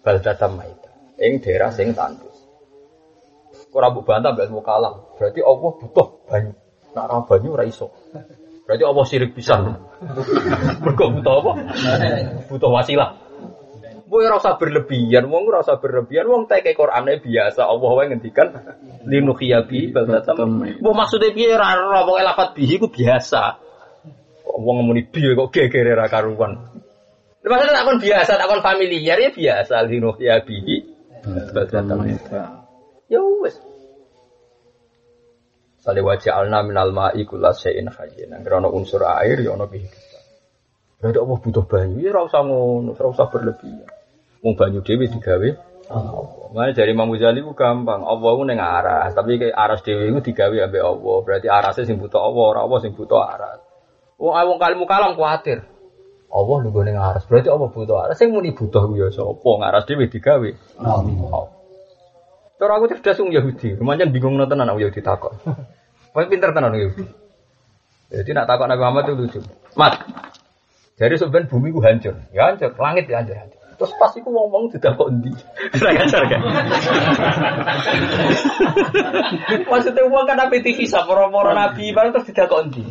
Baldatam 0.05 0.61
maita. 0.61 0.93
Ing 1.17 1.41
daerah 1.41 1.73
sing 1.73 1.97
tandus. 1.97 2.37
Ora 3.73 3.89
mbok 3.89 4.05
bantah 4.05 4.37
mbek 4.37 4.53
kalah. 4.61 5.17
Berarti 5.17 5.41
Allah 5.41 5.71
butuh 5.81 6.09
banyu. 6.29 6.53
Nak 6.93 7.05
ora 7.09 7.25
banyu 7.25 7.49
ora 7.57 7.65
iso. 7.65 7.89
Berarti 8.69 8.85
Allah 8.85 9.05
sirik 9.09 9.33
pisan. 9.33 9.73
Mergo 10.85 11.05
butuh 11.17 11.35
apa? 11.41 11.53
Butuh 12.53 12.71
wasilah. 12.71 13.23
Kowe 14.13 14.21
ora 14.21 14.37
usah 14.37 14.61
berlebihan, 14.61 15.25
wong 15.25 15.49
ora 15.49 15.65
usah 15.65 15.81
berlebihan, 15.81 16.29
wong 16.29 16.45
teke 16.45 16.77
Qur'ane 16.77 17.25
biasa 17.25 17.65
Allah 17.65 17.91
wae 17.97 18.13
ngendikan 18.13 18.53
linuhiya 19.09 19.65
bi 19.65 19.89
baldatam. 19.89 20.61
Mbok 20.85 20.93
maksude 20.93 21.33
piye 21.33 21.57
ora 21.57 21.81
ora 21.81 22.05
pokoke 22.05 22.21
lafat 22.21 22.49
bihi 22.53 22.77
ku 22.77 22.93
biasa. 22.93 23.72
Kok 24.43 24.57
wong 24.59 24.75
ngomongin 24.83 25.07
bi 25.09 25.21
kok 25.33 25.51
gegere 25.55 25.95
ra 25.95 26.07
karuan. 26.11 26.59
Maksudnya 27.43 27.75
takon 27.75 27.99
biasa, 27.99 28.33
takon 28.39 28.63
familiar 28.63 29.19
ya 29.19 29.31
biasa 29.35 29.83
linuhiya 29.87 30.47
bihi 30.47 30.77
baldatam. 31.55 32.07
Ya 33.11 33.21
wis. 33.43 33.59
Sale 35.83 35.99
wajah 35.99 36.39
alna 36.39 36.63
minal 36.63 36.95
ma'i 36.95 37.27
kula 37.27 37.51
syai'in 37.51 37.91
hayyin. 37.91 38.31
Nang 38.31 38.47
ana 38.47 38.71
unsur 38.71 39.03
air 39.03 39.43
ya 39.43 39.59
ana 39.59 39.67
kehidupan. 39.67 40.23
Berarti 41.03 41.19
Allah 41.19 41.39
butuh 41.43 41.65
banyu, 41.67 41.99
ya 41.99 42.15
ora 42.15 42.31
usah 42.31 42.47
ngono, 42.47 42.95
ora 42.95 43.09
usah 43.11 43.27
berlebihan. 43.27 43.91
Wong 44.47 44.55
banyu 44.55 44.87
dhewe 44.87 45.11
digawe 45.11 45.49
Allah. 45.91 46.47
Makanya 46.55 46.73
dari 46.79 46.91
Imam 46.95 47.11
Ghazali 47.11 47.43
ku 47.43 47.59
gampang. 47.59 48.07
Allah 48.07 48.31
ku 48.39 48.43
ning 48.47 48.63
aras, 48.63 49.11
tapi 49.11 49.43
aras 49.51 49.83
dhewe 49.83 50.15
ku 50.15 50.23
digawe 50.23 50.55
ambek 50.63 50.83
Allah. 50.83 51.17
Berarti 51.27 51.47
arasnya 51.51 51.91
sing 51.91 51.99
butuh 51.99 52.23
Allah, 52.23 52.45
ora 52.55 52.61
Allah 52.63 52.79
sing 52.79 52.95
butuh 52.95 53.19
aras. 53.19 53.62
Wong 54.23 54.39
wong 54.39 54.59
kalimu 54.63 54.87
kalam 54.87 55.19
kuatir. 55.19 55.67
Allah 56.33 56.57
lu 56.65 56.71
ning 56.87 56.97
aras, 56.97 57.27
berarti 57.27 57.51
Allah 57.51 57.69
butuh 57.69 57.99
aras. 57.99 58.17
Sing 58.17 58.31
muni 58.31 58.55
butuh 58.55 58.87
ku 58.89 58.95
ya 58.95 59.11
sapa? 59.11 59.43
Ngaras 59.43 59.85
dhewe 59.85 60.07
digawe. 60.07 60.51
Allah. 60.79 61.51
Cara 62.57 62.79
aku 62.79 62.87
cerdas 62.95 63.19
wong 63.19 63.35
Yahudi, 63.35 63.75
kemarin 63.75 64.15
bingung 64.15 64.39
nonton 64.39 64.63
anak 64.63 64.79
Yahudi 64.79 65.03
takut. 65.03 65.35
Pinter 66.15 66.55
tenan 66.55 66.79
Yahudi. 66.79 67.05
Jadi 68.15 68.31
nak 68.33 68.47
takut 68.47 68.71
Nabi 68.71 68.81
Muhammad 68.81 69.11
itu 69.11 69.15
lucu. 69.19 69.41
Mat, 69.75 69.99
jadi 70.95 71.19
sebenarnya 71.19 71.51
bumi 71.51 71.75
ku 71.75 71.83
hancur, 71.83 72.15
ya 72.31 72.55
hancur, 72.55 72.71
langit 72.79 73.11
ya 73.11 73.25
hancur. 73.25 73.35
hancur. 73.35 73.59
Terus 73.83 73.93
pas 73.99 74.15
iku 74.15 74.31
wong-wong 74.31 74.71
tidak 74.71 74.95
kok 74.95 75.11
endi. 75.11 75.35
Ora 75.75 75.91
ngajar 75.91 76.23
kan. 76.31 76.41
Maksudnya 79.67 80.07
wong 80.07 80.25
kan 80.29 80.39
apa 80.39 80.55
TV 80.63 80.87
sa 80.87 81.03
para-para 81.03 81.51
nabi 81.51 81.91
bareng 81.91 82.15
terus 82.15 82.31
tidak 82.31 82.47
kok 82.47 82.63
endi. 82.71 82.85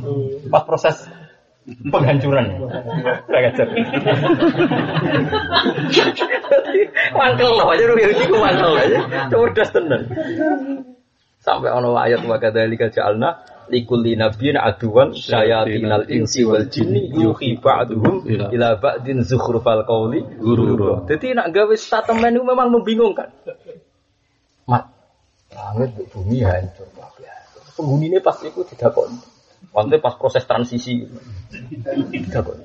Pas 0.52 0.68
proses 0.68 1.08
penghancuran. 1.68 2.46
Ora 3.30 3.40
ngajar. 3.46 3.68
Mangkel 7.14 7.52
loh 7.54 7.68
aja 7.70 7.84
rugi 7.86 8.06
iku 8.18 8.36
mangkel 8.38 8.72
aja. 8.78 9.00
Cerdas 9.30 9.70
tenan. 9.70 10.02
Sampai 11.42 11.74
ono 11.74 11.98
ayat 11.98 12.22
wa 12.30 12.38
kadzalika 12.38 12.94
ja'alna 12.94 13.42
likulli 13.74 14.14
nabiyyin 14.14 14.62
aduwan 14.62 15.18
syayatinal 15.18 16.06
insi 16.06 16.46
wal 16.46 16.70
jinni 16.70 17.10
yuhi 17.10 17.58
ba'duhum 17.58 18.30
ila 18.30 18.78
ba'din 18.78 19.26
zukhrufal 19.26 19.82
qawli 19.90 20.22
gurura. 20.38 21.10
Jadi 21.10 21.34
nak 21.34 21.50
gawe 21.50 21.74
statement 21.74 22.38
itu 22.38 22.46
memang 22.46 22.70
membingungkan. 22.70 23.34
Mat, 24.70 24.86
langit 25.50 25.98
bumi 26.14 26.46
hancur 26.46 26.86
kabeh. 26.94 27.26
Penghuni 27.74 28.14
ini 28.14 28.22
pas 28.22 28.38
itu 28.46 28.62
tidak 28.62 28.94
kok. 28.94 29.10
Maksudnya 29.72 30.04
pas 30.04 30.16
proses 30.20 30.44
transisi 30.44 31.08
tidak 32.12 32.42
kok. 32.44 32.56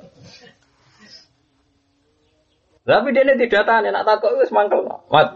Tapi 2.87 3.11
dia 3.11 3.27
ini 3.27 3.35
tidak 3.35 3.67
tahan, 3.67 3.91
nak 3.91 4.07
takut 4.07 4.31
itu 4.39 4.47
semangkel. 4.47 4.87
Mat, 5.11 5.35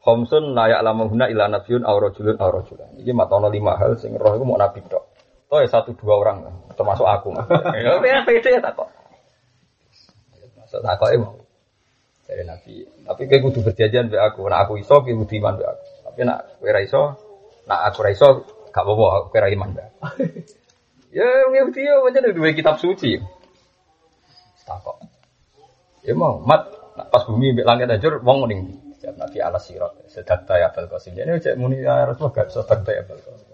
Khomsun 0.00 0.56
layak 0.56 0.80
lama 0.80 1.04
guna 1.12 1.28
ila 1.28 1.44
nabiun 1.52 1.84
aw 1.84 1.92
rajulun 2.00 2.40
aw 2.40 2.48
rajulan. 2.48 2.88
Iki 3.04 3.12
matono 3.12 3.52
lima 3.52 3.76
hal 3.76 4.00
sing 4.00 4.16
roh 4.16 4.32
iku 4.32 4.48
mau 4.48 4.56
nabi 4.56 4.80
tok. 4.88 5.04
Toh 5.44 5.60
ya 5.60 5.68
satu 5.68 5.92
dua 5.92 6.16
orang 6.16 6.40
termasuk 6.72 7.04
aku. 7.04 7.36
Ya 7.76 8.00
ya 8.00 8.20
pede 8.24 8.48
ya 8.48 8.60
takok. 8.64 8.88
Maksud 10.56 10.80
takoke 10.80 11.16
mau. 11.20 11.36
Dari 12.24 12.48
nabi. 12.48 12.80
Tapi 13.04 13.22
kayak 13.28 13.44
kudu 13.44 13.60
berjanjian 13.60 14.08
be 14.08 14.16
aku. 14.16 14.48
Nak 14.48 14.64
aku 14.64 14.80
iso 14.80 15.04
ki 15.04 15.12
kudu 15.12 15.36
iman 15.36 15.60
be 15.60 15.68
aku. 15.68 15.84
Tapi 16.08 16.20
nak 16.24 16.38
kowe 16.56 16.70
ra 16.72 16.80
iso, 16.80 17.02
nak 17.68 17.80
aku 17.92 18.00
iso 18.08 18.28
gak 18.72 18.80
apa-apa 18.80 19.04
aku 19.20 19.26
kowe 19.36 19.40
ra 19.44 19.48
iman 19.52 19.70
be. 19.76 19.84
Ya 21.10 21.26
wong 21.46 21.54
Yahudi 21.58 21.82
yo 21.82 22.06
pancen 22.06 22.30
duwe 22.30 22.54
kitab 22.54 22.78
suci. 22.78 23.18
Takok. 24.62 25.02
Ya 26.06 26.14
mau 26.14 26.38
mat 26.46 26.70
pas 27.10 27.26
bumi 27.26 27.54
mbek 27.54 27.66
langit 27.66 27.90
hancur 27.90 28.22
wong 28.22 28.46
ning 28.46 28.60
Setiap 29.00 29.16
Nabi 29.16 29.40
ala 29.40 29.56
sirat 29.56 29.96
sedak 30.12 30.44
ya 30.44 30.68
Abul 30.68 30.84
Qasim. 30.92 31.16
Jadi 31.16 31.40
cek 31.40 31.56
muni 31.56 31.80
ya 31.80 32.04
Rasulullah 32.04 32.36
gak 32.36 32.52
sedak 32.52 32.84
ya 32.84 33.00
Abul 33.00 33.16
Qasim. 33.16 33.48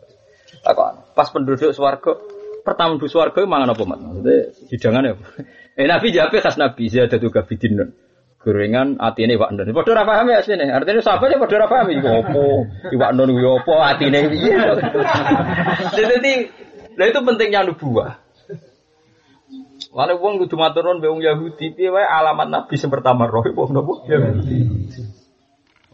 Takon, 0.59 0.95
pas 1.15 1.31
penduduk 1.31 1.71
swarga 1.71 2.19
pertama 2.67 2.99
penduduk 2.99 3.15
swarga 3.15 3.47
mangan 3.47 3.71
apa 3.71 3.83
mat? 3.87 3.99
Maksudnya 4.03 4.37
hidangan 4.75 5.03
ya. 5.07 5.15
Eh 5.79 5.87
Nabi 5.87 6.09
jawab 6.09 6.33
khas 6.41 6.57
Nabi 6.57 6.89
juga 6.91 7.45
bidin 7.47 7.95
gorengan 8.43 8.99
atine 8.99 9.39
wak 9.39 9.55
ndon. 9.55 9.71
Padha 9.71 9.91
ora 9.95 10.03
paham 10.03 10.35
ya 10.35 10.41
sini. 10.43 10.67
Artinya 10.67 11.05
sahabat 11.05 11.31
ya 11.31 11.39
padha 11.39 11.57
ora 11.63 11.69
paham 11.71 11.87
iku 11.95 12.09
opo. 12.11 12.45
Iwak 12.91 13.11
ndon 13.15 13.31
kuwi 13.39 13.47
opo 13.47 13.75
atine 13.79 14.27
piye. 14.27 14.57
Jadi 15.99 16.35
nah 16.97 17.05
itu 17.07 17.21
pentingnya 17.21 17.69
nubuah. 17.69 18.27
Lalu 19.97 20.15
wong 20.21 20.35
kudu 20.45 20.57
matur 20.61 20.85
nuwun 20.85 21.01
be 21.01 21.09
wong 21.09 21.23
Yahudi 21.25 21.73
piye 21.73 21.89
wae 21.89 22.05
alamat 22.05 22.53
Nabi 22.53 22.77
sing 22.77 22.93
pertama 22.93 23.25
roh 23.25 23.41
wong 23.45 23.71
nopo 23.73 24.05
Yahudi. 24.05 24.57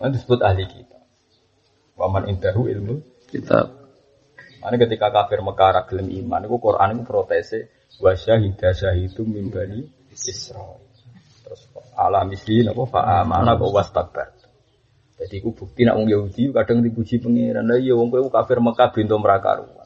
Itu 0.03 0.09
disebut 0.11 0.43
ahli 0.43 0.66
kita. 0.66 0.99
Waman 1.95 2.27
indahu 2.27 2.66
ilmu. 2.66 2.99
Kitab. 3.31 3.83
Mana 4.59 4.74
ketika 4.79 5.11
kafir 5.11 5.43
Mekah 5.43 5.87
gelem 5.91 6.11
iman, 6.23 6.47
itu 6.47 6.57
Quran 6.59 6.89
itu 6.95 7.03
protese 7.03 7.59
wa 7.99 8.15
syahida 8.15 8.74
syahidum 8.74 9.27
min 9.31 9.51
bani 9.51 9.87
Israil. 10.11 10.83
Terus 11.47 11.70
ala 11.99 12.27
misli 12.27 12.62
napa 12.66 12.83
fa 12.87 13.23
amana 13.23 13.55
wa 13.55 13.69
wastakbar. 13.70 14.35
Jadi 15.23 15.39
iku 15.39 15.55
bukti 15.55 15.87
nak 15.87 15.99
wong 15.99 16.11
Yahudi 16.11 16.51
kadang 16.51 16.83
dipuji 16.83 17.23
pengiran. 17.23 17.62
Lah 17.66 17.79
iya 17.79 17.95
wong 17.95 18.11
kowe 18.11 18.27
kafir 18.31 18.59
Mekah 18.59 18.91
bintu 18.91 19.15
merakaruan. 19.19 19.82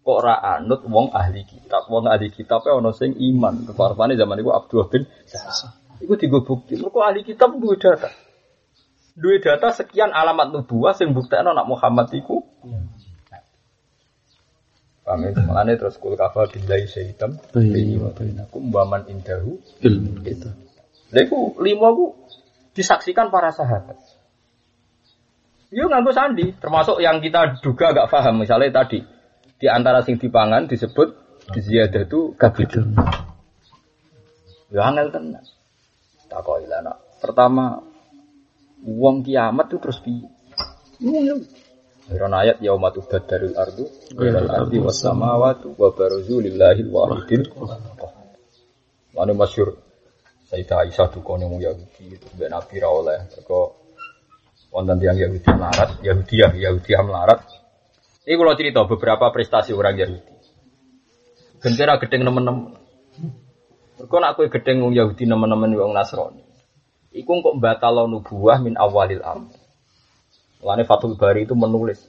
Kok 0.00 0.16
ora 0.16 0.40
anut 0.56 0.84
wong 0.88 1.12
ahli 1.12 1.44
kitab. 1.44 1.86
Wong 1.92 2.08
ahli 2.08 2.32
kitab 2.32 2.64
ana 2.64 2.90
sing 2.96 3.12
iman. 3.14 3.68
Keparpane 3.68 4.16
zaman 4.16 4.40
iku 4.40 4.50
Abdullah 4.56 4.88
bin 4.88 5.04
Sa'ad. 5.28 5.76
Iku 6.00 6.16
digo 6.16 6.40
bukti. 6.40 6.80
Mergo 6.80 7.04
ahli 7.04 7.20
kitab 7.20 7.56
duwe 7.60 7.76
data. 7.76 8.08
Duwe 9.12 9.36
data 9.42 9.76
sekian 9.76 10.14
alamat 10.16 10.54
nubuah 10.54 10.96
sing 10.96 11.12
buktekno 11.12 11.52
nak 11.52 11.68
Muhammad 11.68 12.08
iku 12.16 12.40
Paham 15.10 15.26
ya? 15.26 15.42
Mulane 15.42 15.74
terus 15.74 15.98
kul 15.98 16.14
kafa 16.14 16.46
billahi 16.54 16.86
syahitam 16.86 17.34
Bayi 17.50 17.98
wa 17.98 18.14
bainakum 18.14 18.70
Baman 18.70 19.10
indahu 19.10 19.58
Ilmu 19.82 20.22
kita. 20.22 20.54
Lha 21.10 21.26
iku 21.26 21.58
lima 21.58 21.90
ku 21.90 22.14
disaksikan 22.70 23.34
para 23.34 23.50
sahabat. 23.50 23.98
Yo 25.74 25.86
nganggo 25.90 26.14
sandi, 26.14 26.54
termasuk 26.58 27.02
yang 27.02 27.18
kita 27.22 27.58
duga 27.62 27.94
gak 27.94 28.10
paham. 28.10 28.42
Misalnya 28.42 28.82
tadi 28.82 29.02
di 29.60 29.68
antara 29.68 30.00
sing 30.00 30.16
dipangan 30.16 30.64
disebut 30.64 31.08
ziyadah 31.52 32.08
itu 32.08 32.32
kabidun. 32.40 32.96
Yo 34.72 34.80
angel 34.80 35.12
tenan. 35.12 35.44
Takoki 36.30 36.64
lah 36.70 36.80
nak. 36.80 36.96
Pertama 37.20 37.76
wong 38.80 39.20
kiamat 39.26 39.68
itu 39.68 39.76
terus 39.82 39.98
piye? 40.00 40.30
Iron 42.10 42.34
ayat 42.34 42.58
yauma 42.58 42.90
tubaddarul 42.90 43.54
ardu 43.54 43.84
ghairal 44.18 44.50
ardi 44.50 44.82
was 44.82 44.98
samawati 44.98 45.70
wa 45.78 45.94
baruzu 45.94 46.42
lillahi 46.42 46.82
wahidil 46.90 47.46
Mana 49.14 49.34
masyur 49.34 49.78
Sayyidah 50.50 50.82
Aisyah 50.82 51.14
dukone 51.14 51.46
wong 51.46 51.62
Yahudi 51.62 52.18
itu 52.18 52.26
mbek 52.34 52.50
Nabi 52.50 52.82
ra 52.82 52.90
oleh 52.90 53.22
mergo 53.30 53.78
wonten 54.74 54.98
tiyang 54.98 55.18
Yahudi 55.18 55.46
melarat, 55.46 55.90
Yahudi 56.02 56.34
ya 56.42 56.48
Yahudi 56.50 56.90
melarat. 56.98 57.40
Ini 58.30 58.38
kalau 58.38 58.54
cerita 58.54 58.86
beberapa 58.86 59.26
prestasi 59.34 59.74
orang 59.74 59.98
Yahudi. 59.98 60.34
Gendera 61.58 61.98
gedeng 61.98 62.22
nemen-nemen. 62.22 62.78
Mergo 63.98 64.16
nak 64.22 64.38
kowe 64.38 64.46
gedeng 64.46 64.86
wong 64.86 64.94
Yahudi 64.94 65.26
nemen-nemen 65.26 65.74
wong 65.74 65.90
Nasrani. 65.90 66.38
Iku 67.10 67.42
kok 67.42 67.58
batalo 67.58 68.06
nubuah 68.06 68.62
min 68.62 68.78
awalil 68.78 69.18
amr. 69.26 69.50
Mulane 70.62 70.86
Fathul 70.86 71.18
Bari 71.18 71.42
itu 71.42 71.58
menulis. 71.58 72.06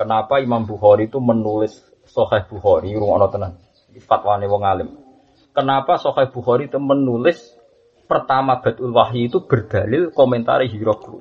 Kenapa 0.00 0.40
Imam 0.40 0.64
Bukhari 0.64 1.12
itu 1.12 1.20
menulis 1.20 1.76
Sahih 2.08 2.48
Bukhari 2.48 2.96
rungokno 2.96 3.28
tenan. 3.28 3.52
Iki 3.92 4.00
fatwane 4.00 4.48
wong 4.48 4.64
alim. 4.64 4.96
Kenapa 5.52 6.00
Sahih 6.00 6.32
Bukhari 6.32 6.72
itu 6.72 6.80
menulis 6.80 7.52
pertama 8.08 8.64
Batul 8.64 8.96
Wahyi 8.96 9.28
itu 9.28 9.44
berdalil 9.44 10.08
komentar 10.08 10.64
Hiroklu. 10.64 11.20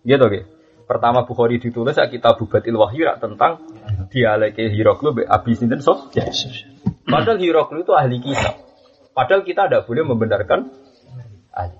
Gitu 0.00 0.24
oke. 0.24 0.53
Pertama 0.84 1.24
Bukhari 1.24 1.56
ditulis 1.56 1.96
ya 1.96 2.12
kitab 2.12 2.36
Batul 2.36 2.76
Wahyi 2.76 3.08
rak 3.08 3.24
tentang 3.24 3.64
dialek 4.12 4.60
Hiroklu 4.60 5.24
Abi 5.24 5.56
Sinten 5.56 5.80
Sof. 5.80 6.12
Padahal 7.08 7.40
Hiroklu 7.40 7.88
itu 7.88 7.92
ahli 7.96 8.20
kitab. 8.20 8.60
Padahal 9.16 9.42
kita 9.46 9.70
tidak 9.70 9.88
boleh 9.88 10.04
membenarkan 10.04 10.68
ahli. 11.56 11.78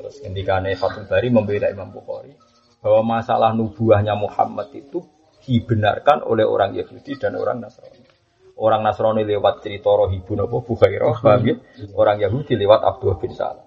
Terus 0.00 0.16
ketika 0.24 0.64
Fathul 0.80 1.06
Bari 1.06 1.28
membela 1.28 1.68
Imam 1.70 1.92
Bukhari 1.92 2.34
bahwa 2.80 3.20
masalah 3.20 3.52
nubuahnya 3.52 4.16
Muhammad 4.16 4.72
itu 4.72 5.04
dibenarkan 5.44 6.24
oleh 6.24 6.48
orang 6.48 6.72
Yahudi 6.72 7.20
dan 7.20 7.36
orang 7.36 7.60
Nasrani. 7.60 8.00
Orang 8.56 8.84
Nasrani 8.84 9.24
lewat 9.24 9.64
cerita 9.64 9.88
Rohibun 9.92 10.44
apa 10.44 10.56
Bukhairah, 10.60 11.16
paham 11.20 11.44
ya? 11.48 11.56
Orang 11.96 12.20
Yahudi 12.20 12.56
lewat 12.56 12.80
Abdullah 12.80 13.16
bin 13.20 13.32
Salam. 13.32 13.64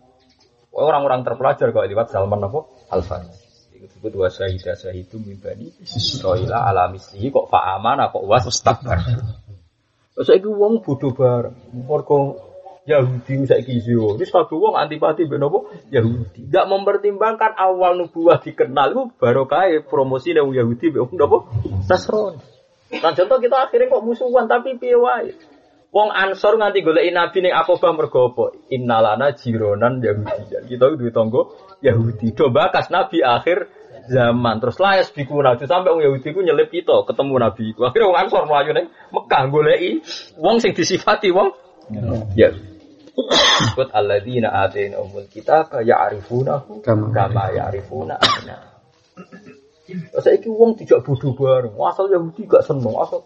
Orang-orang 0.73 1.21
terpelajar 1.21 1.69
kalau 1.69 1.85
lewat 1.85 2.09
Salman 2.09 2.41
apa? 2.45 2.65
Al-Farisi. 2.89 3.42
Disebut 3.83 4.15
wa 4.15 4.31
syahida 4.31 4.79
syahidu 4.79 5.19
min 5.19 5.35
bani 5.43 5.67
Israila 5.83 6.63
ala 6.71 6.87
mislihi 6.87 7.35
kok 7.35 7.51
fa'amana 7.51 8.15
kok 8.15 8.23
was 8.23 8.47
takbar. 8.63 9.03
Terus 10.13 10.27
saiki 10.29 10.47
wong 10.47 10.79
bodoh 10.79 11.11
bareng. 11.11 11.51
Mergo 11.73 12.39
Yahudi 12.87 13.43
saiki 13.43 13.83
yo. 13.83 14.15
Wis 14.15 14.31
kabeh 14.31 14.55
wong 14.55 14.79
antipati 14.79 15.27
mbek? 15.27 15.43
Yahudi. 15.91 16.47
Enggak 16.47 16.65
mempertimbangkan 16.71 17.59
awal 17.59 17.99
nubuah 17.99 18.39
dikenal 18.39 18.95
itu 18.95 19.03
baru 19.19 19.49
kae 19.51 19.83
promosi 19.83 20.31
wong 20.31 20.55
Yahudi 20.55 20.93
mbek 20.93 21.11
napa? 21.19 21.37
Nasrani. 21.83 22.39
Nah 22.93 23.11
contoh 23.11 23.37
kita 23.41 23.57
akhirnya 23.67 23.91
kok 23.91 24.05
musuhan 24.05 24.45
tapi 24.45 24.77
piye. 24.77 24.95
Wong 25.93 26.09
Ansor 26.09 26.57
nganti 26.57 26.81
goleki 26.81 27.13
nabi 27.13 27.37
ning 27.45 27.53
Aqabah 27.53 27.91
mergo 27.93 28.33
apa? 28.33 28.45
Innalana 28.69 29.33
jironan 29.33 29.97
Yahudi. 29.99 30.71
Kita 30.71 30.93
duwe 30.93 31.09
tangga 31.09 31.41
Yahudi. 31.83 32.31
Do 32.31 32.47
bakas 32.49 32.87
nabi 32.87 33.19
akhir 33.19 33.67
zaman. 34.07 34.63
Terus 34.63 34.79
layas 34.79 35.07
biku 35.11 35.43
nabi 35.43 35.67
sampai 35.67 35.91
wong 35.91 36.01
Yahudi 36.01 36.31
ku 36.31 36.39
nyelip 36.39 36.71
kita 36.71 37.03
ketemu 37.03 37.33
nabi. 37.35 37.75
Akhirnya 37.75 38.07
wong 38.07 38.17
Ansor 38.23 38.43
mlayu 38.47 38.71
ning 38.71 38.87
Mekah 39.11 39.43
goleki 39.51 39.91
wong 40.39 40.63
sing 40.63 40.71
disifati 40.71 41.29
wong 41.35 41.51
ya. 42.39 42.49
Kut 43.77 43.93
alladzina 43.93 44.49
atainahumul 44.65 45.29
kitaba 45.29 45.85
ya'rifunahu 45.85 46.81
Kama. 46.81 47.13
ya'rifuna 47.53 48.17
abna. 48.17 48.57
Saiki 50.17 50.49
wong 50.49 50.79
tidak 50.79 51.05
bodoh 51.05 51.35
bareng. 51.37 51.75
Asal 51.77 52.09
Yahudi 52.09 52.49
gak 52.49 52.65
seneng 52.65 52.97
asal. 52.97 53.21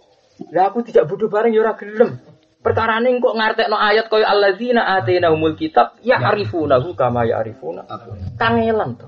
Lah 0.52 0.70
aku 0.70 0.84
tidak 0.84 1.08
bodoh 1.08 1.32
bareng 1.32 1.56
ya 1.56 1.64
ora 1.64 1.78
gelem. 1.80 2.20
Perkara 2.68 3.00
ini 3.00 3.24
kok 3.24 3.32
ngartekno 3.32 3.80
ayat 3.80 4.12
kaya 4.12 4.28
alladzina 4.28 4.84
atainahumul 5.00 5.56
kitab 5.56 5.96
ya'rifunahu 6.04 6.92
kama 7.00 7.24
ya'rifuna 7.24 7.88
kangelan 8.36 9.00
to. 9.00 9.08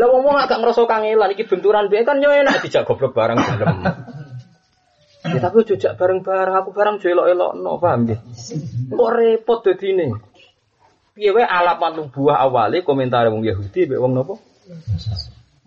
Lah 0.00 0.08
wong 0.08 0.24
wong 0.24 0.36
agak 0.40 0.64
ngerasa 0.64 0.88
kangelan 0.88 1.36
iki 1.36 1.44
benturan 1.44 1.92
biyen 1.92 2.08
kan 2.08 2.24
yo 2.24 2.32
enak 2.32 2.64
dijak 2.64 2.88
goblok 2.88 3.12
bareng 3.12 3.36
gelem. 3.36 3.84
Ya 5.20 5.36
tapi 5.36 5.68
jojak 5.68 6.00
bareng-bareng 6.00 6.56
aku 6.56 6.72
bareng 6.72 6.96
jo 6.96 7.12
elok-elokno, 7.12 7.76
paham 7.76 8.08
nggih? 8.08 8.18
Kok 8.96 9.10
repot 9.12 9.60
dadine. 9.60 10.16
Piye 11.12 11.36
wae 11.36 11.44
alamat 11.44 12.00
nubuah 12.00 12.40
awale 12.40 12.80
komentar 12.80 13.28
wong 13.28 13.44
Yahudi 13.44 13.84
mek 13.92 14.00
wong 14.00 14.16
napa? 14.16 14.40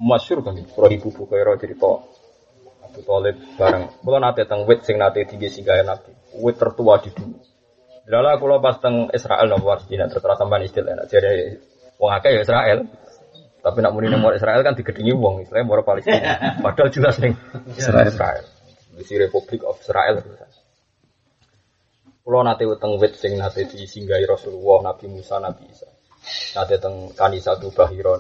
Masyur 0.02 0.42
kan, 0.42 0.58
kalau 0.58 0.90
ibu 0.90 1.14
buka 1.14 1.38
cerita 1.62 2.02
Abu 2.82 3.00
Talib 3.06 3.38
bareng. 3.54 3.94
Kalau 4.02 4.18
nate 4.18 4.50
teng 4.50 4.66
wit 4.66 4.82
sing 4.82 4.98
nate 4.98 5.22
tinggi 5.30 5.54
singgah 5.54 5.86
nabi, 5.86 6.10
wit 6.40 6.58
tertua 6.58 6.98
di 7.04 7.10
dunia. 7.14 7.42
Lala 8.04 8.36
kalau 8.36 8.60
pas 8.60 8.76
teng 8.84 9.08
Israel 9.16 9.48
nopo 9.48 9.72
Palestina 9.72 10.12
terus 10.12 10.24
sampean 10.36 10.68
istilah 10.68 10.92
enak 10.92 11.08
jadi 11.08 11.56
wong 11.96 12.12
akeh 12.12 12.32
ya 12.36 12.42
Israel. 12.44 12.80
Tapi 13.64 13.80
nak 13.80 13.96
muni 13.96 14.12
nomor 14.12 14.36
Israel 14.36 14.60
kan 14.60 14.76
digedingi 14.76 15.16
wong, 15.16 15.48
Israel 15.48 15.64
mau 15.64 15.80
Palestina. 15.88 16.60
Padahal 16.60 16.92
jelas 16.92 17.16
ning 17.24 17.32
Israel. 17.80 18.12
Israel. 18.12 18.44
Di 18.92 19.16
Republic 19.16 19.64
of 19.64 19.80
Israel. 19.80 20.20
Kulo 22.24 22.44
nate 22.44 22.68
teng 22.76 23.00
wit 23.00 23.16
sing 23.16 23.40
nate 23.40 23.64
disinggahi 23.72 24.28
Rasulullah, 24.28 24.92
Nabi 24.92 25.08
Musa, 25.08 25.40
Nabi 25.40 25.64
Isa. 25.72 25.88
Nate 26.60 26.76
teng 26.76 27.16
Kanisa 27.16 27.56
Bahiron. 27.56 28.20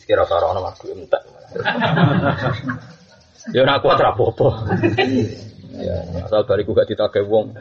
Sekira 0.00 0.24
ora 0.24 0.56
ana 0.56 0.60
madu 0.64 0.88
entek. 0.88 1.22
Ya 3.52 3.60
ora 3.60 3.76
kuat 3.76 4.00
ra 4.00 4.16
apa-apa. 4.16 4.72
Ya, 5.80 5.96
asal 6.22 6.46
bariku 6.46 6.74
gak 6.76 6.90
ditagih 6.90 7.26
wong. 7.26 7.54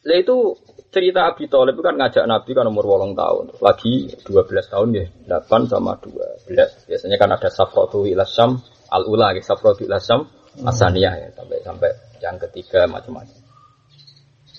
Lah 0.00 0.16
itu 0.16 0.56
cerita 0.88 1.28
Abi 1.28 1.44
Thalib 1.44 1.76
kan 1.84 1.92
ngajak 2.00 2.24
Nabi 2.24 2.50
kan 2.56 2.64
umur 2.66 2.88
8 2.88 3.12
tahun. 3.12 3.44
Lagi 3.60 4.08
12 4.24 4.72
tahun 4.72 4.88
ya, 4.96 5.04
8 5.28 5.68
sama 5.68 6.00
12. 6.00 6.88
Biasanya 6.88 7.16
kan 7.20 7.30
ada 7.36 7.48
Safratu 7.52 8.08
ila 8.08 8.24
Syam 8.24 8.56
al-ula, 8.88 9.36
ya, 9.36 9.44
Safratu 9.44 9.84
ila 9.84 10.00
Syam 10.00 10.24
asaniyah 10.64 11.14
ya, 11.20 11.28
sampai 11.36 11.60
sampai 11.60 11.90
yang 12.24 12.40
ketiga 12.48 12.88
macam-macam. 12.88 13.38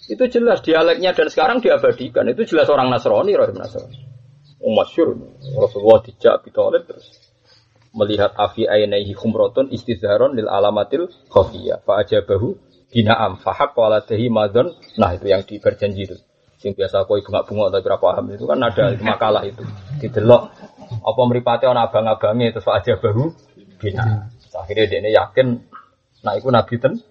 Itu 0.08 0.24
jelas 0.30 0.62
dialeknya 0.62 1.18
dan 1.18 1.28
sekarang 1.32 1.58
diabadikan. 1.64 2.30
Itu 2.30 2.46
jelas 2.46 2.70
orang 2.70 2.94
Nasrani, 2.94 3.34
Rahim 3.34 3.58
Nasrani. 3.58 3.98
Oh, 4.62 4.78
masyur 4.78 5.18
Rasulullah 5.58 6.06
dijak 6.06 6.46
Abi 6.46 6.54
Thalib 6.54 6.86
terus 6.86 7.21
melihat 7.92 8.32
afi 8.40 8.68
ainaihi 8.68 9.12
khumratun 9.16 9.72
istizharon 9.72 10.36
lil 10.36 10.48
alamatil 10.48 11.12
khafiyah. 11.28 11.84
Fa 11.84 12.04
ajabahu 12.04 12.56
binaam 12.92 13.40
fahaq 13.40 13.76
waladahi 13.76 14.28
madon. 14.32 14.74
Nah 15.00 15.16
itu 15.16 15.26
yang 15.28 15.44
di 15.44 15.60
berjanji 15.60 16.08
itu. 16.08 16.18
Sing 16.62 16.78
biasa 16.78 17.10
koi 17.10 17.26
bunga-bunga 17.26 17.74
tapi 17.74 17.84
berapa 17.90 18.02
paham. 18.02 18.26
Itu 18.32 18.46
kan 18.46 18.62
ada 18.62 18.94
makalah 19.02 19.44
itu. 19.44 19.64
Didelok. 19.98 20.42
Apa 21.02 21.22
mripate 21.26 21.66
ana 21.66 21.88
abang-abange 21.88 22.54
terus 22.56 22.66
fa 22.66 22.80
ajabahu 22.80 23.34
binaam. 23.82 24.30
Akhirnya 24.52 24.86
dia 24.88 25.10
yakin 25.26 25.64
nah 26.22 26.38
itu 26.38 26.54
nabi 26.54 26.78
ten 26.78 27.02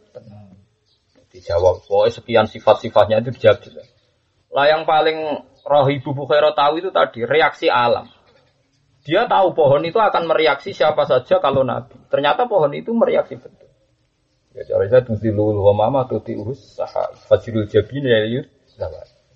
dijawab 1.35 1.83
pokoknya 1.83 2.15
sekian 2.15 2.47
sifat-sifatnya 2.47 3.27
itu 3.27 3.35
dijawab 3.35 3.59
jelas 3.59 3.91
lah 4.51 4.67
yang 4.67 4.83
paling 4.83 5.47
roh 5.63 5.87
ibu 5.87 6.11
Bukhairah 6.11 6.59
tahu 6.59 6.83
itu 6.83 6.91
tadi 6.91 7.23
reaksi 7.23 7.71
alam. 7.71 8.11
Dia 9.11 9.27
tahu 9.27 9.59
pohon 9.59 9.83
itu 9.83 9.99
akan 9.99 10.31
mereaksi 10.31 10.71
siapa 10.71 11.03
saja 11.03 11.43
kalau 11.43 11.67
nabi. 11.67 11.99
Ternyata 12.07 12.47
pohon 12.47 12.71
itu 12.79 12.95
mereaksi 12.95 13.43
betul. 13.43 13.67
Ya 14.55 14.63
caranya 14.71 15.03
tudilul 15.03 15.59
mama 15.75 16.07
tuti 16.07 16.39
urus 16.39 16.79
saha 16.79 17.11
fajrul 17.27 17.67
jabin 17.67 18.07
ya 18.07 18.23
yud. 18.31 18.47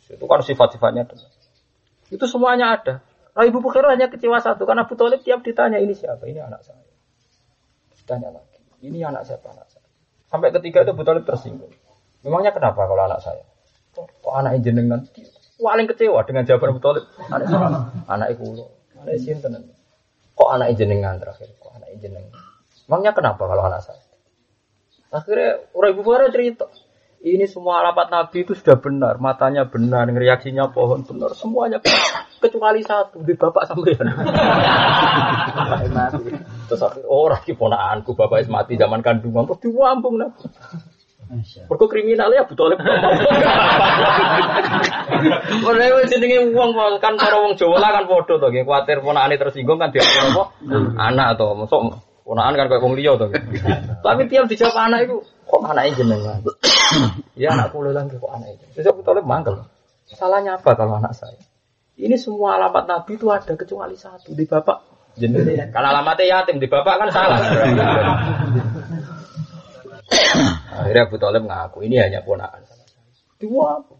Itu 0.06 0.30
kan 0.30 0.46
sifat-sifatnya. 0.46 1.10
Itu 2.06 2.24
semuanya 2.30 2.78
ada. 2.78 3.02
Nah, 3.34 3.42
Ibu 3.50 3.58
Bukhairah 3.66 3.98
hanya 3.98 4.06
kecewa 4.06 4.38
satu 4.38 4.62
karena 4.62 4.86
Abu 4.86 4.94
Talib 4.94 5.18
tiap 5.26 5.42
ditanya 5.42 5.82
ini 5.82 5.90
siapa? 5.90 6.22
Ini 6.22 6.38
anak 6.38 6.62
saya. 6.62 6.86
Ditanya 7.98 8.30
lagi, 8.30 8.62
ini 8.86 9.02
anak 9.02 9.26
siapa 9.26 9.50
anak 9.50 9.66
saya? 9.74 9.82
Sampai 10.30 10.54
ketiga 10.54 10.86
itu 10.86 10.94
Abu 10.94 11.02
Talib 11.02 11.26
tersinggung. 11.26 11.74
Memangnya 12.22 12.54
kenapa 12.54 12.86
kalau 12.86 13.10
anak 13.10 13.18
saya? 13.26 13.42
Kok, 13.98 14.30
anak 14.30 14.62
jenengan? 14.62 15.02
Paling 15.58 15.90
kecewa 15.90 16.22
dengan 16.22 16.46
jawaban 16.46 16.78
Abu 16.78 16.82
Talib. 16.82 17.04
Anak 17.26 17.50
anak 18.06 18.28
iku 18.38 18.54
lo, 18.54 18.66
anak 19.04 19.20
sinten. 19.20 19.70
Kok 20.34 20.50
anak 20.50 20.74
jenengan 20.74 21.20
terakhir? 21.20 21.52
Kok 21.60 21.72
anak 21.78 21.94
jenengan? 22.00 22.32
Memangnya 22.88 23.12
kenapa 23.14 23.44
kalau 23.46 23.62
anak 23.68 23.80
saya? 23.84 24.02
Akhirnya 25.14 25.62
orang 25.70 25.90
Ibu 25.94 26.02
Bukhairah 26.02 26.30
cerita, 26.34 26.66
ini 27.22 27.46
semua 27.46 27.80
alamat 27.80 28.10
Nabi 28.10 28.42
itu 28.42 28.52
sudah 28.58 28.76
benar, 28.82 29.22
matanya 29.22 29.64
benar, 29.64 30.10
reaksinya 30.10 30.74
pohon 30.74 31.06
benar, 31.06 31.32
semuanya 31.38 31.78
benar. 31.78 32.26
kecuali 32.42 32.82
satu 32.84 33.22
di 33.22 33.32
bapak 33.38 33.64
sampean. 33.64 34.10
Terus 36.68 36.80
akhirnya 36.82 37.08
orang 37.08 37.40
oh, 37.40 37.56
ponakanku 37.56 38.10
bapak 38.12 38.44
is 38.44 38.50
mati 38.50 38.76
zaman 38.76 39.00
kandungan 39.00 39.48
terus 39.48 39.62
diwambung 39.64 40.20
Nabi. 40.20 40.44
Mergo 41.70 41.86
kriminal 41.88 42.30
ya 42.30 42.44
betul 42.44 42.74
Ora 45.64 45.86
wis 46.00 46.10
jenenge 46.12 46.52
wong 46.52 46.76
kan 47.00 47.16
para 47.16 47.36
wong 47.40 47.56
Jawa 47.56 47.80
lah 47.80 47.90
kan 47.96 48.04
padha 48.06 48.34
to 48.36 48.46
nggih 48.50 48.64
kuwatir 48.66 49.00
ponakane 49.00 49.40
tersinggung 49.40 49.80
kan 49.80 49.90
diatur 49.90 50.34
apa? 50.34 50.44
Anak 51.00 51.40
to, 51.40 51.46
mosok 51.56 51.80
ponakan 52.24 52.56
kan 52.56 52.66
kayak 52.68 52.82
wong 52.84 52.94
liya 52.96 53.16
to. 53.16 53.26
Tapi 54.04 54.22
tiap 54.28 54.48
dijawab 54.48 54.76
anak 54.90 55.08
itu 55.08 55.16
kok 55.22 55.62
anaknya 55.64 55.92
jenengan. 55.96 56.40
ya 57.40 57.48
anakku 57.56 57.80
lho 57.84 57.92
lagi 57.92 58.16
kok 58.16 58.32
anaknya. 58.32 58.66
Terus 58.76 58.86
aku 58.92 59.00
tolong 59.04 59.26
mangkel. 59.26 59.54
Salahnya 60.04 60.60
apa 60.60 60.76
kalau 60.76 61.00
anak 61.00 61.16
saya? 61.16 61.40
Ini 61.94 62.18
semua 62.18 62.58
alamat 62.58 62.84
Nabi 62.90 63.16
itu 63.16 63.30
ada 63.30 63.54
kecuali 63.54 63.96
satu 63.96 64.34
di 64.34 64.44
bapak 64.44 64.78
jenengan. 65.16 65.70
Kalau 65.70 65.88
alamatnya 65.94 66.42
yatim 66.42 66.58
di 66.60 66.68
bapak 66.68 66.94
kan 67.00 67.08
salah. 67.12 67.38
Akhirnya 70.80 71.02
Abu 71.06 71.16
Talib 71.20 71.42
ngaku 71.46 71.78
ini 71.86 71.96
hanya 72.00 72.20
ponakan 72.22 72.62
sama 72.66 72.84
saya. 72.86 73.04
Dua 73.38 73.80
apa? 73.80 73.94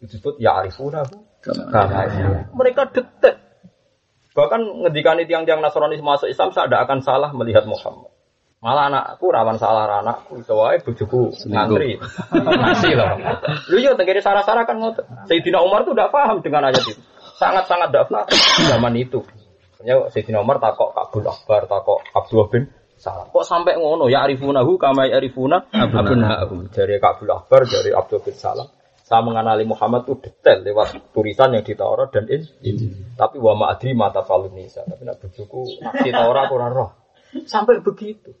Disebut 0.00 0.40
ya 0.40 0.60
arifunahu. 0.60 1.16
Mereka 2.56 2.82
detek. 2.92 3.36
Bahkan 4.30 4.60
ngedikan 4.86 5.18
tiang-tiang 5.26 5.60
Nasrani 5.64 5.98
masuk 5.98 6.30
Islam 6.30 6.54
saya 6.54 6.70
tidak 6.70 6.86
akan 6.86 6.98
salah 7.02 7.30
melihat 7.34 7.66
Muhammad. 7.66 8.12
Malah 8.60 8.92
anakku 8.92 9.32
rawan 9.32 9.56
salah 9.56 10.04
anakku 10.04 10.36
itu 10.36 10.52
wae 10.52 10.76
bojoku 10.84 11.32
ngantri. 11.48 11.96
Masih 12.28 12.92
loh. 12.92 13.16
Lu 13.72 13.80
yo 13.80 13.96
tenggiri 13.96 14.20
sarah-sarah 14.20 14.68
kan 14.68 14.76
ngotot. 14.76 15.08
Sayyidina 15.32 15.64
Umar 15.64 15.88
tuh 15.88 15.96
tidak 15.96 16.12
paham 16.12 16.44
dengan 16.44 16.68
ayat 16.68 16.84
itu. 16.84 16.92
Sangat-sangat 17.40 17.88
tidak 17.88 18.12
paham 18.12 18.28
zaman 18.68 18.92
itu. 19.00 19.24
Hanya 19.80 20.12
Sayyidina 20.12 20.44
Umar 20.44 20.60
takok 20.60 20.92
Abdul 20.92 21.24
Akbar, 21.24 21.64
takok 21.64 22.04
Abdul 22.12 22.52
bin 22.52 22.62
Salam. 23.00 23.32
Kok 23.32 23.44
sampai 23.48 23.80
ngono 23.80 24.12
ya 24.12 24.28
arifunahu 24.28 24.76
kama 24.76 25.08
arifuna 25.08 25.72
abna'ahum. 25.72 26.68
Dari 26.68 27.00
Abdul 27.00 27.32
Akbar, 27.32 27.64
dari 27.64 27.96
Abdul 27.96 28.20
bin 28.20 28.36
Salam. 28.36 28.68
Saya 29.08 29.24
mengenali 29.24 29.64
Muhammad 29.64 30.06
itu 30.06 30.20
detail 30.20 30.62
lewat 30.62 31.10
tulisan 31.16 31.50
yang 31.56 31.64
di 31.64 31.74
Taurat 31.74 32.12
dan 32.12 32.28
in. 32.28 32.44
Tapi 33.16 33.40
wa 33.40 33.56
ma'adri 33.56 33.96
mata 33.96 34.20
falun 34.22 34.52
nisa. 34.52 34.84
Tapi 34.84 35.02
nak 35.02 35.16
bujuku 35.16 35.80
di 36.04 36.12
Taurat 36.12 36.46
kurang 36.52 36.70
roh. 36.76 36.90
Sampai 37.48 37.80
begitu. 37.80 38.36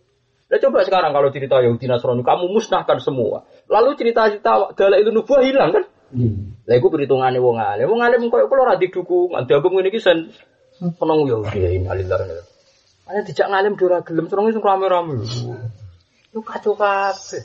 Nah 0.50 0.58
coba 0.60 0.84
sekarang 0.84 1.16
kalau 1.16 1.32
cerita 1.32 1.58
Yahudi 1.64 1.88
Nasrani, 1.88 2.20
kamu 2.20 2.52
musnahkan 2.52 3.00
semua. 3.00 3.48
Lalu 3.66 3.96
cerita-cerita 3.96 4.76
dalam 4.76 4.98
itu 5.00 5.10
nubuah 5.10 5.40
hilang 5.40 5.72
kan? 5.72 5.84
Hmm. 6.10 6.58
Lah 6.68 6.74
iku 6.76 6.92
perhitungane 6.92 7.40
wong 7.40 7.56
alim. 7.56 7.88
Wong 7.88 8.02
alim 8.04 8.28
koyo 8.28 8.44
kula 8.50 8.68
ora 8.68 8.74
didukung. 8.76 9.34
Diagem 9.46 9.72
ngene 9.72 9.88
iki 9.88 10.02
sen 10.04 10.28
penong 11.00 11.26
Yahudi 11.26 11.58
ya 11.64 11.70
innalillahi. 11.80 12.59
Ana 13.10 13.26
dijak 13.26 13.50
ngalim 13.50 13.74
ora 13.74 14.06
gelem, 14.06 14.30
terus 14.30 14.54
sing 14.54 14.62
rame-rame. 14.62 15.18
Lu 16.30 16.46
kacau 16.46 16.78
kabeh. 16.78 17.42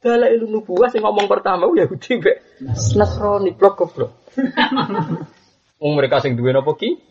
Dalam 0.00 0.30
ilmu 0.32 0.62
nubuah 0.62 0.88
sing 0.88 1.04
ngomong 1.04 1.28
pertama 1.28 1.68
Yahudi 1.76 2.24
mbek 2.24 2.36
Nasrani 2.96 3.52
blok 3.52 3.74
goblok. 3.76 4.16
Wong 5.82 5.92
mereka 5.92 6.24
sing 6.24 6.40
duwe 6.40 6.56
napa 6.56 6.72
ki? 6.72 7.10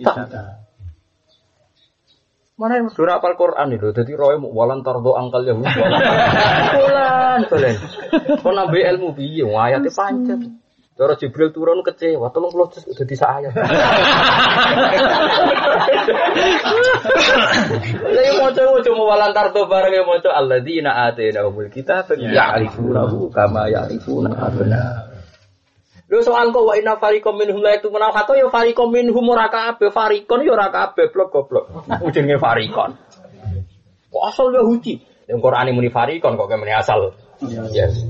Mana 2.57 2.81
yang 2.81 2.89
sudah 2.91 3.23
apal 3.23 3.39
Quran 3.39 3.71
itu, 3.71 3.87
jadi 3.95 4.11
roy 4.19 4.35
mau 4.35 4.51
walan 4.51 4.83
tardo 4.83 5.15
angkal 5.15 5.47
ya, 5.47 5.55
bulan, 5.55 5.71
bulan. 7.47 7.75
Kau 8.43 8.51
nambah 8.51 8.83
ilmu 8.83 9.15
biye, 9.15 9.47
ayatnya 9.47 9.87
pancet. 9.95 10.43
Cara 10.99 11.15
Jibril 11.15 11.55
turun 11.55 11.79
kecewa, 11.79 12.27
tolong 12.27 12.51
kalau 12.51 12.67
jus 12.75 12.83
udah 12.91 13.07
bisa 13.07 13.23
ayat. 13.23 13.55
Lagi 18.03 18.31
mau 18.35 18.51
coba 18.51 18.83
cuma 18.83 19.03
walan 19.07 19.31
tardo 19.31 19.63
bareng 19.63 19.95
yang 19.95 20.03
mau 20.03 20.19
coba 20.19 20.35
Allah 20.35 20.59
di 20.59 20.83
ina 20.83 21.07
ate 21.07 21.31
na 21.31 21.47
umul 21.47 21.71
kita, 21.71 22.03
ya 22.19 22.51
alifunahu 22.51 23.31
kama 23.31 23.71
ya 23.71 23.87
alifuna 23.87 24.35
abna. 24.43 25.07
Lho 26.11 26.19
soal 26.19 26.51
kok 26.51 26.67
wa 26.67 26.75
inna 26.75 26.99
fariqam 26.99 27.39
minhum 27.39 27.63
la 27.63 27.79
itu 27.79 27.87
menal 27.87 28.11
kata 28.11 28.35
ya 28.35 28.51
fariqam 28.51 28.91
minhum 28.91 29.23
ora 29.31 29.47
kabeh 29.47 29.95
farikon 29.95 30.43
ya 30.43 30.51
ora 30.51 30.67
kabeh 30.67 31.15
blok 31.15 31.31
goblok. 31.31 31.65
Ujine 32.03 32.35
farikon. 32.35 32.99
Kok 34.11 34.23
asal 34.27 34.51
Yahudi? 34.51 34.99
Yang 35.31 35.39
Quran 35.39 35.71
muni 35.71 35.87
farikon 35.87 36.35
kok 36.35 36.51
kemene 36.51 36.75
asal. 36.75 37.15
Yes. 37.71 38.03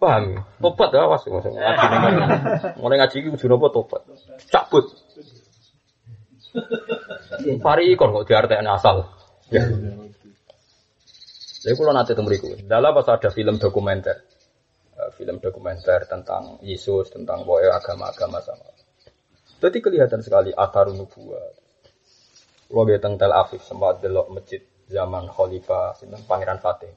Paham? 0.00 0.40
Ya 0.96 1.04
was 1.04 1.22
maksudnya. 1.28 1.76
Mulai 2.80 2.96
ngaji 3.04 3.16
iki 3.20 3.28
kudu 3.36 3.46
napa 3.52 3.68
tobat. 3.68 4.02
Cabut. 4.48 4.88
Farikon 7.60 8.16
kok 8.16 8.24
diartekne 8.24 8.70
asal. 8.72 9.04
Ya. 9.52 9.68
Lha 11.60 11.70
kula 11.76 11.92
nate 11.92 12.16
temriku. 12.16 12.56
Dalam 12.64 12.96
pas 12.96 13.12
ada 13.12 13.28
film 13.28 13.60
dokumenter 13.60 14.24
Eh, 15.00 15.10
film 15.16 15.40
dokumenter 15.40 16.04
tentang 16.04 16.60
Yesus, 16.60 17.08
tentang 17.08 17.48
boy 17.48 17.64
agama-agama 17.72 18.36
sama. 18.44 18.68
Jadi 19.60 19.78
kelihatan 19.80 20.20
sekali 20.20 20.52
akar 20.52 20.92
nubuat. 20.92 21.54
Kalau 22.68 22.84
dia 22.84 23.00
tentang 23.00 23.16
Tel 23.16 23.32
Aviv 23.32 23.60
sempat 23.64 24.04
delok 24.04 24.28
masjid 24.30 24.60
zaman 24.86 25.26
Khalifah 25.32 25.96
Pangeran 26.28 26.60
Fatih. 26.60 26.92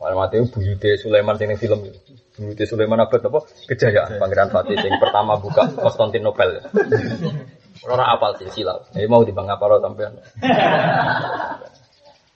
Fatih 0.00 0.48
buyute 0.48 0.96
Sulaiman 0.96 1.36
sing 1.36 1.52
film 1.60 1.80
itu. 1.84 1.98
Buyute 2.40 2.64
Sulaiman 2.64 3.04
abad 3.04 3.20
apa? 3.20 3.40
Kejayaan 3.68 4.16
Pangeran 4.16 4.48
Fatih 4.48 4.76
yang 4.80 5.00
pertama 5.00 5.36
buka 5.36 5.68
Konstantinopel. 5.76 6.64
Orang 7.84 8.08
apal 8.08 8.36
sih 8.36 8.48
silau. 8.52 8.84
Jadi 8.92 9.08
mau 9.08 9.24
di 9.24 9.32
Bang 9.32 9.48
Aparo 9.48 9.80
sampean. 9.80 10.20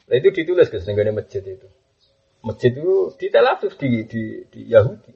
Nah 0.04 0.14
itu 0.16 0.28
ditulis 0.32 0.68
ke 0.68 0.80
sehingga 0.80 1.08
masjid 1.12 1.40
itu 1.40 1.68
masjid 2.44 2.70
itu 2.76 3.16
di 3.16 3.26
Tel 3.32 3.48
Aviv 3.48 3.72
di, 3.80 4.04
di, 4.04 4.22
di 4.52 4.60
Yahudi. 4.68 5.12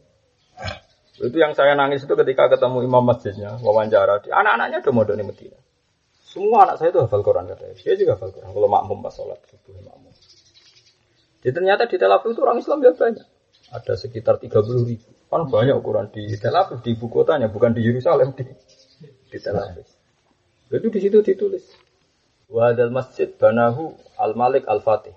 Itu 1.18 1.36
yang 1.36 1.52
saya 1.52 1.76
nangis 1.76 2.08
itu 2.08 2.14
ketika 2.16 2.48
ketemu 2.48 2.88
imam 2.88 3.04
masjidnya, 3.04 3.60
wawancara. 3.60 4.24
Di, 4.24 4.32
anak-anaknya 4.32 4.80
udah 4.80 4.94
modal 4.96 5.16
di 5.20 5.26
Medina. 5.28 5.58
Semua 6.24 6.64
anak 6.64 6.80
saya 6.80 6.94
itu 6.94 7.00
hafal 7.04 7.20
Quran 7.20 7.50
katanya. 7.52 7.74
Dia 7.76 7.94
juga 8.00 8.16
hafal 8.16 8.32
Quran. 8.32 8.50
Kalau 8.54 8.68
makmum 8.70 8.98
pas 9.04 9.12
sholat 9.12 9.38
subuh 9.50 9.76
makmum. 9.84 10.12
Jadi 11.48 11.64
ternyata 11.64 11.88
di 11.88 11.96
Tel 11.96 12.12
Aviv 12.12 12.36
itu 12.36 12.44
orang 12.44 12.60
Islam 12.60 12.84
ya 12.84 12.92
banyak. 12.92 13.24
Ada 13.72 13.96
sekitar 13.96 14.36
30 14.36 14.84
ribu. 14.84 15.08
Kan 15.32 15.48
banyak 15.48 15.80
ukuran 15.80 16.12
di 16.12 16.28
Tel 16.36 16.52
Aviv, 16.52 16.84
di 16.84 16.92
ibu 16.92 17.08
kotanya, 17.08 17.48
bukan 17.48 17.72
di 17.72 17.88
Yerusalem, 17.88 18.36
di, 18.36 18.44
di 19.32 19.38
Tel 19.40 19.56
Aviv. 19.56 19.88
Itu 20.68 20.92
di 20.92 21.00
situ 21.00 21.24
ditulis. 21.24 21.64
Wadal 22.52 22.92
masjid 22.92 23.32
banahu 23.32 23.96
al 24.20 24.36
Malik 24.36 24.68
al 24.68 24.84
Fatih. 24.84 25.16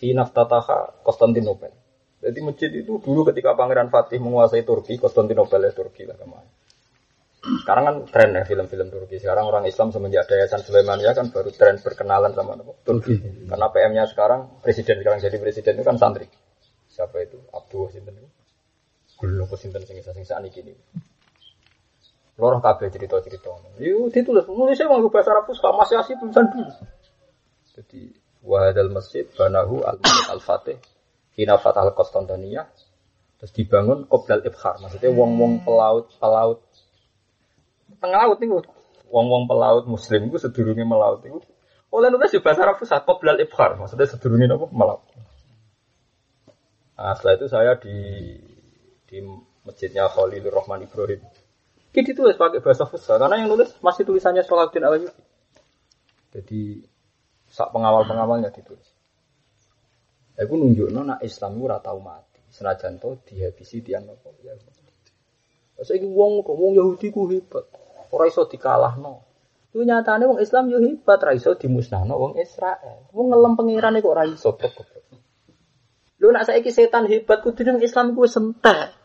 Finaftataha 0.00 1.04
Konstantinopel. 1.04 1.76
Jadi 2.24 2.38
masjid 2.40 2.72
itu 2.72 2.96
dulu 2.96 3.28
ketika 3.28 3.52
Pangeran 3.52 3.92
Fatih 3.92 4.16
menguasai 4.24 4.64
Turki, 4.64 4.96
Konstantinopel 4.96 5.60
ya 5.60 5.76
Turki 5.76 6.08
lah 6.08 6.16
ke 6.16 6.24
mana. 6.24 6.48
Sekarang 7.38 7.84
kan 7.86 7.96
tren 8.10 8.34
ya 8.34 8.42
film-film 8.42 8.90
Turki. 8.90 9.22
Sekarang 9.22 9.46
orang 9.46 9.64
Islam 9.64 9.94
semenjak 9.94 10.26
ada 10.26 10.42
Yayasan 10.42 10.62
Sulaiman 10.66 10.98
ya 10.98 11.14
kan 11.14 11.30
baru 11.30 11.54
tren 11.54 11.78
berkenalan 11.78 12.34
sama 12.34 12.58
Turki. 12.82 13.18
Karena 13.46 13.66
PM-nya 13.70 14.04
sekarang 14.10 14.58
presiden 14.58 14.98
sekarang 15.00 15.22
jadi 15.22 15.36
presiden 15.38 15.78
itu 15.78 15.84
kan 15.86 15.96
santri. 15.96 16.26
Siapa 16.90 17.14
itu? 17.22 17.38
Abdul 17.54 17.94
Sinten 17.94 18.18
itu. 18.18 18.28
Gulu 19.18 19.46
apa 19.46 19.54
Sinten 19.54 19.82
sing 19.86 20.02
sing 20.02 20.24
saat 20.26 20.42
ini. 20.42 20.74
Lorong 22.38 22.62
kabeh 22.62 22.90
cerita-cerita. 22.90 23.50
Itu 23.78 24.10
ditulis 24.10 24.46
nulisnya 24.46 24.86
mau 24.86 25.02
bahasa 25.10 25.34
Arab 25.34 25.50
masih 25.50 25.96
asli 25.98 26.14
tulisan 26.18 26.46
dulu. 26.50 26.70
Jadi 27.74 28.02
Wahadal 28.42 28.94
masjid 28.94 29.26
banahu 29.34 29.82
al 29.82 29.98
al 30.30 30.38
fatih 30.38 30.78
hina 31.34 31.58
fatah 31.58 31.90
al 31.90 31.92
Konstantinia 31.94 32.70
terus 33.38 33.50
dibangun 33.54 34.06
qoblal 34.06 34.42
ibhar 34.46 34.78
maksudnya 34.82 35.10
wong 35.10 35.38
wong 35.38 35.52
pelaut 35.66 36.10
pelaut 36.22 36.62
tengah 37.98 38.18
laut 38.26 38.38
nih 38.40 38.48
wong 39.10 39.26
wong 39.28 39.44
pelaut 39.50 39.84
muslim 39.84 40.30
itu 40.30 40.38
sedurunge 40.40 40.84
melaut 40.86 41.20
itu 41.22 41.40
oleh 41.88 42.08
nulis 42.12 42.30
di 42.32 42.40
bahasa 42.44 42.68
Arab 42.68 42.80
Pusat 42.80 43.02
qoblal 43.04 43.38
ibhar 43.40 43.76
maksudnya 43.76 44.06
sedurunge 44.06 44.46
apa 44.48 44.66
melaut 44.70 45.02
nah 46.98 47.14
setelah 47.14 47.34
itu 47.38 47.46
saya 47.46 47.72
di 47.78 47.96
di 49.08 49.24
masjidnya 49.64 50.08
Khalilur 50.08 50.52
Rahman 50.52 50.84
Ibrahim 50.84 51.24
Ini 51.88 52.14
ditulis 52.14 52.36
pakai 52.36 52.60
bahasa 52.60 52.84
Fusha 52.84 53.16
karena 53.16 53.42
yang 53.42 53.50
nulis 53.50 53.74
masih 53.82 54.04
tulisannya 54.06 54.44
Salahuddin 54.46 54.86
Alayubi. 54.86 55.18
Jadi 56.30 56.84
sak 57.48 57.72
pengawal-pengawalnya 57.72 58.52
ditulis. 58.52 58.92
Aku 60.38 60.54
nunjuk 60.54 60.92
nak 60.94 61.18
Islam 61.24 61.58
itu 61.58 61.66
tau 61.82 61.98
mati. 61.98 62.38
Senajan 62.54 63.02
to 63.02 63.18
dihabisi 63.26 63.82
tiang 63.82 64.06
nopo 64.06 64.30
ya. 64.44 64.54
Saya 65.82 65.98
wong 66.06 66.46
kok 66.46 66.54
wong 66.54 66.78
Yahudi 66.78 67.08
ku 67.10 67.26
hebat. 67.32 67.66
Ora 68.12 68.24
iso 68.28 68.48
dikalahno. 68.48 69.28
Itu 69.68 69.84
nyatane 69.84 70.24
wong 70.24 70.40
Islam 70.40 70.72
yo 70.72 70.80
hebat, 70.80 71.20
ra 71.20 71.36
iso 71.36 71.52
dimusnahno 71.52 72.16
wong 72.16 72.32
Israel. 72.40 73.04
Wong 73.12 73.28
ngelem 73.30 73.52
pengirane 73.54 74.00
kok 74.00 74.12
ora 74.16 74.24
iso. 74.24 74.56
Lu 76.18 76.34
nak 76.34 76.48
saiki 76.48 76.72
setan 76.72 77.06
hebat 77.06 77.44
kudu 77.44 77.62
nang 77.62 77.78
Islam 77.78 78.16
ku 78.16 78.24
sentek. 78.26 78.96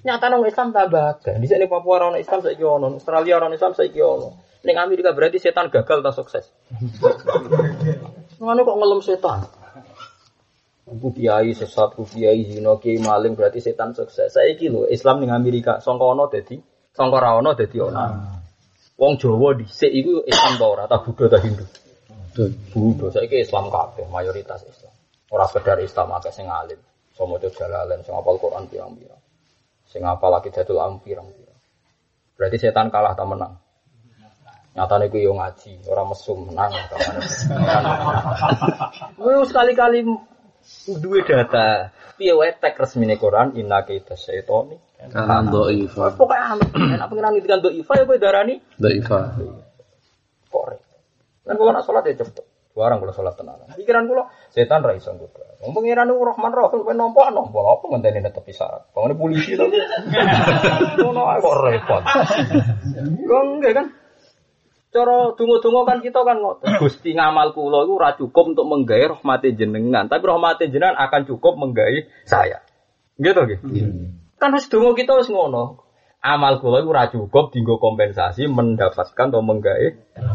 Nyata 0.00 0.32
nang 0.32 0.46
Islam 0.48 0.72
tambah 0.72 1.20
agak. 1.20 1.36
Di 1.36 1.44
sini 1.44 1.68
Papua 1.68 2.00
orang 2.00 2.16
Islam 2.16 2.40
saiki 2.40 2.64
ono, 2.64 2.96
Australia 2.96 3.36
orang 3.36 3.52
Islam 3.52 3.76
saiki 3.76 4.00
ono. 4.00 4.28
Ning 4.64 4.76
Amerika 4.80 5.12
berarti 5.12 5.36
setan 5.36 5.68
gagal 5.68 6.00
tak 6.00 6.14
sukses. 6.16 6.44
Ngono 8.40 8.60
kok 8.64 8.78
ngelem 8.80 9.00
setan. 9.04 9.40
Ku 10.90 11.12
kiai 11.12 11.52
sesat, 11.52 11.92
ku 11.92 12.08
kiai 12.08 12.48
zina, 12.48 12.74
kiai 12.80 12.98
maling 12.98 13.36
berarti 13.36 13.60
setan 13.60 13.92
sukses. 13.92 14.32
Saiki 14.32 14.72
lho 14.72 14.88
Islam 14.88 15.20
ning 15.20 15.34
Amerika 15.34 15.82
sangka 15.84 16.08
ono 16.08 16.30
sangka 16.94 17.18
ra 17.20 17.30
ono 17.38 17.54
dadi 17.54 17.78
ono. 17.78 18.04
Wong 19.00 19.16
Jawa 19.16 19.56
dhisik 19.56 19.88
iku 19.88 20.20
Islam 20.28 20.60
ta 20.60 20.66
ora, 20.68 20.84
ta 20.84 21.00
Buddha 21.00 21.32
ta 21.32 21.38
Hindu. 21.40 21.64
Buddha 22.72 23.08
saiki 23.08 23.40
Islam 23.40 23.72
kabeh, 23.72 24.04
mayoritas 24.12 24.60
Islam. 24.68 24.92
Ora 25.32 25.48
sekedar 25.48 25.80
Islam 25.80 26.12
akeh 26.20 26.32
sing 26.34 26.46
alim. 26.52 26.76
Somo 27.16 27.40
jalalen 27.40 28.04
sing 28.04 28.12
hafal 28.12 28.36
Quran 28.36 28.68
pirang-pirang. 28.68 29.22
Sing 29.88 30.04
hafal 30.04 30.36
lagi 30.36 30.52
jadul 30.52 30.84
am 30.84 31.00
pirang-pirang. 31.00 31.58
Berarti 32.36 32.56
setan 32.60 32.92
kalah 32.92 33.16
ta 33.16 33.24
menang. 33.24 33.56
Nyatane 34.76 35.10
ku 35.10 35.18
yo 35.18 35.34
ngaji, 35.34 35.82
ora 35.90 36.06
mesum 36.06 36.46
menang 36.46 36.70
Gue 39.18 39.42
sekali-kali 39.50 40.06
duwe 41.00 41.20
data. 41.26 41.90
Piye 42.20 42.36
wae 42.36 42.52
tek 42.52 42.76
resmine 42.76 43.16
Quran 43.16 43.56
inna 43.56 43.80
kaita 43.80 44.12
syaitani. 44.12 44.76
Kanan 45.08 45.48
doifa. 45.48 46.12
Pokoke 46.12 46.36
anu, 46.36 46.60
nek 46.76 47.08
pengiran 47.08 47.32
ngendikan 47.32 47.64
do 47.64 47.72
ifa 47.72 47.96
ya 47.96 48.04
kowe 48.04 48.20
darani 48.20 48.60
Doifa. 48.76 49.40
kok 50.52 50.64
re. 50.68 50.76
Kan 51.48 51.56
kula 51.56 51.72
nak 51.72 51.88
salat 51.88 52.04
ya 52.04 52.20
cepet. 52.20 52.44
Barang 52.76 53.00
kula 53.00 53.16
salat 53.16 53.32
tenan. 53.40 53.64
Pikiran 53.72 54.04
kula 54.04 54.28
setan 54.52 54.84
ra 54.84 54.92
iso 54.92 55.16
nggodha. 55.16 55.64
Wong 55.64 55.72
pengiran 55.72 56.12
niku 56.12 56.28
Rahman 56.28 56.52
Rahim 56.52 56.84
kowe 56.84 56.92
nampa 56.92 57.32
nampa 57.32 57.60
apa 57.72 57.84
ngenteni 57.88 58.20
netepi 58.20 58.52
syarat. 58.52 58.92
Pengene 58.92 59.16
polisi 59.16 59.56
to. 59.56 59.64
Ngono 61.00 61.20
kok 61.40 61.56
repot. 61.64 62.02
Kok 63.24 63.42
enggak 63.48 63.72
kan? 63.80 63.86
Cara 64.90 65.30
donga-donga 65.38 65.80
kan 65.86 65.98
kita 66.02 66.20
kan 66.26 66.42
ngoten. 66.42 66.66
Gusti 66.82 67.14
ngamal 67.14 67.54
kula 67.54 67.86
iku 67.86 67.92
ora 67.94 68.10
cukup 68.18 68.54
untuk 68.54 68.66
menggawe 68.66 69.14
rahmate 69.14 69.54
jenengan, 69.54 70.10
tapi 70.10 70.26
rahmate 70.26 70.66
jenengan 70.66 70.98
akan 70.98 71.30
cukup 71.30 71.54
menggawe 71.54 72.10
saya. 72.26 72.58
Gitu 73.14 73.38
nggih. 73.38 73.58
Kan 74.42 74.50
wis 74.50 74.66
donga 74.66 74.98
kita 74.98 75.14
wis 75.14 75.30
ngono. 75.30 75.86
Amal 76.20 76.58
kula 76.58 76.82
iku 76.82 76.90
ora 76.90 77.06
cukup 77.06 77.54
dienggo 77.54 77.78
kompensasi 77.78 78.50
mendapatkan 78.50 79.30
atau 79.30 79.46
menggawe 79.46 79.86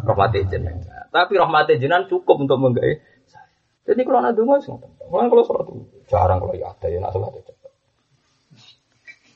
rahmate 0.07 0.48
jenengan. 0.48 1.11
Tapi 1.11 1.36
rahmate 1.36 1.76
jenengan 1.76 2.07
cukup 2.07 2.40
untuk 2.40 2.56
menggawe 2.56 2.95
saya. 3.27 3.52
Jadi 3.91 4.07
kalau 4.07 4.23
ana 4.23 4.32
donga 4.32 4.64
wis 4.64 4.72
ngoten. 4.72 4.88
Mulane 5.11 5.27
kalau 5.27 5.44
salat 5.44 5.68
jarang 6.07 6.40
kalau 6.40 6.56
ya 6.56 6.72
ada 6.72 6.88
ya 6.88 7.03
nak 7.03 7.11
salat. 7.11 7.55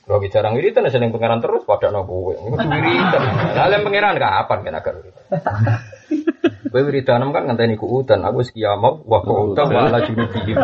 Kalau 0.10 0.26
jarang 0.26 0.57
wiridan 0.57 0.90
seneng 0.90 1.14
pangeran 1.14 1.38
terus 1.38 1.61
pada 1.69 1.94
no 1.94 2.02
kowe. 2.02 2.34
Kudu 2.34 2.65
wiridan. 2.65 3.22
Lah 3.53 3.69
lem 3.69 3.86
pangeran 3.86 4.18
kapan 4.18 4.57
kan 4.65 4.73
agak 4.81 4.94
wiridan. 4.98 5.26
Kowe 6.73 6.81
wiridan 6.81 7.30
kan 7.30 7.44
ngenteni 7.45 7.77
ku 7.77 7.86
udan 8.02 8.26
aku 8.26 8.41
wis 8.41 8.49
kiamat 8.49 9.06
wa 9.06 9.22
kau 9.22 9.53
udan 9.53 9.69
wa 9.69 9.86
ala 9.86 10.02
junubi. 10.02 10.57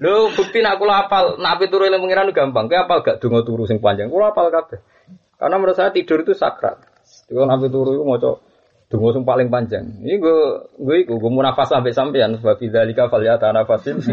Lho 0.00 0.32
bukti 0.32 0.64
nak 0.64 0.80
kula 0.80 1.04
apal, 1.04 1.36
nak 1.36 1.60
ape 1.60 1.68
turu 1.68 1.92
eling 1.92 2.00
pangeran 2.00 2.32
gampang. 2.32 2.72
Kowe 2.72 2.78
apal 2.88 2.98
gak 3.04 3.20
donga 3.20 3.44
turu 3.44 3.68
sing 3.68 3.84
panjang. 3.84 4.08
Kula 4.08 4.32
apal 4.32 4.48
kabeh. 4.48 4.80
Karena 5.36 5.60
menurut 5.60 5.76
saya 5.76 5.92
tidur 5.92 6.24
itu 6.24 6.32
sakral. 6.32 6.80
Kalau 7.28 7.44
nabi 7.44 7.68
turu 7.68 8.00
itu 8.00 8.04
maca 8.08 8.40
donga 8.92 9.16
sing 9.16 9.24
paling 9.24 9.48
panjang. 9.48 9.88
Ini 10.04 10.20
gue 10.20 10.40
gue 10.76 10.96
iku 11.08 11.16
gue 11.16 11.32
munafas 11.32 11.72
sampai 11.72 11.96
sampean 11.96 12.36
sebab 12.36 12.60
bidzalika 12.60 13.08
falyata 13.08 13.48
nafasin. 13.48 14.04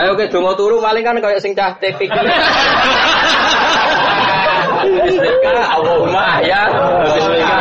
Ayo 0.00 0.16
ke 0.16 0.32
donga 0.32 0.56
turu 0.56 0.80
paling 0.80 1.04
kan 1.04 1.20
kayak 1.20 1.44
sing 1.44 1.52
cah. 1.52 1.76
Bismillah, 4.84 5.68
Allahumma 5.76 6.40
ya. 6.40 6.62
Bismillah. 7.12 7.60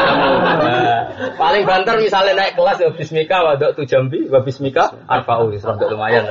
Paling 1.35 1.63
banter 1.67 1.95
misalnya 1.99 2.33
naik 2.39 2.55
kelas 2.55 2.77
ya 2.79 2.89
Bismika 2.95 3.43
wadok 3.43 3.75
tu 3.75 3.83
jambi, 3.83 4.23
wa 4.31 4.39
Bismika 4.39 4.95
arba'u 5.11 5.51
rada 5.51 5.85
lumayan. 5.91 6.23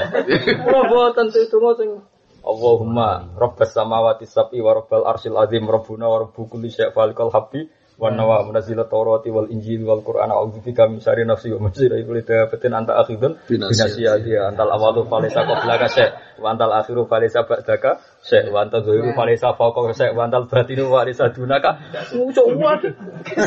Kulo 0.64 0.80
boten 0.88 1.28
itu 1.28 1.56
sing 1.76 2.00
Allahumma 2.42 3.30
rabbas 3.38 3.70
samawati 3.70 4.26
sab'i 4.26 4.58
wa 4.58 4.74
rabbal 4.74 5.06
arsyil 5.06 5.38
azim 5.38 5.62
rabbuna 5.62 6.10
wa 6.10 6.26
rabbu 6.26 6.50
kulli 6.50 6.74
falikal 6.90 7.30
habbi 7.30 7.70
wa 8.00 8.08
nawa 8.08 8.44
munazzila 8.48 8.88
tawrati 8.88 9.28
wal 9.28 9.48
injil 9.48 9.84
wal 9.84 10.00
qur'an. 10.00 10.32
A'udzu 10.32 10.64
bika 10.64 10.88
min 10.88 11.00
syarri 11.00 11.28
nafsi 11.28 11.52
wa 11.52 11.64
min 11.64 11.72
syarri 11.72 12.04
kulli 12.04 12.24
dabatin 12.24 12.72
anta 12.72 12.96
akhidun 13.00 13.36
binasiyati 13.48 14.32
antal 14.38 14.72
awalu 14.72 15.04
falaysa 15.08 15.44
qablaka 15.44 15.86
syai' 15.88 16.12
wa 16.40 16.52
antal 16.52 16.72
akhiru 16.72 17.04
falaysa 17.08 17.44
ba'daka 17.44 18.00
syai' 18.24 18.48
wa 18.48 18.64
antal 18.64 18.82
zahiru 18.84 19.10
falaysa 19.12 19.54
fawqaka 19.56 19.92
syai' 19.96 20.12
wa 20.16 20.22
antal 20.28 20.44
batinu 20.48 20.88
falaysa 20.88 21.32
dunaka. 21.32 21.70
Ngucuk 22.12 22.46
wae 22.58 22.88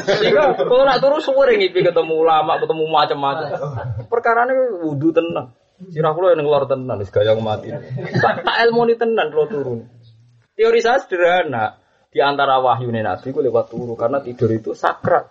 sehingga 0.03 0.57
kalau 0.57 0.84
nak 0.85 1.01
terus 1.01 1.26
sore 1.26 1.57
ngipi 1.57 1.85
ketemu 1.85 2.13
ulama 2.26 2.57
ketemu 2.57 2.84
macam-macam. 2.89 3.47
Perkara 4.09 4.45
ini 4.49 4.84
wudhu 4.85 5.11
tenang 5.13 5.53
Sirah 5.76 6.15
kula 6.15 6.31
yang 6.31 6.47
ngelor 6.47 6.72
tenan, 6.72 7.03
wis 7.03 7.11
gaya 7.11 7.35
mati. 7.35 7.67
Tak 8.23 8.57
ilmu 8.63 8.88
ni 8.88 8.95
tenan 8.95 9.27
kalau 9.27 9.47
turun. 9.51 9.80
Teori 10.55 10.80
saya 10.80 11.03
sederhana. 11.03 11.84
Di 12.15 12.23
antara 12.23 12.63
wahyu 12.63 12.95
Nabi 12.95 13.27
ku 13.35 13.43
lewat 13.43 13.75
turu 13.75 13.99
karena 13.99 14.23
tidur 14.23 14.47
itu 14.55 14.71
sakral. 14.71 15.27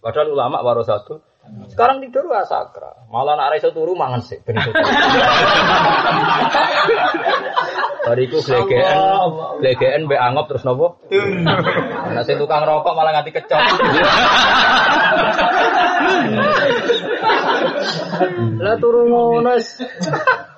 Padahal 0.00 0.32
ulama 0.32 0.64
baru 0.64 0.80
satu. 0.80 1.20
Sekarang 1.68 2.00
tidur 2.00 2.24
gak 2.24 2.48
sakral. 2.48 3.04
Malah 3.12 3.36
nak 3.36 3.52
iso 3.60 3.68
turu 3.68 3.92
mangan 3.92 4.24
sih. 4.24 4.40
Bariku 8.08 8.40
glegeken, 8.40 8.96
glegeken 9.60 10.08
mbek 10.08 10.24
angop 10.24 10.48
terus 10.48 10.64
nopo? 10.64 11.04
Nah, 11.12 12.24
sing 12.24 12.40
tukang 12.40 12.64
rokok 12.64 12.96
malah 12.96 13.20
nganti 13.20 13.36
kecok. 13.36 13.60
Lah 18.64 18.76
turu 18.80 19.04
ngono 19.12 19.52
wis. 19.52 19.84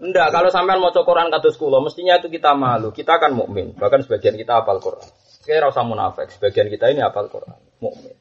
Enggak, 0.00 0.28
kalau 0.34 0.48
sampean 0.52 0.80
mau 0.80 0.92
Quran 0.92 1.28
kados 1.28 1.56
kula, 1.60 1.80
mestinya 1.84 2.16
itu 2.18 2.28
kita 2.32 2.56
malu. 2.56 2.90
Kita 2.90 3.20
kan 3.20 3.32
mukmin, 3.36 3.76
bahkan 3.76 4.00
sebagian 4.00 4.34
kita 4.34 4.62
hafal 4.62 4.80
Quran. 4.80 5.08
Kayak 5.44 5.70
rasa 5.70 5.84
munafik, 5.84 6.32
sebagian 6.32 6.72
kita 6.72 6.88
ini 6.90 7.04
hafal 7.04 7.28
Quran, 7.28 7.58
mukmin. 7.78 8.16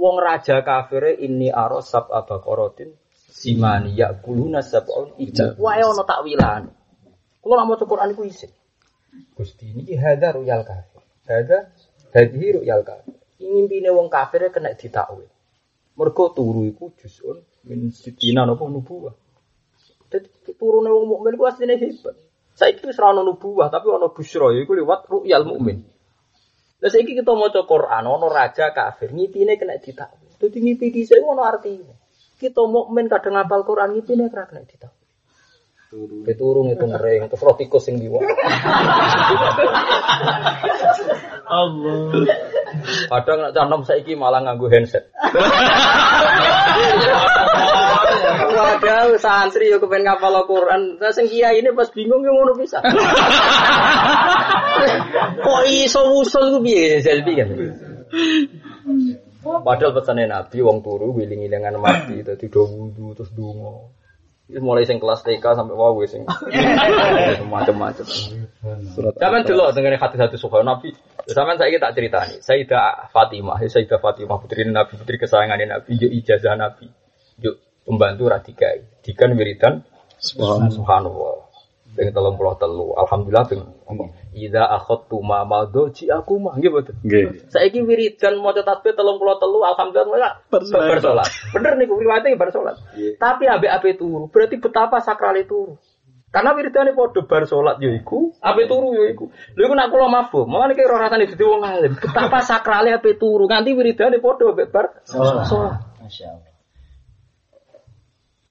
Wong 0.00 0.16
raja 0.16 0.64
kafir 0.64 1.20
ini 1.20 1.52
aros 1.52 1.92
sab 1.92 2.08
abakorotin 2.08 2.96
simani 3.30 3.96
ya 3.96 4.16
kuluna 4.16 4.64
sab'un 4.64 5.16
ijab. 5.20 5.60
Wae 5.60 5.84
ono 5.84 6.02
takwilan. 6.08 6.72
Kula 7.40 7.54
nak 7.60 7.66
maca 7.68 7.84
Quran 7.84 8.12
iku 8.12 8.22
isih. 8.28 8.48
Gusti 9.36 9.72
ini 9.72 9.96
hadza 9.96 10.36
ruyal 10.36 10.64
kafir. 10.64 11.02
Hadza 11.24 11.58
hadhihi 12.12 12.60
ruyal 12.60 12.84
kafir. 12.84 13.16
Ngimpine 13.40 13.90
wong 13.92 14.12
kafir 14.12 14.48
kena 14.52 14.76
ditakwil. 14.76 15.28
Mergo 15.96 16.24
turu 16.36 16.68
iku 16.68 16.92
juzun 17.00 17.40
min 17.64 17.92
sitina 17.92 18.44
napa 18.44 18.64
nubuwah. 18.68 19.16
Dadi 20.10 20.26
turune 20.58 20.90
wong 20.90 21.06
mukmin 21.06 21.38
ku 21.38 21.46
asline 21.46 21.78
hebat. 21.78 22.18
Saiki 22.58 22.82
wis 22.82 22.98
ora 22.98 23.14
ono 23.14 23.22
nubuwah 23.22 23.70
tapi 23.70 23.86
ono 23.86 24.10
busra 24.10 24.50
iku 24.50 24.74
liwat 24.74 25.06
ru'yal 25.06 25.46
mukmin. 25.46 25.86
Lah 26.82 26.90
saiki 26.90 27.14
kita 27.14 27.30
maca 27.38 27.62
Quran 27.62 28.10
ono 28.10 28.26
raja 28.26 28.74
kafir 28.74 29.14
ngipine 29.14 29.54
kena 29.54 29.78
ditakwil. 29.78 30.34
Dadi 30.34 30.58
ngipi 30.58 30.90
dhisik 30.90 31.22
ono 31.22 31.46
artine. 31.46 31.94
Kita 32.34 32.66
mukmin 32.66 33.06
kadang 33.06 33.38
ngapal 33.38 33.62
Quran 33.62 33.94
ngipine 33.94 34.26
kena 34.34 34.50
kena 34.50 34.66
ditakwil. 34.66 34.98
Keturung 36.22 36.70
itu 36.70 36.86
ngering, 36.86 37.26
terus 37.26 37.42
roh 37.42 37.58
tikus 37.58 37.82
sing 37.82 37.98
diwa. 37.98 38.22
Allah. 41.50 42.14
Kadang 43.10 43.38
nak 43.42 43.58
canom 43.58 43.82
saiki 43.82 44.14
malah 44.14 44.38
nganggo 44.38 44.70
handset. 44.70 45.10
Waduh, 48.50 49.16
santri 49.20 49.70
yo 49.70 49.78
kepen 49.78 50.02
ngapal 50.02 50.34
Al-Qur'an. 50.42 50.98
Lah 50.98 51.12
sing 51.14 51.30
kiai 51.30 51.62
ini 51.62 51.70
pas 51.72 51.88
bingung 51.94 52.22
yo 52.24 52.32
ngono 52.34 52.58
bisa. 52.58 52.82
Kok 55.44 55.62
iso 55.68 56.00
usul 56.20 56.56
ku 56.56 56.58
piye 56.64 57.02
selfie 57.04 57.36
kan? 57.38 57.48
Padahal 59.40 59.96
pesannya 59.96 60.28
Nabi 60.28 60.60
wong 60.60 60.84
turu 60.84 61.16
wiling-wilingan 61.16 61.80
mati 61.80 62.20
dadi 62.26 62.46
do 62.52 62.68
wudu 62.68 63.16
terus 63.16 63.32
donga. 63.32 63.88
Wis 64.50 64.58
mulai 64.58 64.82
sing 64.82 64.98
kelas 64.98 65.22
TK 65.22 65.46
sampai 65.54 65.78
wow 65.78 65.94
sing 66.10 66.26
macam-macam. 67.54 68.06
Sampeyan 69.14 69.46
delok 69.46 69.70
dengan 69.78 69.94
hati-hati 69.96 70.36
suka 70.36 70.66
Nabi. 70.66 70.90
Sampeyan 71.30 71.56
saiki 71.56 71.78
tak 71.78 71.94
ceritani. 71.94 72.36
Sayyidah 72.42 73.14
Fatimah, 73.14 73.62
Sayyidah 73.62 74.02
Fatimah 74.02 74.42
putri 74.42 74.66
Nabi, 74.66 74.98
putri 74.98 75.16
kesayangan 75.22 75.62
Nabi, 75.62 75.94
yo 75.96 76.10
ijazah 76.10 76.58
Nabi. 76.58 76.90
Yo 77.38 77.54
pembantu 77.90 78.30
radikai. 78.30 78.86
Dikan 79.02 79.34
wiridan 79.34 79.82
subhanallah. 80.22 81.50
Ping 81.90 82.14
telung 82.14 82.38
puluh 82.38 82.54
telu. 82.54 82.94
Alhamdulillah 82.94 83.50
ping 83.50 83.66
Ida 84.30 84.62
akhot 84.62 85.10
tuma 85.10 85.42
maldo 85.42 85.90
ci 85.90 86.06
aku 86.06 86.38
mah 86.38 86.54
nggih 86.54 86.70
betul. 86.70 86.94
Nggih. 87.02 87.50
Saiki 87.50 87.82
wiridan 87.82 88.38
maca 88.38 88.62
tasbih 88.62 88.94
telung 88.94 89.18
puluh 89.18 89.34
telu. 89.42 89.58
Alhamdulillah 89.66 90.46
bar 90.46 90.62
salat. 91.02 91.26
Bener 91.50 91.74
niku 91.74 91.98
riwayate 91.98 92.38
bar 92.38 92.54
salat. 92.54 92.78
Tapi 92.94 93.50
abe-abe 93.50 93.98
turu. 93.98 94.30
Berarti 94.30 94.62
betapa 94.62 95.02
sakrale 95.02 95.42
turu. 95.50 95.74
Karena 96.30 96.54
wiridane 96.54 96.94
padha 96.94 97.26
bar 97.26 97.42
salat 97.42 97.82
ya 97.82 97.90
iku, 97.90 98.30
ape 98.38 98.70
turu 98.70 98.94
ya 98.94 99.10
iku. 99.10 99.34
Lha 99.58 99.66
iku 99.66 99.74
nak 99.74 99.90
kula 99.90 100.06
mafhum, 100.06 100.46
mulane 100.46 100.78
kira 100.78 100.94
rasane 100.94 101.26
dadi 101.26 101.42
wong 101.42 101.66
alim. 101.66 101.98
Betapa 101.98 102.38
sakrale 102.46 102.94
ape 102.94 103.18
turu, 103.18 103.50
nganti 103.50 103.74
wiridane 103.74 104.22
padha 104.22 104.46
ambek 104.46 104.70
bar 104.70 105.02
salat. 105.02 105.82
Masya 105.98 106.49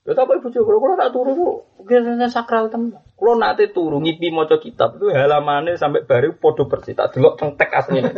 Ya 0.10 0.18
tapi 0.18 0.42
ibu 0.42 0.50
kula 0.50 0.98
tak 0.98 1.14
turu 1.14 1.38
kok 1.38 1.86
biasanya 1.86 2.26
sakral 2.34 2.66
tenan. 2.74 2.98
Kula 3.20 3.36
nate 3.36 3.76
turu 3.76 4.00
ngipi 4.00 4.32
maca 4.32 4.64
kitab 4.64 4.96
itu 4.96 5.12
halamannya 5.12 5.76
sampai 5.76 6.08
baru 6.08 6.40
podo 6.40 6.72
persis 6.72 6.96
tak 6.96 7.12
delok 7.12 7.36
teng 7.36 7.52
tek 7.60 7.68
asline. 7.68 8.16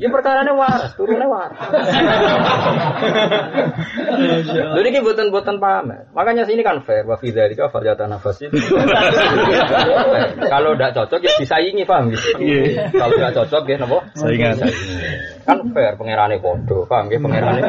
Ya 0.00 0.08
perkarane 0.08 0.48
waras, 0.56 0.96
turune 0.96 1.28
waras. 1.28 1.60
Lha 4.48 4.80
niki 4.80 5.04
mboten-mboten 5.04 5.60
pamer. 5.60 6.08
Makanya 6.16 6.48
sini 6.48 6.64
kan 6.64 6.80
fair 6.88 7.04
wa 7.04 7.20
fi 7.20 7.36
dzalika 7.36 7.68
falyata 7.68 8.08
nafasi. 8.08 8.48
Kalau 10.56 10.72
ndak 10.72 10.96
cocok 10.96 11.20
ya 11.20 11.32
disaingi 11.36 11.84
paham 11.84 12.08
gitu. 12.08 12.32
Kalau 12.96 13.12
ndak 13.12 13.36
cocok 13.36 13.62
ya 13.68 13.76
napa? 13.76 14.08
Saingan. 14.16 14.56
Kan 15.44 15.68
fair 15.76 16.00
pangerane 16.00 16.40
podo, 16.40 16.88
paham 16.88 17.12
nggih 17.12 17.20
pangerane. 17.20 17.60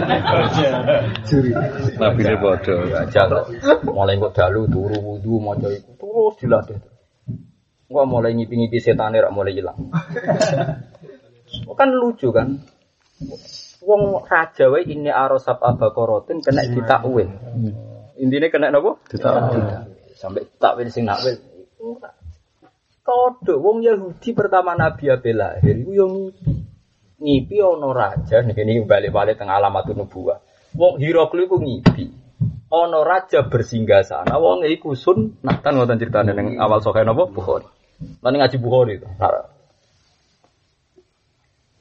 Nabi 1.99 2.21
ne 2.23 2.35
padha. 2.39 2.75
aja 3.03 3.27
kok. 3.27 3.43
Mulai 3.91 4.15
kok 4.15 4.39
dalu 4.39 4.71
turu 4.71 4.95
wudu 5.03 5.35
maca 5.43 5.67
iku 5.67 5.99
terus 6.34 6.41
dilatih. 6.45 6.80
Enggak 7.89 8.06
mulai 8.06 8.31
ngipi-ngipi 8.38 8.77
setan 8.77 9.18
rak 9.18 9.34
mulai 9.34 9.57
hilang. 9.57 9.89
kan 11.80 11.89
lucu 11.89 12.30
kan. 12.30 12.61
Wong 13.81 14.22
raja 14.30 14.69
wae 14.69 14.85
ini 14.85 15.10
arosab 15.10 15.57
abakorotin 15.57 16.45
kena 16.45 16.69
ditakwil. 16.69 17.30
Intinya 18.22 18.47
kena 18.53 18.69
napa? 18.69 19.01
Ditakwil. 19.10 19.64
Sampai 20.14 20.45
takwil 20.61 20.93
sing 20.93 21.10
nakwil. 21.10 21.41
Kodok 23.01 23.57
wong 23.57 23.81
Yahudi 23.81 24.38
pertama 24.38 24.77
Nabi 24.77 25.10
Abe 25.10 25.34
lahir 25.34 25.81
iku 25.81 25.91
yo 25.97 26.06
ngipi. 26.06 26.53
Ngipi 27.19 27.56
ana 27.57 27.88
raja 27.89 28.45
niki 28.45 28.85
balik-balik 28.85 29.41
teng 29.41 29.49
alamatun 29.49 30.06
nubuwah. 30.06 30.38
Wong 30.77 31.01
Hiroklu 31.01 31.49
iku 31.49 31.57
ngipi. 31.57 32.28
Ana 32.69 33.01
raja 33.01 33.49
bersinggah 33.49 34.05
sana 34.05 34.37
wong 34.37 34.63
iku 34.69 34.93
sun 34.93 35.41
nah 35.41 35.57
kan 35.59 35.73
ngoten 35.75 35.97
critane 35.97 36.31
ning 36.37 36.61
awal 36.61 36.79
sokae 36.79 37.03
napa 37.03 37.25
Bukhari. 37.27 37.65
Lan 38.23 38.33
ngaji 38.37 38.57
Bukhari 38.61 39.01
itu. 39.01 39.07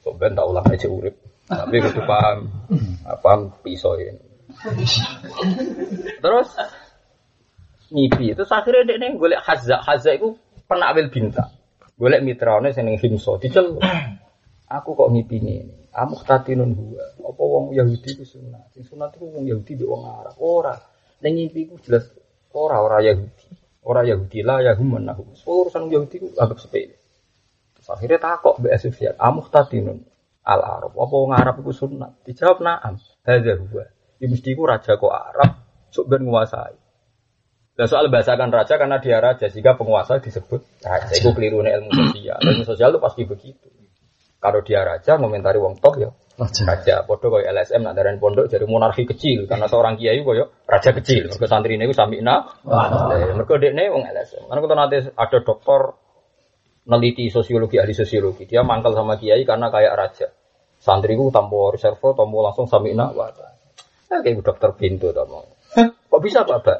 So 0.03 0.17
ben 0.17 0.35
tak 0.35 0.49
ulang 0.49 0.65
aja 0.67 0.87
urip. 0.89 1.15
Tapi 1.45 1.75
kudu 1.81 2.01
paham. 2.03 2.49
Paham 3.21 3.53
pisau 3.61 3.95
ini. 4.01 4.17
Terus 6.19 6.49
ngipi. 7.93 8.33
Terus 8.33 8.51
akhirnya 8.51 8.83
dia 8.89 8.97
nih 8.97 9.17
golek 9.17 9.41
Hazza. 9.45 9.81
Hazza 9.85 10.17
itu 10.17 10.35
penakwil 10.65 11.13
bintang. 11.13 11.53
Golek 11.99 12.25
mitraone 12.25 12.73
sing 12.73 12.89
ning 12.89 12.97
Himso 12.97 13.37
diceluk. 13.37 13.79
Aku 14.77 14.93
kok 14.93 15.09
ngipi 15.09 15.41
ini. 15.41 15.55
Amuk 15.99 16.23
tatinun 16.23 16.71
huwa. 16.71 17.03
Apa 17.27 17.43
wong 17.43 17.65
Yahudi 17.75 18.15
ku 18.15 18.23
sunat. 18.23 18.71
Sing 18.71 18.87
sunat 18.87 19.11
iku 19.19 19.27
wong 19.27 19.45
Yahudi 19.51 19.75
mbek 19.75 19.89
wong 19.89 20.03
Arab. 20.07 20.35
Ora. 20.39 20.75
Ning 21.19 21.35
ngipi 21.35 21.67
ku 21.67 21.75
jelas 21.83 22.07
ora 22.55 22.79
ora 22.79 23.03
Yahudi. 23.03 23.45
Ora 23.83 24.07
Yahudi 24.07 24.39
lah 24.47 24.63
ya 24.63 24.79
hum 24.79 24.95
menahu. 24.95 25.35
Urusan 25.43 25.91
Yahudi 25.91 26.15
ku 26.23 26.27
anggap 26.39 26.59
sepele. 26.63 26.95
Akhirnya 27.89 28.21
takok 28.21 28.63
mbek 28.63 28.79
Sufyan. 28.79 29.15
Amuk 29.19 29.51
tatinun 29.51 29.99
al 30.47 30.61
Arab. 30.63 30.95
Apa 30.95 31.15
wong 31.19 31.33
Arab 31.35 31.59
iku 31.59 31.75
sunat? 31.75 32.23
Dijawab 32.23 32.63
na'am. 32.63 32.95
Hadza 33.27 33.59
huwa. 33.59 33.85
Ya 34.19 34.25
mesti 34.31 34.55
iku 34.55 34.63
raja 34.67 34.95
kok 34.95 35.11
Arab 35.11 35.51
sok 35.89 36.05
ben 36.05 36.23
nguasai. 36.25 36.77
Nah 37.79 37.87
soal 37.87 38.11
bahasakan 38.11 38.51
raja 38.51 38.75
karena 38.75 38.99
dia 38.99 39.23
raja 39.23 39.47
jika 39.47 39.79
penguasa 39.79 40.19
disebut 40.19 40.61
raja. 40.83 41.15
Itu 41.15 41.31
keliru 41.31 41.63
ilmu 41.63 41.91
sosial. 41.91 42.39
Ilmu 42.43 42.63
sosial 42.67 42.91
itu 42.91 42.99
pasti 42.99 43.23
begitu. 43.23 43.67
Kalau 44.39 44.63
dia 44.63 44.87
raja 44.87 45.19
ngomentari 45.19 45.59
wong 45.59 45.83
top 45.83 45.95
ya 45.99 46.09
Raja. 46.39 46.63
raja. 46.63 46.95
Podo 47.03 47.27
koyo 47.27 47.43
LSM 47.43 47.83
nak 47.83 47.99
darani 47.99 48.15
pondok 48.15 48.47
jadi 48.47 48.63
monarki 48.63 49.03
kecil 49.03 49.43
karena 49.43 49.67
seorang 49.67 49.99
kiai 49.99 50.23
koyo 50.23 50.63
raja 50.63 50.95
kecil. 50.95 51.27
Mergo 51.27 51.47
santrine 51.51 51.83
iku 51.83 51.91
samina. 51.91 52.47
Lah, 52.63 53.11
Mergo 53.35 53.59
dekne 53.59 53.91
wong 53.91 54.07
LSM. 54.07 54.47
Karena 54.47 54.59
kita 54.63 54.75
nanti 54.79 54.97
ada 55.11 55.37
dokter 55.43 55.81
neliti 56.87 57.27
sosiologi 57.27 57.75
ahli 57.75 57.91
sosiologi. 57.91 58.47
Dia 58.47 58.63
mangkal 58.63 58.95
sama 58.95 59.19
kiai 59.19 59.43
karena 59.43 59.67
kayak 59.67 59.93
raja. 59.99 60.27
Santriku 60.79 61.27
tanpa 61.27 61.75
reservo, 61.75 62.15
tanpa 62.15 62.37
langsung 62.39 62.71
samina. 62.71 63.11
Wah, 63.11 63.35
kayak 64.07 64.39
dokter 64.39 64.71
pintu 64.79 65.11
to 65.11 65.27
mau. 65.27 65.43
Kok 66.09 66.21
bisa 66.23 66.47
Pak 66.47 66.59
Bak? 66.63 66.79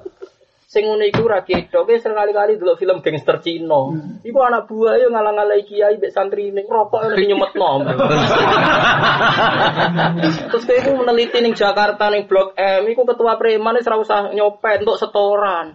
Sing 0.69 0.85
ngono 0.85 1.01
iku 1.01 1.25
ra 1.25 1.41
ketok, 1.41 1.89
wis 1.89 2.05
sekali-kali 2.05 2.61
delok 2.61 2.77
film 2.77 3.01
gangster 3.01 3.41
Cina. 3.41 3.89
Iku 4.21 4.37
anak 4.37 4.69
buah 4.69 5.01
yo 5.01 5.09
ngalang-alangi 5.09 5.65
kiai 5.65 5.97
mbek 5.97 6.13
santri 6.13 6.53
ning 6.53 6.69
rokok 6.69 7.09
ning 7.09 7.33
nyemetno. 7.33 7.81
Terus 10.53 10.63
kowe 10.69 10.77
iku 10.77 10.93
meneliti 10.93 11.41
ning 11.41 11.57
Jakarta 11.57 12.13
ning 12.13 12.29
Blok 12.29 12.53
M 12.53 12.85
iku 12.85 13.01
ketua 13.01 13.41
preman 13.41 13.81
wis 13.81 13.89
ora 13.89 13.97
usah 13.97 14.29
nyopet 14.29 14.85
untuk 14.85 15.01
setoran. 15.01 15.73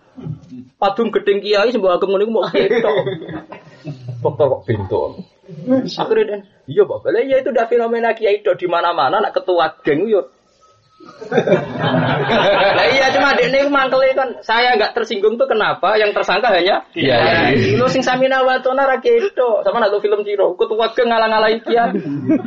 Padung 0.79 1.11
gedeng 1.11 1.43
kiai 1.43 1.75
sembuh 1.75 1.91
agem 1.91 2.15
ngono 2.15 2.23
iku 2.23 2.31
mau 2.31 2.47
ketok. 2.47 2.97
Dokter 4.23 4.47
kok 4.47 4.63
bentuk. 4.63 5.27
Akhirnya 5.91 6.47
iya 6.71 6.83
Pak, 6.87 7.11
Lah 7.11 7.19
iya 7.21 7.43
itu 7.43 7.51
udah 7.51 7.67
fenomena 7.67 8.15
kiai 8.15 8.47
di 8.47 8.67
mana-mana 8.71 9.19
nak 9.19 9.35
ketua 9.35 9.75
geng 9.83 10.07
yo 10.07 10.34
Lah 12.77 12.87
iya 12.91 13.07
cuma 13.13 13.37
dek 13.37 13.49
ini 13.51 13.67
mangkele 13.69 14.13
kan 14.17 14.29
saya 14.45 14.77
nggak 14.77 14.93
tersinggung 14.97 15.37
tuh 15.41 15.49
kenapa? 15.49 15.97
Yang 15.97 16.21
tersangka 16.21 16.53
hanya 16.53 16.85
Iya, 16.93 17.17
iya. 17.55 17.77
Lu 17.79 17.87
sing 17.89 18.05
samina 18.05 18.45
watona 18.45 18.85
ra 18.89 18.99
kedo. 19.01 19.65
Sama 19.65 19.81
nak 19.81 19.93
lu 19.93 19.99
film 20.01 20.25
Ciro 20.25 20.57
ketua 20.57 20.93
geng 20.93 21.09
ngalang-alangi 21.13 21.65
kiai 21.65 21.91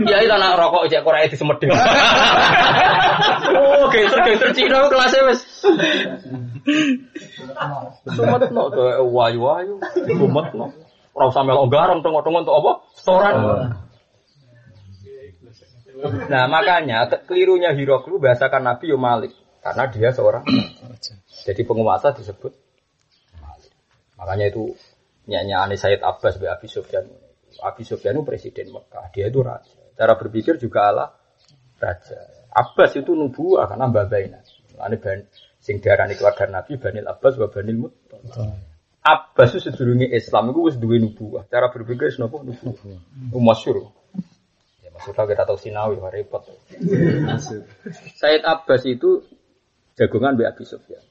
kiai 0.06 0.26
tak 0.30 0.40
nak 0.40 0.58
rokok 0.58 0.90
cek 0.90 1.02
korea 1.06 1.30
di 1.30 1.38
semedeng 1.38 1.72
Oh 3.58 3.88
gangster 3.90 4.22
gangster 4.26 4.52
Cina 4.54 4.90
kelasnya 4.90 5.22
wes 5.30 5.42
Sumetno 8.14 8.64
tuh 8.74 9.06
wayu-wayu. 9.10 9.80
Sumetno 10.06 10.74
Ora 11.18 11.34
usah 11.34 11.42
melok 11.42 11.74
garam 11.74 12.06
tengok-tengok 12.06 12.46
untuk 12.46 12.56
apa? 12.62 12.72
Setoran. 12.94 13.36
Nah 16.30 16.46
makanya 16.46 17.10
ke- 17.10 17.24
kelirunya 17.26 17.74
Hiroklu 17.74 18.22
bahasakan 18.22 18.62
Nabi 18.64 18.94
yo 18.94 18.98
Malik 19.02 19.34
karena 19.66 19.90
dia 19.90 20.10
seorang 20.14 20.46
jadi 21.48 21.62
penguasa 21.66 22.14
disebut 22.14 22.54
Malik. 23.42 23.72
Makanya 24.18 24.46
itu 24.54 24.78
nyanyi 25.28 25.76
Sayyid 25.76 26.02
Abbas 26.06 26.38
be 26.38 26.48
Abi 26.48 26.70
Sufyan. 26.70 27.08
Abi 27.64 27.82
Sufyan 27.82 28.14
itu 28.14 28.24
presiden 28.28 28.70
Mekah, 28.70 29.10
dia 29.10 29.28
itu 29.28 29.42
raja. 29.42 29.82
Cara 29.98 30.14
berpikir 30.14 30.62
juga 30.62 30.94
ala 30.94 31.06
raja. 31.82 32.20
Abbas 32.54 32.94
itu 32.98 33.18
nubuah 33.18 33.66
karena 33.66 33.90
babaina. 33.90 34.40
Ane 34.78 35.02
ban 35.02 35.26
sing 35.58 35.82
diarani 35.82 36.14
keluarga 36.14 36.46
Nabi 36.46 36.78
Banil 36.78 37.06
Abbas 37.10 37.34
wa 37.42 37.50
Banil 37.50 37.78
Muttalib. 37.82 38.30
Abbas 39.02 39.58
itu 39.58 39.72
sedurunge 39.72 40.06
Islam 40.12 40.54
itu 40.54 40.60
wis 40.70 40.78
duwe 40.78 41.02
nubuah. 41.02 41.50
Cara 41.50 41.74
berpikir 41.74 42.14
wis 42.14 42.22
napa 42.22 42.46
nubuah. 42.46 42.78
Itu 43.34 43.40
masyhur. 43.42 43.90
Ya 44.98 45.14
maksudnya 45.14 45.30
kita 45.30 45.44
tahu 45.46 45.58
Sinawi, 45.62 46.02
wah 46.02 46.10
repot. 46.10 46.42
Said 48.18 48.42
Abbas 48.42 48.82
itu 48.90 49.22
jagongan 49.94 50.34
Mbak 50.34 50.58
Abi 50.58 50.64
Sufyan. 50.66 51.06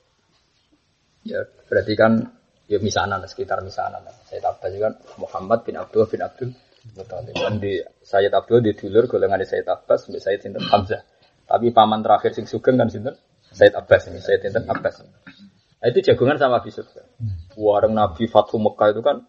Ya 1.23 1.47
berarti 1.71 1.95
kan 1.95 2.35
ya 2.67 2.83
misanan 2.83 3.23
sekitar 3.31 3.63
misanan. 3.63 4.03
Said 4.27 4.43
Abbas 4.43 4.75
itu 4.75 4.83
kan 4.83 4.99
Muhammad 5.23 5.63
bin 5.63 5.79
Abdul 5.79 6.11
bin 6.11 6.19
Abdul 6.19 6.51
Muthalib. 6.99 7.35
Dan 7.35 7.63
di 7.63 7.79
Sayyid 7.83 8.35
Abdul 8.35 8.63
di 8.63 8.75
dulur 8.75 9.07
golongan 9.07 9.43
di 9.43 9.47
Sayyid 9.47 9.67
Abbas 9.67 10.07
sampai 10.07 10.23
Sayyid 10.23 10.41
Sinten 10.43 10.67
Hamzah. 10.67 11.03
Tapi 11.47 11.71
paman 11.71 12.03
terakhir 12.03 12.35
sing 12.35 12.51
sugeng 12.51 12.79
kan 12.79 12.91
Sinten 12.91 13.15
Sayyid 13.55 13.75
Abbas 13.75 14.11
ini, 14.11 14.19
Sayyid 14.19 14.43
Sinten 14.43 14.67
Abbas. 14.67 15.03
Nah, 15.03 15.87
itu 15.87 16.03
jagongan 16.03 16.39
sama 16.39 16.59
Abi 16.59 16.75
Sufyan. 16.75 17.07
Warung 17.55 17.95
Nabi 17.95 18.27
Fathu 18.27 18.59
Mekah 18.59 18.91
itu 18.91 19.03
kan 19.03 19.23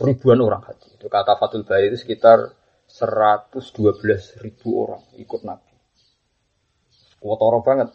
ribuan 0.00 0.40
orang 0.40 0.64
haji. 0.64 0.96
Itu 0.96 1.12
kata 1.12 1.36
Fathul 1.36 1.68
Bari 1.68 1.92
itu 1.92 2.00
sekitar 2.00 2.52
112 2.94 4.38
ribu 4.38 4.68
orang 4.86 5.02
ikut 5.18 5.42
Nabi. 5.42 5.74
Kuatoro 7.18 7.58
banget. 7.66 7.90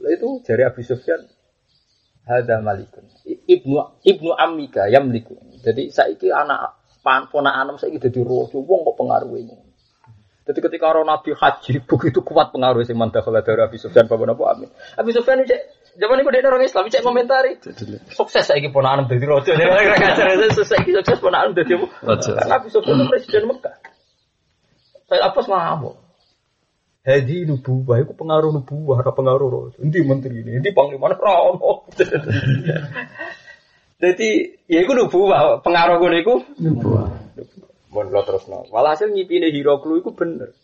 Lah 0.00 0.10
itu 0.14 0.40
jari 0.46 0.62
Abi 0.62 0.86
Sufyan 0.86 1.26
Hada 2.22 2.62
malikun. 2.62 3.02
Ibnu 3.26 4.06
ibnu 4.06 4.30
amika 4.38 4.86
yamliku. 4.86 5.34
Jadi 5.58 5.90
saiki 5.90 6.30
anak 6.30 6.78
pan 7.02 7.26
ponakan 7.26 7.74
saiki 7.80 7.98
dadi 7.98 8.22
raja 8.22 8.54
wong 8.60 8.80
kok 8.86 8.94
pengaruhe 8.94 9.40
ngono. 9.50 9.64
Jadi 10.46 10.58
ketika 10.62 10.94
orang 10.94 11.10
Nabi 11.10 11.34
haji 11.34 11.82
begitu 11.90 12.22
kuat 12.22 12.54
pengaruh 12.54 12.86
sing 12.86 12.94
mantap 12.94 13.26
dari 13.26 13.58
Abi 13.58 13.82
Sufyan 13.82 14.06
bapak 14.06 14.26
Nabi 14.30 14.42
Amin. 14.46 14.70
Abi 14.94 15.10
Sufyan 15.10 15.42
cek 15.42 15.79
zaman 16.00 16.24
itu 16.24 16.30
dia 16.32 16.48
orang 16.48 16.64
Islam 16.64 16.88
cek 16.88 17.04
komentari. 17.04 17.52
Sukses 18.10 18.48
saiki 18.48 18.72
ponakan 18.72 19.04
dadi 19.04 19.28
raja. 19.28 19.52
Dia 19.52 19.68
ora 19.68 19.84
ngajar 19.84 20.26
sukses 20.48 20.72
saiki 20.72 20.96
sukses 20.96 21.20
ponakan 21.20 21.52
dadi 21.52 21.76
apa? 21.76 21.86
Raja. 22.16 22.32
Sufyan 22.72 22.96
itu 22.96 23.04
presiden 23.12 23.44
Mekah. 23.52 23.76
Saya 25.06 25.28
apa 25.28 25.40
ngamuk. 25.44 26.10
Hadi 27.00 27.48
nubuwah 27.48 28.04
itu 28.04 28.12
pengaruh 28.12 28.52
nubuwah, 28.52 29.00
ora 29.00 29.12
pengaruh 29.16 29.48
raja. 29.48 29.78
Endi 29.80 30.04
menteri 30.04 30.44
ini, 30.44 30.60
endi 30.60 30.70
panglima 30.76 31.08
ora 31.08 31.32
ono. 31.52 31.88
Jadi 34.00 34.28
ya 34.68 34.78
iku 34.84 34.92
nubuwah, 34.96 35.64
pengaruh 35.64 36.00
ngono 36.00 36.16
iku 36.20 36.34
Nubuah. 36.60 37.08
Mun 37.90 38.06
lo 38.14 38.22
terus 38.22 38.46
no. 38.46 38.68
Walhasil 38.70 39.10
ngipine 39.10 39.50
Hiroklu 39.50 39.98
iku 40.04 40.14
bener. 40.14 40.54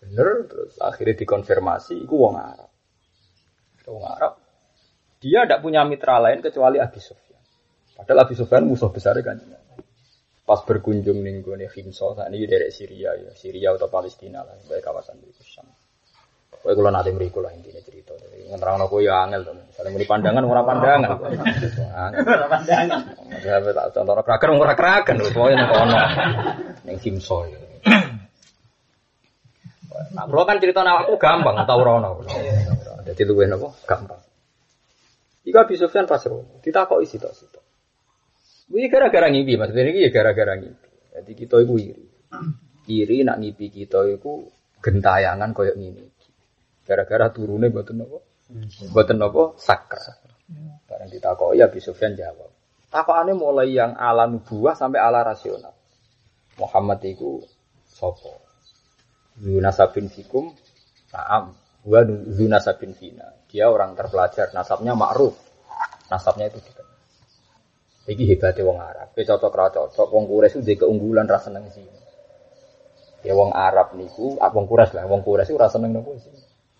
Bener 0.00 0.48
terus 0.50 0.74
akhirnya 0.82 1.14
dikonfirmasi 1.20 2.02
iku 2.02 2.14
wong 2.16 2.34
Arab. 2.40 2.72
Wong 3.90 4.06
Arab. 4.06 4.32
Dia 5.20 5.44
tidak 5.44 5.60
punya 5.60 5.84
mitra 5.84 6.16
lain 6.22 6.40
kecuali 6.40 6.80
Abi 6.80 7.02
Sufyan. 7.02 7.42
Padahal 7.98 8.24
Abi 8.24 8.34
Sufyan 8.38 8.64
musuh 8.64 8.88
besar 8.88 9.18
kan. 9.20 9.36
Pas 10.46 10.60
berkunjung 10.66 11.22
ning 11.22 11.46
gone 11.46 11.68
Himso, 11.70 12.16
saat 12.18 12.32
ini 12.34 12.42
dari 12.48 12.74
Syria 12.74 13.14
ya, 13.14 13.30
Syria 13.38 13.70
atau 13.76 13.86
Palestina 13.86 14.42
lah, 14.42 14.58
baik 14.66 14.82
kawasan 14.82 15.22
itu 15.22 15.46
Syam. 15.46 15.68
Kowe 16.60 16.76
kula 16.76 16.92
nate 16.92 17.14
mriku 17.14 17.40
lah 17.40 17.54
intine 17.56 17.80
cerita. 17.80 18.12
Ngeterangno 18.50 18.84
kowe 18.90 19.00
ya 19.00 19.24
angel 19.24 19.48
to. 19.48 19.52
Misalnya 19.56 19.90
muni 19.96 20.04
pandangan 20.04 20.42
ora 20.44 20.62
pandangan. 20.66 21.10
Ora 21.16 22.46
pandangan. 22.52 23.00
Contoh 23.94 24.14
kraken 24.26 24.48
ora 24.60 24.74
kraken 24.76 25.16
lho, 25.24 25.30
pokoke 25.32 25.54
nang 25.56 25.68
kono. 25.72 25.96
Ning 26.84 26.96
Simso. 27.00 27.48
ya. 27.48 27.60
Nah, 30.10 30.26
kalau 30.26 30.44
kan 30.44 30.58
cerita 30.58 30.82
awakku 30.82 31.14
gampang, 31.16 31.62
tau 31.64 31.80
ora 31.80 32.12
ono. 33.00 33.08
Dadi 33.08 33.22
luwih 33.24 33.48
napa? 33.48 33.72
Gampang. 33.88 34.20
Iku 35.40 35.56
Abi 35.56 35.74
Sufyan 35.80 36.04
pas 36.04 36.20
ro, 36.28 36.60
ditakoki 36.60 37.08
sitok-sitok. 37.08 37.64
Iki 38.70 38.86
gara-gara 38.86 39.26
ngimpi, 39.32 39.56
maksudnya 39.56 39.88
ini 39.88 40.06
ya 40.06 40.10
gara-gara 40.12 40.54
ngimpi. 40.60 40.88
Jadi 41.16 41.32
kita 41.34 41.56
iku 41.64 41.74
iri. 41.80 42.06
Iri 42.86 43.24
nak 43.26 43.40
ngimpi 43.40 43.66
kita 43.72 44.04
iku 44.14 44.46
gentayangan 44.78 45.50
koyok 45.56 45.76
ngene. 45.80 46.04
Gara-gara 46.84 47.32
turune 47.32 47.72
mboten 47.72 48.04
napa? 48.04 48.18
Mboten 48.92 49.16
napa? 49.18 49.58
Sakra. 49.58 50.20
Barang 50.86 51.08
ditakoki 51.08 51.58
Abi 51.64 51.80
Sufyan 51.80 52.14
jawab. 52.14 52.52
Takokane 52.90 53.32
mulai 53.38 53.70
yang 53.74 53.94
ala 53.94 54.26
nubuah 54.26 54.74
sampai 54.74 54.98
ala 54.98 55.22
rasional. 55.22 55.74
Muhammad 56.58 57.00
itu 57.06 57.42
sopo. 57.86 58.42
Zunasabin 59.38 60.10
fikum, 60.10 60.52
naam. 61.14 61.54
Wa 61.84 62.04
zunasabin 62.06 62.92
fina. 62.92 63.32
Dia 63.48 63.72
orang 63.72 63.96
terpelajar, 63.96 64.52
nasabnya 64.52 64.92
ma'ruf. 64.92 65.34
Nasabnya 66.12 66.50
itu 66.52 66.60
dikenal. 66.60 66.90
Iki 68.10 68.24
hebatnya 68.34 68.66
wong 68.66 68.78
Arab. 68.82 69.14
Kowe 69.14 69.22
cocok 69.22 69.52
ra 69.54 69.66
cocok, 69.70 70.08
wong 70.10 70.24
Quraisy 70.26 70.66
itu 70.66 70.82
keunggulan 70.82 71.30
ra 71.30 71.38
seneng 71.38 71.70
sih. 71.70 71.86
Ya 73.22 73.36
wong 73.36 73.52
Arab 73.52 73.94
niku, 73.94 74.40
ah, 74.40 74.50
wong 74.50 74.66
Quraisy 74.66 74.96
lah, 74.98 75.04
wong 75.06 75.22
Quraisy 75.22 75.52
ora 75.54 75.68
seneng 75.70 75.94
nopo 75.94 76.16
sih. 76.18 76.32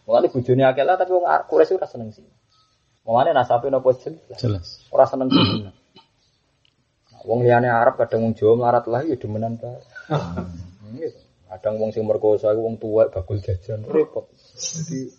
Mulane 0.08 0.26
bojone 0.32 0.62
akeh 0.66 0.84
lah 0.84 0.96
tapi 0.98 1.12
wong 1.14 1.28
Quraisy 1.46 1.76
ora 1.78 1.86
seneng 1.86 2.10
sih. 2.10 2.26
Mulane 3.06 3.30
nasabe 3.30 3.70
nopo 3.70 3.94
jelas. 3.94 4.38
Jelas. 4.40 4.66
Ora 4.90 5.06
seneng 5.06 5.30
sih. 5.30 5.70
Wong 7.28 7.44
liyane 7.44 7.68
Arab 7.68 8.00
kadang 8.00 8.26
wong 8.26 8.34
Jawa 8.34 8.56
melarat 8.56 8.84
lah 8.90 9.02
ya 9.04 9.14
demenan. 9.14 9.54
Hmm, 10.10 10.98
gitu. 10.98 11.29
Kadang 11.50 11.82
wong 11.82 11.90
sing 11.90 12.06
merkosa 12.06 12.54
iku 12.54 12.62
wong 12.62 12.78
tuwek 12.78 13.10
bakul 13.10 13.42
jajan 13.42 13.82
repot. 13.82 14.30
Jadi 14.54 15.10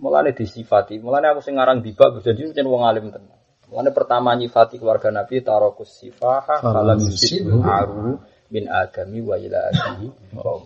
mulane 0.00 0.32
disifati, 0.32 0.96
mulane 1.04 1.28
aku 1.28 1.44
sing 1.44 1.60
ngarang 1.60 1.84
dibak 1.84 2.24
jadi 2.24 2.48
jen 2.56 2.64
wong 2.64 2.88
alim 2.88 3.12
tenan. 3.12 3.36
Mulane 3.68 3.92
pertama 3.92 4.32
nyifati 4.32 4.80
keluarga 4.80 5.12
Nabi 5.12 5.44
tarokus 5.44 6.00
sifaha 6.00 6.64
falam 6.64 6.96
yusidu 6.96 7.60
aru 7.60 8.16
min 8.48 8.72
agami 8.72 9.20
wa 9.20 9.36
ila 9.36 9.68
qaum. 9.72 10.64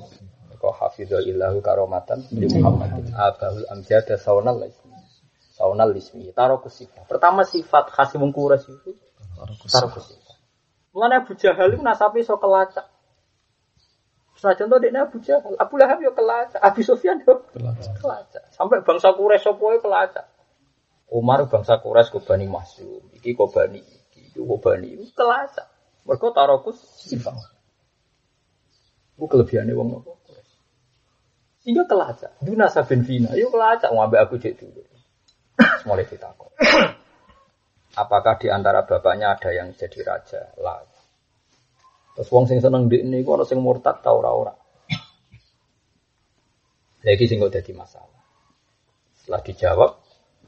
Kau 0.58 0.74
hafizul 0.74 1.22
ilahu 1.22 1.62
karomatan 1.62 2.18
di 2.34 2.50
Muhammadin 2.50 3.14
abahul 3.14 3.62
amjada 3.70 4.18
saunal 4.18 4.58
ismi. 4.66 4.90
Saunal 5.54 5.94
ismi. 5.94 6.34
Tarokus 6.34 6.82
sifat. 6.82 7.06
Pertama 7.06 7.46
sifat 7.46 7.94
khas 7.94 8.14
wong 8.18 8.34
Quraisy 8.34 8.74
itu 8.74 8.90
tarokus 9.70 10.10
sifat. 10.10 10.34
Mulane 10.90 11.22
Abu 11.22 11.38
Jahal 11.38 11.78
itu 11.78 11.82
nasabe 11.82 12.26
iso 12.26 12.34
kelacak. 12.42 12.90
Senajan 14.38 14.70
to 14.70 14.78
dekne 14.78 15.02
Abu 15.02 15.18
Jahal, 15.18 15.58
Abu 15.58 15.74
Lahab 15.74 15.98
yo 15.98 16.14
kelacak, 16.14 16.62
Abu 16.62 16.86
Sufyan 16.86 17.18
yo 17.26 17.42
kelacak. 17.98 18.46
Sampai 18.54 18.86
bangsa 18.86 19.10
Quraisy 19.10 19.42
sapa 19.42 19.58
wae 19.58 19.82
kelacak. 19.82 20.30
Umar 21.10 21.42
bangsa 21.50 21.82
Quraisy 21.82 22.14
ke 22.14 22.18
Bani 22.22 22.46
Masum, 22.46 23.02
iki 23.18 23.34
ke 23.34 23.44
Bani 23.50 23.82
iki, 23.82 24.30
iki 24.30 24.38
ke 24.38 24.56
Bani 24.62 24.88
iki 24.94 25.10
kelacak. 25.10 25.66
Mergo 26.06 26.30
tarokus 26.30 26.78
sifat. 27.02 27.34
Ku 29.18 29.26
kelebihane 29.26 29.74
wong 29.74 29.98
nopo 29.98 30.22
Quraisy. 30.22 30.54
Sehingga 31.66 31.90
kelacak. 31.90 32.38
Duna 32.38 32.70
sabin 32.70 33.02
fina, 33.02 33.34
yo 33.34 33.50
kelacak 33.50 33.90
ngambek 33.90 34.22
aku 34.22 34.38
cek 34.38 34.54
dulu. 34.54 34.86
Mulai 35.82 36.06
ditakon. 36.06 36.54
Apakah 38.06 38.38
di 38.38 38.46
antara 38.46 38.86
bapaknya 38.86 39.34
ada 39.34 39.50
yang 39.50 39.74
jadi 39.74 39.98
raja? 40.06 40.54
Lah. 40.62 40.97
Terus 42.18 42.34
wong 42.34 42.50
sing 42.50 42.58
seneng 42.58 42.90
dik 42.90 43.06
niku 43.06 43.38
ana 43.38 43.46
sing 43.46 43.62
murtad 43.62 44.02
ta 44.02 44.10
ora 44.10 44.34
ora. 44.34 44.50
Lagi 47.06 47.30
sing 47.30 47.38
kok 47.38 47.54
dadi 47.54 47.70
masalah. 47.78 48.18
Setelah 49.14 49.38
dijawab, 49.46 49.90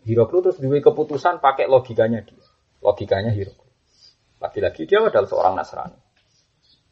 terus 0.02 0.58
duwe 0.58 0.82
keputusan 0.82 1.38
pakai 1.38 1.70
logikanya 1.70 2.26
dia. 2.26 2.42
Logikanya 2.82 3.30
Hiroklu. 3.30 3.70
Lagi-lagi 4.42 4.82
dia 4.82 4.98
adalah 4.98 5.30
seorang 5.30 5.54
Nasrani. 5.54 5.94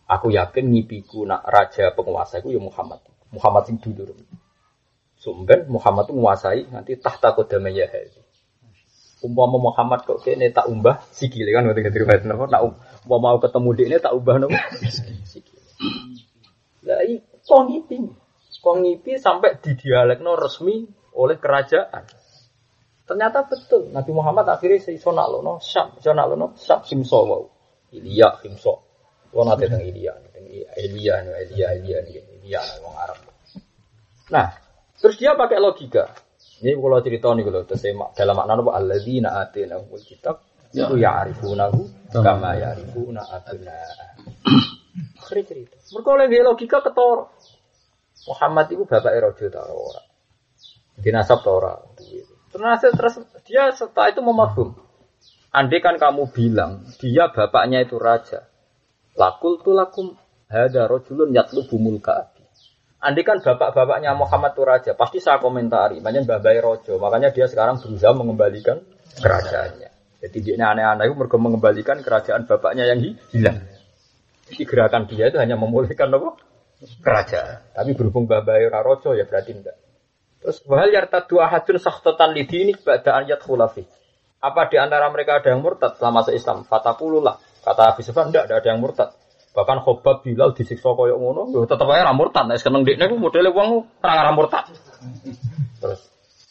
Aku 0.06 0.30
yakin 0.30 0.70
ngipiku 0.70 1.26
nak 1.26 1.42
raja 1.42 1.90
penguasa 1.90 2.38
itu 2.38 2.54
ya 2.54 2.62
Muhammad. 2.62 3.02
Muhammad 3.34 3.66
sing 3.66 3.82
dulur. 3.82 4.14
Sumben 5.18 5.66
Muhammad 5.66 6.06
itu 6.06 6.14
menguasai 6.14 6.70
nanti 6.70 6.94
tahta 7.02 7.34
kodama 7.34 7.66
Yahya. 7.66 8.14
Umpama 9.26 9.58
Muhammad 9.58 10.06
kok 10.06 10.22
kene 10.22 10.54
tak 10.54 10.70
umbah 10.70 11.02
sikile 11.10 11.50
kan 11.50 11.66
ngoten 11.66 11.90
riwayat 11.90 12.22
napa 12.22 12.46
nak 12.46 12.62
um- 12.62 12.78
umpama 13.08 13.32
mau 13.32 13.40
ketemu 13.40 13.68
dekne 13.72 13.96
tak 14.04 14.12
ubah 14.12 14.36
napa 14.36 14.60
sikile. 15.24 15.64
Lah 16.84 17.00
iki 17.08 17.24
kok 17.40 17.62
ngipi. 17.64 17.96
Kok 18.60 18.76
ngipi 18.84 19.16
sampai 19.16 19.56
didialekno 19.64 20.36
resmi 20.36 20.84
oleh 21.16 21.40
kerajaan. 21.40 22.04
Ternyata 23.08 23.48
betul 23.48 23.88
Nabi 23.88 24.12
Muhammad 24.12 24.44
akhirnya 24.52 24.92
iso 24.92 25.08
naklono 25.08 25.56
Syam, 25.64 25.96
iso 25.96 26.12
naklono 26.12 26.52
Syam 26.60 26.84
Himso 26.84 27.18
wau. 27.24 27.48
Ilya 27.96 28.44
Himso. 28.44 28.84
Kulo 29.32 29.48
nate 29.48 29.68
teng 29.68 29.80
Ilya, 29.80 30.12
Ilya, 30.76 31.14
Ilya, 31.48 31.68
Ilya, 31.80 31.98
Ilya, 32.40 32.60
wong 32.84 32.96
Arab. 32.96 33.18
Nah, 34.32 34.48
terus 35.00 35.16
dia 35.20 35.36
pakai 35.36 35.60
logika. 35.60 36.04
Ini 36.64 36.74
kalau 36.74 37.00
cerita 37.04 37.32
nih 37.32 37.44
kalau 37.44 37.62
terus 37.64 37.84
dalam 38.16 38.34
makna 38.34 38.58
apa 38.58 38.72
alladzina 38.76 39.40
atainahumul 39.40 40.02
kitab 40.02 40.42
itu 40.72 40.94
ya'rifunahu 41.00 42.12
kama 42.12 42.56
ya'rifuna 42.60 43.22
abna. 43.24 43.76
Akhirnya 45.22 45.44
cerita. 45.48 45.76
Mereka 45.92 46.08
oleh 46.12 46.26
dia 46.28 46.42
logika 46.44 46.78
ketor. 46.84 47.32
Muhammad 48.28 48.66
itu 48.68 48.84
bapak 48.84 49.12
Raja 49.14 49.46
ta 49.48 49.62
ora. 49.64 50.02
Dinasab 51.00 51.40
ta 51.40 51.50
ora. 51.52 51.72
Terus 52.52 52.80
terus 52.92 53.14
dia 53.48 53.72
setelah 53.72 54.12
itu 54.12 54.20
memahum. 54.20 54.76
Andai 55.48 55.80
kan 55.80 55.96
kamu 55.96 56.28
bilang 56.28 56.84
dia 57.00 57.32
bapaknya 57.32 57.80
itu 57.80 57.96
raja. 57.96 58.44
Lakul 59.16 59.64
tu 59.64 59.72
lakum 59.72 60.12
hada 60.46 60.84
rojulun 60.84 61.32
yatlubu 61.32 61.80
mulka 61.80 62.28
Andai 62.98 63.22
kan 63.22 63.38
bapak-bapaknya 63.38 64.10
Muhammad 64.18 64.58
itu 64.58 64.62
raja, 64.66 64.92
pasti 64.98 65.22
saya 65.22 65.38
komentari. 65.38 66.02
Banyak 66.02 66.26
babai 66.26 66.58
rojo, 66.58 66.98
makanya 66.98 67.30
dia 67.30 67.46
sekarang 67.46 67.78
berusaha 67.78 68.10
mengembalikan 68.10 68.82
kerajaannya. 69.22 69.87
Jadi 70.18 70.38
dia 70.42 70.54
aneh-aneh 70.58 71.06
itu 71.06 71.14
mereka 71.14 71.38
mengembalikan 71.38 72.02
kerajaan 72.02 72.50
bapaknya 72.50 72.90
yang 72.90 72.98
hilang. 73.30 73.62
Jadi 74.50 74.62
gerakan 74.66 75.06
dia 75.06 75.30
itu 75.30 75.38
hanya 75.38 75.54
memulihkan 75.54 76.10
apa? 76.10 76.34
Kerajaan. 77.02 77.74
Tapi 77.74 77.90
berhubung 77.94 78.26
babai 78.26 78.66
rojo 78.66 79.14
ya 79.14 79.26
berarti 79.26 79.54
enggak. 79.54 79.76
Terus 80.42 80.62
wahal 80.66 80.90
yarta 80.90 81.26
dua 81.26 81.50
hadun 81.50 81.78
sahtatan 81.78 82.34
lidi 82.34 82.66
ini 82.66 82.72
pada 82.78 83.22
ayat 83.22 83.42
khulafi. 83.42 83.86
Apa 84.38 84.70
di 84.70 84.78
antara 84.78 85.10
mereka 85.10 85.42
ada 85.42 85.50
yang 85.50 85.62
murtad 85.62 85.98
selama 85.98 86.22
se-Islam? 86.22 86.62
Fatakululah. 86.62 87.38
Kata 87.62 87.94
Abi 87.94 88.06
Sufyan 88.06 88.30
enggak 88.30 88.46
ada 88.46 88.62
yang 88.62 88.78
murtad. 88.78 89.10
Bahkan 89.58 89.82
Khobab 89.82 90.22
Bilal 90.22 90.54
disiksa 90.54 90.94
koyo 90.94 91.18
ngono, 91.18 91.50
yo 91.50 91.66
tetep 91.66 91.90
ae 91.90 91.98
ra 91.98 92.14
murtad. 92.14 92.46
Nek 92.46 92.62
seneng 92.62 92.86
dekne 92.86 93.10
ku 93.10 93.18
modele 93.18 93.50
wong 93.50 93.90
ora 93.98 94.22
ora 94.22 94.32
murtad. 94.34 94.70
Terus 95.82 96.00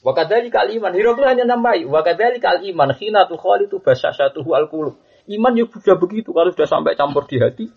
Wa 0.08 0.16
kadzalika 0.16 0.64
al-iman. 0.64 0.96
Hiraqlu 0.96 1.28
hanya 1.28 1.44
nambahi. 1.44 1.84
Wa 1.84 2.00
kadzalika 2.00 2.56
al-iman 2.56 2.96
khina 2.96 3.28
tukhalitu 3.28 3.84
basyashatuhu 3.84 4.56
al-qulub. 4.56 4.96
Iman 5.28 5.60
ya 5.60 5.68
sudah 5.68 6.00
begitu 6.00 6.32
kalau 6.32 6.56
sudah 6.56 6.64
sampai 6.64 6.96
campur 6.96 7.28
di 7.28 7.36
hati 7.44 7.68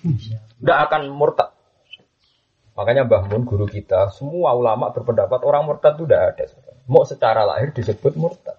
tidak 0.00 0.78
akan 0.88 1.12
murtad. 1.12 1.52
Makanya 2.72 3.04
Mbah 3.04 3.28
Mun 3.28 3.44
guru 3.44 3.68
kita, 3.68 4.08
semua 4.14 4.56
ulama 4.56 4.88
berpendapat 4.94 5.44
orang 5.44 5.68
murtad 5.68 6.00
itu 6.00 6.08
tidak 6.08 6.22
ada. 6.32 6.44
Mau 6.88 7.04
secara 7.04 7.44
lahir 7.44 7.76
disebut 7.76 8.16
murtad. 8.16 8.56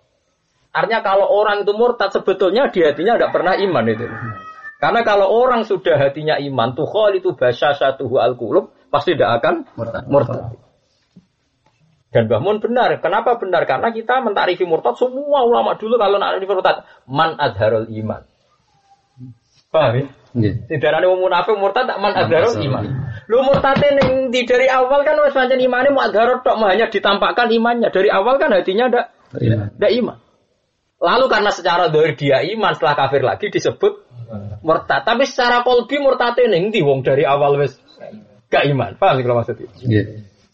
Artinya 0.69 1.01
kalau 1.01 1.25
orang 1.25 1.65
itu 1.65 1.73
murtad 1.73 2.13
sebetulnya 2.13 2.69
di 2.69 2.85
hatinya 2.85 3.17
tidak 3.17 3.33
pernah 3.33 3.57
iman 3.57 3.85
itu. 3.89 4.05
Karena 4.77 5.01
kalau 5.01 5.33
orang 5.33 5.65
sudah 5.65 5.97
hatinya 5.97 6.37
iman, 6.37 6.77
tuh 6.77 6.87
itu 7.17 7.33
bahasa 7.33 7.73
satu 7.73 8.05
al 8.21 8.37
kulub 8.37 8.69
pasti 8.93 9.17
tidak 9.17 9.41
akan 9.41 9.55
Murtad. 9.73 10.03
murtad. 10.05 10.68
Dan 12.09 12.25
Mbah 12.25 12.41
Mun 12.41 12.57
benar. 12.57 12.89
Kenapa 12.99 13.37
benar? 13.37 13.69
Karena 13.69 13.93
kita 13.93 14.25
mentarifi 14.25 14.65
murtad. 14.65 14.97
Semua 14.97 15.45
ulama 15.45 15.77
dulu 15.77 16.01
kalau 16.01 16.17
nak 16.17 16.41
murtad, 16.41 16.77
man 17.05 17.37
adharul 17.37 17.85
iman. 17.85 18.25
Paham 19.69 19.93
ya? 19.93 20.05
Nggih. 20.29 20.53
Tidak 20.65 20.89
ada 20.89 21.05
wong 21.09 21.21
munafik 21.25 21.53
murtad 21.57 21.85
tak 21.85 22.01
man 22.01 22.13
adharul 22.17 22.57
iman. 22.57 22.83
Lu 23.29 23.45
murtadnya 23.45 24.01
ning 24.01 24.33
di 24.33 24.41
dari 24.45 24.65
awal 24.65 25.05
kan 25.05 25.21
wis 25.21 25.37
pancen 25.37 25.61
imane 25.61 25.93
mu 25.93 26.01
adharul 26.01 26.41
tok 26.41 26.57
mau 26.57 26.69
hanya 26.73 26.89
ditampakkan 26.89 27.49
imannya. 27.53 27.93
Dari 27.93 28.09
awal 28.09 28.41
kan 28.41 28.49
hatinya 28.53 28.89
ndak 28.89 29.05
Iya. 29.37 29.69
ndak 29.77 29.91
iman. 30.01 30.17
Lalu 30.99 31.25
karena 31.29 31.51
secara 31.53 31.93
dohir 31.93 32.17
dia 32.17 32.41
iman 32.57 32.73
setelah 32.73 32.97
kafir 32.97 33.21
lagi 33.21 33.53
disebut 33.53 33.93
murtad. 34.65 35.05
Tapi 35.05 35.29
secara 35.29 35.61
kolbi 35.61 36.01
murtadnya 36.01 36.49
ning 36.49 36.73
ndi 36.73 36.81
wong 36.81 37.05
dari 37.05 37.25
awal 37.29 37.61
wis 37.61 37.77
gak 38.49 38.65
iman. 38.65 38.97
Paham 38.97 39.21
sih 39.21 39.23
kalau 39.25 39.37
maksudnya? 39.37 39.69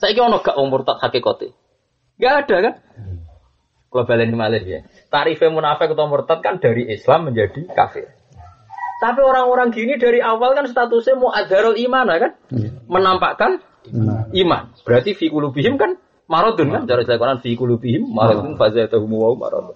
Nggih. 0.05 0.13
Saiki 0.13 0.21
ono 0.21 0.37
gak 0.45 0.55
wong 0.55 0.69
murtad 0.69 1.01
hakikate? 1.01 1.57
Gak 2.21 2.45
ada 2.45 2.55
kan? 2.61 2.73
Kalau 3.89 4.05
balen 4.05 4.35
malih 4.37 4.61
ya. 4.61 4.79
Tarifnya 5.09 5.49
munafik 5.49 5.97
atau 5.97 6.05
murtad 6.05 6.45
kan 6.45 6.61
dari 6.61 6.85
Islam 6.93 7.31
menjadi 7.31 7.65
kafir. 7.73 8.13
Tapi 9.01 9.19
orang-orang 9.19 9.75
gini 9.75 9.99
dari 9.99 10.23
awal 10.23 10.55
kan 10.55 10.69
statusnya 10.69 11.19
mau 11.19 11.33
adharul 11.33 11.75
iman 11.75 12.07
kan? 12.15 12.31
Menampakkan 12.87 13.59
iman. 14.31 14.63
Berarti 14.85 15.17
fi 15.17 15.27
kulubihim 15.27 15.75
kan 15.75 15.97
maradun 16.29 16.71
kan? 16.71 16.81
Cara 16.87 17.03
dilakukan 17.03 17.43
fi 17.43 17.57
kulubihim 17.57 18.07
maradun 18.07 18.55
fazatahum 18.55 19.11
wa 19.11 19.35
maradun. 19.35 19.75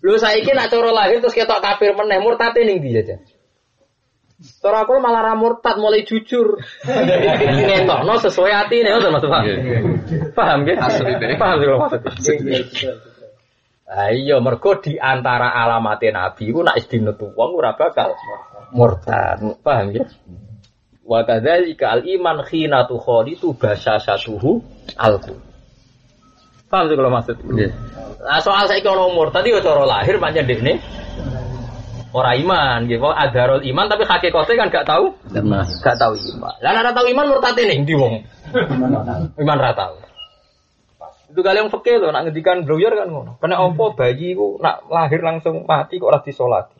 Lu 0.00 0.16
saiki 0.16 0.56
nak 0.56 0.72
cara 0.72 0.90
lahir 0.96 1.20
terus 1.20 1.36
ketok 1.36 1.60
kafir 1.60 1.92
meneh 1.92 2.24
murtate 2.24 2.64
ning 2.64 2.80
ndi 2.80 2.96
aja? 2.96 3.20
Cara 4.40 4.88
aku 4.88 4.96
malah 5.04 5.20
ra 5.20 5.34
murtad 5.36 5.76
mulai 5.76 6.08
jujur. 6.08 6.56
Ngetokno 7.60 8.14
sesuai 8.24 8.52
hati 8.56 8.80
nih, 8.80 8.96
ngoten 8.96 9.12
Mas 9.12 9.24
Pak. 9.28 9.42
Paham 10.32 10.58
nggih? 10.64 10.76
Asli 10.80 11.12
deh. 11.20 11.36
Paham 11.36 11.56
sih 11.60 11.66
kalau 11.68 11.80
maksudnya. 11.84 12.60
Ah 13.90 14.14
iya 14.14 14.40
mergo 14.40 14.78
di 14.80 14.96
antara 14.96 15.50
alamate 15.50 16.14
nabi 16.14 16.54
iku 16.54 16.62
nak 16.62 16.78
istimewa 16.78 17.26
wong 17.36 17.50
ora 17.52 17.76
bakal 17.76 18.16
murtad. 18.72 19.44
Paham 19.60 19.92
ya? 19.92 20.08
Wa 21.04 21.26
kadzalika 21.26 21.98
al 21.98 22.08
iman 22.08 22.40
khina 22.46 22.88
tukhalitu 22.88 23.52
basasatuhu 23.52 24.62
alqu. 24.96 25.36
Paham 26.70 26.86
sih 26.88 26.96
kalau 26.96 27.12
maksud? 27.12 27.36
Nggih. 27.44 27.70
Nah, 28.24 28.40
soal 28.40 28.70
saiki 28.72 28.88
ono 28.88 29.12
murtad 29.12 29.44
yo 29.44 29.60
cara 29.60 29.84
lahir 29.84 30.16
pancen 30.16 30.48
dekne 30.48 30.80
ora 32.10 32.34
iman 32.36 32.86
gitu. 32.86 33.06
Adharul 33.06 33.62
iman 33.66 33.86
tapi 33.86 34.04
hakikate 34.06 34.52
kan 34.58 34.68
gak 34.70 34.86
tahu, 34.86 35.14
gak 35.82 35.96
tahu 35.98 36.14
iman. 36.14 36.54
Lah 36.62 36.70
nek 36.74 36.82
ora 36.86 36.92
tahu 36.94 37.06
iman 37.10 37.26
murtad 37.30 37.58
ning 37.58 37.86
ndi 37.86 37.94
wong? 37.94 38.14
Iman 39.38 39.58
ra 39.58 39.72
tahu. 39.74 40.10
Itu 41.30 41.46
kali 41.46 41.62
yang 41.62 41.70
fakir 41.70 42.02
loh, 42.02 42.10
nak 42.10 42.26
ngedikan 42.26 42.66
blower 42.66 42.90
kan 42.90 43.06
ngono. 43.06 43.38
Kena 43.38 43.62
opo 43.62 43.94
bayi 43.94 44.34
ku 44.34 44.58
nak 44.58 44.90
lahir 44.90 45.22
langsung 45.22 45.62
mati 45.62 46.02
kok 46.02 46.10
ora 46.10 46.18
disolati. 46.26 46.74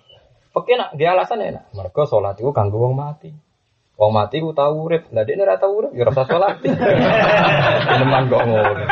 Fakir 0.50 0.74
nak 0.74 0.98
dia 0.98 1.14
alasan 1.14 1.38
enak. 1.38 1.70
Mereka 1.70 2.10
sholat 2.10 2.34
itu 2.42 2.50
kanggo 2.50 2.82
wong 2.82 2.98
mati. 2.98 3.30
Wong 3.94 4.10
mati 4.10 4.42
ku 4.42 4.50
tahu 4.50 4.90
urip, 4.90 5.06
lah 5.14 5.22
dia 5.22 5.38
ora 5.38 5.54
tahu 5.54 5.72
urip, 5.84 5.92
ya 5.94 6.02
ora 6.02 6.10
usah 6.10 6.26
sholat. 6.26 6.54
Teman 8.02 8.26
kok 8.26 8.42
ngono. 8.42 8.82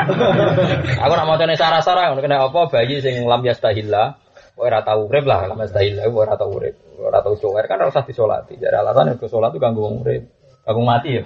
Aku 1.03 1.13
nak 1.19 1.27
mau 1.27 1.35
tanya 1.35 1.59
sarah-sarah 1.59 2.15
ngono 2.15 2.23
kena 2.23 2.47
apa 2.47 2.61
bayi 2.71 3.03
sing 3.03 3.27
lam 3.27 3.43
yastahilla. 3.43 4.15
Ora 4.59 4.83
tahu 4.83 5.07
urip 5.07 5.23
lah, 5.23 5.55
yastahilla 5.55 6.11
kok 6.11 6.19
ora 6.19 6.35
tahu 6.35 6.51
urip. 6.59 6.75
Ora 6.99 7.23
tahu 7.23 7.39
sholat 7.39 7.71
kan 7.71 7.79
ora 7.79 7.95
usah 7.95 8.03
disolati. 8.03 8.59
Jadi 8.59 8.75
alasan 8.75 9.15
ke 9.15 9.31
sholat 9.31 9.55
itu 9.55 9.63
kanggo 9.63 9.87
wong 9.87 10.03
urip. 10.03 10.27
Kanggo 10.67 10.83
mati 10.83 11.15
ya. 11.15 11.23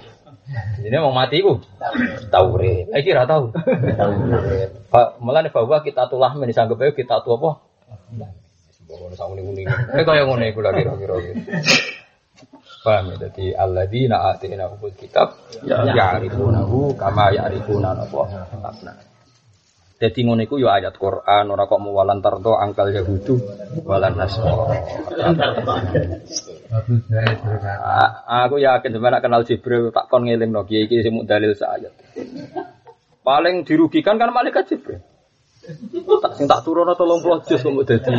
Jadi 0.77 0.95
mau 1.01 1.09
mati 1.09 1.41
ku 1.41 1.57
tahu 2.29 2.45
urip. 2.61 2.93
Lagi 2.93 3.09
ora 3.09 3.25
tahu. 3.25 3.49
Tahu 3.97 4.13
urip. 4.29 4.69
Malah 5.17 5.49
bahwa 5.49 5.81
kita 5.81 6.05
tulah 6.13 6.31
men 6.37 6.53
disanggep 6.53 6.77
ae 6.77 6.93
kita 6.93 7.25
tu 7.25 7.33
apa? 7.33 7.57
Ngono 8.93 9.15
sak 9.17 9.25
ngene-ngene. 9.33 9.63
Eh 9.97 10.05
kaya 10.05 10.29
ngono 10.29 10.45
iku 10.45 10.61
lagi 10.61 10.85
kira-kira. 10.85 11.17
Paham 12.83 13.15
ya? 13.15 13.15
Jadi 13.25 13.55
alladzina 13.55 14.29
atina 14.29 14.69
kitab 14.93 15.33
ya'rifunahu 15.65 16.93
kama 16.99 17.33
ya'rifuna 17.33 17.97
apa 17.97 18.21
abna. 18.61 18.93
Jadi 20.03 20.19
ngono 20.27 20.43
iku 20.43 20.59
ya 20.59 20.75
ayat 20.83 20.99
Quran 20.99 21.47
ora 21.47 21.63
kok 21.63 21.79
muwalan 21.79 22.19
tardo 22.19 22.59
angkal 22.59 22.91
yahudu 22.91 23.39
walan 23.87 24.19
nasara. 24.19 24.67
Bagus 26.67 26.99
saya 27.07 27.31
berkata. 27.39 27.87
A- 27.87 28.43
aku 28.43 28.59
yakin 28.59 28.91
sebenarnya 28.91 29.23
kenal 29.23 29.47
Jibril 29.47 29.95
tak 29.95 30.11
kon 30.11 30.27
ngeling 30.27 30.51
no 30.51 30.67
kiai 30.67 30.91
kiai 30.91 31.07
sing 31.07 31.23
dalil 31.23 31.55
sayat. 31.55 31.95
Paling 33.23 33.63
dirugikan 33.63 34.19
kan 34.19 34.35
malaikat 34.35 34.75
Jibril. 34.75 34.99
Tak 36.19 36.35
sing 36.35 36.51
tak 36.51 36.67
turono 36.67 36.99
30 36.99 37.23
juz 37.47 37.63
kok 37.63 37.87
dadi. 37.87 38.11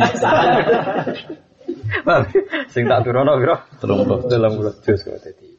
sing 2.73 2.89
tak 2.89 3.05
turono 3.05 3.37
piro? 3.37 3.61
30 3.77 4.25
30 4.25 4.85
juz 4.89 4.99
kok 5.05 5.21
dadi. 5.21 5.54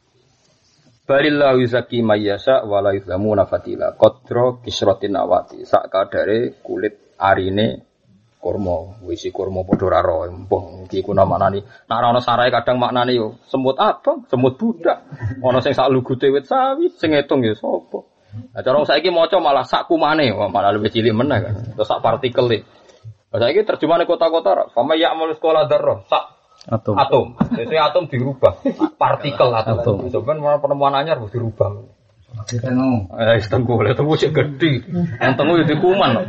Balillahu 1.07 1.63
yuzaki 1.63 2.03
mayyasa 2.03 2.67
wa 2.67 2.83
la 2.83 2.91
yuzlamuna 2.91 3.47
fatila. 3.47 3.95
Qadra 3.95 4.59
kisratin 4.59 5.15
awati. 5.15 5.63
Sak 5.63 5.87
kadare 5.87 6.59
kulit 6.59 7.15
arine 7.15 7.87
kurma, 8.43 8.99
wisi 9.07 9.31
kurma 9.31 9.63
padha 9.63 9.87
ora 9.87 10.03
ro. 10.03 10.27
Mbah 10.27 10.83
iki 10.83 10.99
ku 10.99 11.15
namanani. 11.15 11.63
Nek 11.63 11.95
ana 11.95 12.19
sarai 12.19 12.51
kadang 12.51 12.75
maknane 12.75 13.15
yo 13.15 13.39
semut 13.47 13.79
abang, 13.79 14.27
semut 14.27 14.59
budak. 14.59 15.07
Ana 15.39 15.63
sing 15.63 15.71
sak 15.71 15.87
lugute 15.87 16.27
wit 16.27 16.43
sawi, 16.43 16.91
sing 16.91 17.15
ngitung 17.15 17.39
ya 17.39 17.55
sapa. 17.55 18.03
Nah, 18.53 18.61
cara 18.61 18.83
saiki 18.83 19.07
maca 19.07 19.39
malah 19.39 19.63
sak 19.63 19.87
kumane, 19.87 20.29
wah 20.35 20.51
malah 20.51 20.75
lebih 20.75 20.91
cilik 20.91 21.15
meneh 21.15 21.39
kan. 21.39 21.55
Terus 21.73 21.87
sak 21.87 22.03
partikel 22.03 22.45
e. 22.51 22.59
Nah, 23.31 23.39
saiki 23.39 23.63
terjemahane 23.63 24.03
kota-kota, 24.03 24.69
fama 24.75 24.93
ya'mal 24.99 25.33
sekolah 25.33 25.65
darah, 25.65 26.03
sak 26.05 26.36
atom. 26.67 26.95
atom. 26.99 27.25
Jadi 27.55 27.75
atom 27.79 28.03
dirubah, 28.11 28.59
partikel 28.99 29.49
atom. 29.55 29.77
Atom. 29.81 29.97
Sebenarnya 30.11 30.43
malah 30.43 30.59
penemuan 30.59 30.93
anyar 30.95 31.17
harus 31.19 31.31
dirubah. 31.31 31.95
Eh, 32.47 33.39
tengu, 33.47 33.79
lah 33.81 33.95
tengu 33.95 34.13
cek 34.13 34.31
gede. 34.35 34.83
Yang 35.17 35.33
tengu 35.39 35.53
itu 35.57 35.75
kuman. 35.79 36.27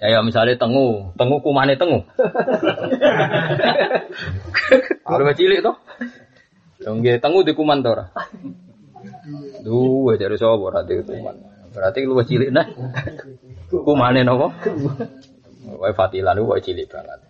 Ya, 0.00 0.16
ya 0.16 0.18
misalnya 0.24 0.56
tengu, 0.56 1.12
tengu 1.18 1.42
kumane 1.44 1.76
tengu. 1.76 2.06
Kalau 5.04 5.34
cilik 5.34 5.60
toh. 5.60 5.76
Yang 6.80 7.20
tengu 7.20 7.44
di 7.44 7.52
kuman 7.52 7.84
to 7.84 7.92
ora? 7.92 8.08
Duwe 9.60 10.16
dari 10.16 10.40
sapa 10.40 10.56
ora 10.56 10.80
di 10.86 10.96
kuman. 11.04 11.36
Berarti 11.76 12.08
lu 12.08 12.16
cilik 12.24 12.48
nah. 12.48 12.64
Kumane 13.68 14.24
napa? 14.24 14.56
Wae 15.68 15.92
fatilan 15.92 16.40
wae 16.40 16.64
cilik 16.64 16.88
banget. 16.88 17.29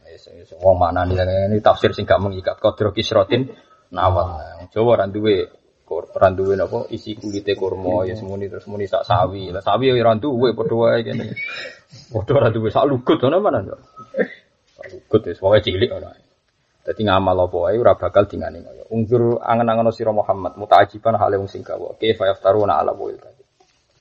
Wong 0.60 0.76
mana 0.76 1.08
nih 1.08 1.48
ini 1.48 1.58
tafsir 1.64 1.96
sing 1.96 2.04
gak 2.04 2.20
mengikat 2.20 2.60
kodro 2.60 2.92
kisrotin 2.92 3.48
nawal. 3.94 4.66
Jawa 4.70 5.00
ora 5.00 5.06
duwe 5.08 5.48
kur 5.86 6.06
ora 6.14 6.30
duwe 6.30 6.54
napa 6.54 6.86
isi 6.94 7.18
kulite 7.18 7.58
kurma 7.58 8.06
ya 8.06 8.14
semuni 8.14 8.46
terus 8.46 8.66
muni 8.70 8.86
sak 8.86 9.02
sawi. 9.02 9.50
Lah 9.50 9.64
sawi 9.64 9.90
ya 9.90 9.98
ora 9.98 10.14
duwe 10.14 10.54
padha 10.54 10.74
wae 10.76 11.00
kene. 11.02 11.34
Padha 12.12 12.32
ora 12.36 12.48
duwe 12.52 12.68
sak 12.70 12.86
lugut 12.86 13.18
ana 13.26 13.38
mana. 13.42 13.58
Sak 14.76 14.86
lugut 14.92 15.22
wis 15.26 15.40
wae 15.42 15.58
cilik 15.64 15.90
ora. 15.90 16.10
Dadi 16.80 17.02
ngamal 17.06 17.50
apa 17.50 17.56
wae 17.56 17.76
ora 17.78 17.94
bakal 17.98 18.30
dingane 18.30 18.62
kaya. 18.62 18.84
Ungkur 18.90 19.42
angen-angen 19.42 19.90
sira 19.94 20.10
Muhammad 20.10 20.58
mutaajiban 20.58 21.18
hale 21.18 21.38
wong 21.38 21.50
sing 21.50 21.62
gawa. 21.62 21.94
Kaifa 21.98 22.26
yaftaruna 22.30 22.78
ala 22.78 22.94
kadhib. 22.94 23.29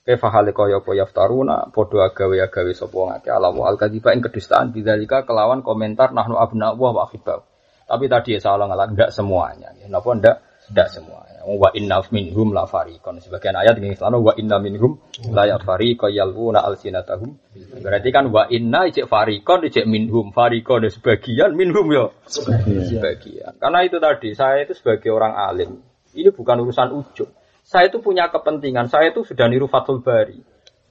Kaifa 0.09 0.33
hale 0.33 0.57
kaya 0.57 0.81
apa 0.81 0.89
yaftaruna 0.97 1.69
padha 1.69 2.09
agawe-agawe 2.09 2.73
sapa 2.73 2.97
wong 2.97 3.13
akeh 3.21 3.29
ala 3.29 3.53
wal 3.53 3.77
kadhiba 3.77 4.09
ing 4.09 4.25
kedustaan 4.25 4.73
bidzalika 4.73 5.21
kelawan 5.21 5.61
komentar 5.61 6.09
nahnu 6.17 6.33
abna 6.33 6.73
wa 6.73 6.89
wa 6.97 7.05
akhibau. 7.05 7.45
Tapi 7.85 8.09
tadi 8.09 8.33
ya 8.33 8.41
salah 8.41 8.65
ngalah 8.65 8.89
enggak 8.89 9.13
semuanya. 9.13 9.69
Ya, 9.77 9.85
Napa 9.85 10.09
enggak? 10.09 10.41
Enggak 10.73 10.89
semuanya. 10.97 11.45
Wa 11.45 11.69
inna 11.77 12.01
minhum 12.09 12.57
la 12.57 12.65
fariqon. 12.65 13.21
Sebagian 13.21 13.53
ayat 13.53 13.77
ini 13.77 13.93
selalu 13.93 14.17
wa 14.17 14.33
inna 14.33 14.57
minhum 14.57 14.97
la 15.29 15.45
yafariqa 15.45 16.09
yalwuna 16.09 16.65
alsinatahum. 16.65 17.29
Berarti 17.77 18.09
kan 18.09 18.33
wa 18.33 18.49
inna 18.49 18.89
ijek 18.89 19.05
fariqon 19.05 19.69
ijek 19.69 19.85
minhum. 19.85 20.33
Fariqon 20.33 20.85
ya 20.85 20.89
sebagian 20.89 21.53
minhum 21.53 21.85
ya 21.93 22.09
sebagian. 22.25 23.61
Karena 23.61 23.85
itu 23.85 24.01
tadi 24.01 24.33
saya 24.33 24.65
itu 24.65 24.73
sebagai 24.73 25.13
orang 25.13 25.37
alim. 25.37 25.85
Ini 26.17 26.33
bukan 26.33 26.65
urusan 26.65 26.97
ujub. 26.97 27.29
Saya 27.69 27.93
itu 27.93 28.01
punya 28.01 28.33
kepentingan. 28.33 28.89
Saya 28.89 29.13
itu 29.13 29.21
sudah 29.21 29.45
niru 29.45 29.69
Fathul 29.69 30.01
Bari. 30.01 30.41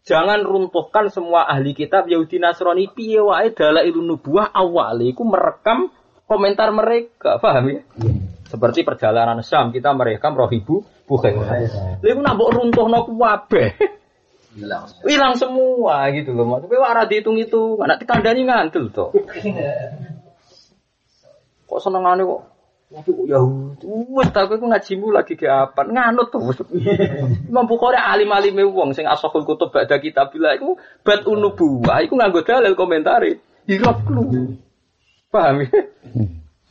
Jangan 0.06 0.46
runtuhkan 0.46 1.10
semua 1.10 1.50
ahli 1.50 1.74
kitab 1.74 2.06
Yahudi 2.06 2.38
Nasrani 2.38 2.86
piye 2.86 3.18
wae 3.18 3.50
dalailun 3.50 4.14
nubuwah 4.14 4.54
awal 4.54 5.02
iku 5.02 5.26
merekam 5.26 5.90
komentar 6.30 6.70
mereka, 6.70 7.42
paham 7.42 7.66
ya? 7.66 7.80
Seperti 8.46 8.86
perjalanan 8.86 9.42
Syam 9.42 9.74
kita 9.74 9.90
merekam 9.90 10.38
rohibu 10.38 10.86
bukan. 11.10 11.42
Lha 11.42 11.98
iku 11.98 12.20
nak 12.22 12.38
mbok 12.38 12.50
runtuhno 12.54 13.10
kabeh. 13.10 13.74
Hilang. 14.54 14.86
Hilang 15.02 15.34
semua 15.34 16.06
gitu 16.14 16.30
loh. 16.30 16.62
Tapi 16.62 16.78
ora 16.78 17.10
dihitung-hitung, 17.10 17.82
anak 17.82 18.06
dikandani 18.06 18.46
ngantul 18.46 18.94
to. 18.94 19.06
Kok 21.68 21.80
senengane 21.82 22.22
kok 22.22 22.57
tapi 22.88 23.12
kok 23.12 23.28
Yahudi, 23.28 23.84
wes 24.16 24.32
tak 24.32 24.48
aku 24.48 24.64
ngajimu 24.64 25.12
lagi 25.12 25.36
ke 25.36 25.44
apa? 25.44 25.84
Nganut 25.84 26.32
tuh. 26.32 26.40
Imam 27.44 27.68
Bukhari 27.68 28.00
alim-alime 28.00 28.64
wong 28.64 28.96
sing 28.96 29.04
asahul 29.04 29.44
kutub 29.44 29.68
ba'da 29.68 30.00
kitabillah 30.00 30.56
iku 30.56 30.80
bat 31.04 31.28
unubuwah 31.28 32.00
iku 32.00 32.16
nganggo 32.16 32.40
dalil 32.48 32.72
komentari. 32.72 33.36
Hirap 33.68 34.08
lu. 34.08 34.56
Paham 35.28 35.68
ya? 35.68 35.84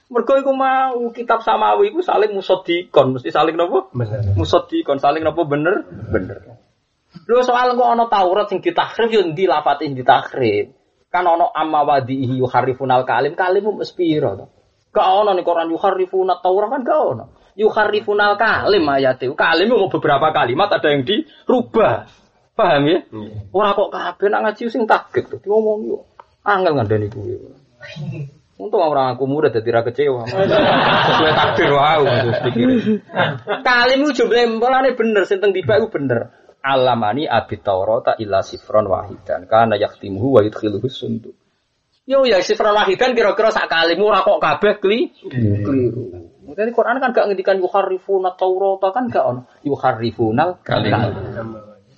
Mergo 0.10 0.34
iku 0.42 0.58
mau 0.58 1.06
kitab 1.14 1.46
samawi 1.46 1.94
iku 1.94 2.02
saling 2.02 2.34
musodikon, 2.34 3.14
mesti 3.14 3.30
saling 3.30 3.54
nopo? 3.54 3.94
Musodikon, 4.34 4.98
saling 4.98 5.22
nopo 5.22 5.46
bener? 5.46 5.86
Bener. 5.86 6.58
Lho 7.30 7.46
soal 7.46 7.78
kok 7.78 7.94
ana 7.94 8.10
Taurat 8.10 8.50
sing 8.50 8.66
ditakrif 8.66 9.14
yo 9.14 9.22
ndi 9.22 9.46
lafatin 9.46 9.94
ditakrif. 9.94 10.74
Kan 11.14 11.30
ana 11.30 11.54
amma 11.54 11.86
wadihi 11.86 12.42
yuharifunal 12.42 13.06
kalim, 13.06 13.38
kalimmu 13.38 13.86
mesti 13.86 13.94
piro 13.94 14.34
to? 14.34 14.57
Gak 14.98 15.10
ono 15.14 15.38
nih 15.38 15.46
Quran 15.46 15.70
yuharifuna 15.70 16.42
Taurat 16.42 16.74
kan 16.74 16.82
gak 16.82 16.98
ono. 16.98 17.26
Yuharifunal 17.54 18.34
kalim 18.38 18.86
ayat 18.90 19.22
itu. 19.22 19.38
Kalim 19.38 19.70
mau 19.70 19.90
beberapa 19.94 20.34
kalimat 20.34 20.74
ada 20.74 20.90
yang 20.90 21.06
dirubah. 21.06 22.10
Paham 22.58 22.90
ya? 22.90 23.06
Ora 23.54 23.78
kok 23.78 23.94
kabeh 23.94 24.28
nak 24.34 24.42
ngaji 24.50 24.74
sing 24.74 24.90
takut 24.90 25.30
tuh. 25.30 25.38
Ngomong 25.46 25.86
yo. 25.86 25.98
Angel 26.42 26.74
ngandani 26.74 27.14
kuwi. 27.14 27.38
Untung 28.58 28.82
orang 28.82 29.14
aku 29.14 29.30
murid 29.30 29.54
jadi 29.54 29.70
ra 29.70 29.82
kecewa. 29.86 30.26
Sesuai 30.26 31.34
takdir 31.38 31.70
wae 31.78 32.42
pikir. 32.50 32.68
Kalim 33.62 34.02
ku 34.02 34.10
jumlah 34.18 34.58
mulane 34.58 34.98
bener 34.98 35.30
sing 35.30 35.38
teng 35.38 35.54
tiba 35.54 35.78
iku 35.78 35.94
bener. 35.94 36.34
Alamani 36.66 37.30
abit 37.30 37.62
Taurata 37.62 38.18
illa 38.18 38.42
sifron 38.42 38.90
wahidan 38.90 39.46
kana 39.46 39.78
yaktimuhu 39.78 40.38
wa 40.38 40.42
yudkhiluhu 40.42 40.90
sundu. 40.90 41.38
Yo 42.08 42.24
ya 42.24 42.40
sifron 42.40 42.72
wahidan 42.72 43.12
kira-kira 43.12 43.52
sak 43.52 43.68
kalimu 43.68 44.08
ora 44.08 44.24
kok 44.24 44.40
kabeh 44.40 44.80
kli 44.80 45.12
keliru. 45.28 46.32
Mungkin 46.48 46.72
Quran 46.72 47.04
kan 47.04 47.12
gak 47.12 47.28
ngendikan 47.28 47.60
yuharrifuna 47.60 48.32
Taurata 48.40 48.96
kan 48.96 49.12
gak 49.12 49.26
ono. 49.28 49.42
Yuharrifunal 49.68 50.64
kalim. 50.64 50.96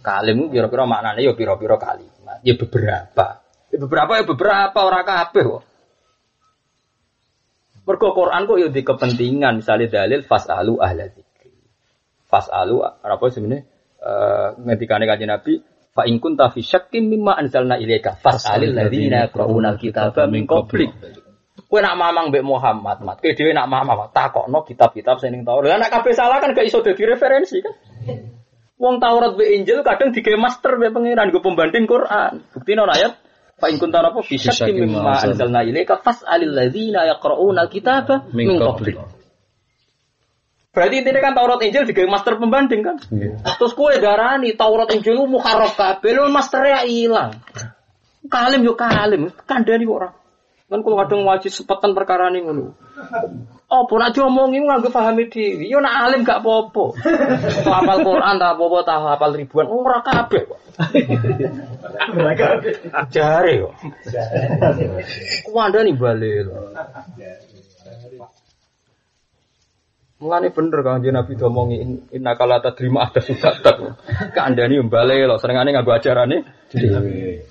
Kalim 0.02 0.36
ku 0.41 0.45
kira-kira 0.49 0.90
maknane 0.90 1.22
yo 1.22 1.38
pira-pira 1.38 1.77
kalimat. 1.77 2.41
Ya 2.41 2.57
beberapa. 2.57 3.45
Ya 3.69 3.77
beberapa 3.77 4.11
ya 4.18 4.26
beberapa 4.26 4.80
ora 4.81 5.06
kabeh 5.06 5.44
kok. 5.45 5.64
Mergo 7.86 8.10
Quran 8.18 8.41
kok 8.49 8.57
yo 8.57 8.68
di 8.73 8.81
kepentingan 8.81 9.61
misalnya 9.61 9.94
dalil 9.94 10.26
fasalu 10.26 10.81
ahla 10.81 11.06
dzikri. 11.06 11.53
Fasalu 12.26 12.81
apa 12.81 13.26
sebenarnya 13.30 13.61
eh 14.02 14.48
ngendikane 14.57 15.06
kanjeng 15.06 15.30
Nabi 15.30 15.53
fa 16.00 16.08
in 16.08 16.24
kunta 16.24 16.48
fi 16.48 16.64
syakkin 16.64 17.12
mimma 17.12 17.36
anzalna 17.36 17.76
ilaika 17.76 18.16
fas'alil 18.16 18.72
ladzina 18.72 19.28
yaqra'una 19.28 19.76
al-kitaba 19.76 20.32
min 20.32 20.48
qablik. 20.48 20.96
Kowe 21.68 21.84
nak 21.84 22.00
mamang 22.00 22.32
mbek 22.32 22.40
Muhammad, 22.40 23.04
mat. 23.04 23.20
Kowe 23.20 23.36
dhewe 23.36 23.52
nak 23.52 23.68
mamang 23.68 24.08
takokno 24.16 24.64
kitab-kitab 24.64 25.20
sing 25.20 25.36
ning 25.36 25.44
Taurat. 25.44 25.76
Lah 25.76 25.78
nak 25.84 25.92
kabeh 25.92 26.16
salah 26.16 26.40
kan 26.40 26.56
gak 26.56 26.64
iso 26.64 26.80
dadi 26.80 27.04
referensi 27.04 27.60
kan. 27.60 27.76
Wong 28.80 29.04
Taurat 29.04 29.36
be 29.36 29.44
Injil 29.60 29.84
kadang 29.84 30.16
digawe 30.16 30.40
master 30.40 30.80
be 30.80 30.88
pangeran 30.88 31.36
go 31.36 31.44
pembanding 31.44 31.84
Quran. 31.84 32.48
Buktine 32.56 32.80
ana 32.88 32.96
ayat 32.96 33.14
fa 33.60 33.68
in 33.68 33.76
kunta 33.76 34.00
apa 34.00 34.24
fi 34.24 34.40
syakkin 34.40 34.88
mimma 34.88 35.20
anzalna 35.20 35.68
ilaika 35.68 36.00
fas'alil 36.00 36.56
ladzina 36.56 37.04
yaqra'una 37.12 37.68
al-kitaba 37.68 38.32
min 38.32 38.56
qablik. 38.56 39.19
Berarti 40.80 41.04
intinya 41.04 41.20
kan 41.20 41.36
Taurat 41.36 41.60
Injil 41.60 41.84
digawe 41.92 42.08
master 42.08 42.40
pembanding 42.40 42.82
kan. 42.88 42.96
Terus 43.60 43.76
kue 43.76 44.00
darani 44.00 44.56
Taurat 44.56 44.88
Injil 44.96 45.12
lu 45.12 45.28
mukarraf 45.28 45.76
kabeh 45.76 46.16
lu 46.16 46.32
masternya 46.32 46.88
ilang. 46.88 47.36
Kalim 48.32 48.64
yo 48.64 48.80
kalim, 48.80 49.28
kandhani 49.44 49.84
kok 49.84 49.98
ora. 50.00 50.10
Kan 50.72 50.80
kalau 50.80 51.04
kadang 51.04 51.28
wajib 51.28 51.52
sepetan 51.52 51.92
perkara 51.92 52.32
ning 52.32 52.48
ngono. 52.48 52.80
Oh, 53.68 53.84
nak 54.00 54.16
diomongi 54.16 54.64
nganggo 54.64 54.88
pahami 54.88 55.28
dhewe. 55.28 55.68
Yo 55.68 55.84
nak 55.84 56.08
alim 56.08 56.24
gak 56.24 56.40
apa-apa. 56.40 56.96
Hafal 57.68 57.98
Quran 58.08 58.36
tak 58.40 58.54
apa-apa, 58.56 58.80
tak 58.88 58.98
hafal 59.04 59.32
ribuan 59.36 59.68
ora 59.68 60.00
kabeh 60.00 60.48
kok. 60.48 60.60
Jare 63.12 63.54
kok. 63.68 63.74
Kuwandani 65.44 65.92
bali 65.92 66.32
lho. 66.40 66.56
Mulane 70.20 70.52
bener 70.52 70.84
kan 70.84 71.00
jeneng 71.00 71.24
Nabi 71.24 71.34
domongi 71.40 71.78
inna 72.12 72.36
kala 72.36 72.60
terima 72.76 73.08
ada 73.08 73.24
suka 73.24 73.56
tak. 73.64 74.04
Kandani 74.36 74.84
mbale 74.84 75.16
lho 75.16 75.40
senengane 75.40 75.72
nganggo 75.72 75.96
ajarane 75.96 76.44
dhewe. 76.68 77.48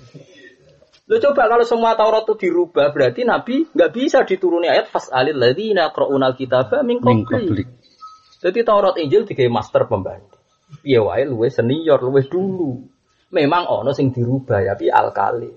Lo 1.09 1.17
coba 1.17 1.49
kalau 1.49 1.65
semua 1.65 1.97
Taurat 1.97 2.29
itu 2.29 2.45
dirubah 2.45 2.93
berarti 2.93 3.25
Nabi 3.25 3.65
nggak 3.73 3.89
bisa 3.89 4.21
dituruni 4.21 4.69
ayat 4.69 4.93
fasalil 4.93 5.33
ladzina 5.33 5.89
qra'unal 5.89 6.37
kitaba 6.37 6.85
min 6.85 7.01
qablik. 7.01 7.65
Jadi 8.37 8.59
Taurat 8.61 8.93
Injil 9.01 9.25
digawe 9.25 9.49
master 9.49 9.89
pembanding. 9.89 10.29
Piye 10.85 11.01
wae 11.01 11.25
luwe 11.25 11.49
senior, 11.49 11.97
luwe 12.05 12.21
dulu. 12.29 12.85
Memang 13.33 13.65
ono 13.65 13.97
sing 13.97 14.13
dirubah 14.13 14.61
ya 14.61 14.77
tapi 14.77 14.93
al 14.93 15.09
kali. 15.09 15.49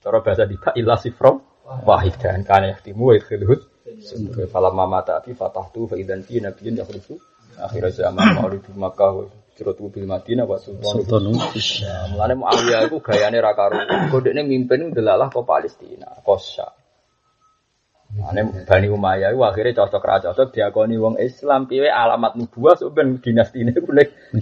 Cara 0.00 0.24
bahasa 0.24 0.48
di 0.48 0.56
ilah 0.56 0.96
sifro 0.96 1.60
wahidan 1.84 2.48
kana 2.48 2.72
yahtimu 2.72 3.12
wa 3.12 3.12
yadkhuluhu 3.12 3.73
Sampai 4.04 4.44
falam 4.52 4.76
mama 4.76 5.00
tapi 5.00 5.32
fatah 5.32 5.72
tu 5.72 5.88
fa 5.88 5.96
idan 5.96 6.20
fi 6.20 6.36
nabiyyin 6.36 6.76
yakhruju 6.76 7.16
akhir 7.56 7.88
zaman 7.96 8.36
maulid 8.36 8.60
Makkah 8.76 9.10
wa 9.16 9.24
Ciratu 9.54 9.86
bil 9.86 10.10
Madinah 10.10 10.50
wa 10.50 10.58
sultan. 10.58 11.30
Mulane 12.10 12.34
Muawiyah 12.34 12.90
iku 12.90 12.98
gayane 12.98 13.38
ra 13.38 13.54
karo. 13.54 13.78
Godekne 14.10 14.42
mimpin 14.42 14.90
delalah 14.90 15.30
ke 15.30 15.38
Palestina, 15.46 16.10
Kosya. 16.26 16.66
Ane 18.18 18.66
Bani 18.66 18.90
Umayyah 18.90 19.30
iku 19.30 19.46
akhirnya 19.46 19.78
cocok 19.78 20.02
ra 20.02 20.18
cocok 20.26 20.50
diakoni 20.50 20.98
wong 20.98 21.22
Islam 21.22 21.70
piye 21.70 21.86
alamat 21.86 22.34
nubuwah 22.34 22.74
sok 22.74 22.98
ben 22.98 23.22
dinastine 23.22 23.70
ku 23.78 23.94
nek. 23.94 24.34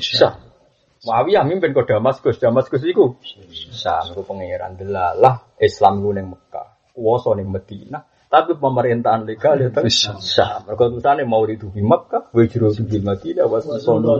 Muawiyah 1.05 1.45
mimpin 1.45 1.77
ke 1.77 1.83
Damaskus, 1.85 2.41
Damaskus 2.41 2.81
iku 2.89 3.21
Syam 3.53 4.17
iku 4.17 4.25
pangeran 4.25 4.81
delalah 4.81 5.45
Islam 5.61 6.01
ku 6.01 6.09
ning 6.17 6.33
Mekah, 6.33 6.97
kuwasa 6.97 7.37
ning 7.37 7.53
Madinah. 7.53 8.12
Tapi 8.33 8.57
pemerintahan 8.57 9.29
legal 9.29 9.61
ya 9.61 9.69
kan 9.69 9.85
Syam. 9.93 10.65
Mergo 10.65 10.89
tulisane 10.89 11.29
mau 11.29 11.45
di 11.45 11.61
Mekah, 11.61 12.33
wa 12.33 12.43
jiro 12.49 12.73
di 12.73 12.97
Madinah 12.97 13.45
wa 13.45 13.61
sono 13.61 14.17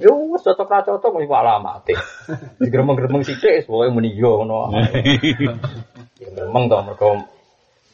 Yo 0.00 0.10
wis 0.32 0.42
cocok 0.42 0.66
ra 0.72 0.80
cocok 0.82 1.20
iku 1.20 1.34
alamate. 1.36 1.94
Digremeng-gremeng 2.58 3.20
sithik 3.22 3.68
pokoke 3.68 3.92
muni 3.92 4.16
yo 4.16 4.40
ngono. 4.40 4.72
Ya 6.16 6.28
gremeng 6.32 6.72
to 6.72 6.76
mergo 6.80 7.08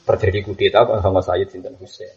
terjadi 0.06 0.46
kudeta 0.46 0.86
kok 0.86 1.02
sama 1.02 1.20
Sayyid 1.20 1.50
Sinten 1.50 1.74
Husain. 1.76 2.14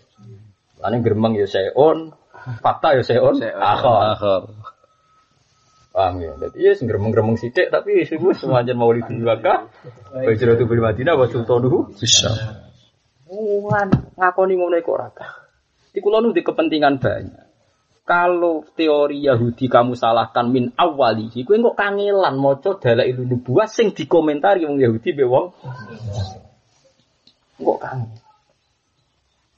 Lane 0.80 1.02
gremeng 1.02 1.34
ya 1.34 1.50
seon, 1.50 2.14
fakta 2.62 2.94
ya 2.96 3.04
seon, 3.04 3.42
akhir. 3.42 3.90
Akhir. 4.22 4.42
Paham 5.94 6.22
ya? 6.22 6.32
Jadi 6.38 6.58
ya 6.62 6.72
sing 6.78 6.86
gremeng-gremeng 6.86 7.42
sithik 7.42 7.74
tapi 7.74 8.06
wis 8.06 8.38
semuanya 8.38 8.78
mau 8.78 8.94
di 8.94 9.02
Mekah, 9.02 9.60
wa 10.14 10.32
jiro 10.38 10.54
di 10.56 10.64
Madinah 10.64 11.18
wa 11.18 11.26
sultanuhu 11.26 11.92
Bisa. 11.98 12.30
Wuhan 13.34 13.90
ngakoni 14.14 14.54
ngono 14.54 14.76
iku 14.78 14.94
ora. 14.94 15.10
Di 15.90 16.00
kula 16.02 16.22
nu 16.22 16.34
kepentingan 16.34 17.02
banyak. 17.02 17.46
Kalau 18.04 18.68
teori 18.76 19.24
Yahudi 19.24 19.72
kamu 19.72 19.96
salahkan 19.96 20.52
min 20.52 20.76
awalihi, 20.76 21.48
kowe 21.48 21.56
kok 21.56 21.80
kangelan 21.80 22.36
maca 22.36 22.76
dalail 22.76 23.16
nubuwah 23.24 23.64
sing 23.64 23.96
dikomentari 23.96 24.68
wong 24.68 24.76
Yahudi 24.76 25.16
be 25.16 25.24
wong. 25.24 25.56
Kok 27.64 27.80
kangen. 27.80 28.20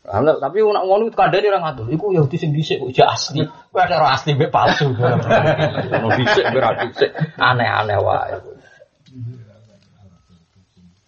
Alhamdulillah, 0.06 0.38
tapi 0.38 0.61
nak 0.61 0.85
ngono 0.85 1.03
kadane 1.10 1.49
ora 1.49 1.60
ngatur. 1.65 1.89
Iku 1.89 2.14
Yahudi 2.14 2.38
sing 2.38 2.53
dhisik 2.53 2.77
kok 2.77 2.93
jak 2.93 3.10
asli. 3.10 3.41
Kowe 3.73 3.81
ada 3.81 3.97
ora 3.97 4.14
asli 4.14 4.38
mbek 4.38 4.53
palsu. 4.53 4.93
Ono 4.93 6.07
dhisik 6.14 6.45
mbek 6.45 6.61
ora 6.61 6.85
dhisik. 6.85 7.11
Aneh-aneh 7.41 7.97
wae. 7.97 8.38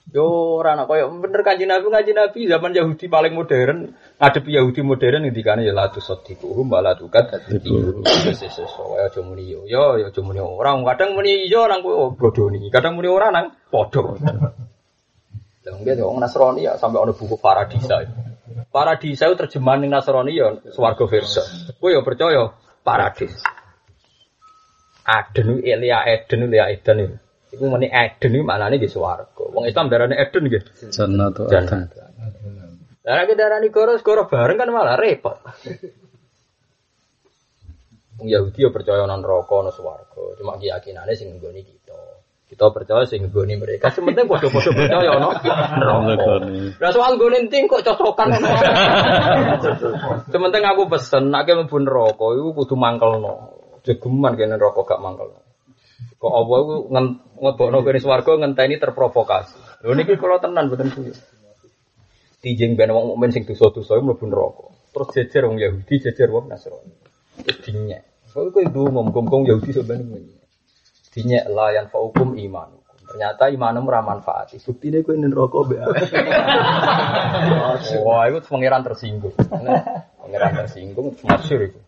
Yo 0.07 0.23
ora 0.55 0.71
ana 0.71 0.87
koyo 0.87 1.11
bener 1.19 1.43
kanjeng 1.43 1.67
Nabi 1.67 1.91
kanjeng 1.91 2.15
Nabi 2.15 2.47
zaman 2.47 2.71
Yahudi 2.71 3.11
paling 3.11 3.35
modern 3.35 3.91
ngadepi 4.15 4.55
Yahudi 4.55 4.79
modern 4.79 5.27
ngendikane 5.27 5.67
ya 5.67 5.75
la 5.75 5.91
tusaddiquhum 5.91 6.71
wa 6.71 6.79
la 6.79 6.95
tukadzibun. 6.95 8.07
Wis 8.07 8.39
wis 8.39 8.55
wis 8.55 8.71
wae 8.79 9.03
aja 9.03 9.19
muni 9.19 9.51
yo 9.51 9.67
yo 9.67 9.99
yo 9.99 10.07
aja 10.07 10.21
muni 10.23 10.39
ora 10.39 10.71
kadang 10.95 11.11
muni 11.11 11.51
yo 11.51 11.67
orang 11.67 11.83
kowe 11.83 12.15
bodoni 12.15 12.71
kadang 12.71 12.95
muni 12.95 13.11
ora 13.11 13.35
nang 13.35 13.51
padha. 13.67 14.15
Lah 15.67 15.75
nggih 15.75 15.99
wong 15.99 16.23
Nasrani 16.23 16.63
ya 16.63 16.79
sampai 16.79 17.03
ana 17.03 17.11
buku 17.11 17.35
Paradisa. 17.35 18.07
Paradisa 18.71 19.27
itu 19.27 19.35
terjemahan 19.35 19.83
ning 19.83 19.91
Nasrani 19.91 20.31
ya 20.39 20.55
swarga 20.71 21.03
versa. 21.03 21.43
Kowe 21.83 21.91
yo 21.91 21.99
percaya 22.07 22.55
paradis. 22.79 23.35
Aden 25.03 25.67
Elia 25.67 26.07
Eden 26.07 26.47
Elia 26.47 26.71
Eden. 26.71 27.26
Iku 27.57 27.73
meni 27.73 27.89
Eden 27.89 28.37
iki 28.37 28.45
maknane 28.45 28.77
di 28.77 28.85
swarga. 28.85 29.49
Wong 29.49 29.65
Islam 29.65 29.89
darane 29.89 30.13
Eden 30.13 30.45
nggih. 30.45 30.93
Jannatu 30.93 31.49
Jannah. 31.49 31.89
Lah 33.01 33.25
nek 33.25 33.33
darani 33.33 33.73
goro 33.73 33.97
goro 33.97 34.29
bareng 34.29 34.61
kan 34.61 34.69
malah 34.69 34.93
repot. 34.93 35.41
Wong 38.21 38.29
Yahudi 38.29 38.61
yo 38.61 38.69
percaya 38.69 39.09
nang 39.09 39.25
neraka 39.25 39.57
ana 39.57 39.73
swarga. 39.73 40.37
Cuma 40.37 40.61
keyakinane 40.61 41.17
sing 41.17 41.33
nggone 41.33 41.65
kita. 41.65 41.97
Kita 42.45 42.69
percaya 42.69 43.09
sing 43.09 43.25
nggone 43.25 43.57
mereka. 43.57 43.89
Sementing 43.89 44.29
padha-padha 44.29 44.69
percaya 44.77 45.09
ana 45.17 45.33
neraka. 45.81 46.33
Lah 46.77 46.91
soal 46.93 47.17
nggone 47.17 47.49
enting 47.49 47.65
kok 47.65 47.81
cocokan 47.81 48.37
ngono. 48.37 48.49
Sementing 50.29 50.61
aku 50.61 50.85
pesen 50.85 51.33
nek 51.33 51.49
mlebu 51.49 51.77
neraka 51.81 52.27
iku 52.37 52.49
kudu 52.53 52.77
mangkelno. 52.77 53.33
Jegeman 53.81 54.37
kene 54.37 54.61
neraka 54.61 54.83
gak 54.83 55.01
mangkelno. 55.01 55.46
Kok 56.17 56.33
apa 56.33 56.53
iku 56.61 56.75
ngebokno 57.41 57.77
kene 57.85 57.99
swarga 58.01 58.31
ngenteni 58.41 58.81
terprovokasi. 58.81 59.85
Lho 59.85 59.93
niki 59.93 60.17
kula 60.17 60.41
tenan 60.41 60.69
mboten 60.69 60.89
kuwi. 60.93 61.13
Dijeng 62.41 62.77
ben 62.77 62.93
wong 62.93 63.13
mukmin 63.13 63.33
sing 63.33 63.45
dosa-dosa 63.45 63.97
mlebu 64.01 64.25
neraka. 64.29 64.65
Terus 64.93 65.09
jejer 65.13 65.45
wong 65.45 65.57
Yahudi, 65.61 65.93
jejer 66.01 66.29
wong 66.29 66.49
Nasrani. 66.49 66.93
Terus 67.45 67.57
dinyek. 67.65 68.01
Soalnya 68.29 68.53
kok 68.53 68.63
itu 68.65 68.81
ngomong 68.89 69.43
Yahudi 69.45 69.69
sebenarnya. 69.73 70.21
Dinyek 71.13 71.45
lah 71.49 71.69
yang 71.73 71.89
faukum 71.89 72.37
iman. 72.37 72.77
Ternyata 73.07 73.47
imanmu 73.47 73.87
ora 73.87 74.03
manfaat. 74.03 74.51
Bukti 74.59 74.91
deh 74.91 74.99
kau 74.99 75.15
ini 75.15 75.31
rokok 75.31 75.61
be. 75.71 75.79
Wah, 78.03 78.27
itu 78.27 78.43
pangeran 78.43 78.83
tersinggung. 78.83 79.31
Pangeran 80.19 80.51
tersinggung 80.65 81.15
masyur 81.23 81.71
itu. 81.71 81.79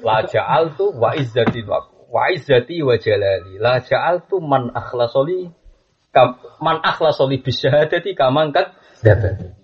La 0.00 0.24
ja'al 0.24 0.72
tu 0.78 0.88
wa 0.96 1.12
izzati 1.12 1.60
wa 1.68 1.97
wa 2.08 2.32
izzati 2.32 2.80
wa 2.82 2.96
jalali. 2.96 3.60
La 3.60 3.80
ja'al 3.84 4.24
tu 4.28 4.40
man 4.40 4.72
akhlasoli 4.72 5.48
man 6.64 6.80
akhlasoli 6.82 7.38
bisyahadati 7.44 8.16
kamangkat 8.16 8.74
dapat. 9.04 9.58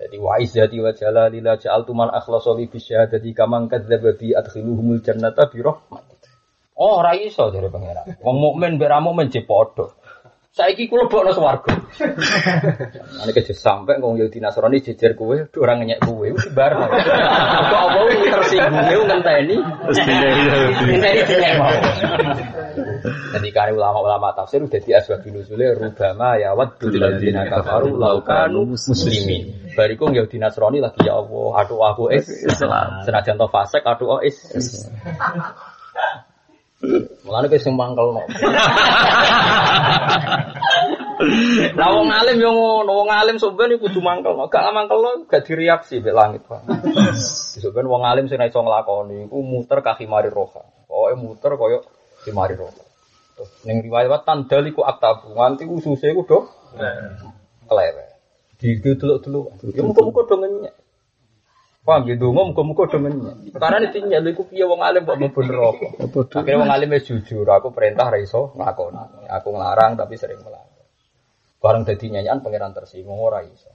Jadi 0.00 0.16
wa 0.16 0.40
izzati 0.40 0.80
wa 0.80 0.92
jalali 0.96 1.44
la 1.44 1.60
ja'altu 1.60 1.92
man 1.92 2.08
akhlasa 2.08 2.56
li 2.56 2.68
bisyahadati 2.68 3.36
kaman 3.36 3.68
kadzdzaba 3.68 4.16
bi 4.16 4.32
adkhiluhumul 4.32 5.04
jannata 5.04 5.52
bi 5.52 5.60
rahmat. 5.60 6.04
Oh, 6.80 7.04
ora 7.04 7.12
iso 7.12 7.52
dari 7.52 7.68
pangeran. 7.68 8.16
Wong 8.24 8.36
mukmin 8.40 8.80
mbek 8.80 8.88
ra 8.88 9.04
mukmin. 9.04 9.28
Saiki 10.50 10.90
kula 10.90 11.06
bokno 11.06 11.30
swarga. 11.30 11.78
Ane 13.22 13.30
keje 13.30 13.54
sampe 13.54 13.94
wong 14.02 14.18
Yahudi 14.18 14.42
Nasrani 14.42 14.82
jejer 14.82 15.14
kowe, 15.14 15.38
ora 15.62 15.78
ngenyek 15.78 16.02
kowe, 16.02 16.26
wis 16.26 16.50
bar. 16.50 16.74
Kok 17.70 17.82
apa 17.86 18.00
tersinggung 18.34 18.82
e 18.90 18.94
ngenteni. 18.98 19.56
Ngenteni 20.90 21.50
mau. 21.54 21.70
Jadi 23.30 23.48
kare 23.54 23.70
ulama-ulama 23.78 24.34
tafsir 24.34 24.58
udah 24.58 24.82
di 24.82 24.90
asbab 24.90 25.22
nuzule 25.30 25.70
rubama 25.70 26.34
ya 26.34 26.50
waddul 26.58 26.98
ladzina 26.98 27.46
kafaru 27.46 27.94
laukanu 27.94 28.74
muslimin. 28.74 29.70
Bariku 29.78 30.10
Yahudi 30.10 30.42
Nasrani 30.42 30.82
lagi 30.82 31.06
ya 31.06 31.14
Allah, 31.14 31.62
aduh 31.62 31.78
aku 31.94 32.10
is 32.10 32.26
Islam. 32.26 33.06
Senajan 33.06 33.38
to 33.38 33.46
fasik 33.46 33.86
aduh 33.86 34.18
oh 34.18 34.20
is. 34.20 34.34
Mulane 36.80 37.46
kowe 37.52 37.60
sing 37.60 37.76
mangkelno. 37.76 38.24
Lah 41.76 41.88
wong 41.92 42.08
alim 42.08 42.40
yo 42.40 42.48
ngono, 42.56 43.04
wong 43.04 43.12
alim 43.12 43.36
sampeyan 43.36 43.76
iku 43.76 43.92
kudu 43.92 44.00
mangkelno. 44.00 44.48
Gak 44.48 44.72
mangkelno 44.72 45.28
gak 45.28 45.44
direaksi 45.44 46.00
mek 46.00 46.16
langit, 46.16 46.42
Pak. 46.48 46.64
Sampeyan 47.60 47.84
wong 47.84 48.08
alim 48.08 48.24
sing 48.32 48.40
iso 48.40 48.64
nglakoni 48.64 49.28
iku 49.28 49.44
muter 49.44 49.84
kaki 49.84 50.08
mari 50.08 50.32
roha. 50.32 50.64
Pokoke 50.88 51.14
muter 51.20 51.52
koyo 51.60 51.84
mari 52.32 52.56
roha. 52.56 52.80
Terus 53.36 53.50
ning 53.68 53.84
riwayat 53.84 54.24
tandaliku 54.24 54.80
aktabu 54.80 55.36
nganti 55.36 55.68
ususe 55.68 56.08
iku 56.08 56.24
do 56.24 56.38
kelewet. 57.68 58.08
Di 58.56 58.80
delok-delok. 58.80 59.60
Ya 59.76 59.84
muga-muga 59.84 60.24
do 60.24 60.36
ngenyek. 60.40 60.79
Paham 61.80 62.04
ya 62.04 62.14
dongo 62.14 62.52
muga-muga 62.52 62.92
do 62.92 62.98
ngenyek. 63.00 63.56
Karena 63.56 63.80
ini 63.80 63.88
tinggal 63.88 64.24
iku 64.28 64.44
piye 64.44 64.68
wong 64.68 64.84
alim 64.84 65.08
kok 65.08 65.16
mlebu 65.16 65.40
neraka. 65.48 65.88
Akhirnya 66.36 66.60
wong 66.60 66.70
alim 66.70 66.92
jujur, 67.00 67.48
aku 67.48 67.72
perintah 67.72 68.12
ra 68.12 68.20
iso 68.20 68.52
nglakoni. 68.52 69.24
Aku 69.32 69.48
nglarang 69.56 69.96
tapi 69.96 70.20
sering 70.20 70.44
melanggar. 70.44 70.84
Bareng 71.56 71.88
dadi 71.88 72.12
nyanyian 72.12 72.44
pangeran 72.44 72.76
tersinggung 72.76 73.16
ora 73.16 73.40
iso. 73.40 73.72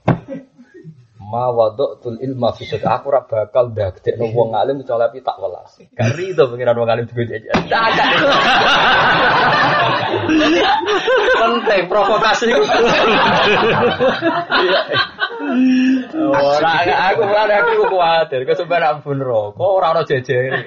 Ma 1.26 1.50
wada'tul 1.50 2.22
ilma 2.22 2.54
fi 2.54 2.70
sadri 2.70 2.86
aku 2.86 3.10
ora 3.10 3.26
bakal 3.26 3.74
ndadekno 3.74 4.30
wong 4.30 4.54
alim 4.54 4.78
kecuali 4.78 5.18
tak 5.26 5.42
welas. 5.42 5.74
Kari 5.98 6.38
to 6.38 6.46
pangeran 6.46 6.78
wong 6.78 6.86
alim 6.86 7.04
juga 7.10 7.34
jajan. 7.34 7.58
Penting 11.34 11.82
provokasi. 11.90 12.46
Ora 16.14 16.74
aku 17.10 17.22
ora 17.26 17.54
aku 17.58 17.90
kuwatir 17.90 18.46
kesuwen 18.46 18.86
ampun 18.86 19.18
rokok 19.18 19.66
ora 19.82 19.98
ono 19.98 20.06
jejer. 20.06 20.62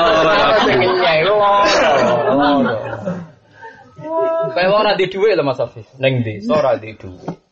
Ora 0.00 0.56
sing 0.64 0.80
loro. 1.28 1.60
Kayak 4.56 4.72
ora 4.72 4.96
di 4.96 5.12
dhuwit 5.12 5.36
lho 5.36 5.44
Mas 5.44 5.60
Afif. 5.60 5.92
Ning 6.00 6.24
desa 6.24 6.56
ora 6.56 6.80
di 6.80 6.96
dhuwit. 6.96 7.49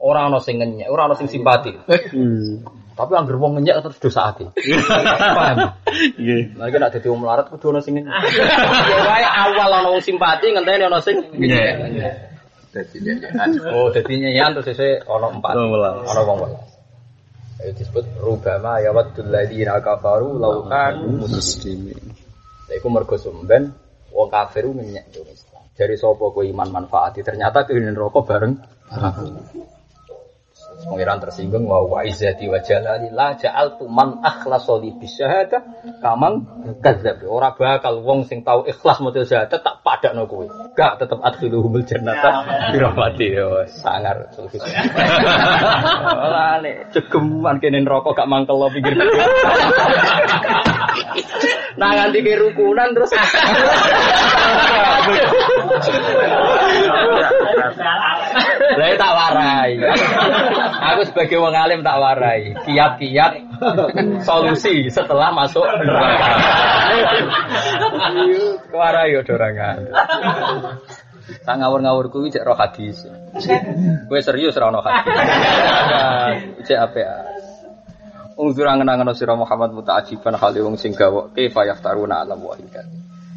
Ora 0.00 0.32
ana 0.32 0.40
sing 0.40 0.56
ngenyek, 0.56 0.88
ora 0.88 1.12
ana 1.12 1.14
sing 1.16 1.28
simpati. 1.28 1.76
Tapi 3.00 3.12
angger 3.16 3.36
wong 3.40 3.56
ngenyek 3.56 3.80
terus 3.84 4.00
dosa 4.00 4.32
ati. 4.32 4.44
Paham? 5.36 5.72
Nggih. 6.20 6.56
Lagi 6.56 6.76
nek 6.76 6.90
dadi 6.92 7.06
wong 7.08 7.20
melarat 7.24 7.52
kudu 7.52 7.72
ana 7.72 7.80
sing 7.84 8.00
ngenyek. 8.00 8.12
Ya 8.92 8.98
wae 9.04 9.24
awal 9.24 9.70
ana 9.72 9.88
wong 9.92 10.00
simpati 10.04 10.56
ngenteni 10.56 10.84
ana 10.88 11.00
sing 11.04 11.20
ngenyek. 11.36 11.74
Oh, 13.72 13.92
dadi 13.92 14.12
nyanyian 14.16 14.56
terus 14.56 14.72
sese 14.72 15.04
ana 15.04 15.28
empat. 15.36 15.52
Ana 15.56 16.20
wong 16.24 16.38
welas. 16.48 16.64
Itu 17.60 17.72
disebut 17.76 18.04
rubama 18.24 18.80
ya 18.80 18.96
waddul 18.96 19.28
ladzina 19.28 19.80
kafaru 19.84 20.40
law 20.40 20.64
kanu 20.64 21.28
Muslimin. 21.28 22.00
Iku 22.72 22.88
mergo 22.88 23.20
sumben 23.20 23.68
wong 24.16 24.28
kafir 24.32 24.64
ngenyek. 24.64 25.12
Dari 25.76 25.96
sapa 25.96 26.32
kowe 26.32 26.44
iman 26.44 26.68
manfaati 26.68 27.20
ternyata 27.20 27.68
kene 27.68 27.92
rokok 27.92 28.24
bareng. 28.28 28.52
Pengiran 30.80 31.20
tersinggung 31.20 31.68
wa 31.68 31.84
wa 31.84 32.00
izzati 32.06 32.48
wa 32.48 32.56
jalali 32.64 33.12
la 33.12 33.36
ja'altu 33.36 33.84
man 33.84 34.24
akhlasa 34.24 34.80
li 34.80 34.96
bisyahada 34.96 35.60
kamang 36.00 36.48
kadzdzab. 36.80 37.20
Ora 37.28 37.52
bakal 37.52 38.00
wong 38.00 38.24
sing 38.24 38.40
tau 38.40 38.64
ikhlas 38.64 39.04
maca 39.04 39.20
syahadat 39.20 39.60
tak 39.60 39.76
padakno 39.84 40.24
kowe. 40.24 40.48
Gak 40.72 41.04
tetep 41.04 41.20
adkhiluhumul 41.20 41.84
jannata 41.84 42.48
bi 42.72 42.80
rahmati. 42.80 43.26
Yo, 43.36 43.68
sangar 43.68 44.32
sulfis. 44.32 44.64
Ora 46.26 46.64
nek 46.64 46.96
cegeman 46.96 47.60
kene 47.60 47.84
neraka 47.84 48.16
gak 48.16 48.28
mangkel 48.28 48.64
pikir. 48.72 48.96
Nah 51.80 51.96
nganti 51.96 52.20
ke 52.20 52.36
rukunan 52.36 52.92
terus 52.92 53.08
Lah 58.76 58.88
tak 58.94 59.12
warai. 59.14 59.70
Aku 60.94 61.02
sebagai 61.08 61.38
wong 61.42 61.54
alim 61.54 61.80
tak 61.82 61.98
warai. 61.98 62.54
Kiat-kiat 62.66 63.32
solusi 64.22 64.86
setelah 64.92 65.34
masuk 65.34 65.64
neraka. 65.64 66.30
Warai 68.70 69.14
yo 69.14 69.20
dorangan. 69.26 69.90
Tak 71.46 71.54
ngawur-ngawur 71.62 72.10
kuwi 72.10 72.30
cek 72.34 72.42
roh 72.42 72.58
hadis. 72.58 73.06
Kowe 74.10 74.20
serius 74.22 74.58
ra 74.58 74.70
ono 74.70 74.82
hadis. 74.82 75.06
Cek 76.66 76.78
apik. 76.78 77.06
Ungzur 78.40 78.66
angen-angen 78.66 79.12
sira 79.12 79.36
Muhammad 79.36 79.76
muta'ajiban 79.76 80.34
hale 80.40 80.64
wong 80.64 80.80
sing 80.80 80.96
gawok 80.96 81.36
kaifa 81.36 81.68
yaftaruna 81.68 82.24
ala 82.24 82.34
wa. 82.40 82.56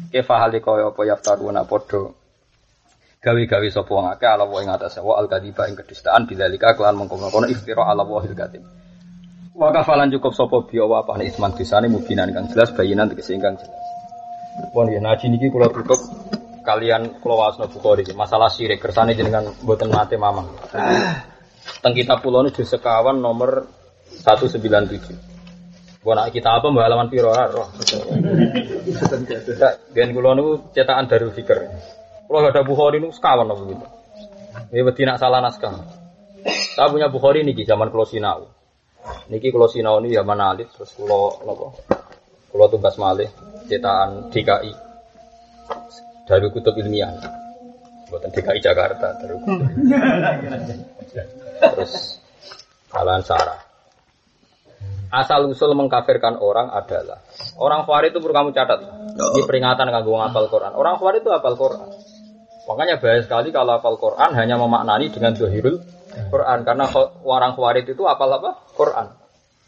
Kaifa 0.08 0.34
hale 0.40 0.58
kaya 0.64 0.88
apa 0.90 1.02
yaftaruna 1.04 1.62
padha 1.68 2.23
gawe-gawe 3.24 3.68
sapa 3.72 3.88
wong 3.88 4.12
akeh 4.12 4.28
ala 4.28 4.44
wa 4.44 4.60
ing 4.60 4.68
atase 4.68 5.00
wa 5.00 5.16
al 5.16 5.24
kadiba 5.24 5.64
ing 5.64 5.80
kedustaan 5.80 6.28
bidzalika 6.28 6.76
kelan 6.76 7.00
mengkono-kono 7.00 7.48
iftira 7.48 7.88
ala 7.88 8.04
wa 8.04 8.20
hilkatin. 8.20 8.60
Wa 9.56 9.72
kafalan 9.72 10.12
cukup 10.12 10.36
sapa 10.36 10.68
biya 10.68 10.84
wa 10.84 11.00
apane 11.00 11.24
isman 11.24 11.56
disane 11.56 11.88
mubinan 11.88 12.28
kang 12.36 12.52
jelas 12.52 12.76
bayinan 12.76 13.08
tegese 13.08 13.32
ingkang 13.32 13.56
jelas. 13.56 13.84
Pun 14.76 14.92
ya 14.92 15.00
naji 15.00 15.32
niki 15.32 15.48
kula 15.48 15.72
tutup 15.72 15.96
kalian 16.68 17.16
kula 17.24 17.48
wasna 17.48 17.64
Bukhari 17.64 18.04
masalah 18.12 18.52
syirik 18.52 18.84
kersane 18.84 19.16
jenengan 19.16 19.56
mboten 19.64 19.88
mate 19.88 20.20
mamang. 20.20 20.52
Teng 21.80 21.96
kitab 21.96 22.20
kula 22.20 22.44
niku 22.44 22.60
sekawan 22.60 23.24
nomor 23.24 23.64
197. 24.20 26.04
Gua 26.04 26.28
kita 26.28 26.60
apa 26.60 26.68
mbak 26.68 26.84
halaman 26.84 27.08
piro 27.08 27.32
roh. 27.32 27.72
Biyen 29.96 30.12
kula 30.12 30.36
niku 30.36 30.76
cetakan 30.76 31.08
Darul 31.08 31.32
Fikr. 31.32 31.58
Kula 32.24 32.50
ada 32.50 32.64
Bukhari 32.64 32.98
niku 33.00 33.12
sekawan 33.12 33.52
apa 33.52 33.62
gitu. 33.68 33.86
Ya 34.72 34.82
wedi 34.82 35.02
nak 35.04 35.20
salah 35.20 35.44
naskah. 35.44 35.84
Saya 36.74 36.88
punya 36.90 37.08
Bukhari 37.12 37.44
niki 37.44 37.64
zaman 37.68 37.92
kula 37.92 38.08
sinau. 38.08 38.48
Niki 39.28 39.52
kula 39.52 39.68
sinau 39.68 40.00
ini 40.00 40.16
zaman 40.16 40.40
alit 40.40 40.68
terus 40.72 40.92
kula 40.96 41.44
napa? 41.44 41.68
Kalau 42.54 42.66
tugas 42.70 42.94
malih 42.96 43.28
cetakan 43.66 44.30
DKI 44.30 44.72
dari 46.24 46.48
kutub 46.52 46.74
ilmiah. 46.78 47.12
Buatan 48.08 48.30
DKI 48.30 48.60
Jakarta 48.62 49.16
dari. 49.20 49.34
Terus 51.60 51.92
Alan 52.94 53.22
Sarah. 53.26 53.58
Asal 55.14 55.46
usul 55.46 55.78
mengkafirkan 55.78 56.42
orang 56.42 56.74
adalah 56.74 57.22
orang 57.54 57.86
Khawarij 57.86 58.10
itu 58.10 58.18
perlu 58.18 58.34
kamu 58.34 58.50
catat. 58.50 58.82
Ini 59.14 59.46
peringatan 59.46 59.86
kanggo 59.86 60.18
ngapal 60.18 60.50
Quran. 60.50 60.74
Orang 60.74 60.98
Khawarij 60.98 61.22
itu 61.22 61.30
hafal 61.30 61.54
Quran. 61.54 61.86
Makanya 62.64 62.96
bahaya 62.96 63.20
sekali 63.20 63.52
kalau 63.52 63.76
hafal 63.76 64.00
Quran 64.00 64.30
hanya 64.32 64.56
memaknani 64.56 65.12
dengan 65.12 65.36
zahirul 65.36 65.84
Quran 66.32 66.58
karena 66.64 66.88
orang 67.26 67.52
Khawarij 67.58 67.86
itu 67.90 68.02
hafal 68.08 68.30
apa? 68.40 68.50
Quran. 68.72 69.06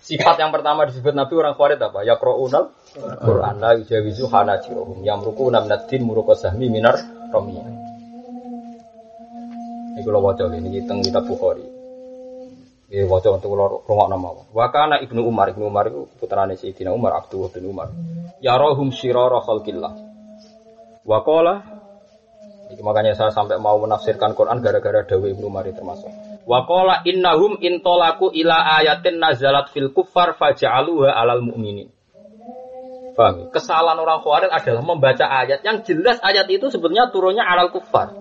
Sifat 0.00 0.38
yang 0.38 0.54
pertama 0.54 0.86
disebut 0.86 1.12
Nabi 1.12 1.34
orang 1.36 1.54
Khawarij 1.58 1.80
apa? 1.82 2.00
Ya 2.06 2.16
Qur'anul 2.16 2.72
Quran 2.96 3.54
la 3.60 3.76
yujawizu 3.76 4.30
hanajiruhum 4.32 5.04
yamruquna 5.04 5.60
minad 5.60 5.84
din 5.90 6.08
muruqa 6.08 6.38
sahmi 6.38 6.72
minar 6.72 6.96
ramiyah. 7.34 7.66
Iku 9.96 10.08
lho 10.12 10.20
waca 10.20 10.44
ini 10.52 10.84
teng 10.84 11.00
kitab 11.00 11.24
Bukhari. 11.24 11.64
Ya 12.86 13.02
waca 13.10 13.34
untuk 13.34 13.50
kula 13.50 13.82
rungokno 13.82 14.16
mawon. 14.16 14.46
Wa 14.54 14.70
kana 14.70 15.02
Ibnu 15.02 15.26
Umar, 15.26 15.50
Ibnu 15.50 15.66
Umar 15.66 15.90
iku 15.90 16.06
putrane 16.20 16.54
Sayyidina 16.54 16.94
Umar, 16.94 17.18
Abdullah 17.18 17.50
bin 17.50 17.66
Umar. 17.66 17.90
Ya 18.38 18.54
rohum 18.54 18.94
syirara 18.94 19.42
khalqillah. 19.42 19.92
Wa 21.02 21.18
Iki 22.66 22.82
makanya 22.82 23.14
saya 23.14 23.30
sampai 23.30 23.62
mau 23.62 23.78
menafsirkan 23.78 24.34
Quran 24.34 24.58
gara-gara 24.58 25.06
Dawe 25.06 25.26
Ibnu 25.26 25.46
Umar 25.46 25.66
termasuk. 25.70 26.10
Wa 26.46 26.66
qala 26.66 27.02
innahum 27.06 27.58
intolaku 27.62 28.30
ila 28.34 28.82
ayatin 28.82 29.22
nazalat 29.22 29.70
fil 29.70 29.94
kuffar 29.94 30.34
faja'aluha 30.34 31.14
alal 31.14 31.42
mu'minin. 31.46 31.90
Paham? 33.16 33.48
ya? 33.48 33.54
Kesalahan 33.54 33.96
orang 33.96 34.20
Khawarij 34.20 34.52
adalah 34.52 34.82
membaca 34.84 35.24
ayat 35.24 35.64
yang 35.64 35.80
jelas 35.86 36.20
ayat 36.20 36.46
itu 36.52 36.68
sebenarnya 36.68 37.08
turunnya 37.14 37.46
alal 37.46 37.72
kufar. 37.72 38.12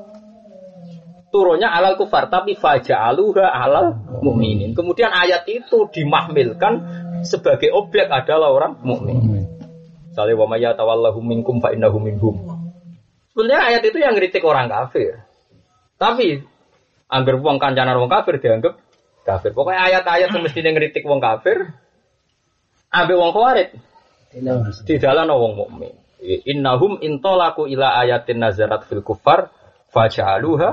Turunnya 1.34 1.68
alal 1.68 2.00
kufar 2.00 2.32
tapi 2.32 2.56
faja'aluha 2.56 3.50
alal 3.50 3.98
mu'minin. 4.24 4.72
Kemudian 4.72 5.12
ayat 5.12 5.44
itu 5.52 5.90
dimahmilkan 5.92 6.74
sebagai 7.26 7.74
objek 7.74 8.08
adalah 8.08 8.54
orang 8.54 8.80
mukmin. 8.86 9.50
Misalnya 10.14 10.40
wa 10.40 10.48
may 10.48 10.64
yatawallahu 10.64 11.20
minkum 11.20 11.60
fa 11.60 11.76
innahu 11.76 12.00
minhum. 12.00 12.55
Sebenarnya 13.36 13.68
ayat 13.68 13.82
itu 13.84 14.00
yang 14.00 14.16
ngeritik 14.16 14.48
orang 14.48 14.72
kafir. 14.72 15.20
Tapi 16.00 16.40
angger 17.12 17.36
wong 17.36 17.60
kancanan 17.60 18.00
wong 18.00 18.08
kafir 18.08 18.40
dianggap 18.40 18.80
kafir. 19.28 19.52
Pokoknya 19.52 19.92
ayat-ayat 19.92 20.32
mesti 20.32 20.64
ngeritik 20.64 21.04
wong 21.04 21.20
kafir 21.20 21.76
ambek 22.96 23.20
wong 23.20 23.36
khawarij 23.36 23.76
di 24.88 24.96
dalam 25.04 25.28
wong 25.28 25.54
mukmin. 25.60 25.92
Innahum 26.24 27.04
intolaku 27.04 27.68
ila 27.68 28.00
ayatin 28.00 28.40
nazarat 28.40 28.88
fil 28.88 29.04
kufar 29.04 29.52
faja'aluha 29.92 30.70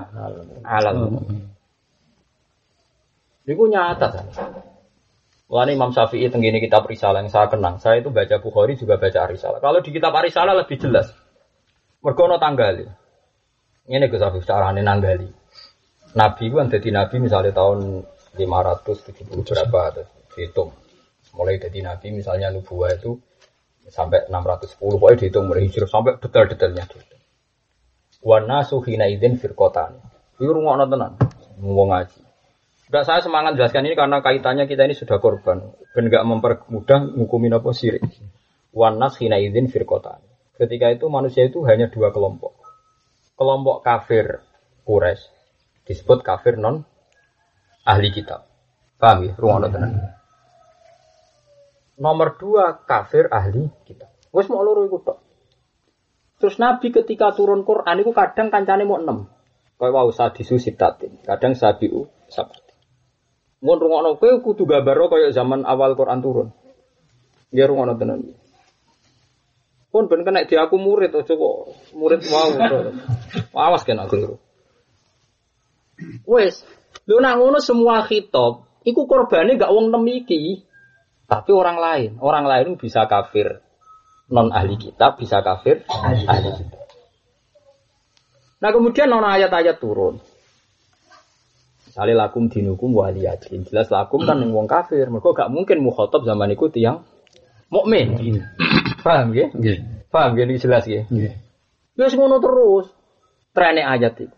alal 0.63 1.19
mu'min. 1.19 1.51
Itu 3.43 3.67
nyata 3.67 4.07
kan. 4.07 4.27
Mulanya 5.51 5.73
Imam 5.77 5.91
Syafi'i 5.93 6.33
tenggini 6.33 6.65
kitab 6.65 6.89
Risalah 6.89 7.21
yang 7.21 7.29
saya 7.29 7.51
kenang. 7.53 7.77
Saya 7.77 8.01
itu 8.01 8.09
baca 8.09 8.41
Bukhari 8.41 8.79
juga 8.79 8.97
baca 8.97 9.29
Risalah. 9.29 9.61
Kalau 9.61 9.85
di 9.85 9.91
kitab 9.93 10.15
Risalah 10.17 10.57
lebih 10.57 10.81
jelas. 10.81 11.13
Mergono 12.03 12.35
tanggali. 12.35 12.83
Ini 13.87 14.11
Gus 14.11 14.27
Afif 14.27 14.43
carane 14.43 14.83
nanggali. 14.83 15.31
Nabi 16.19 16.43
itu 16.51 16.59
kan 16.59 16.66
jadi 16.66 16.91
nabi 16.91 17.23
misalnya 17.23 17.55
tahun 17.55 18.03
570 18.35 19.31
berapa 19.31 19.81
terus 19.95 20.11
dihitung. 20.35 20.74
Mulai 21.39 21.62
jadi 21.62 21.79
nabi 21.87 22.11
misalnya 22.11 22.51
nubuah 22.51 22.99
itu 22.99 23.23
sampai 23.87 24.27
610 24.27 24.83
pokoknya 24.83 25.16
dihitung 25.23 25.47
mulai 25.47 25.70
hijrah 25.70 25.87
sampai 25.87 26.19
detail-detailnya 26.19 26.91
dihitung. 26.91 27.23
Wa 28.19 28.43
nasu 28.43 28.83
hina 28.83 29.07
idzin 29.07 29.39
firqatan. 29.39 30.03
Iku 30.43 30.59
rungokno 30.59 30.91
tenan. 30.91 31.15
Wong 31.62 31.95
ngaji. 31.95 32.19
Enggak 32.91 33.05
saya 33.07 33.20
semangat 33.23 33.55
jelaskan 33.55 33.87
ini 33.87 33.95
karena 33.95 34.19
kaitannya 34.19 34.66
kita 34.66 34.91
ini 34.91 34.99
sudah 34.99 35.23
korban. 35.23 35.70
Ben 35.95 36.11
enggak 36.11 36.27
mempermudah 36.27 37.15
ngukumin 37.15 37.62
apa 37.62 37.70
sirik. 37.70 38.03
Wan 38.74 38.99
nas 38.99 39.15
hina 39.23 39.39
idzin 39.39 39.70
firqatan. 39.70 40.32
Ketika 40.63 40.95
itu 40.95 41.11
manusia 41.11 41.43
itu 41.51 41.67
hanya 41.67 41.91
dua 41.91 42.15
kelompok. 42.15 42.55
Kelompok 43.35 43.83
kafir 43.83 44.47
Quraisy 44.87 45.27
disebut 45.83 46.23
kafir 46.23 46.55
non 46.55 46.87
ahli 47.83 48.15
kitab. 48.15 48.47
Paham 49.03 49.27
ya? 49.27 49.35
Ruang 49.35 49.67
tenan. 49.67 50.15
Nomor 51.99 52.39
dua 52.39 52.79
kafir 52.87 53.27
ahli 53.35 53.67
kitab. 53.83 54.15
Wes 54.31 54.47
mau 54.47 54.63
loro 54.63 54.87
iku 54.87 55.03
tok. 55.03 55.19
Terus 56.39 56.63
Nabi 56.63 56.95
ketika 56.95 57.35
turun 57.35 57.67
Quran 57.67 58.03
itu 58.03 58.15
kadang 58.15 58.51
kancane 58.51 58.87
mau 58.87 59.03
enam. 59.03 59.27
Kayak 59.83 59.95
wau 59.99 60.15
sadisu 60.15 60.63
sitatin. 60.63 61.19
Kadang 61.27 61.59
sabiu 61.59 62.07
sabati. 62.31 62.75
Mun 63.67 63.79
rungokno 63.83 64.15
kowe 64.19 64.31
kudu 64.39 64.63
gambaro 64.63 65.11
kaya 65.11 65.35
zaman 65.35 65.67
awal 65.67 65.99
Quran 65.99 66.23
turun. 66.23 66.49
Ya 67.51 67.67
rungokno 67.67 67.99
tenan. 67.99 68.41
Pun 69.93 70.09
ben 70.09 70.24
kena 70.24 70.48
di 70.48 70.56
aku 70.56 70.81
murid 70.81 71.12
aja 71.12 71.36
kok 71.36 71.56
murid 71.93 72.24
mau. 72.32 72.48
Awas 73.52 73.85
kena 73.85 74.09
keliru. 74.09 74.40
Wes, 76.24 76.64
lu 77.05 77.20
nak 77.20 77.36
ngono 77.36 77.60
semua 77.60 78.01
khitab, 78.09 78.64
iku 78.89 79.05
korbane 79.05 79.60
gak 79.60 79.69
wong 79.69 79.93
nem 79.93 80.05
iki, 80.09 80.64
tapi 81.28 81.52
orang 81.52 81.77
lain. 81.77 82.10
Orang 82.24 82.48
lain 82.48 82.81
bisa 82.81 83.05
kafir 83.05 83.60
non 84.32 84.48
ahli 84.48 84.81
kitab, 84.81 85.20
bisa 85.20 85.44
kafir 85.44 85.85
ahli 85.93 86.51
kitab. 86.56 86.89
Nah 88.64 88.70
kemudian 88.73 89.12
non 89.12 89.28
ayat-ayat 89.28 89.77
turun. 89.77 90.24
Misalnya 91.85 92.24
lakum 92.24 92.48
dinukum 92.48 92.97
waliyadin. 92.97 93.69
Jelas 93.69 93.93
lakum 93.93 94.24
kan 94.24 94.40
yang 94.40 94.56
wong 94.56 94.64
kafir. 94.64 95.12
Mereka 95.12 95.36
gak 95.36 95.52
mungkin 95.52 95.85
mukhotob 95.85 96.24
zaman 96.24 96.56
itu 96.56 96.73
yang 96.81 97.05
mukmin. 97.69 98.16
Paham 99.03 99.35
ya? 99.35 99.51
Paham 100.09 100.39
ya? 100.39 100.43
Ini 100.47 100.57
jelas 100.62 100.85
ya? 100.87 101.03
Ya 101.11 102.07
ngono 102.16 102.39
terus. 102.41 102.87
Trene 103.53 103.85
ayat 103.85 104.16
itu. 104.16 104.37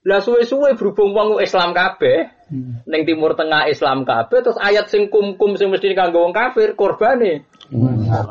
Lah 0.00 0.24
suwe-suwe 0.24 0.80
berhubung 0.80 1.12
wong 1.12 1.44
Islam 1.44 1.76
kabeh, 1.76 2.32
ning 2.88 3.04
Timur 3.04 3.36
Tengah 3.36 3.68
Islam 3.68 4.08
kabeh 4.08 4.40
terus 4.40 4.56
ayat 4.56 4.88
sing 4.88 5.12
kum-kum 5.12 5.60
sing 5.60 5.68
mesti 5.68 5.92
kanggo 5.92 6.24
wong 6.24 6.32
kafir 6.32 6.72
korbane. 6.72 7.44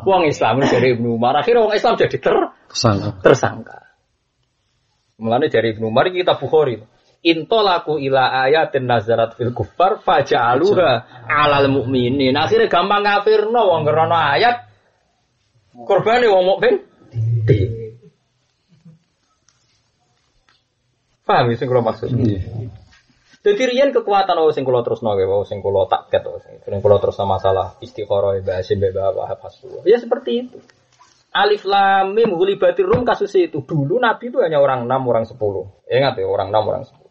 Wong 0.02 0.26
Islam 0.26 0.66
dari 0.66 0.98
Ibnu 0.98 1.14
Umar 1.14 1.38
akhirnya 1.38 1.70
wong 1.70 1.74
Islam 1.78 1.94
jadi 1.94 2.18
ter 2.18 2.38
Tersangka. 2.70 3.22
tersangka. 3.22 3.80
Mulane 5.22 5.54
dari 5.54 5.78
Ibnu 5.78 5.94
Umar 5.94 6.10
kita 6.10 6.42
Bukhari. 6.42 6.82
Intolaku 7.20 8.00
ila 8.00 8.48
ayatin 8.48 8.88
nazarat 8.88 9.36
fil 9.36 9.52
kuffar 9.52 10.00
faja'aluha 10.00 11.28
alal 11.28 11.68
mu'minin. 11.68 12.32
Akhirnya 12.40 12.72
gampang 12.72 13.04
kafirno 13.04 13.60
wong 13.60 13.84
krana 13.84 14.40
ayat 14.40 14.56
korbane 15.76 16.32
wong 16.32 16.44
mukmin. 16.48 16.76
Paham 21.28 21.52
ya 21.52 21.56
sing 21.60 21.68
kula 21.68 21.84
maksud? 21.84 22.10
Jadi 23.40 23.62
riyen 23.68 23.92
kekuatan 23.92 24.40
oh 24.40 24.52
sing 24.56 24.64
kula 24.64 24.82
terusno 24.82 25.14
nggih, 25.16 25.28
oh 25.28 25.44
sing 25.44 25.60
kula 25.60 25.92
taket 25.92 26.24
oh 26.24 26.40
sing 26.40 26.80
kula 26.80 27.04
terusno 27.04 27.28
masalah 27.28 27.76
istikharah 27.84 28.40
bahas 28.40 28.72
mbek 28.72 28.96
Bapak 28.96 29.26
Hafasul. 29.36 29.84
Ya 29.84 30.00
seperti 30.00 30.48
itu. 30.48 30.58
Alif 31.30 31.68
lam 31.68 32.18
mim 32.18 32.34
rum 32.34 33.04
kasus 33.06 33.30
itu. 33.38 33.62
Dulu 33.62 34.02
Nabi 34.02 34.34
itu 34.34 34.42
hanya 34.42 34.58
orang 34.58 34.90
6, 34.90 35.06
orang 35.06 35.26
10. 35.30 35.38
Ingat 35.86 36.14
ya, 36.18 36.26
orang 36.26 36.50
6, 36.50 36.66
orang 36.66 36.84
10. 36.90 37.09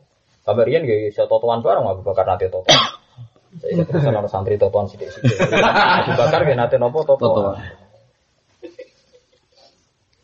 Sampai 0.48 0.64
riyen 0.64 0.88
nggih 0.88 1.12
iso 1.12 1.28
totoan 1.28 1.60
bareng 1.60 1.84
Abu 1.84 2.00
Bakar 2.00 2.24
nate 2.24 2.48
totoan. 2.48 2.72
Saya 3.60 3.84
pesan 3.84 4.16
orang 4.16 4.32
santri 4.32 4.56
totoan 4.56 4.88
sithik-sithik. 4.88 5.44
Abu 6.00 6.16
Bakar 6.16 6.40
nggih 6.48 6.56
nate 6.56 6.80
nopo 6.80 7.04
totoan. 7.04 7.60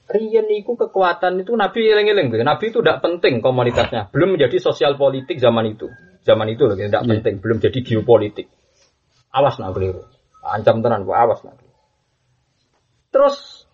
Riyen 0.08 0.48
itu 0.48 0.72
kekuatan 0.80 1.44
itu 1.44 1.52
Nabi 1.52 1.92
eling-eling. 1.92 2.32
Nabi 2.40 2.72
itu 2.72 2.80
tidak 2.80 3.04
penting 3.04 3.44
komunitasnya. 3.44 4.08
Belum 4.16 4.40
menjadi 4.40 4.56
sosial 4.64 4.96
politik 4.96 5.36
zaman 5.36 5.76
itu. 5.76 5.92
Zaman 6.24 6.48
itu 6.48 6.64
loh, 6.64 6.72
tidak 6.72 7.04
penting. 7.04 7.44
Belum 7.44 7.60
jadi 7.60 7.84
geopolitik. 7.84 8.48
Awas 9.28 9.60
nak 9.60 9.76
keliru. 9.76 10.08
Ancam 10.40 10.80
tenan, 10.80 11.04
Pak. 11.04 11.16
awas 11.20 11.40
nak. 11.44 11.60
Terus 13.12 13.68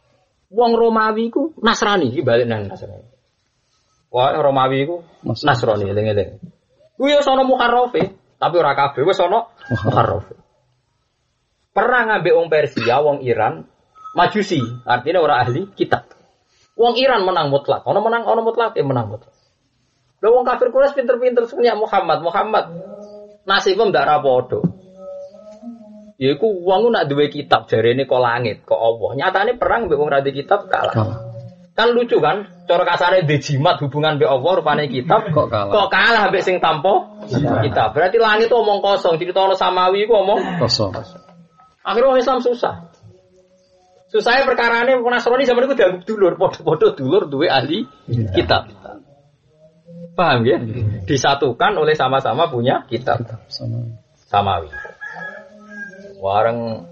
wong 0.50 0.74
Romawi 0.74 1.30
ku 1.30 1.54
Nasrani, 1.62 2.10
iki 2.10 2.26
balik 2.26 2.50
nang 2.50 2.66
Nasrani. 2.66 3.19
Wah, 4.10 4.34
Romawi 4.34 4.90
ku 4.90 5.06
Nasrani, 5.22 5.86
eling-eling. 5.86 6.42
Ku 6.98 7.06
yo 7.06 7.22
sono 7.22 7.46
muharrafe, 7.46 8.10
tapi 8.42 8.54
ora 8.58 8.74
kabeh 8.74 9.06
wis 9.06 9.14
sono 9.14 9.54
muharrafe. 9.70 10.34
Pernah 11.70 12.10
ngambil 12.10 12.32
wong 12.34 12.48
Persia, 12.50 12.98
wong 12.98 13.22
Iran, 13.22 13.62
Majusi, 14.10 14.58
artinya 14.82 15.22
orang 15.22 15.38
ahli 15.46 15.62
kitab. 15.78 16.10
Wong 16.74 16.98
Iran 16.98 17.22
menang 17.22 17.54
mutlak, 17.54 17.86
ono 17.86 18.02
menang 18.02 18.26
ono 18.26 18.42
mutlak 18.42 18.74
ya 18.74 18.82
menang 18.82 19.14
mutlak. 19.14 19.30
Lah 20.20 20.30
wong 20.34 20.42
kafir 20.42 20.74
Quraisy 20.74 20.98
pinter-pinter 20.98 21.46
sebenarnya 21.46 21.78
Muhammad, 21.78 22.18
Muhammad 22.20 22.64
nasibnya 23.46 23.88
ndak 23.88 24.06
rapodo. 24.10 24.66
Ya 26.20 26.36
iku 26.36 26.50
wong 26.50 26.92
nak 26.92 27.08
duwe 27.08 27.30
kitab 27.32 27.70
jarene 27.70 28.04
kok 28.04 28.20
langit, 28.20 28.66
kok 28.66 28.76
Allah. 28.76 29.10
Nyatane 29.16 29.56
perang 29.56 29.86
mbek 29.86 29.96
wong 29.96 30.10
ra 30.10 30.20
kitab 30.20 30.66
kalah. 30.66 31.29
Kan 31.74 31.96
lucu 31.96 32.18
kan? 32.18 32.66
Cara 32.66 32.84
kasare 32.86 33.26
di 33.26 33.36
jimat 33.42 33.80
hubungan 33.82 34.14
mbek 34.14 34.30
Allah 34.30 34.52
rupane 34.62 34.86
kitab 34.86 35.26
Kok 35.30 35.48
kalah? 35.50 35.72
Kok 35.74 35.88
kalah 35.90 36.22
mbek 36.30 36.42
sing 36.42 36.62
tanpa 36.62 37.08
kitab. 37.66 37.94
Berarti 37.96 38.16
langit 38.20 38.50
itu 38.50 38.56
omong 38.58 38.82
kosong, 38.82 39.18
cerita 39.18 39.42
samawi 39.56 40.06
iku 40.06 40.22
omong 40.22 40.60
Kosong. 40.62 40.92
Akhirnya 41.80 42.08
orang 42.12 42.20
Islam 42.20 42.38
susah. 42.44 42.90
Susahnya 44.10 44.42
perkara 44.42 44.82
ini 44.82 44.98
Nasrani 44.98 45.46
zaman 45.46 45.70
itu 45.70 45.78
dianggap 45.78 46.02
dulur, 46.02 46.34
podo-podo 46.34 46.98
dulur 46.98 47.30
duwe 47.30 47.46
ahli 47.46 47.86
kitab. 48.34 48.66
Paham 50.18 50.42
ya? 50.42 50.58
Disatukan 51.06 51.78
oleh 51.78 51.94
sama-sama 51.94 52.50
punya 52.50 52.82
kitab 52.90 53.22
Sama. 53.46 53.86
samawi. 54.26 54.68
Wareng 56.18 56.84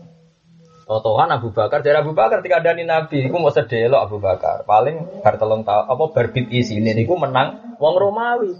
Totohan 0.89 1.29
Abu 1.29 1.53
Bakar, 1.53 1.85
dari 1.85 2.01
Abu 2.01 2.17
Bakar 2.17 2.41
ketika 2.41 2.65
ada 2.65 2.73
Nabi, 2.73 3.29
itu 3.29 3.37
mau 3.37 3.53
sedelok 3.53 4.09
Abu 4.09 4.17
Bakar. 4.25 4.65
Paling 4.65 5.21
bar 5.21 5.37
telung 5.37 5.61
tahu 5.61 5.85
apa 5.85 6.05
berbit 6.17 6.49
isine 6.49 6.97
niku 6.97 7.13
menang 7.21 7.77
wong 7.77 7.95
Romawi. 8.01 8.57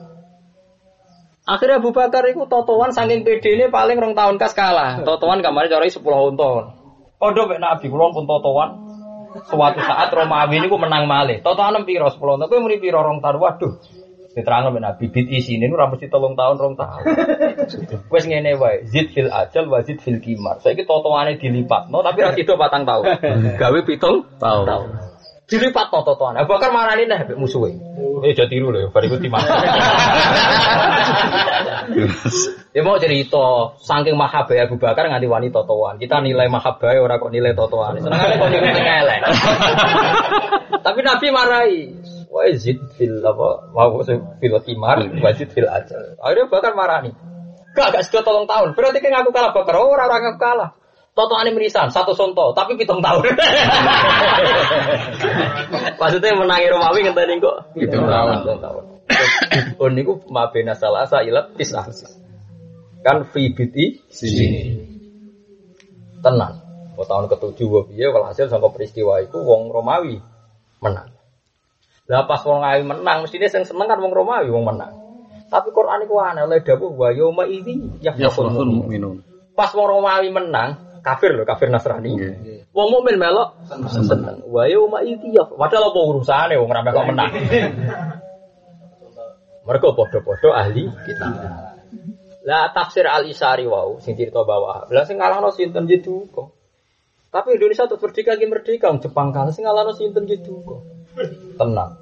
Akhirnya 1.49 1.81
Abu 1.81 1.97
Bakar 1.97 2.29
itu 2.29 2.45
totoan 2.45 2.93
saking 2.93 3.25
PD 3.25 3.57
ini 3.57 3.73
paling 3.73 3.97
rong 3.97 4.13
tahun 4.13 4.37
kas 4.37 4.53
kalah. 4.53 5.01
Totoan 5.01 5.41
kemarin 5.41 5.73
cari 5.73 5.89
10 5.89 6.05
tahun. 6.37 6.65
Kodo 7.17 7.43
mek 7.49 7.65
Nabi 7.65 7.89
kula 7.89 8.13
pun 8.13 8.29
totoan. 8.29 8.69
Suatu 9.49 9.81
saat 9.81 10.13
Romawi 10.13 10.61
ini 10.61 10.69
menang 10.69 11.09
malih. 11.09 11.41
Totoan 11.41 11.81
piro 11.89 12.13
10 12.13 12.21
tahun. 12.21 12.45
Kowe 12.45 12.61
muni 12.61 12.77
piro 12.77 13.01
rong 13.01 13.25
tahun. 13.25 13.41
Waduh. 13.41 13.73
Diterangno 14.37 14.71
mek 14.77 14.83
Nabi 14.85 15.09
isine 15.35 15.67
niku 15.67 15.81
ora 15.81 15.89
mesti 15.89 16.07
telung 16.13 16.37
tahun 16.37 16.57
rong 16.61 16.75
tahun. 16.77 17.03
Wes 18.13 18.25
ngene 18.29 18.55
wae, 18.61 18.85
zid 18.87 19.11
fil 19.17 19.33
ajal 19.33 19.67
wa 19.67 19.81
zid 19.83 19.99
fil 20.05 20.21
kimar. 20.21 20.61
Saiki 20.61 20.85
totoane 20.85 21.41
dilipatno 21.41 22.05
tapi 22.05 22.23
ra 22.23 22.37
sida 22.37 22.55
patang 22.55 22.85
tahun. 22.85 23.05
Gawe 23.61 23.79
pitung 23.89 24.29
Tahu. 24.39 24.63
tahun. 24.69 24.89
Dilipat 25.49 25.89
no 25.89 26.05
totoan. 26.05 26.37
Abu 26.37 26.53
Bakar 26.53 26.69
marani 26.77 27.09
nih 27.09 27.25
mbek 27.25 27.41
musuhe. 27.41 27.73
Eh 28.21 28.37
jadi 28.37 28.53
tiru 28.53 28.69
lho, 28.69 28.93
bariku 28.93 29.17
timah. 29.17 29.41
Ya 32.77 32.85
mau 32.85 33.01
cerita, 33.01 33.75
saking 33.81 34.13
mahabbah 34.13 34.55
Abu 34.69 34.77
Bakar 34.77 35.09
nganti 35.09 35.25
wani 35.25 35.49
totoan. 35.49 35.97
Kita 35.97 36.21
nilai 36.21 36.53
mahabbah 36.53 37.01
ora 37.01 37.17
kok 37.17 37.33
nilai 37.33 37.57
totoan. 37.57 37.97
Senengane 37.97 38.37
kok 38.37 38.49
sing 38.53 38.87
elek. 38.87 39.21
Tapi 40.85 41.01
Nabi 41.01 41.27
marahi. 41.33 41.81
Wajid 42.29 42.79
fil 43.01 43.25
apa? 43.25 43.73
Mau 43.73 44.05
fil 44.05 44.55
kimar, 44.63 45.01
wajid 45.25 45.49
fil 45.49 45.69
ajal. 45.69 46.21
Akhirnya 46.21 46.53
Bakar 46.53 46.77
marani. 46.77 47.17
Gak, 47.73 47.95
gak 47.95 48.05
sudah 48.05 48.23
tolong 48.25 48.45
tahun. 48.45 48.77
Berarti 48.77 49.01
kan 49.01 49.25
aku 49.25 49.33
kalah 49.33 49.57
Bakar. 49.57 49.81
Oh, 49.81 49.89
orang 49.93 50.13
orang 50.13 50.37
aku 50.37 50.41
kalah. 50.41 50.71
Toto 51.19 51.35
ane 51.35 51.51
merisan, 51.51 51.91
satu 51.91 52.15
sonto, 52.15 52.55
tapi 52.55 52.79
pitung 52.79 53.03
tahun. 53.03 53.27
Maksudnya 55.99 56.39
menangi 56.39 56.71
Romawi 56.71 57.03
ngenteni 57.03 57.43
kok. 57.43 57.75
Pitung 57.75 58.07
tahun. 58.07 58.47
Pitung 58.47 58.63
tahun. 58.63 58.85
Oh 59.83 59.91
niku 59.91 60.23
mabena 60.31 60.79
salasa 60.79 61.27
ilat 61.27 61.59
tisah. 61.59 61.91
Kan 63.03 63.27
fi 63.35 63.51
biti 63.51 63.99
Sini. 64.15 64.79
tenang. 66.23 66.63
Oh, 66.95 67.07
tahun 67.07 67.31
ketujuh 67.31 67.91
piye 67.91 68.11
walhasil 68.11 68.47
sangka 68.51 68.71
peristiwa 68.71 69.19
itu 69.19 69.39
wong 69.43 69.75
Romawi 69.75 70.23
menang. 70.79 71.18
Lah 72.09 72.25
pas 72.25 72.41
wong 72.41 72.65
Romawi 72.65 72.83
menang 72.89 73.19
mestine 73.29 73.53
sing 73.53 73.69
seneng 73.69 73.85
kan 73.85 74.01
wong 74.01 74.17
Romawi 74.17 74.49
wong 74.49 74.65
menang. 74.65 74.97
Tapi 75.49 75.69
Quran 75.73 76.05
iku 76.05 76.21
aneh 76.21 76.45
oleh 76.45 76.61
dawuh 76.65 76.93
wa 76.93 77.09
yauma 77.13 77.45
idzi 77.45 78.01
Ya 78.01 78.17
yafrahul 78.17 78.85
mu'minun. 78.85 79.25
Pas 79.53 79.69
wong 79.77 79.85
Romawi 79.85 80.33
menang, 80.33 80.81
kafir 81.05 81.37
loh, 81.37 81.45
kafir 81.45 81.69
Nasrani. 81.69 82.17
Wong 82.73 82.89
mukmin 82.93 83.21
melok 83.21 83.61
seneng. 83.93 84.41
Wa 84.49 84.65
yauma 84.65 85.05
idzi. 85.05 85.37
Padahal 85.37 85.93
apa 85.93 85.99
urusane 86.01 86.57
wong 86.57 86.71
ra 86.73 86.81
kok 86.85 87.07
menang. 87.09 87.33
Mereka 89.69 89.93
podo-podo 89.93 90.49
ahli 90.57 90.89
kita. 91.05 91.29
Lah 92.49 92.73
tafsir 92.73 93.05
Al 93.05 93.29
Isari 93.29 93.69
wau 93.69 94.01
sing 94.01 94.17
cerita 94.17 94.41
bawah. 94.41 94.89
Lah 94.89 95.05
sing 95.05 95.21
ngalahno 95.21 95.53
sinten 95.53 95.85
gitu 95.85 96.25
kok. 96.33 96.57
Tapi 97.29 97.61
Indonesia 97.61 97.85
tetap 97.85 98.01
merdeka 98.01 98.33
merdeka, 98.41 98.89
Jepang 99.05 99.37
kalah 99.37 99.53
sing 99.53 99.69
ngalahno 99.69 99.93
sinten 99.93 100.25
gitu 100.25 100.65
kok. 100.65 100.81
Tenang. 101.59 101.93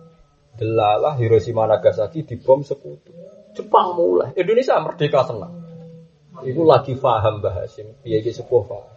Delalah 0.57 1.15
Hiroshima 1.21 1.69
Nagasaki 1.69 2.25
dibom 2.25 2.65
sekutu. 2.65 3.13
Jepang 3.53 3.97
mulai. 3.97 4.33
Indonesia 4.37 4.81
merdeka 4.81 5.25
senang. 5.25 5.53
Iku 6.45 6.65
lagi 6.69 6.97
paham 6.97 7.41
Mbah 7.41 7.65
Hasim. 7.65 7.97
Piye 8.05 8.21
iki 8.21 8.33
sepuh 8.33 8.65
paham. 8.69 8.97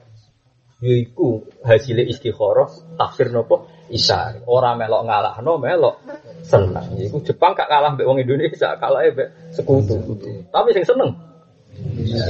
Yaiku 0.79 1.43
hasilnya 1.67 2.07
istikharah 2.07 2.71
tafsir 2.95 3.27
nopo 3.35 3.67
isar. 3.91 4.39
Ora 4.47 4.79
melok 4.79 5.03
ngalahno 5.03 5.59
melok 5.59 5.95
seneng. 6.39 6.95
Iku 6.95 7.19
Jepang 7.19 7.51
gak 7.51 7.67
kalah 7.67 7.91
mbek 7.99 8.07
wong 8.07 8.23
Indonesia, 8.23 8.79
kalah 8.79 9.03
mbek 9.11 9.51
sekutu. 9.51 9.99
Tapi 10.47 10.69
sing 10.71 10.87
seneng 10.87 11.19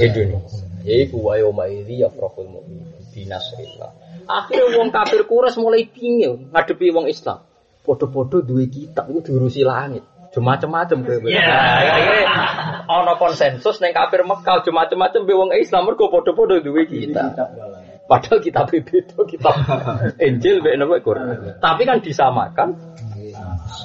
Indonesia. 0.02 0.66
Yaiku 0.82 1.22
wa 1.22 1.38
yauma 1.38 1.70
idzi 1.70 2.02
yafrahul 2.02 2.50
mu'min 2.50 2.82
binasrillah. 3.14 3.90
Akhirnya 4.26 4.82
wong 4.82 4.90
kafir 4.90 5.22
kuras 5.30 5.54
mulai 5.54 5.86
pingin 5.86 6.50
ngadepi 6.50 6.90
wong 6.90 7.06
Islam. 7.06 7.46
Podo-podo 7.80 8.44
duwe 8.44 8.68
kitab 8.68 9.08
iku 9.08 9.20
diurusi 9.24 9.64
langit. 9.64 10.04
Macam-macam 10.30 11.02
kowe. 11.02 11.26
Ya, 11.26 11.42
akhirnya 11.82 12.22
ana 12.86 13.18
konsensus 13.18 13.82
ning 13.82 13.90
kafir 13.90 14.22
Mekah 14.22 14.62
macam-macam 14.62 15.20
be 15.26 15.34
wong 15.34 15.50
Islam 15.58 15.90
mergo 15.90 16.06
podo-podo 16.06 16.62
duwe 16.62 16.86
kitab. 16.86 17.34
Padahal 18.06 18.38
kitab 18.42 18.66
beda 18.70 19.22
kitab 19.26 19.54
Injil 20.26 20.62
be 20.62 20.74
napa 20.74 20.98
Quran. 21.02 21.58
Tapi 21.58 21.82
kan 21.86 22.02
disamakan 22.02 22.74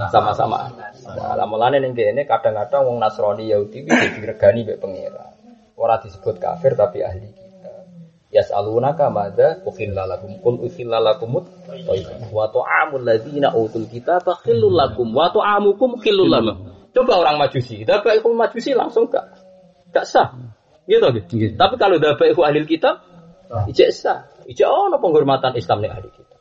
sama-sama. 0.10 0.70
Nah, 1.06 1.46
mulane 1.46 1.78
ning 1.78 1.94
kene 1.94 2.26
kadang-kadang 2.26 2.90
wong 2.90 2.98
Nasrani 2.98 3.50
Yahudi 3.50 3.86
iki 3.86 4.22
diregani 4.22 4.66
mbek 4.66 4.82
pangeran. 4.82 5.34
Ora 5.78 6.02
disebut 6.02 6.42
kafir 6.42 6.74
tapi 6.74 7.06
ahli 7.06 7.30
kita. 7.30 7.45
Yas'alunaka 8.36 9.08
madza 9.08 9.64
ukhilla 9.64 10.04
lakum 10.04 10.36
qul 10.44 10.60
ukhilla 10.68 11.00
lakum 11.00 11.40
wa 12.36 12.46
ta'amul 12.52 13.08
ladzina 13.08 13.56
utul 13.56 13.88
kitaba 13.88 14.36
khillul 14.44 14.76
lakum 14.76 15.16
wa 15.16 15.32
ta'amukum 15.32 16.04
khillul 16.04 16.28
lahum. 16.28 16.76
Coba 16.92 17.20
orang 17.20 17.40
majusi, 17.40 17.88
dapat 17.88 18.20
iku 18.20 18.36
majusi 18.36 18.76
langsung 18.76 19.08
gak 19.08 19.24
gak 19.96 20.04
sah. 20.04 20.36
Gitu 20.84 21.04
gitu. 21.16 21.32
Nggih. 21.40 21.52
Tapi 21.56 21.76
kalau 21.80 21.96
dapat 22.00 22.36
iku 22.36 22.44
ahli 22.44 22.64
kitab, 22.68 23.04
ijek 23.72 23.92
sah. 23.96 24.28
Ijek 24.48 24.68
ono 24.68 25.00
penghormatan 25.00 25.56
Islam 25.56 25.84
nih 25.84 25.92
ahli 25.92 26.08
kitab. 26.12 26.40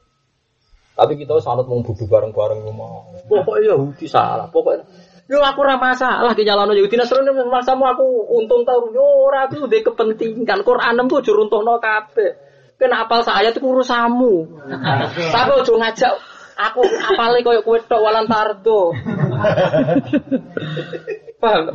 Tapi 0.94 1.18
kita 1.18 1.42
sangat 1.42 1.66
mau 1.66 1.82
bareng-bareng 1.82 2.60
rumah. 2.70 3.02
Pokoknya 3.26 3.74
Yahudi 3.74 4.06
salah. 4.06 4.46
Pokoknya 4.46 4.86
Yo 5.24 5.40
aku 5.40 5.64
ora 5.64 5.80
masalah 5.80 6.36
ki 6.36 6.44
nyalano 6.44 6.76
Yahudi 6.76 7.00
Nasrani 7.00 7.32
masamu 7.48 7.88
aku 7.88 8.04
untung 8.36 8.68
tau 8.68 8.92
yo 8.92 9.00
ora 9.24 9.48
aku 9.48 9.64
ndek 9.64 9.88
kepentingan 9.88 10.60
Quran 10.60 11.00
tuh 11.08 11.24
aja 11.24 11.32
runtuhno 11.32 11.80
kabeh. 11.80 12.36
Kena 12.76 13.08
apal 13.08 13.24
saya 13.24 13.48
itu 13.48 13.64
urusamu. 13.64 14.44
Tapi 15.32 15.50
ojo 15.56 15.72
ngajak 15.80 16.12
aku 16.60 16.80
apale 16.84 17.40
koyo 17.40 17.64
kowe 17.64 17.78
tok 17.80 18.04
walan 18.04 18.28
tardo. 18.28 18.92
Paham 21.40 21.60
tak. 21.68 21.74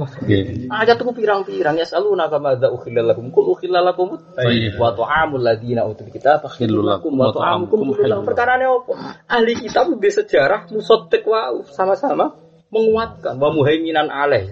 Ayat 0.70 0.98
itu 0.98 1.14
pirang-pirang 1.14 1.78
ya 1.78 1.86
selalu 1.86 2.18
naga 2.18 2.38
madza 2.42 2.70
ukhilla 2.70 3.02
lakum 3.02 3.30
kul 3.30 3.54
ukhilla 3.54 3.86
lakum 3.86 4.18
Thayyib. 4.34 4.82
wa 4.82 4.94
ta'amul 4.98 5.46
ladzina 5.46 5.86
utul 5.86 6.10
kitab 6.10 6.42
Khillul 6.46 6.86
lakum 6.86 7.14
wa 7.14 7.30
ta'amukum. 7.30 7.98
Perkarane 8.26 8.66
opo? 8.66 8.98
Ahli 9.30 9.54
kitab 9.58 9.94
di 9.98 10.10
sejarah 10.10 10.70
musaddiq 10.74 11.22
wa 11.26 11.62
sama-sama 11.70 12.49
menguatkan 12.70 13.42
wa 13.42 13.50
muhaiminan 13.54 14.10
alaih. 14.10 14.50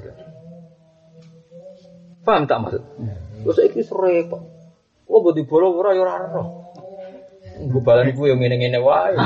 Paham 2.26 2.50
tak 2.50 2.60
maksud? 2.60 2.84
Terus 3.46 3.60
iki 3.64 3.82
repot. 3.88 4.42
Oh, 5.08 5.24
bodi 5.24 5.48
bola 5.48 5.72
ora 5.72 5.96
ya 5.96 6.02
ora 6.04 6.14
ora. 6.20 6.44
Gue 7.58 7.82
balan 7.82 8.14
gue 8.14 8.28
yang 8.30 8.38
ngene-ngene 8.38 8.78
wae. 8.86 9.18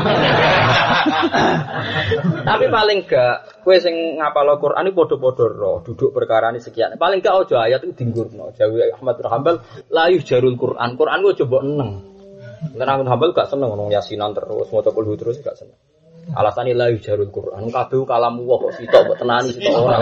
Tapi 2.48 2.66
paling 2.72 3.04
gak 3.04 3.60
kue 3.68 3.76
sing 3.84 4.24
ngapal 4.24 4.56
Quran 4.56 4.88
ini 4.88 4.96
podo-podo 4.96 5.52
roh, 5.52 5.84
duduk 5.84 6.16
perkara 6.16 6.56
ini 6.56 6.64
sekian. 6.64 6.96
Paling 6.96 7.20
gak 7.20 7.44
ojo 7.44 7.60
ayat 7.60 7.84
itu 7.84 7.92
dinggurno. 7.92 8.56
Jawi 8.56 8.96
Ahmad 8.96 9.20
bin 9.20 9.28
Hambal 9.28 9.56
layu 9.92 10.24
jarul 10.24 10.56
Quran. 10.56 10.96
Quran 10.96 11.20
gue 11.28 11.34
coba 11.44 11.58
eneng. 11.60 11.92
Karena 12.72 12.92
Ahmad 12.96 13.10
Hambal 13.12 13.36
gak 13.36 13.52
seneng 13.52 13.68
ngomong 13.74 13.92
yasinan 13.92 14.32
terus, 14.32 14.72
mau 14.72 14.80
kulhu 14.80 15.20
terus 15.20 15.36
gak 15.44 15.60
seneng. 15.60 15.76
Alasannya 16.32 16.78
layu 16.78 17.02
jarul 17.02 17.28
Quran. 17.34 17.68
Kabeh 17.74 18.06
kalamu 18.06 18.46
wah 18.48 18.58
kok 18.62 18.80
sitok 18.80 19.02
kok 19.12 19.18
tenani 19.20 19.50
sitok 19.52 19.74
ora. 19.74 20.00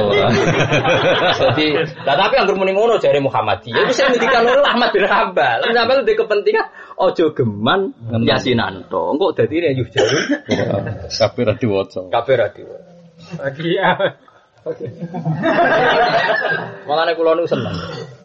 Jadi, 1.40 1.66
nah 2.06 2.16
tapi 2.20 2.34
yang 2.38 2.54
muni 2.54 2.76
ngono 2.76 3.02
jare 3.02 3.18
Muhammadiyah. 3.24 3.90
Itu 3.90 3.94
sing 3.98 4.14
ngendikan 4.14 4.46
ngono 4.46 4.62
Ahmad 4.62 4.94
bin 4.94 5.08
Hambal. 5.10 5.64
Hambal 5.64 6.06
di 6.06 6.14
kepentingan 6.14 6.66
ojo 7.00 7.34
geman 7.34 7.96
yasinan 8.28 8.86
to. 8.92 9.16
Engko 9.16 9.34
dadi 9.34 9.64
yuh 9.74 9.88
jarul 9.90 10.22
Kabeh 11.10 11.44
ra 11.48 11.54
diwaca. 11.58 12.02
kabeh 12.14 12.36
ra 12.38 12.48
diwa. 12.54 12.78
Lagi 13.40 13.68
ya. 13.74 13.92
Makanya 16.86 17.14
kulo 17.16 17.32
nu 17.34 17.48
seneng. 17.48 17.74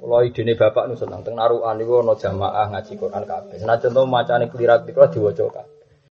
Kulo 0.02 0.18
idene 0.26 0.52
bapak 0.58 0.90
nu 0.90 0.94
seneng. 0.98 1.22
Teng 1.22 1.38
narukan 1.38 1.78
niku 1.78 2.02
ana 2.02 2.18
jamaah 2.18 2.68
ngaji 2.74 2.92
Quran 2.98 3.24
kabeh. 3.24 3.56
Senajan 3.56 3.96
to 3.96 4.02
macane 4.04 4.50
klirak 4.50 4.84
kulo 4.90 5.08
diwaca 5.08 5.44
kabeh. 5.62 5.73